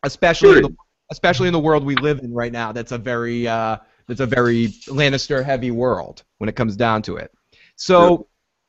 especially 0.05 0.59
in 0.59 0.63
the, 0.63 0.77
especially 1.11 1.49
in 1.49 1.53
the 1.53 1.59
world 1.59 1.85
we 1.85 1.97
live 1.97 2.21
in 2.21 2.33
right 2.33 2.53
now. 2.53 2.71
That's 2.73 2.93
a 2.93 2.99
very 2.99 3.49
uh, 3.49 3.79
that's 4.07 4.21
a 4.21 4.27
very 4.27 4.69
Lannister 4.87 5.45
heavy 5.45 5.71
world 5.73 6.23
when 6.39 6.49
it 6.49 6.55
comes 6.55 6.77
down 6.77 7.03
to 7.03 7.17
it. 7.17 7.33
So. 7.79 8.27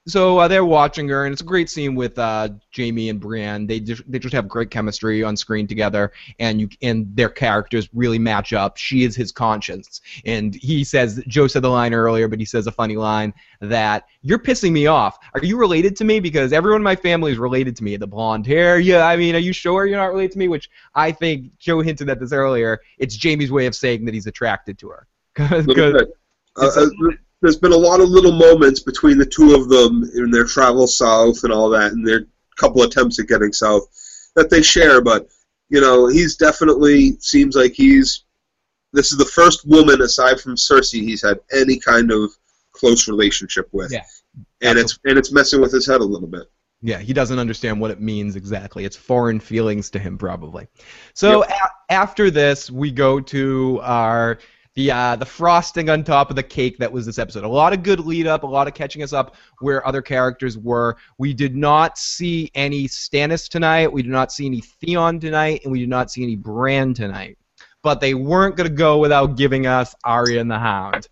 So 0.08 0.40
uh, 0.40 0.48
they're 0.48 0.66
watching 0.66 1.08
her, 1.10 1.26
and 1.26 1.34
it's 1.34 1.42
a 1.42 1.46
great 1.46 1.70
scene 1.70 1.94
with 1.94 2.18
uh, 2.18 2.50
Jaime 2.76 3.10
and 3.10 3.20
Brienne. 3.20 3.68
They 3.68 3.80
just 3.80 4.02
they 4.10 4.18
just 4.18 4.34
have 4.34 4.48
great 4.48 4.72
chemistry 4.72 5.24
on 5.24 5.38
screen 5.38 5.68
together, 5.68 6.14
and 6.40 6.60
you 6.62 6.70
and 6.82 7.16
their 7.16 7.30
characters 7.30 7.88
really 7.94 8.18
match 8.18 8.52
up. 8.52 8.78
She 8.78 9.04
is 9.04 9.16
his 9.16 9.32
conscience, 9.32 10.02
and 10.26 10.56
he 10.56 10.84
says 10.84 11.22
Joe 11.28 11.46
said 11.46 11.62
the 11.62 11.70
line 11.70 11.94
earlier, 11.94 12.28
but 12.28 12.40
he 12.40 12.46
says 12.46 12.66
a 12.66 12.72
funny 12.72 12.96
line 12.96 13.36
that 13.62 14.06
you're 14.24 14.40
pissing 14.40 14.72
me 14.72 14.88
off. 14.88 15.20
Are 15.36 15.44
you 15.44 15.58
related 15.58 15.96
to 15.98 16.06
me? 16.06 16.20
Because 16.20 16.54
everyone 16.54 16.80
in 16.80 16.84
my 16.84 16.96
family 16.96 17.32
is 17.34 17.38
related 17.38 17.76
to 17.76 17.84
me. 17.84 17.96
The 17.96 18.08
blonde 18.08 18.48
hair, 18.48 18.80
yeah. 18.80 19.06
I 19.06 19.16
mean, 19.16 19.36
are 19.36 19.40
you 19.40 19.54
sure 19.54 19.86
you're 19.86 20.00
not 20.00 20.06
related 20.12 20.32
to 20.32 20.40
me? 20.40 20.48
Which 20.48 20.72
I 20.96 21.12
think 21.12 21.56
Joe 21.60 21.82
hinted 21.82 22.10
at 22.10 22.20
this 22.20 22.32
earlier. 22.32 22.80
It's 22.98 23.16
Jaime's 23.22 23.52
way 23.52 23.68
of 23.68 23.76
saying 23.76 24.06
that 24.06 24.16
he's 24.16 24.28
attracted 24.28 24.80
to 24.80 24.90
her. 24.90 25.08
'Cause- 25.36 25.68
'cause-. 25.68 25.94
Uh, 26.56 26.66
a- 26.66 27.10
uh, 27.10 27.12
there's 27.42 27.58
been 27.58 27.72
a 27.72 27.78
lot 27.78 28.02
of 28.02 28.10
little 28.10 28.32
moments 28.32 28.82
between 28.82 29.18
the 29.18 29.26
two 29.26 29.56
of 29.56 29.70
them 29.70 30.10
in 30.16 30.32
their 30.32 30.46
travel 30.46 30.88
south 30.88 31.44
and 31.44 31.54
all 31.54 31.70
that, 31.70 31.92
and 31.92 32.06
their 32.06 32.26
couple 32.58 32.84
attempts 32.84 33.20
at 33.20 33.28
getting 33.28 33.54
south 33.54 33.84
that 34.36 34.50
they 34.50 34.62
share. 34.62 35.02
But 35.02 35.28
you 35.70 35.82
know, 35.82 36.08
he's 36.08 36.36
definitely 36.36 37.18
seems 37.20 37.56
like 37.56 37.74
he's. 37.74 38.26
This 38.92 39.12
is 39.12 39.20
the 39.20 39.26
first 39.26 39.68
woman 39.68 40.02
aside 40.02 40.42
from 40.42 40.56
Cersei 40.56 41.04
he's 41.04 41.22
had 41.22 41.40
any 41.54 41.78
kind 41.78 42.12
of 42.12 42.32
close 42.72 43.08
relationship 43.08 43.70
with. 43.72 43.92
Yeah. 43.92 44.04
And 44.62 44.80
it's 44.80 44.98
and 45.06 45.18
it's 45.18 45.32
messing 45.32 45.62
with 45.62 45.72
his 45.72 45.86
head 45.86 46.02
a 46.02 46.06
little 46.06 46.28
bit. 46.28 46.50
Yeah, 46.82 47.00
he 47.00 47.12
doesn't 47.12 47.40
understand 47.40 47.80
what 47.80 47.92
it 47.92 48.00
means 48.00 48.36
exactly. 48.36 48.86
It's 48.86 48.96
foreign 48.96 49.40
feelings 49.40 49.90
to 49.92 50.00
him, 50.00 50.18
probably. 50.18 50.68
So 51.14 51.44
a- 51.44 51.92
after 51.92 52.32
this, 52.32 52.72
we 52.72 52.90
go 52.90 53.20
to 53.20 53.80
our 53.84 54.40
the 54.76 54.92
uh, 54.92 55.16
the 55.16 55.26
frosting 55.26 55.90
on 55.90 56.04
top 56.04 56.30
of 56.30 56.36
the 56.36 56.44
cake 56.44 56.78
that 56.78 56.92
was 56.92 57.06
this 57.06 57.20
episode. 57.20 57.44
A 57.44 57.48
lot 57.48 57.74
of 57.74 57.84
good 57.84 58.00
lead 58.00 58.28
up, 58.28 58.44
a 58.44 58.48
lot 58.48 58.68
of 58.68 58.74
catching 58.74 59.04
us 59.04 59.14
up 59.14 59.36
where 59.60 59.86
other 59.86 60.02
characters 60.02 60.58
were. 60.58 60.98
We 61.18 61.34
did 61.34 61.56
not 61.56 61.98
see 61.98 62.52
any 62.56 62.88
Stannis 62.88 63.50
tonight. 63.50 63.92
We 63.92 64.02
did 64.02 64.12
not 64.12 64.32
see 64.32 64.46
any 64.46 64.62
Theon 64.62 65.20
tonight, 65.20 65.62
and 65.64 65.72
we 65.72 65.80
did 65.80 65.90
not 65.90 66.12
see 66.12 66.24
any 66.24 66.36
Bran 66.36 66.94
tonight. 66.94 67.38
But 67.82 68.00
they 68.00 68.14
weren't 68.14 68.58
going 68.58 68.70
to 68.70 68.76
go 68.76 68.98
without 68.98 69.38
giving 69.38 69.66
us 69.66 69.96
Arya 70.04 70.40
and 70.40 70.52
the 70.52 70.60
Hound. 70.60 71.08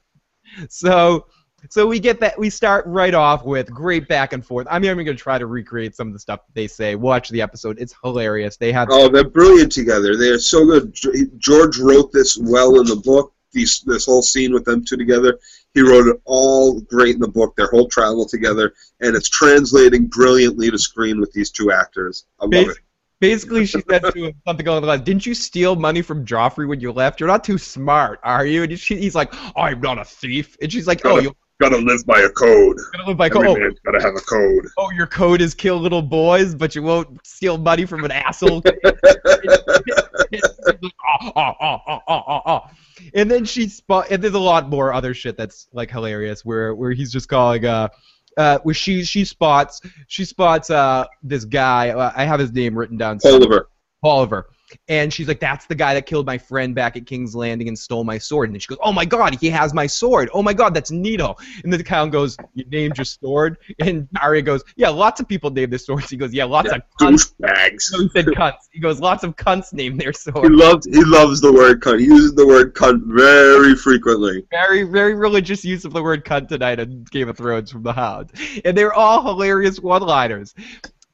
So 0.69 1.27
so 1.69 1.87
we 1.87 1.99
get 1.99 2.19
that 2.19 2.37
we 2.37 2.49
start 2.49 2.85
right 2.85 3.13
off 3.13 3.43
with 3.43 3.69
great 3.71 4.07
back 4.07 4.31
and 4.33 4.45
forth. 4.45 4.67
I'm 4.69 4.85
even 4.85 5.03
going 5.03 5.17
to 5.17 5.21
try 5.21 5.37
to 5.37 5.47
recreate 5.47 5.95
some 5.95 6.07
of 6.07 6.13
the 6.13 6.19
stuff 6.19 6.41
they 6.53 6.67
say. 6.67 6.95
Watch 6.95 7.29
the 7.29 7.41
episode; 7.41 7.79
it's 7.79 7.95
hilarious. 8.03 8.57
They 8.57 8.71
have 8.71 8.89
Oh, 8.91 9.09
they're 9.09 9.27
brilliant 9.27 9.71
together. 9.71 10.15
They're 10.15 10.39
so 10.39 10.65
good. 10.65 10.95
George 11.37 11.79
wrote 11.79 12.11
this 12.11 12.37
well 12.37 12.79
in 12.79 12.87
the 12.87 12.95
book. 12.95 13.33
These, 13.57 13.81
this 13.81 14.05
whole 14.05 14.21
scene 14.21 14.53
with 14.53 14.65
them 14.65 14.85
two 14.85 14.97
together, 14.97 15.39
he 15.73 15.81
wrote 15.81 16.07
it 16.07 16.21
all 16.25 16.79
great 16.81 17.15
in 17.15 17.21
the 17.21 17.27
book. 17.27 17.55
Their 17.55 17.71
whole 17.71 17.87
travel 17.87 18.27
together, 18.27 18.75
and 19.01 19.15
it's 19.15 19.29
translating 19.29 20.05
brilliantly 20.05 20.69
to 20.69 20.77
screen 20.77 21.19
with 21.19 21.33
these 21.33 21.49
two 21.49 21.71
actors. 21.71 22.27
I 22.39 22.43
love 22.43 22.51
Bas- 22.51 22.67
it. 22.67 22.83
basically 23.19 23.65
she 23.65 23.81
said 23.89 24.03
to 24.13 24.25
him 24.25 24.33
something 24.45 24.67
along 24.67 24.81
the 24.81 24.87
lines, 24.87 25.01
"Didn't 25.01 25.25
you 25.25 25.33
steal 25.33 25.75
money 25.75 26.03
from 26.03 26.23
Joffrey 26.23 26.67
when 26.67 26.79
you 26.79 26.91
left? 26.91 27.19
You're 27.19 27.25
not 27.27 27.43
too 27.43 27.57
smart, 27.57 28.19
are 28.21 28.45
you?" 28.45 28.61
And 28.61 28.79
she, 28.79 28.95
he's 28.95 29.15
like, 29.15 29.33
"I'm 29.55 29.81
not 29.81 29.97
a 29.97 30.05
thief," 30.05 30.55
and 30.61 30.71
she's 30.71 30.85
like, 30.85 31.03
"Oh, 31.03 31.17
you're 31.17 31.33
Gotta 31.59 31.77
live 31.77 32.05
by 32.05 32.19
a 32.19 32.29
code. 32.29 32.77
Gotta 32.91 33.07
live 33.07 33.17
by 33.17 33.29
code. 33.29 33.47
Oh, 33.47 33.71
gotta 33.83 33.99
have 34.03 34.15
a 34.15 34.21
code. 34.21 34.67
oh, 34.77 34.91
your 34.91 35.07
code 35.07 35.41
is 35.41 35.55
kill 35.55 35.77
little 35.77 36.03
boys, 36.03 36.53
but 36.53 36.75
you 36.75 36.83
won't 36.83 37.25
steal 37.25 37.57
money 37.57 37.85
from 37.85 38.03
an 38.03 38.11
asshole." 38.11 38.61
oh, 38.65 38.73
oh, 41.23 41.31
oh, 41.35 41.53
oh, 41.61 41.81
oh, 41.87 42.23
oh, 42.27 42.41
oh. 42.45 42.61
And 43.15 43.31
then 43.31 43.43
she 43.43 43.67
spot, 43.69 44.07
and 44.11 44.23
there's 44.23 44.35
a 44.35 44.39
lot 44.39 44.69
more 44.69 44.93
other 44.93 45.15
shit 45.15 45.35
that's 45.35 45.67
like 45.73 45.89
hilarious, 45.89 46.45
where 46.45 46.75
where 46.75 46.91
he's 46.91 47.11
just 47.11 47.27
calling 47.27 47.65
uh. 47.65 47.89
Uh, 48.37 48.59
where 48.59 48.75
she 48.75 49.03
she 49.03 49.25
spots 49.25 49.81
she 50.05 50.23
spots 50.23 50.69
uh 50.69 51.03
this 51.23 51.43
guy 51.43 51.89
uh, 51.89 52.13
I 52.15 52.23
have 52.23 52.39
his 52.39 52.51
name 52.51 52.77
written 52.77 52.95
down 52.95 53.19
somewhere. 53.19 53.41
Oliver. 53.41 53.69
Oliver. 54.03 54.49
And 54.88 55.13
she's 55.13 55.28
like, 55.28 55.39
that's 55.39 55.65
the 55.65 55.76
guy 55.76 55.93
that 55.93 56.05
killed 56.05 56.26
my 56.26 56.38
friend 56.38 56.76
back 56.76 56.97
at 56.97 57.05
King's 57.05 57.36
Landing 57.36 57.68
and 57.68 57.78
stole 57.78 58.03
my 58.03 58.18
sword. 58.18 58.49
And 58.49 58.55
then 58.55 58.59
she 58.59 58.68
goes, 58.68 58.80
oh 58.82 58.91
my 58.91 59.05
god, 59.05 59.36
he 59.39 59.49
has 59.49 59.74
my 59.74 59.88
sword. 59.88 60.30
Oh 60.34 60.41
my 60.41 60.53
god, 60.53 60.74
that's 60.74 60.91
Needle. 60.91 61.39
And 61.63 61.72
then 61.72 61.78
the 61.78 61.84
clown 61.84 62.09
goes, 62.09 62.38
you 62.53 62.65
named 62.70 62.97
your 62.97 63.05
sword? 63.05 63.57
And 63.80 64.07
Arya 64.22 64.41
goes, 64.41 64.63
yeah, 64.76 64.89
lots 64.89 65.20
of 65.20 65.28
people 65.28 65.49
named 65.49 65.72
their 65.72 65.80
swords. 65.80 66.09
He 66.09 66.18
goes, 66.18 66.34
yeah, 66.34 66.43
lots 66.45 66.72
of 66.72 66.82
cunts. 66.99 67.34
Douchebags. 67.41 67.91
No, 67.93 67.99
he 67.99 68.09
said 68.09 68.26
cunts. 68.28 68.68
He 68.72 68.80
goes, 68.80 68.99
lots 68.99 69.24
of 69.24 69.36
cunts 69.36 69.74
name 69.74 69.97
their 69.97 70.11
He 70.11 70.18
sword. 70.18 70.51
loves 70.51 70.86
he 70.86 71.03
loves 71.03 71.41
the 71.41 71.51
word 71.51 71.82
cunt. 71.82 71.99
He 71.99 72.05
uses 72.05 72.34
the 72.36 72.45
word 72.45 72.74
cunt 72.74 73.01
very 73.05 73.76
frequently. 73.76 74.45
Very, 74.51 74.84
very 74.84 75.13
religious 75.15 75.63
use 75.63 75.86
of 75.86 75.93
the 75.93 76.03
word 76.03 76.26
cunt 76.26 76.47
tonight 76.47 76.80
in 76.80 77.03
Game 77.11 77.30
of 77.30 77.38
Thrones 77.38 77.72
from 77.72 77.84
the 77.84 77.93
Hound. 77.93 78.32
And 78.65 78.78
they're 78.78 78.93
all 78.93 79.24
hilarious 79.24 79.80
one-liners. 79.80 80.53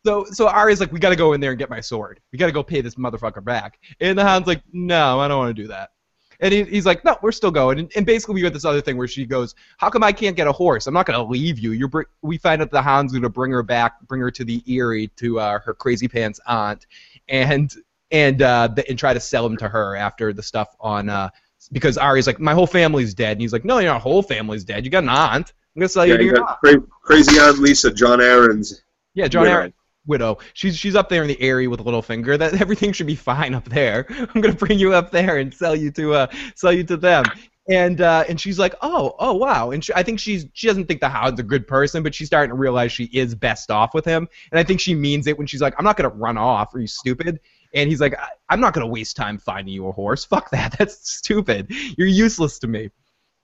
So, 0.05 0.25
so 0.25 0.47
Arya's 0.47 0.79
like, 0.79 0.91
we 0.91 0.99
gotta 0.99 1.15
go 1.15 1.33
in 1.33 1.39
there 1.39 1.51
and 1.51 1.59
get 1.59 1.69
my 1.69 1.79
sword. 1.79 2.19
We 2.31 2.37
gotta 2.37 2.51
go 2.51 2.63
pay 2.63 2.81
this 2.81 2.95
motherfucker 2.95 3.43
back. 3.43 3.79
And 4.01 4.17
the 4.17 4.23
Hound's 4.23 4.47
like, 4.47 4.61
no, 4.73 5.19
I 5.19 5.27
don't 5.27 5.37
want 5.37 5.55
to 5.55 5.61
do 5.61 5.67
that. 5.69 5.91
And 6.39 6.53
he, 6.53 6.63
he's 6.63 6.85
like, 6.85 7.05
no, 7.05 7.17
we're 7.21 7.31
still 7.31 7.51
going. 7.51 7.79
And, 7.79 7.91
and 7.95 8.05
basically, 8.05 8.35
we 8.35 8.41
get 8.41 8.51
this 8.51 8.65
other 8.65 8.81
thing 8.81 8.97
where 8.97 9.07
she 9.07 9.25
goes, 9.25 9.55
how 9.77 9.89
come 9.89 10.03
I 10.03 10.11
can't 10.11 10.35
get 10.35 10.45
a 10.45 10.51
horse? 10.51 10.87
I'm 10.87 10.93
not 10.93 11.05
gonna 11.05 11.23
leave 11.23 11.57
you. 11.57 11.71
You're 11.71 11.87
br-. 11.87 12.01
we 12.21 12.37
find 12.37 12.61
out 12.61 12.69
the 12.69 12.81
Hound's 12.81 13.13
gonna 13.13 13.29
bring 13.29 13.51
her 13.51 13.63
back, 13.63 14.01
bring 14.07 14.19
her 14.19 14.31
to 14.31 14.43
the 14.43 14.61
Eyrie 14.67 15.07
to 15.17 15.39
uh, 15.39 15.59
her 15.59 15.73
crazy 15.73 16.09
pants 16.09 16.41
aunt, 16.47 16.85
and 17.29 17.73
and 18.11 18.41
uh, 18.41 18.67
and 18.89 18.99
try 18.99 19.13
to 19.13 19.21
sell 19.21 19.45
him 19.45 19.55
to 19.57 19.69
her 19.69 19.95
after 19.95 20.33
the 20.33 20.43
stuff 20.43 20.75
on. 20.81 21.09
Uh, 21.09 21.29
because 21.71 21.97
Arya's 21.97 22.27
like, 22.27 22.41
my 22.41 22.53
whole 22.53 22.67
family's 22.67 23.13
dead, 23.13 23.33
and 23.33 23.41
he's 23.41 23.53
like, 23.53 23.63
no, 23.63 23.79
your 23.79 23.97
whole 23.97 24.21
family's 24.21 24.65
dead. 24.65 24.83
You 24.83 24.91
got 24.91 25.03
an 25.03 25.09
aunt. 25.09 25.53
I'm 25.75 25.79
gonna 25.79 25.87
sell 25.87 26.05
you 26.05 26.17
to 26.17 26.23
your 26.23 26.43
aunt. 26.43 26.59
cra- 26.59 26.81
crazy 27.01 27.39
Aunt 27.39 27.57
Lysa, 27.57 27.95
Jon 27.95 28.19
Arryn's. 28.19 28.83
Yeah, 29.13 29.29
Jon. 29.29 29.45
Arryn 29.45 29.73
widow. 30.05 30.37
She's 30.53 30.77
she's 30.77 30.95
up 30.95 31.09
there 31.09 31.21
in 31.21 31.27
the 31.27 31.41
Eyrie 31.41 31.67
with 31.67 31.79
Littlefinger. 31.79 32.37
That 32.37 32.53
everything 32.61 32.91
should 32.93 33.07
be 33.07 33.15
fine 33.15 33.53
up 33.53 33.65
there. 33.69 34.05
I'm 34.09 34.41
gonna 34.41 34.53
bring 34.55 34.79
you 34.79 34.93
up 34.93 35.11
there 35.11 35.37
and 35.37 35.53
sell 35.53 35.75
you 35.75 35.91
to 35.91 36.13
uh 36.13 36.27
sell 36.55 36.73
you 36.73 36.83
to 36.85 36.97
them. 36.97 37.25
And 37.69 38.01
uh, 38.01 38.25
and 38.27 38.39
she's 38.41 38.59
like, 38.59 38.75
oh 38.81 39.15
oh 39.19 39.33
wow. 39.33 39.71
And 39.71 39.83
she, 39.83 39.93
I 39.95 40.03
think 40.03 40.19
she's 40.19 40.45
she 40.53 40.67
doesn't 40.67 40.85
think 40.85 40.99
the 40.99 41.07
Hound's 41.07 41.39
a 41.39 41.43
good 41.43 41.65
person, 41.65 42.03
but 42.03 42.13
she's 42.13 42.27
starting 42.27 42.49
to 42.49 42.55
realize 42.55 42.91
she 42.91 43.05
is 43.05 43.35
best 43.35 43.71
off 43.71 43.93
with 43.93 44.03
him. 44.03 44.27
And 44.51 44.59
I 44.59 44.63
think 44.63 44.81
she 44.81 44.93
means 44.93 45.27
it 45.27 45.37
when 45.37 45.47
she's 45.47 45.61
like, 45.61 45.73
I'm 45.77 45.85
not 45.85 45.95
gonna 45.95 46.09
run 46.09 46.37
off. 46.37 46.75
Are 46.75 46.79
you 46.79 46.87
stupid? 46.87 47.39
And 47.73 47.89
he's 47.89 48.01
like, 48.01 48.15
I'm 48.49 48.59
not 48.59 48.73
gonna 48.73 48.87
waste 48.87 49.15
time 49.15 49.37
finding 49.37 49.73
you 49.73 49.87
a 49.87 49.93
horse. 49.93 50.25
Fuck 50.25 50.49
that. 50.51 50.75
That's 50.77 51.09
stupid. 51.09 51.67
You're 51.97 52.07
useless 52.07 52.59
to 52.59 52.67
me. 52.67 52.89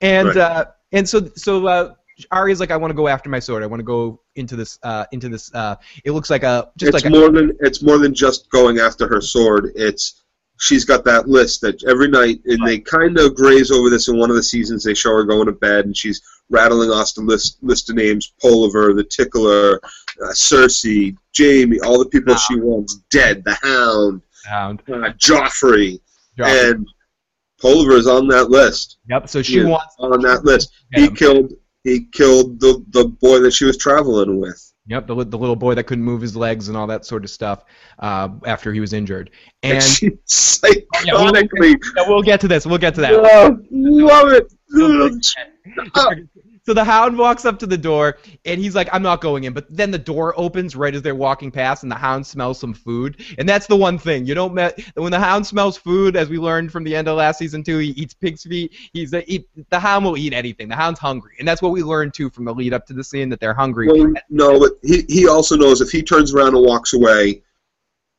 And 0.01 0.27
Right. 0.27 0.37
uh, 0.37 0.65
and 0.91 1.07
so 1.07 1.29
so 1.35 1.65
uh, 1.67 1.93
Arya's 2.31 2.59
like, 2.59 2.71
I 2.71 2.77
want 2.77 2.91
to 2.91 2.95
go 2.95 3.07
after 3.07 3.29
my 3.29 3.39
sword. 3.39 3.63
I 3.63 3.67
want 3.67 3.79
to 3.79 3.85
go 3.85 4.21
into 4.35 4.55
this 4.55 4.79
uh, 4.83 5.05
into 5.11 5.29
this. 5.29 5.53
Uh, 5.53 5.75
it 6.03 6.11
looks 6.11 6.29
like 6.29 6.43
a 6.43 6.69
just 6.77 6.93
it's 6.93 7.03
like 7.03 7.11
more 7.11 7.29
than 7.31 7.57
it's 7.61 7.81
more 7.81 7.97
than 7.97 8.13
just 8.13 8.49
going 8.49 8.79
after 8.79 9.07
her 9.07 9.21
sword. 9.21 9.71
It's 9.75 10.23
she's 10.59 10.85
got 10.85 11.03
that 11.05 11.27
list 11.27 11.61
that 11.61 11.83
every 11.85 12.07
night, 12.07 12.41
and 12.45 12.65
they 12.67 12.79
kind 12.79 13.17
of 13.17 13.35
graze 13.35 13.71
over 13.71 13.89
this 13.89 14.07
in 14.07 14.17
one 14.17 14.29
of 14.29 14.35
the 14.35 14.43
seasons. 14.43 14.83
They 14.83 14.93
show 14.93 15.11
her 15.15 15.23
going 15.23 15.47
to 15.47 15.51
bed, 15.53 15.85
and 15.85 15.95
she's 15.95 16.21
rattling 16.49 16.89
off 16.89 17.13
the 17.13 17.21
list 17.21 17.57
list 17.61 17.89
of 17.89 17.95
names: 17.95 18.33
Polliver, 18.41 18.93
the 18.95 19.03
Tickler, 19.03 19.79
uh, 19.83 20.31
Cersei, 20.33 21.15
Jaime, 21.37 21.79
all 21.81 21.99
the 21.99 22.09
people 22.09 22.35
she 22.35 22.59
wants 22.59 22.95
dead. 23.09 23.43
The 23.43 23.55
Hound, 23.61 24.21
a 24.45 24.49
hound. 24.49 24.81
uh, 24.87 25.11
Joffrey, 25.13 25.99
Joffrey. 26.37 26.71
and 26.71 26.87
Polliver 27.61 27.97
is 27.97 28.07
on 28.07 28.27
that 28.29 28.49
list. 28.49 28.97
Yep. 29.09 29.29
So 29.29 29.39
He 29.39 29.43
she 29.43 29.63
wants 29.63 29.95
on 29.99 30.21
that 30.21 30.43
list. 30.45 30.71
Yeah. 30.91 31.01
He 31.01 31.09
killed. 31.11 31.53
He 31.89 32.05
killed 32.11 32.59
the 32.59 32.83
the 32.89 33.05
boy 33.05 33.39
that 33.39 33.51
she 33.51 33.65
was 33.65 33.77
traveling 33.77 34.39
with. 34.39 34.65
Yep, 34.87 35.05
the, 35.05 35.15
the 35.23 35.37
little 35.37 35.55
boy 35.55 35.75
that 35.75 35.83
couldn't 35.83 36.03
move 36.03 36.19
his 36.19 36.35
legs 36.35 36.67
and 36.67 36.75
all 36.75 36.87
that 36.87 37.05
sort 37.05 37.23
of 37.23 37.29
stuff 37.29 37.63
uh, 37.99 38.29
after 38.47 38.73
he 38.73 38.79
was 38.79 38.91
injured. 38.91 39.29
And, 39.61 39.73
And 39.75 39.83
she 39.83 40.05
Yeah, 41.05 41.13
we'll- 41.13 41.31
psychotically 41.31 41.75
yeah, 41.95 42.03
we'll 42.07 42.23
get 42.23 42.41
to 42.41 42.47
this. 42.47 42.65
We'll 42.65 42.79
get 42.79 42.95
to 42.95 43.01
that. 43.01 43.13
love, 43.21 43.59
love 43.69 44.31
it. 44.31 44.51
So 46.69 46.75
the 46.75 46.83
hound 46.83 47.17
walks 47.17 47.45
up 47.45 47.57
to 47.59 47.65
the 47.65 47.79
door 47.79 48.19
and 48.45 48.61
he's 48.61 48.75
like, 48.75 48.89
I'm 48.93 49.01
not 49.01 49.21
going 49.21 49.45
in. 49.45 49.53
But 49.53 49.65
then 49.75 49.89
the 49.89 49.97
door 49.97 50.35
opens 50.37 50.75
right 50.75 50.93
as 50.93 51.01
they're 51.01 51.15
walking 51.15 51.49
past 51.49 51.81
and 51.81 51.91
the 51.91 51.95
hound 51.95 52.27
smells 52.27 52.59
some 52.59 52.75
food. 52.75 53.25
And 53.39 53.49
that's 53.49 53.65
the 53.65 53.75
one 53.75 53.97
thing. 53.97 54.27
You 54.27 54.35
don't 54.35 54.53
met 54.53 54.79
when 54.93 55.11
the 55.11 55.19
hound 55.19 55.47
smells 55.47 55.77
food, 55.77 56.15
as 56.15 56.29
we 56.29 56.37
learned 56.37 56.71
from 56.71 56.83
the 56.83 56.95
end 56.95 57.07
of 57.07 57.17
last 57.17 57.39
season 57.39 57.63
two, 57.63 57.79
he 57.79 57.87
eats 57.93 58.13
pig's 58.13 58.43
feet. 58.43 58.71
He's 58.93 59.11
a, 59.13 59.27
eat, 59.27 59.49
the 59.71 59.79
hound 59.79 60.05
will 60.05 60.15
eat 60.15 60.31
anything. 60.31 60.69
The 60.69 60.75
hound's 60.75 60.99
hungry. 60.99 61.37
And 61.39 61.47
that's 61.47 61.63
what 61.63 61.71
we 61.71 61.81
learned 61.81 62.13
too 62.13 62.29
from 62.29 62.45
the 62.45 62.53
lead 62.53 62.75
up 62.75 62.85
to 62.85 62.93
the 62.93 63.03
scene 63.03 63.29
that 63.29 63.39
they're 63.39 63.55
hungry. 63.55 63.87
Well, 63.87 64.13
no, 64.29 64.59
but 64.59 64.73
he, 64.83 65.05
he 65.09 65.27
also 65.27 65.57
knows 65.57 65.81
if 65.81 65.89
he 65.89 66.03
turns 66.03 66.35
around 66.35 66.55
and 66.55 66.63
walks 66.63 66.93
away, 66.93 67.41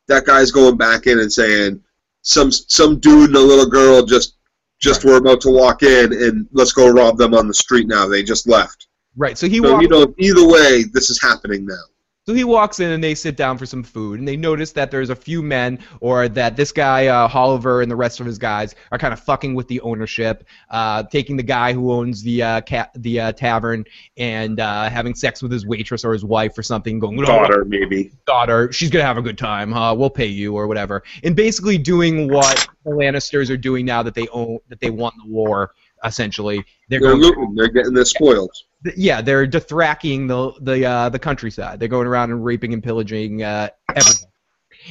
that 0.09 0.27
guy's 0.27 0.51
going 0.51 0.77
back 0.77 1.07
in 1.07 1.21
and 1.21 1.33
saying 1.33 1.85
some 2.23 2.51
some 2.51 2.99
dude 2.99 3.29
and 3.29 3.37
a 3.37 3.41
little 3.41 3.71
girl 3.71 4.03
just 4.03 4.39
just 4.81 5.05
were 5.05 5.17
about 5.17 5.41
to 5.43 5.51
walk 5.51 5.83
in 5.83 6.13
and 6.13 6.49
let's 6.53 6.73
go 6.73 6.89
rob 6.89 7.19
them 7.19 7.35
on 7.35 7.47
the 7.47 7.55
street 7.55 7.87
now. 7.87 8.07
They 8.07 8.23
just 8.23 8.49
left. 8.49 8.89
Right. 9.17 9.37
So 9.37 9.49
he 9.49 9.59
So 9.59 9.73
walks 9.73 9.83
you 9.83 9.89
know, 9.89 10.15
either 10.19 10.47
way, 10.47 10.85
this 10.93 11.11
is 11.11 11.21
happening 11.21 11.67
now. 11.67 11.83
So 12.31 12.35
he 12.35 12.45
walks 12.45 12.79
in 12.79 12.93
and 12.93 13.03
they 13.03 13.17
sit 13.17 13.37
down 13.37 13.59
for 13.59 13.67
some 13.67 13.83
food, 13.83 14.21
and 14.21 14.29
they 14.29 14.37
notice 14.37 14.71
that 14.75 14.93
there's 14.93 15.11
a 15.11 15.17
few 15.17 15.43
men, 15.43 15.81
or 15.99 16.29
that 16.29 16.55
this 16.55 16.71
guy 16.71 17.09
uh, 17.09 17.29
Oliver 17.35 17.83
and 17.83 17.91
the 17.91 17.97
rest 17.97 18.21
of 18.21 18.27
his 18.27 18.39
guys 18.39 18.77
are 18.93 18.99
kind 18.99 19.13
of 19.13 19.19
fucking 19.19 19.57
with 19.57 19.67
the 19.67 19.81
ownership, 19.81 20.45
uh, 20.71 21.03
taking 21.03 21.37
the 21.37 21.43
guy 21.43 21.73
who 21.73 21.91
owns 21.91 22.23
the 22.23 22.41
uh, 22.41 22.61
cat, 22.61 22.93
the 22.95 23.19
uh, 23.19 23.33
tavern, 23.33 23.85
and 24.17 24.61
uh, 24.61 24.89
having 24.89 25.13
sex 25.13 25.43
with 25.43 25.51
his 25.51 25.67
waitress 25.67 26.05
or 26.05 26.13
his 26.13 26.25
wife 26.25 26.57
or 26.57 26.63
something. 26.63 27.01
Going, 27.01 27.17
"No, 27.17 27.25
Daughter, 27.25 27.65
maybe. 27.65 28.13
daughter, 28.29 28.71
she's 28.71 28.91
gonna 28.91 29.05
have 29.05 29.19
a 29.19 29.23
good 29.23 29.37
time, 29.37 29.73
huh? 29.73 29.97
We'll 29.99 30.09
pay 30.09 30.27
you 30.27 30.55
or 30.55 30.69
whatever. 30.69 31.03
And 31.25 31.35
basically 31.35 31.79
doing 31.79 32.31
what 32.33 32.65
the 32.85 32.93
Lannisters 32.93 33.51
are 33.51 33.57
doing 33.57 33.85
now 33.85 34.05
that 34.05 34.15
they 34.15 34.29
own, 34.29 34.59
that 34.69 34.79
they 34.79 34.91
won 34.91 35.15
the 35.19 35.29
war. 35.29 35.73
Essentially, 36.05 36.65
they're 36.89 37.01
They're 37.01 37.15
looting. 37.15 37.55
They're 37.55 37.69
getting 37.69 37.95
their 37.95 38.05
spoils. 38.05 38.65
yeah, 38.97 39.21
they're 39.21 39.47
dothracking 39.47 40.29
the 40.29 40.53
the 40.63 40.87
uh, 40.87 41.09
the 41.09 41.19
countryside. 41.19 41.79
They're 41.79 41.89
going 41.89 42.07
around 42.07 42.31
and 42.31 42.45
raping 42.45 42.73
and 42.73 42.83
pillaging 42.83 43.43
uh, 43.43 43.69
everything. 43.95 44.29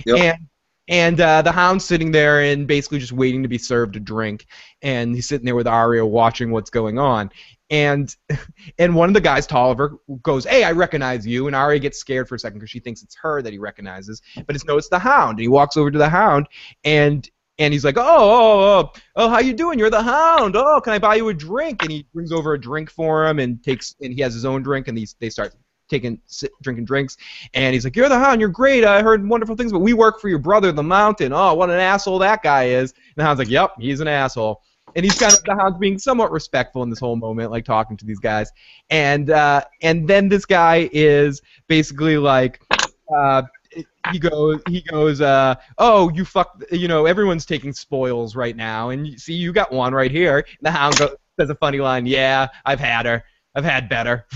Yep. 0.06 0.18
And 0.18 0.48
and 0.90 1.22
uh, 1.22 1.42
the 1.44 1.52
hound's 1.52 1.86
sitting 1.86 2.12
there 2.12 2.42
and 2.42 2.68
basically 2.68 2.98
just 2.98 3.12
waiting 3.12 3.44
to 3.44 3.50
be 3.50 3.60
served 3.60 3.96
a 3.96 4.00
drink. 4.00 4.48
And 4.82 5.14
he's 5.14 5.28
sitting 5.28 5.46
there 5.46 5.56
with 5.56 5.68
Arya 5.68 6.04
watching 6.06 6.50
what's 6.50 6.72
going 6.72 6.98
on. 6.98 7.30
And 7.70 8.16
and 8.80 8.96
one 8.96 9.10
of 9.10 9.14
the 9.14 9.22
guys, 9.22 9.46
Polliver, 9.48 9.98
goes, 10.24 10.46
"Hey, 10.46 10.64
I 10.64 10.72
recognize 10.72 11.26
you." 11.28 11.46
And 11.48 11.56
Arya 11.56 11.80
gets 11.80 12.00
scared 12.00 12.28
for 12.28 12.36
a 12.36 12.40
second 12.40 12.58
because 12.60 12.72
she 12.72 12.80
thinks 12.80 13.04
it's 13.04 13.16
her 13.22 13.42
that 13.44 13.54
he 13.54 13.60
recognizes, 13.60 14.22
but 14.48 14.56
it's 14.56 14.66
no, 14.66 14.78
it's 14.78 14.90
the 14.90 14.98
Hound. 15.00 15.32
And 15.32 15.42
he 15.42 15.48
walks 15.48 15.78
over 15.78 15.92
to 15.92 15.98
the 15.98 16.10
Hound, 16.10 16.48
and 16.84 17.30
and 17.60 17.74
he's 17.74 17.86
like, 17.86 17.98
"Oh, 17.98 18.04
oh, 18.08 18.62
oh, 18.62 19.02
oh, 19.18 19.30
how 19.30 19.40
you 19.40 19.54
doing? 19.54 19.78
You're 19.78 19.90
the 19.90 20.02
Hound. 20.02 20.56
Oh, 20.56 20.82
can 20.82 20.94
I 20.94 21.00
buy 21.00 21.16
you 21.16 21.30
a 21.30 21.34
drink?" 21.34 21.84
And 21.84 21.92
he 21.92 22.08
brings 22.14 22.32
over 22.32 22.54
a 22.54 22.60
drink 22.60 22.90
for 22.90 23.28
him, 23.28 23.38
and 23.40 23.62
takes 23.64 23.96
and 24.02 24.14
he 24.14 24.22
has 24.22 24.34
his 24.34 24.46
own 24.46 24.64
drink, 24.64 24.88
and 24.88 24.98
these 24.98 25.16
they 25.20 25.30
start 25.30 25.54
taking 25.90 26.20
sit, 26.26 26.52
drinking 26.62 26.86
drinks, 26.86 27.18
and 27.54 27.74
he's 27.74 27.84
like, 27.84 27.96
"You're 27.96 28.10
the 28.10 28.18
Hound. 28.18 28.40
You're 28.40 28.50
great. 28.50 28.84
I 28.84 29.04
heard 29.04 29.28
wonderful 29.28 29.56
things, 29.56 29.72
but 29.72 29.80
we 29.80 29.94
work 29.94 30.20
for 30.20 30.30
your 30.30 30.40
brother, 30.40 30.72
the 30.72 30.84
Mountain. 30.84 31.34
Oh, 31.34 31.54
what 31.54 31.70
an 31.70 31.80
asshole 31.80 32.20
that 32.20 32.42
guy 32.42 32.66
is." 32.66 32.92
And 32.92 33.16
the 33.18 33.24
Hound's 33.24 33.40
like, 33.40 33.50
"Yep, 33.50 33.74
he's 33.80 34.00
an 34.00 34.08
asshole." 34.08 34.62
And 34.96 35.06
he's 35.06 35.20
kind 35.20 35.34
of 35.34 35.44
the 35.44 35.56
Hound's 35.56 35.78
being 35.78 36.00
somewhat 36.00 36.32
respectful 36.32 36.82
in 36.82 36.90
this 36.90 37.00
whole 37.00 37.16
moment, 37.16 37.52
like 37.52 37.64
talking 37.66 37.96
to 37.98 38.06
these 38.06 38.20
guys, 38.20 38.52
and 38.90 39.30
uh, 39.30 39.64
and 39.82 40.08
then 40.08 40.30
this 40.30 40.46
guy 40.46 40.90
is 40.94 41.42
basically 41.68 42.18
like. 42.18 42.62
Uh, 43.16 43.42
he 44.12 44.20
goes 44.20 44.62
he 44.68 44.82
goes 44.82 45.22
uh 45.22 45.56
oh 45.78 46.10
you 46.10 46.26
fuck 46.26 46.62
you 46.72 46.88
know 46.88 47.06
everyone's 47.06 47.46
taking 47.46 47.74
spoils 47.74 48.36
right 48.36 48.56
now. 48.56 48.90
And 48.90 49.08
you, 49.08 49.18
see 49.18 49.34
you 49.34 49.52
got 49.52 49.72
one 49.72 49.94
right 49.94 50.12
here. 50.12 50.38
And 50.38 50.46
the 50.62 50.72
hound 50.72 50.98
go, 50.98 51.16
says 51.40 51.50
a 51.50 51.56
funny 51.56 51.80
line 51.80 52.06
yeah 52.06 52.48
i've 52.66 52.80
had 52.80 53.06
her. 53.06 53.24
I've 53.56 53.66
had 53.66 53.90
better. 53.90 54.26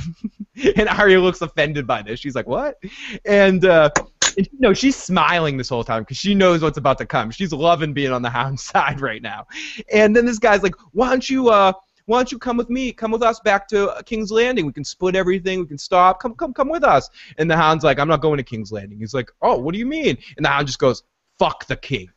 And 0.77 0.87
Arya 0.87 1.19
looks 1.19 1.41
offended 1.41 1.87
by 1.87 2.03
this. 2.03 2.19
She's 2.19 2.35
like 2.35 2.45
what? 2.45 2.77
And 3.25 3.65
uh 3.65 3.89
and, 4.37 4.47
you 4.51 4.59
know, 4.59 4.73
she's 4.73 4.95
smiling 4.95 5.57
this 5.57 5.69
whole 5.69 5.83
time 5.83 6.03
because 6.03 6.17
she 6.17 6.35
knows 6.35 6.61
what's 6.61 6.77
about 6.77 6.97
to 6.99 7.05
come. 7.05 7.31
She's 7.31 7.51
loving 7.51 7.93
being 7.93 8.11
on 8.11 8.21
the 8.21 8.29
hound 8.29 8.59
side 8.59 9.01
right 9.01 9.21
now. 9.21 9.47
And 9.91 10.15
then 10.15 10.25
this 10.25 10.39
guy's 10.39 10.63
like, 10.63 10.75
"Why 10.91 11.09
don't 11.09 11.27
you, 11.29 11.49
uh, 11.49 11.73
why 12.05 12.17
don't 12.17 12.31
you 12.31 12.37
come 12.37 12.57
with 12.57 12.69
me? 12.69 12.91
Come 12.91 13.11
with 13.11 13.23
us 13.23 13.39
back 13.39 13.67
to 13.69 13.89
uh, 13.91 14.01
King's 14.01 14.31
Landing. 14.31 14.65
We 14.65 14.73
can 14.73 14.83
split 14.83 15.15
everything. 15.15 15.59
We 15.59 15.65
can 15.65 15.77
stop. 15.77 16.19
Come, 16.19 16.35
come, 16.35 16.53
come 16.53 16.69
with 16.69 16.83
us." 16.83 17.09
And 17.37 17.49
the 17.49 17.55
hound's 17.55 17.83
like, 17.83 17.99
"I'm 17.99 18.07
not 18.07 18.21
going 18.21 18.37
to 18.37 18.43
King's 18.43 18.71
Landing." 18.71 18.99
He's 18.99 19.13
like, 19.13 19.31
"Oh, 19.41 19.57
what 19.57 19.73
do 19.73 19.79
you 19.79 19.85
mean?" 19.85 20.17
And 20.37 20.45
the 20.45 20.49
hound 20.49 20.67
just 20.67 20.79
goes, 20.79 21.03
"Fuck 21.39 21.67
the 21.67 21.77
king." 21.77 22.09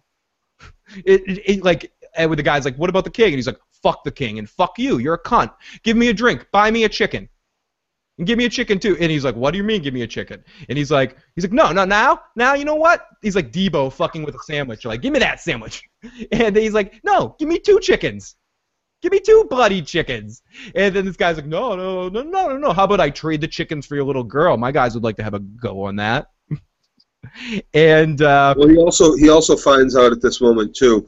It, 1.05 1.23
it, 1.27 1.43
it 1.51 1.65
like, 1.65 1.93
and 2.17 2.31
with 2.31 2.37
the 2.37 2.45
guy's 2.45 2.65
like, 2.65 2.77
"What 2.77 2.89
about 2.89 3.03
the 3.03 3.11
king?" 3.11 3.27
And 3.27 3.35
he's 3.35 3.49
like, 3.49 3.59
"Fuck 3.83 4.05
the 4.05 4.13
king 4.13 4.39
and 4.39 4.49
fuck 4.49 4.79
you. 4.79 4.99
You're 4.99 5.15
a 5.15 5.23
cunt. 5.23 5.53
Give 5.83 5.97
me 5.97 6.09
a 6.09 6.15
drink. 6.15 6.47
Buy 6.53 6.71
me 6.71 6.85
a 6.85 6.89
chicken." 6.89 7.29
And 8.19 8.27
give 8.27 8.39
me 8.39 8.47
a 8.47 8.49
chicken 8.49 8.79
too. 8.79 8.97
And 8.99 9.11
he's 9.11 9.25
like, 9.25 9.35
"What 9.35 9.51
do 9.51 9.59
you 9.59 9.65
mean, 9.65 9.83
give 9.83 9.93
me 9.93 10.03
a 10.03 10.07
chicken?" 10.07 10.45
And 10.69 10.79
he's 10.79 10.91
like, 10.91 11.17
"He's 11.35 11.45
like, 11.45 11.53
no, 11.53 11.73
no, 11.73 11.85
now, 11.85 12.21
now, 12.37 12.55
you 12.55 12.65
know 12.65 12.77
what?" 12.77 13.07
He's 13.21 13.37
like 13.37 13.53
Deebo 13.53 13.93
fucking 13.93 14.23
with 14.23 14.37
a 14.37 14.43
sandwich. 14.45 14.85
like, 14.85 15.03
give 15.03 15.13
me 15.13 15.19
that 15.19 15.41
sandwich. 15.41 15.83
And 16.33 16.57
he's 16.57 16.73
like, 16.73 17.01
"No, 17.05 17.35
give 17.39 17.49
me 17.49 17.59
two 17.59 17.81
chickens. 17.81 18.37
Give 19.07 19.13
me 19.13 19.21
two 19.21 19.47
bloody 19.49 19.83
chickens." 19.83 20.43
And 20.75 20.93
then 20.93 21.05
this 21.05 21.17
guy's 21.17 21.37
like, 21.37 21.47
"No, 21.47 21.77
no, 21.77 22.09
no, 22.09 22.23
no, 22.23 22.49
no, 22.49 22.57
no. 22.57 22.73
How 22.73 22.83
about 22.83 22.99
I 22.99 23.09
trade 23.09 23.41
the 23.41 23.47
chickens 23.47 23.87
for 23.87 23.95
your 23.95 24.03
little 24.03 24.25
girl? 24.25 24.57
My 24.57 24.73
guys 24.73 24.95
would 24.95 25.05
like 25.05 25.17
to 25.19 25.23
have 25.23 25.35
a 25.35 25.39
go 25.39 25.85
on 25.85 25.95
that." 25.97 26.27
and 27.75 28.21
uh, 28.21 28.57
Well, 28.59 28.67
he 28.67 28.77
also 28.77 29.15
he 29.15 29.29
also 29.29 29.57
finds 29.57 29.97
out 29.97 30.11
at 30.11 30.21
this 30.21 30.41
moment 30.41 30.75
too. 30.75 31.07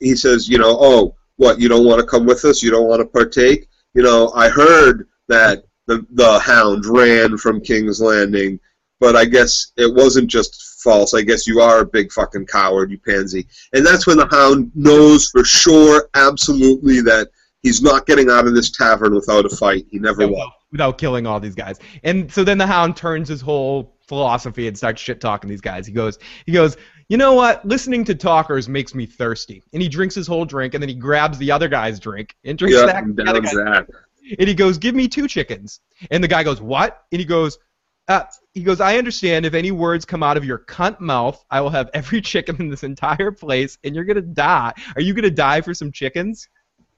He 0.00 0.16
says, 0.16 0.48
you 0.48 0.56
know, 0.56 0.78
oh, 0.80 1.14
what? 1.36 1.60
You 1.60 1.68
don't 1.68 1.84
want 1.84 2.00
to 2.00 2.06
come 2.06 2.24
with 2.24 2.42
us? 2.46 2.62
You 2.62 2.70
don't 2.70 2.88
want 2.88 3.00
to 3.00 3.06
partake? 3.06 3.68
You 3.92 4.02
know, 4.02 4.32
I 4.34 4.48
heard 4.48 5.06
that 5.28 5.64
the 5.86 6.06
the 6.12 6.38
hound 6.38 6.86
ran 6.86 7.36
from 7.36 7.60
King's 7.60 8.00
Landing, 8.00 8.58
but 9.00 9.16
I 9.16 9.24
guess 9.24 9.72
it 9.76 9.92
wasn't 9.94 10.28
just 10.28 10.80
false. 10.82 11.14
I 11.14 11.22
guess 11.22 11.46
you 11.46 11.60
are 11.60 11.80
a 11.80 11.86
big 11.86 12.12
fucking 12.12 12.46
coward, 12.46 12.90
you 12.90 12.98
pansy. 12.98 13.46
And 13.72 13.84
that's 13.84 14.06
when 14.06 14.16
the 14.18 14.26
hound 14.28 14.70
knows 14.74 15.28
for 15.30 15.44
sure, 15.44 16.08
absolutely, 16.14 17.00
that 17.02 17.28
he's 17.62 17.82
not 17.82 18.06
getting 18.06 18.30
out 18.30 18.46
of 18.46 18.54
this 18.54 18.70
tavern 18.70 19.14
without 19.14 19.44
a 19.44 19.48
fight. 19.50 19.86
He 19.90 19.98
never 19.98 20.26
will. 20.26 20.52
without, 20.72 20.98
killing 20.98 21.26
all 21.26 21.40
these 21.40 21.54
guys. 21.54 21.78
And 22.04 22.30
so 22.32 22.44
then 22.44 22.58
the 22.58 22.66
hound 22.66 22.96
turns 22.96 23.28
his 23.28 23.40
whole 23.40 23.96
philosophy 24.06 24.68
and 24.68 24.76
starts 24.76 25.00
shit 25.02 25.20
talking 25.20 25.50
these 25.50 25.60
guys. 25.60 25.86
He 25.86 25.92
goes, 25.92 26.18
he 26.46 26.52
goes, 26.52 26.76
you 27.08 27.16
know 27.16 27.34
what? 27.34 27.64
Listening 27.66 28.04
to 28.04 28.14
talkers 28.14 28.68
makes 28.68 28.94
me 28.94 29.06
thirsty. 29.06 29.62
And 29.72 29.82
he 29.82 29.88
drinks 29.88 30.14
his 30.14 30.26
whole 30.26 30.44
drink, 30.44 30.74
and 30.74 30.82
then 30.82 30.88
he 30.88 30.94
grabs 30.94 31.38
the 31.38 31.50
other 31.50 31.68
guy's 31.68 31.98
drink 32.00 32.36
and 32.44 32.56
drinks 32.58 32.76
Yeah, 32.78 32.86
that. 32.86 33.02
and 33.04 33.16
the 33.16 33.24
other 33.24 33.40
guy's 33.40 33.52
that. 33.54 33.86
and 34.38 34.48
he 34.48 34.54
goes, 34.54 34.76
"Give 34.78 34.94
me 34.94 35.06
two 35.06 35.28
chickens." 35.28 35.80
And 36.10 36.22
the 36.22 36.26
guy 36.28 36.42
goes, 36.42 36.60
"What?" 36.60 37.04
And 37.12 37.20
he 37.20 37.24
goes, 37.24 37.58
uh, 38.08 38.24
"He 38.54 38.62
goes, 38.62 38.80
I 38.80 38.98
understand. 38.98 39.46
If 39.46 39.54
any 39.54 39.70
words 39.70 40.04
come 40.04 40.22
out 40.22 40.36
of 40.36 40.44
your 40.44 40.58
cunt 40.58 41.00
mouth, 41.00 41.44
I 41.50 41.60
will 41.60 41.70
have 41.70 41.90
every 41.94 42.20
chicken 42.32 42.56
in 42.58 42.70
this 42.70 42.84
entire 42.84 43.32
place, 43.32 43.78
and 43.84 43.94
you're 43.94 44.04
gonna 44.04 44.22
die. 44.22 44.72
Are 44.94 45.02
you 45.02 45.14
gonna 45.14 45.30
die 45.30 45.60
for 45.60 45.74
some 45.74 45.92
chickens?" 45.92 46.48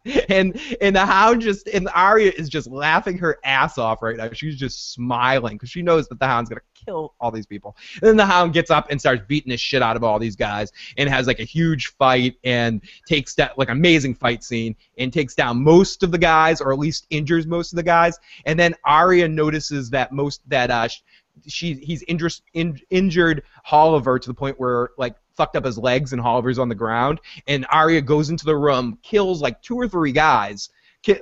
And 0.29 0.61
and 0.81 0.95
the 0.95 1.05
hound 1.05 1.43
just 1.43 1.69
and 1.69 1.89
Arya 1.95 2.33
is 2.37 2.49
just 2.49 2.69
laughing 2.69 3.19
her 3.19 3.39
ass 3.45 3.79
off 3.79 4.03
right 4.03 4.17
now. 4.17 4.31
She's 4.33 4.57
just 4.57 4.93
smiling 4.93 5.57
because 5.57 5.71
she 5.71 5.83
knows 5.83 6.09
that 6.09 6.19
the 6.19 6.27
hound's 6.27 6.49
gonna 6.49 6.61
kill 6.75 7.15
all 7.21 7.31
these 7.31 7.47
people. 7.47 7.77
And 7.95 8.03
then 8.03 8.17
the 8.17 8.27
hound 8.27 8.53
gets 8.53 8.71
up 8.71 8.91
and 8.91 9.01
starts 9.01 9.23
beating 9.27 9.51
the 9.51 9.57
shit 9.57 9.83
out 9.83 9.97
of 9.97 10.05
all 10.05 10.19
these 10.19 10.37
guys 10.37 10.73
and 10.97 11.09
has 11.09 11.27
like 11.27 11.41
a 11.41 11.45
huge 11.45 11.89
fight 11.89 12.37
and 12.45 12.83
takes 13.07 13.35
that 13.37 13.59
like 13.59 13.71
amazing 13.71 14.15
fight 14.15 14.45
scene 14.45 14.77
and 14.99 15.13
takes 15.13 15.35
down 15.35 15.63
most 15.63 16.03
of 16.03 16.13
the 16.13 16.19
guys 16.19 16.61
or 16.61 16.73
at 16.73 16.79
least 16.79 17.07
injures 17.11 17.47
most 17.47 17.73
of 17.73 17.77
the 17.77 17.83
guys. 17.83 18.19
And 18.47 18.59
then 18.59 18.75
Arya 18.85 19.29
notices 19.29 19.91
that 19.91 20.13
most 20.13 20.43
that 20.49 20.71
uh 20.71 20.89
sh- 20.89 21.03
she 21.47 21.75
he's 21.75 22.03
injured 22.05 22.35
in, 22.55 22.79
injured 22.91 23.43
Oliver 23.71 24.19
to 24.19 24.29
the 24.29 24.35
point 24.35 24.59
where 24.59 24.91
like 24.99 25.17
fucked 25.39 25.57
up 25.57 25.65
his 25.65 25.79
legs 25.79 26.13
and 26.13 26.21
Oliver's 26.21 26.59
on 26.59 26.69
the 26.69 26.75
ground 26.75 27.21
and 27.47 27.65
Arya 27.71 28.03
goes 28.03 28.29
into 28.29 28.45
the 28.45 28.57
room, 28.57 28.99
kills 29.03 29.41
like 29.41 29.63
two 29.63 29.77
or 29.77 29.89
three 29.89 30.13
guys, 30.13 30.69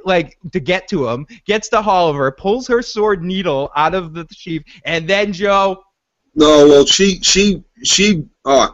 like 0.05 0.38
to 0.52 0.59
get 0.59 0.88
to 0.88 1.09
him, 1.09 1.26
gets 1.44 1.68
to 1.68 1.80
Oliver, 1.80 2.32
pulls 2.32 2.66
her 2.66 2.82
sword 2.82 3.22
needle 3.22 3.70
out 3.76 3.94
of 3.94 4.14
the 4.14 4.26
sheath, 4.32 4.64
and 4.84 5.06
then 5.09 5.32
Joe. 5.32 5.84
No, 6.34 6.66
well, 6.66 6.86
she 6.86 7.20
she 7.22 7.62
she 7.84 8.24
uh 8.44 8.70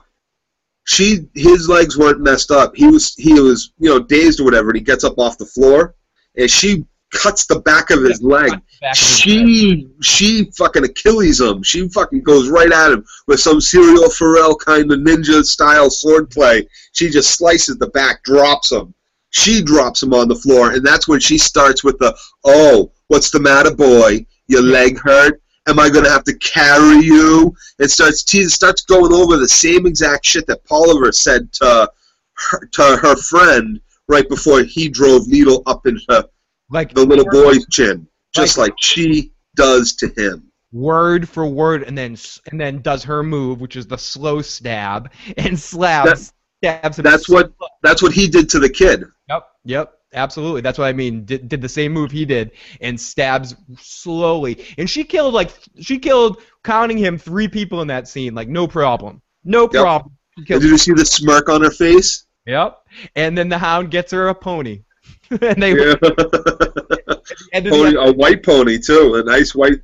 she 0.85 1.29
his 1.35 1.69
legs 1.69 1.99
weren't 1.99 2.21
messed 2.21 2.51
up. 2.51 2.75
He 2.75 2.87
was 2.87 3.15
he 3.17 3.35
was 3.41 3.73
you 3.79 3.91
know 3.91 3.99
dazed 3.99 4.41
or 4.41 4.45
whatever. 4.45 4.71
And 4.71 4.79
he 4.79 4.83
gets 4.83 5.05
up 5.05 5.19
off 5.19 5.39
the 5.39 5.47
floor, 5.47 5.95
and 6.37 6.51
she 6.51 6.87
cuts 7.13 7.47
the 7.47 7.61
back 7.61 7.91
of 7.91 8.03
his 8.03 8.23
leg. 8.23 8.51
back 8.51 8.93
of 8.93 8.99
his 8.99 9.27
leg. 9.27 9.41
She 9.47 9.89
she 10.03 10.51
fucking 10.57 10.85
Achilles 10.85 11.41
him. 11.41 11.63
She 11.63 11.89
fucking 11.89 12.23
goes 12.23 12.49
right 12.49 12.73
at 12.73 12.93
him 12.93 13.05
with 13.27 13.41
some 13.41 13.59
Syrio 13.59 14.13
Forel 14.13 14.57
kind 14.57 14.91
of 14.91 14.99
ninja 15.01 15.45
style 15.45 15.89
swordplay. 15.89 16.67
She 16.93 17.11
just 17.11 17.37
slices 17.37 17.77
the 17.79 17.89
back, 17.89 18.25
drops 18.25 18.73
him. 18.73 18.95
She 19.31 19.63
drops 19.63 20.03
him 20.03 20.13
on 20.13 20.29
the 20.29 20.35
floor, 20.35 20.73
and 20.73 20.85
that's 20.85 21.09
when 21.09 21.21
she 21.21 21.39
starts 21.39 21.85
with 21.85 21.99
the 21.99 22.17
"Oh, 22.45 22.93
what's 23.09 23.31
the 23.31 23.41
matter, 23.41 23.75
boy? 23.75 24.27
Your 24.49 24.63
leg 24.63 24.99
hurt? 24.99 25.41
Am 25.69 25.79
I 25.79 25.89
gonna 25.91 26.11
have 26.11 26.25
to 26.25 26.37
carry 26.39 27.05
you?" 27.05 27.55
And 27.79 27.91
starts 27.91 28.29
she 28.29 28.45
starts 28.45 28.83
going 28.83 29.13
over 29.13 29.37
the 29.37 29.49
same 29.49 29.87
exact 29.87 30.27
shit 30.27 30.47
that 30.49 30.65
Polliver 30.65 31.13
said 31.15 31.53
to 31.55 31.91
her, 32.35 32.67
to 32.73 32.97
her 32.97 33.17
friend 33.17 33.81
right 34.09 34.29
before 34.29 34.63
he 34.63 34.89
drove 34.89 35.29
needle 35.29 35.63
up 35.67 35.87
into 35.87 36.29
like 36.73 36.95
the 36.95 37.05
little 37.05 37.27
boy's 37.31 37.67
chin, 37.71 38.07
just 38.35 38.59
like 38.59 38.73
she 38.81 39.33
does 39.57 39.95
to 39.97 40.09
him. 40.17 40.51
word 40.73 41.29
for 41.29 41.47
word, 41.47 41.83
and 41.85 41.97
then 41.97 42.17
and 42.51 42.61
then 42.61 42.81
does 42.83 43.05
her 43.05 43.23
move, 43.23 43.61
which 43.61 43.77
is 43.77 43.87
the 43.87 43.99
slow 43.99 44.43
stab, 44.43 45.11
and 45.37 45.59
slabs 45.59 46.33
stabs 46.63 46.99
him. 46.99 47.05
That's 47.05 47.29
what 47.29 47.53
that's 47.83 48.03
what 48.03 48.13
he 48.13 48.29
did 48.29 48.49
to 48.51 48.59
the 48.59 48.71
kid. 48.71 49.05
Yep, 49.29 49.45
yep, 49.65 49.93
absolutely. 50.15 50.61
That's 50.63 50.79
what 50.79 50.87
I 50.87 50.93
mean. 50.93 51.25
Did, 51.25 51.49
did 51.49 51.61
the 51.61 51.69
same 51.69 51.93
move 51.93 52.11
he 52.11 52.25
did 52.25 52.53
and 52.81 53.01
stabs 53.01 53.55
slowly. 53.79 54.65
And 54.79 54.89
she 54.89 55.05
killed 55.05 55.35
like 55.35 55.51
she 55.81 55.99
killed 55.99 56.41
counting 56.65 56.99
him 56.99 57.19
three 57.19 57.49
people 57.49 57.83
in 57.83 57.89
that 57.89 58.09
scene, 58.09 58.35
like 58.35 58.49
no 58.49 58.67
problem, 58.67 59.21
no 59.45 59.69
Yep. 59.73 59.83
problem. 59.83 60.17
Did 60.47 60.63
you 60.63 60.79
see 60.79 60.93
the 60.93 61.05
smirk 61.05 61.49
on 61.51 61.63
her 61.63 61.71
face? 61.71 62.27
Yep. 62.47 62.79
And 63.17 63.37
then 63.37 63.49
the 63.49 63.59
Hound 63.59 63.91
gets 63.91 64.13
her 64.13 64.29
a 64.29 64.35
pony, 64.35 64.83
and 65.43 65.63
they 65.63 65.73
Yeah. 65.75 65.95
and 67.53 67.67
pony, 67.71 67.97
a 67.99 68.13
white 68.13 68.43
pony 68.43 68.79
too, 68.79 69.15
a 69.15 69.23
nice 69.23 69.55
white. 69.55 69.81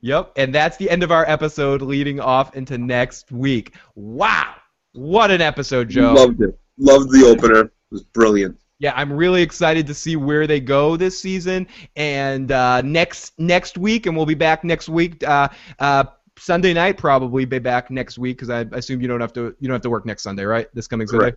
yep. 0.00 0.32
And 0.36 0.54
that's 0.54 0.76
the 0.76 0.90
end 0.90 1.02
of 1.02 1.10
our 1.12 1.24
episode, 1.28 1.82
leading 1.82 2.20
off 2.20 2.54
into 2.56 2.78
next 2.78 3.30
week. 3.32 3.74
Wow, 3.94 4.54
what 4.92 5.30
an 5.30 5.40
episode, 5.40 5.88
Joe. 5.88 6.12
Loved 6.12 6.40
it. 6.42 6.58
Loved 6.78 7.10
the 7.10 7.24
opener. 7.26 7.60
It 7.60 7.70
was 7.90 8.02
brilliant. 8.04 8.56
yeah, 8.80 8.92
I'm 8.96 9.12
really 9.12 9.42
excited 9.42 9.86
to 9.86 9.94
see 9.94 10.16
where 10.16 10.46
they 10.46 10.60
go 10.60 10.96
this 10.96 11.18
season. 11.18 11.66
And 11.96 12.50
uh, 12.50 12.82
next 12.82 13.32
next 13.38 13.78
week, 13.78 14.06
and 14.06 14.16
we'll 14.16 14.26
be 14.26 14.34
back 14.34 14.64
next 14.64 14.88
week. 14.88 15.22
Uh, 15.22 15.48
uh, 15.78 16.04
Sunday 16.36 16.74
night 16.74 16.98
probably 16.98 17.44
be 17.44 17.60
back 17.60 17.92
next 17.92 18.18
week 18.18 18.36
because 18.38 18.50
I 18.50 18.66
assume 18.76 19.00
you 19.00 19.06
don't 19.06 19.20
have 19.20 19.32
to 19.34 19.54
you 19.60 19.68
don't 19.68 19.74
have 19.74 19.82
to 19.82 19.90
work 19.90 20.04
next 20.04 20.24
Sunday, 20.24 20.44
right? 20.44 20.66
This 20.74 20.88
coming 20.88 21.06
Sunday. 21.06 21.34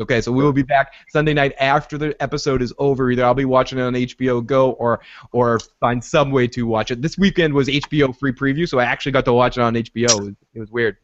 Okay, 0.00 0.20
so 0.20 0.30
we 0.30 0.44
will 0.44 0.52
be 0.52 0.62
back 0.62 0.94
Sunday 1.08 1.34
night 1.34 1.54
after 1.58 1.98
the 1.98 2.20
episode 2.22 2.62
is 2.62 2.72
over. 2.78 3.10
Either 3.10 3.24
I'll 3.24 3.34
be 3.34 3.44
watching 3.44 3.78
it 3.78 3.82
on 3.82 3.94
HBO 3.94 4.44
Go 4.44 4.72
or 4.72 5.00
or 5.32 5.58
find 5.80 6.02
some 6.02 6.30
way 6.30 6.46
to 6.48 6.66
watch 6.66 6.90
it. 6.90 7.02
This 7.02 7.18
weekend 7.18 7.54
was 7.54 7.68
HBO 7.68 8.16
free 8.16 8.32
preview, 8.32 8.68
so 8.68 8.78
I 8.78 8.84
actually 8.84 9.12
got 9.12 9.24
to 9.24 9.32
watch 9.32 9.58
it 9.58 9.62
on 9.62 9.74
HBO. 9.74 10.10
It 10.10 10.20
was, 10.20 10.34
it 10.54 10.60
was 10.60 10.70
weird. 10.70 10.96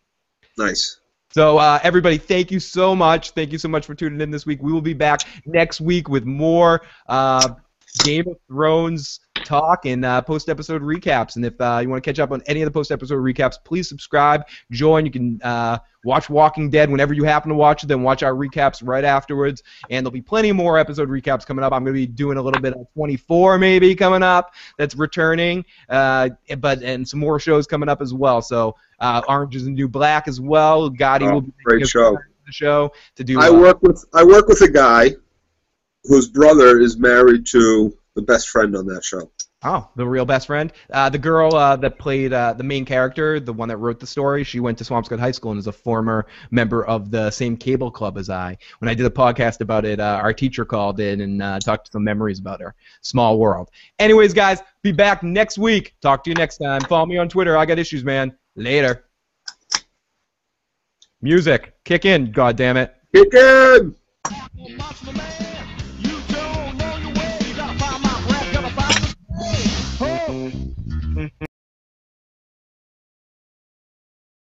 Nice. 0.57 1.01
So, 1.35 1.59
uh, 1.59 1.81
everybody, 1.83 2.17
thank 2.17 2.53
you 2.53 2.61
so 2.61 2.95
much. 2.95 3.31
Thank 3.31 3.51
you 3.51 3.59
so 3.59 3.69
much 3.69 3.87
for 3.87 3.95
tuning 3.97 4.21
in 4.21 4.31
this 4.31 4.47
week. 4.47 4.63
We 4.63 4.73
will 4.73 4.81
be 4.81 4.95
back 4.95 5.23
next 5.45 5.81
week 5.81 6.09
with 6.09 6.25
more 6.25 6.83
uh, 7.09 7.55
Game 8.03 8.27
of 8.29 8.37
Thrones 8.49 9.21
talk 9.45 9.87
and 9.87 10.05
uh, 10.05 10.21
post 10.23 10.49
episode 10.49 10.83
recaps. 10.83 11.37
And 11.37 11.45
if 11.45 11.61
uh, 11.61 11.79
you 11.83 11.89
want 11.89 12.03
to 12.03 12.09
catch 12.09 12.19
up 12.19 12.33
on 12.33 12.43
any 12.47 12.63
of 12.63 12.67
the 12.67 12.71
post 12.73 12.91
episode 12.91 13.17
recaps, 13.17 13.57
please 13.63 13.89
subscribe, 13.89 14.45
join. 14.73 15.05
You 15.05 15.13
can 15.13 15.41
uh, 15.43 15.79
watch 16.05 16.29
Walking 16.29 16.71
Dead 16.71 16.91
whenever 16.91 17.15
you 17.15 17.25
happen 17.25 17.51
to 17.51 17.55
watch 17.55 17.85
it, 17.85 17.87
then 17.87 18.03
watch 18.03 18.23
our 18.23 18.33
recaps 18.33 18.81
right 18.83 19.05
afterwards. 19.05 19.63
And 19.91 20.05
there'll 20.05 20.13
be 20.13 20.23
plenty 20.23 20.51
more 20.51 20.79
episode 20.79 21.09
recaps 21.09 21.47
coming 21.47 21.65
up. 21.65 21.73
I'm 21.73 21.85
going 21.85 21.95
to 21.95 22.01
be 22.01 22.07
doing 22.07 22.37
a 22.37 22.43
little 22.43 22.61
bit 22.61 22.75
of 22.75 22.87
24 22.95 23.59
maybe 23.59 23.95
coming 23.95 24.23
up 24.23 24.55
that's 24.77 24.97
returning, 24.97 25.65
uh, 25.89 26.31
but 26.59 26.83
and 26.83 27.07
some 27.09 27.21
more 27.21 27.39
shows 27.39 27.67
coming 27.67 27.89
up 27.89 28.03
as 28.03 28.13
well. 28.13 28.43
So 28.43 28.75
uh, 29.01 29.23
Orange 29.29 29.55
is 29.57 29.65
the 29.67 29.71
New 29.71 29.89
Black 29.89 30.27
as 30.27 30.41
well. 30.41 30.91
Gotti 30.91 31.29
Oh, 31.31 31.35
will 31.35 31.41
be 31.43 31.53
great 31.65 31.87
show. 31.87 32.19
the 32.47 32.53
show 32.53 32.91
to 33.17 33.25
do. 33.25 33.41
I 33.41 33.49
uh, 33.49 33.55
work 33.55 33.83
with 33.83 34.05
I 34.15 34.25
work 34.25 34.49
with 34.49 34.61
a 34.63 34.69
guy 34.71 35.11
whose 36.05 36.29
brother 36.29 36.81
is 36.81 36.97
married 36.97 37.47
to 37.47 37.97
the 38.15 38.23
best 38.23 38.49
friend 38.49 38.77
on 38.77 38.87
that 38.87 39.05
show. 39.05 39.31
Oh, 39.67 39.89
the 39.97 40.07
real 40.07 40.27
best 40.27 40.49
friend. 40.49 40.71
Uh, 40.93 41.09
the 41.09 41.17
girl 41.19 41.55
uh, 41.55 41.77
that 41.77 41.99
played 41.99 42.35
uh, 42.35 42.53
the 42.53 42.63
main 42.63 42.85
character, 42.85 43.41
the 43.41 43.53
one 43.53 43.71
that 43.71 43.79
wrote 43.79 43.99
the 43.99 44.07
story, 44.07 44.45
she 44.45 44.61
went 44.61 44.77
to 44.79 44.85
Swampscott 44.85 45.19
High 45.19 45.31
School 45.31 45.53
and 45.53 45.59
is 45.59 45.67
a 45.67 45.73
former 45.73 46.27
member 46.51 46.85
of 46.85 47.11
the 47.11 47.31
same 47.31 47.57
cable 47.57 47.91
club 47.91 48.19
as 48.19 48.29
I. 48.29 48.59
When 48.81 48.91
I 48.91 48.95
did 48.95 49.07
a 49.07 49.11
podcast 49.11 49.63
about 49.63 49.87
it, 49.87 50.01
uh, 50.01 50.21
our 50.23 50.35
teacher 50.35 50.67
called 50.67 51.01
in 51.01 51.23
and 51.23 51.43
uh, 51.43 51.61
talked 51.61 51.87
to 51.87 51.93
some 51.93 52.05
memories 52.05 52.39
about 52.39 52.61
her. 52.61 52.75
Small 53.01 53.39
world. 53.39 53.71
Anyways, 53.99 54.35
guys, 54.35 54.63
be 54.83 54.93
back 54.93 55.23
next 55.23 55.57
week. 55.57 55.95
Talk 56.03 56.25
to 56.25 56.31
you 56.31 56.35
next 56.35 56.59
time. 56.59 56.83
Follow 56.83 57.07
me 57.07 57.17
on 57.17 57.31
Twitter. 57.31 57.57
I 57.57 57.65
got 57.65 57.79
issues, 57.79 58.05
man. 58.05 58.37
Later. 58.57 59.07
Music. 61.23 61.73
Kick 61.85 62.05
in, 62.05 62.33
God 62.33 62.57
damn 62.57 62.77
it. 62.77 62.95
Kick 63.15 63.33
in! 63.33 63.95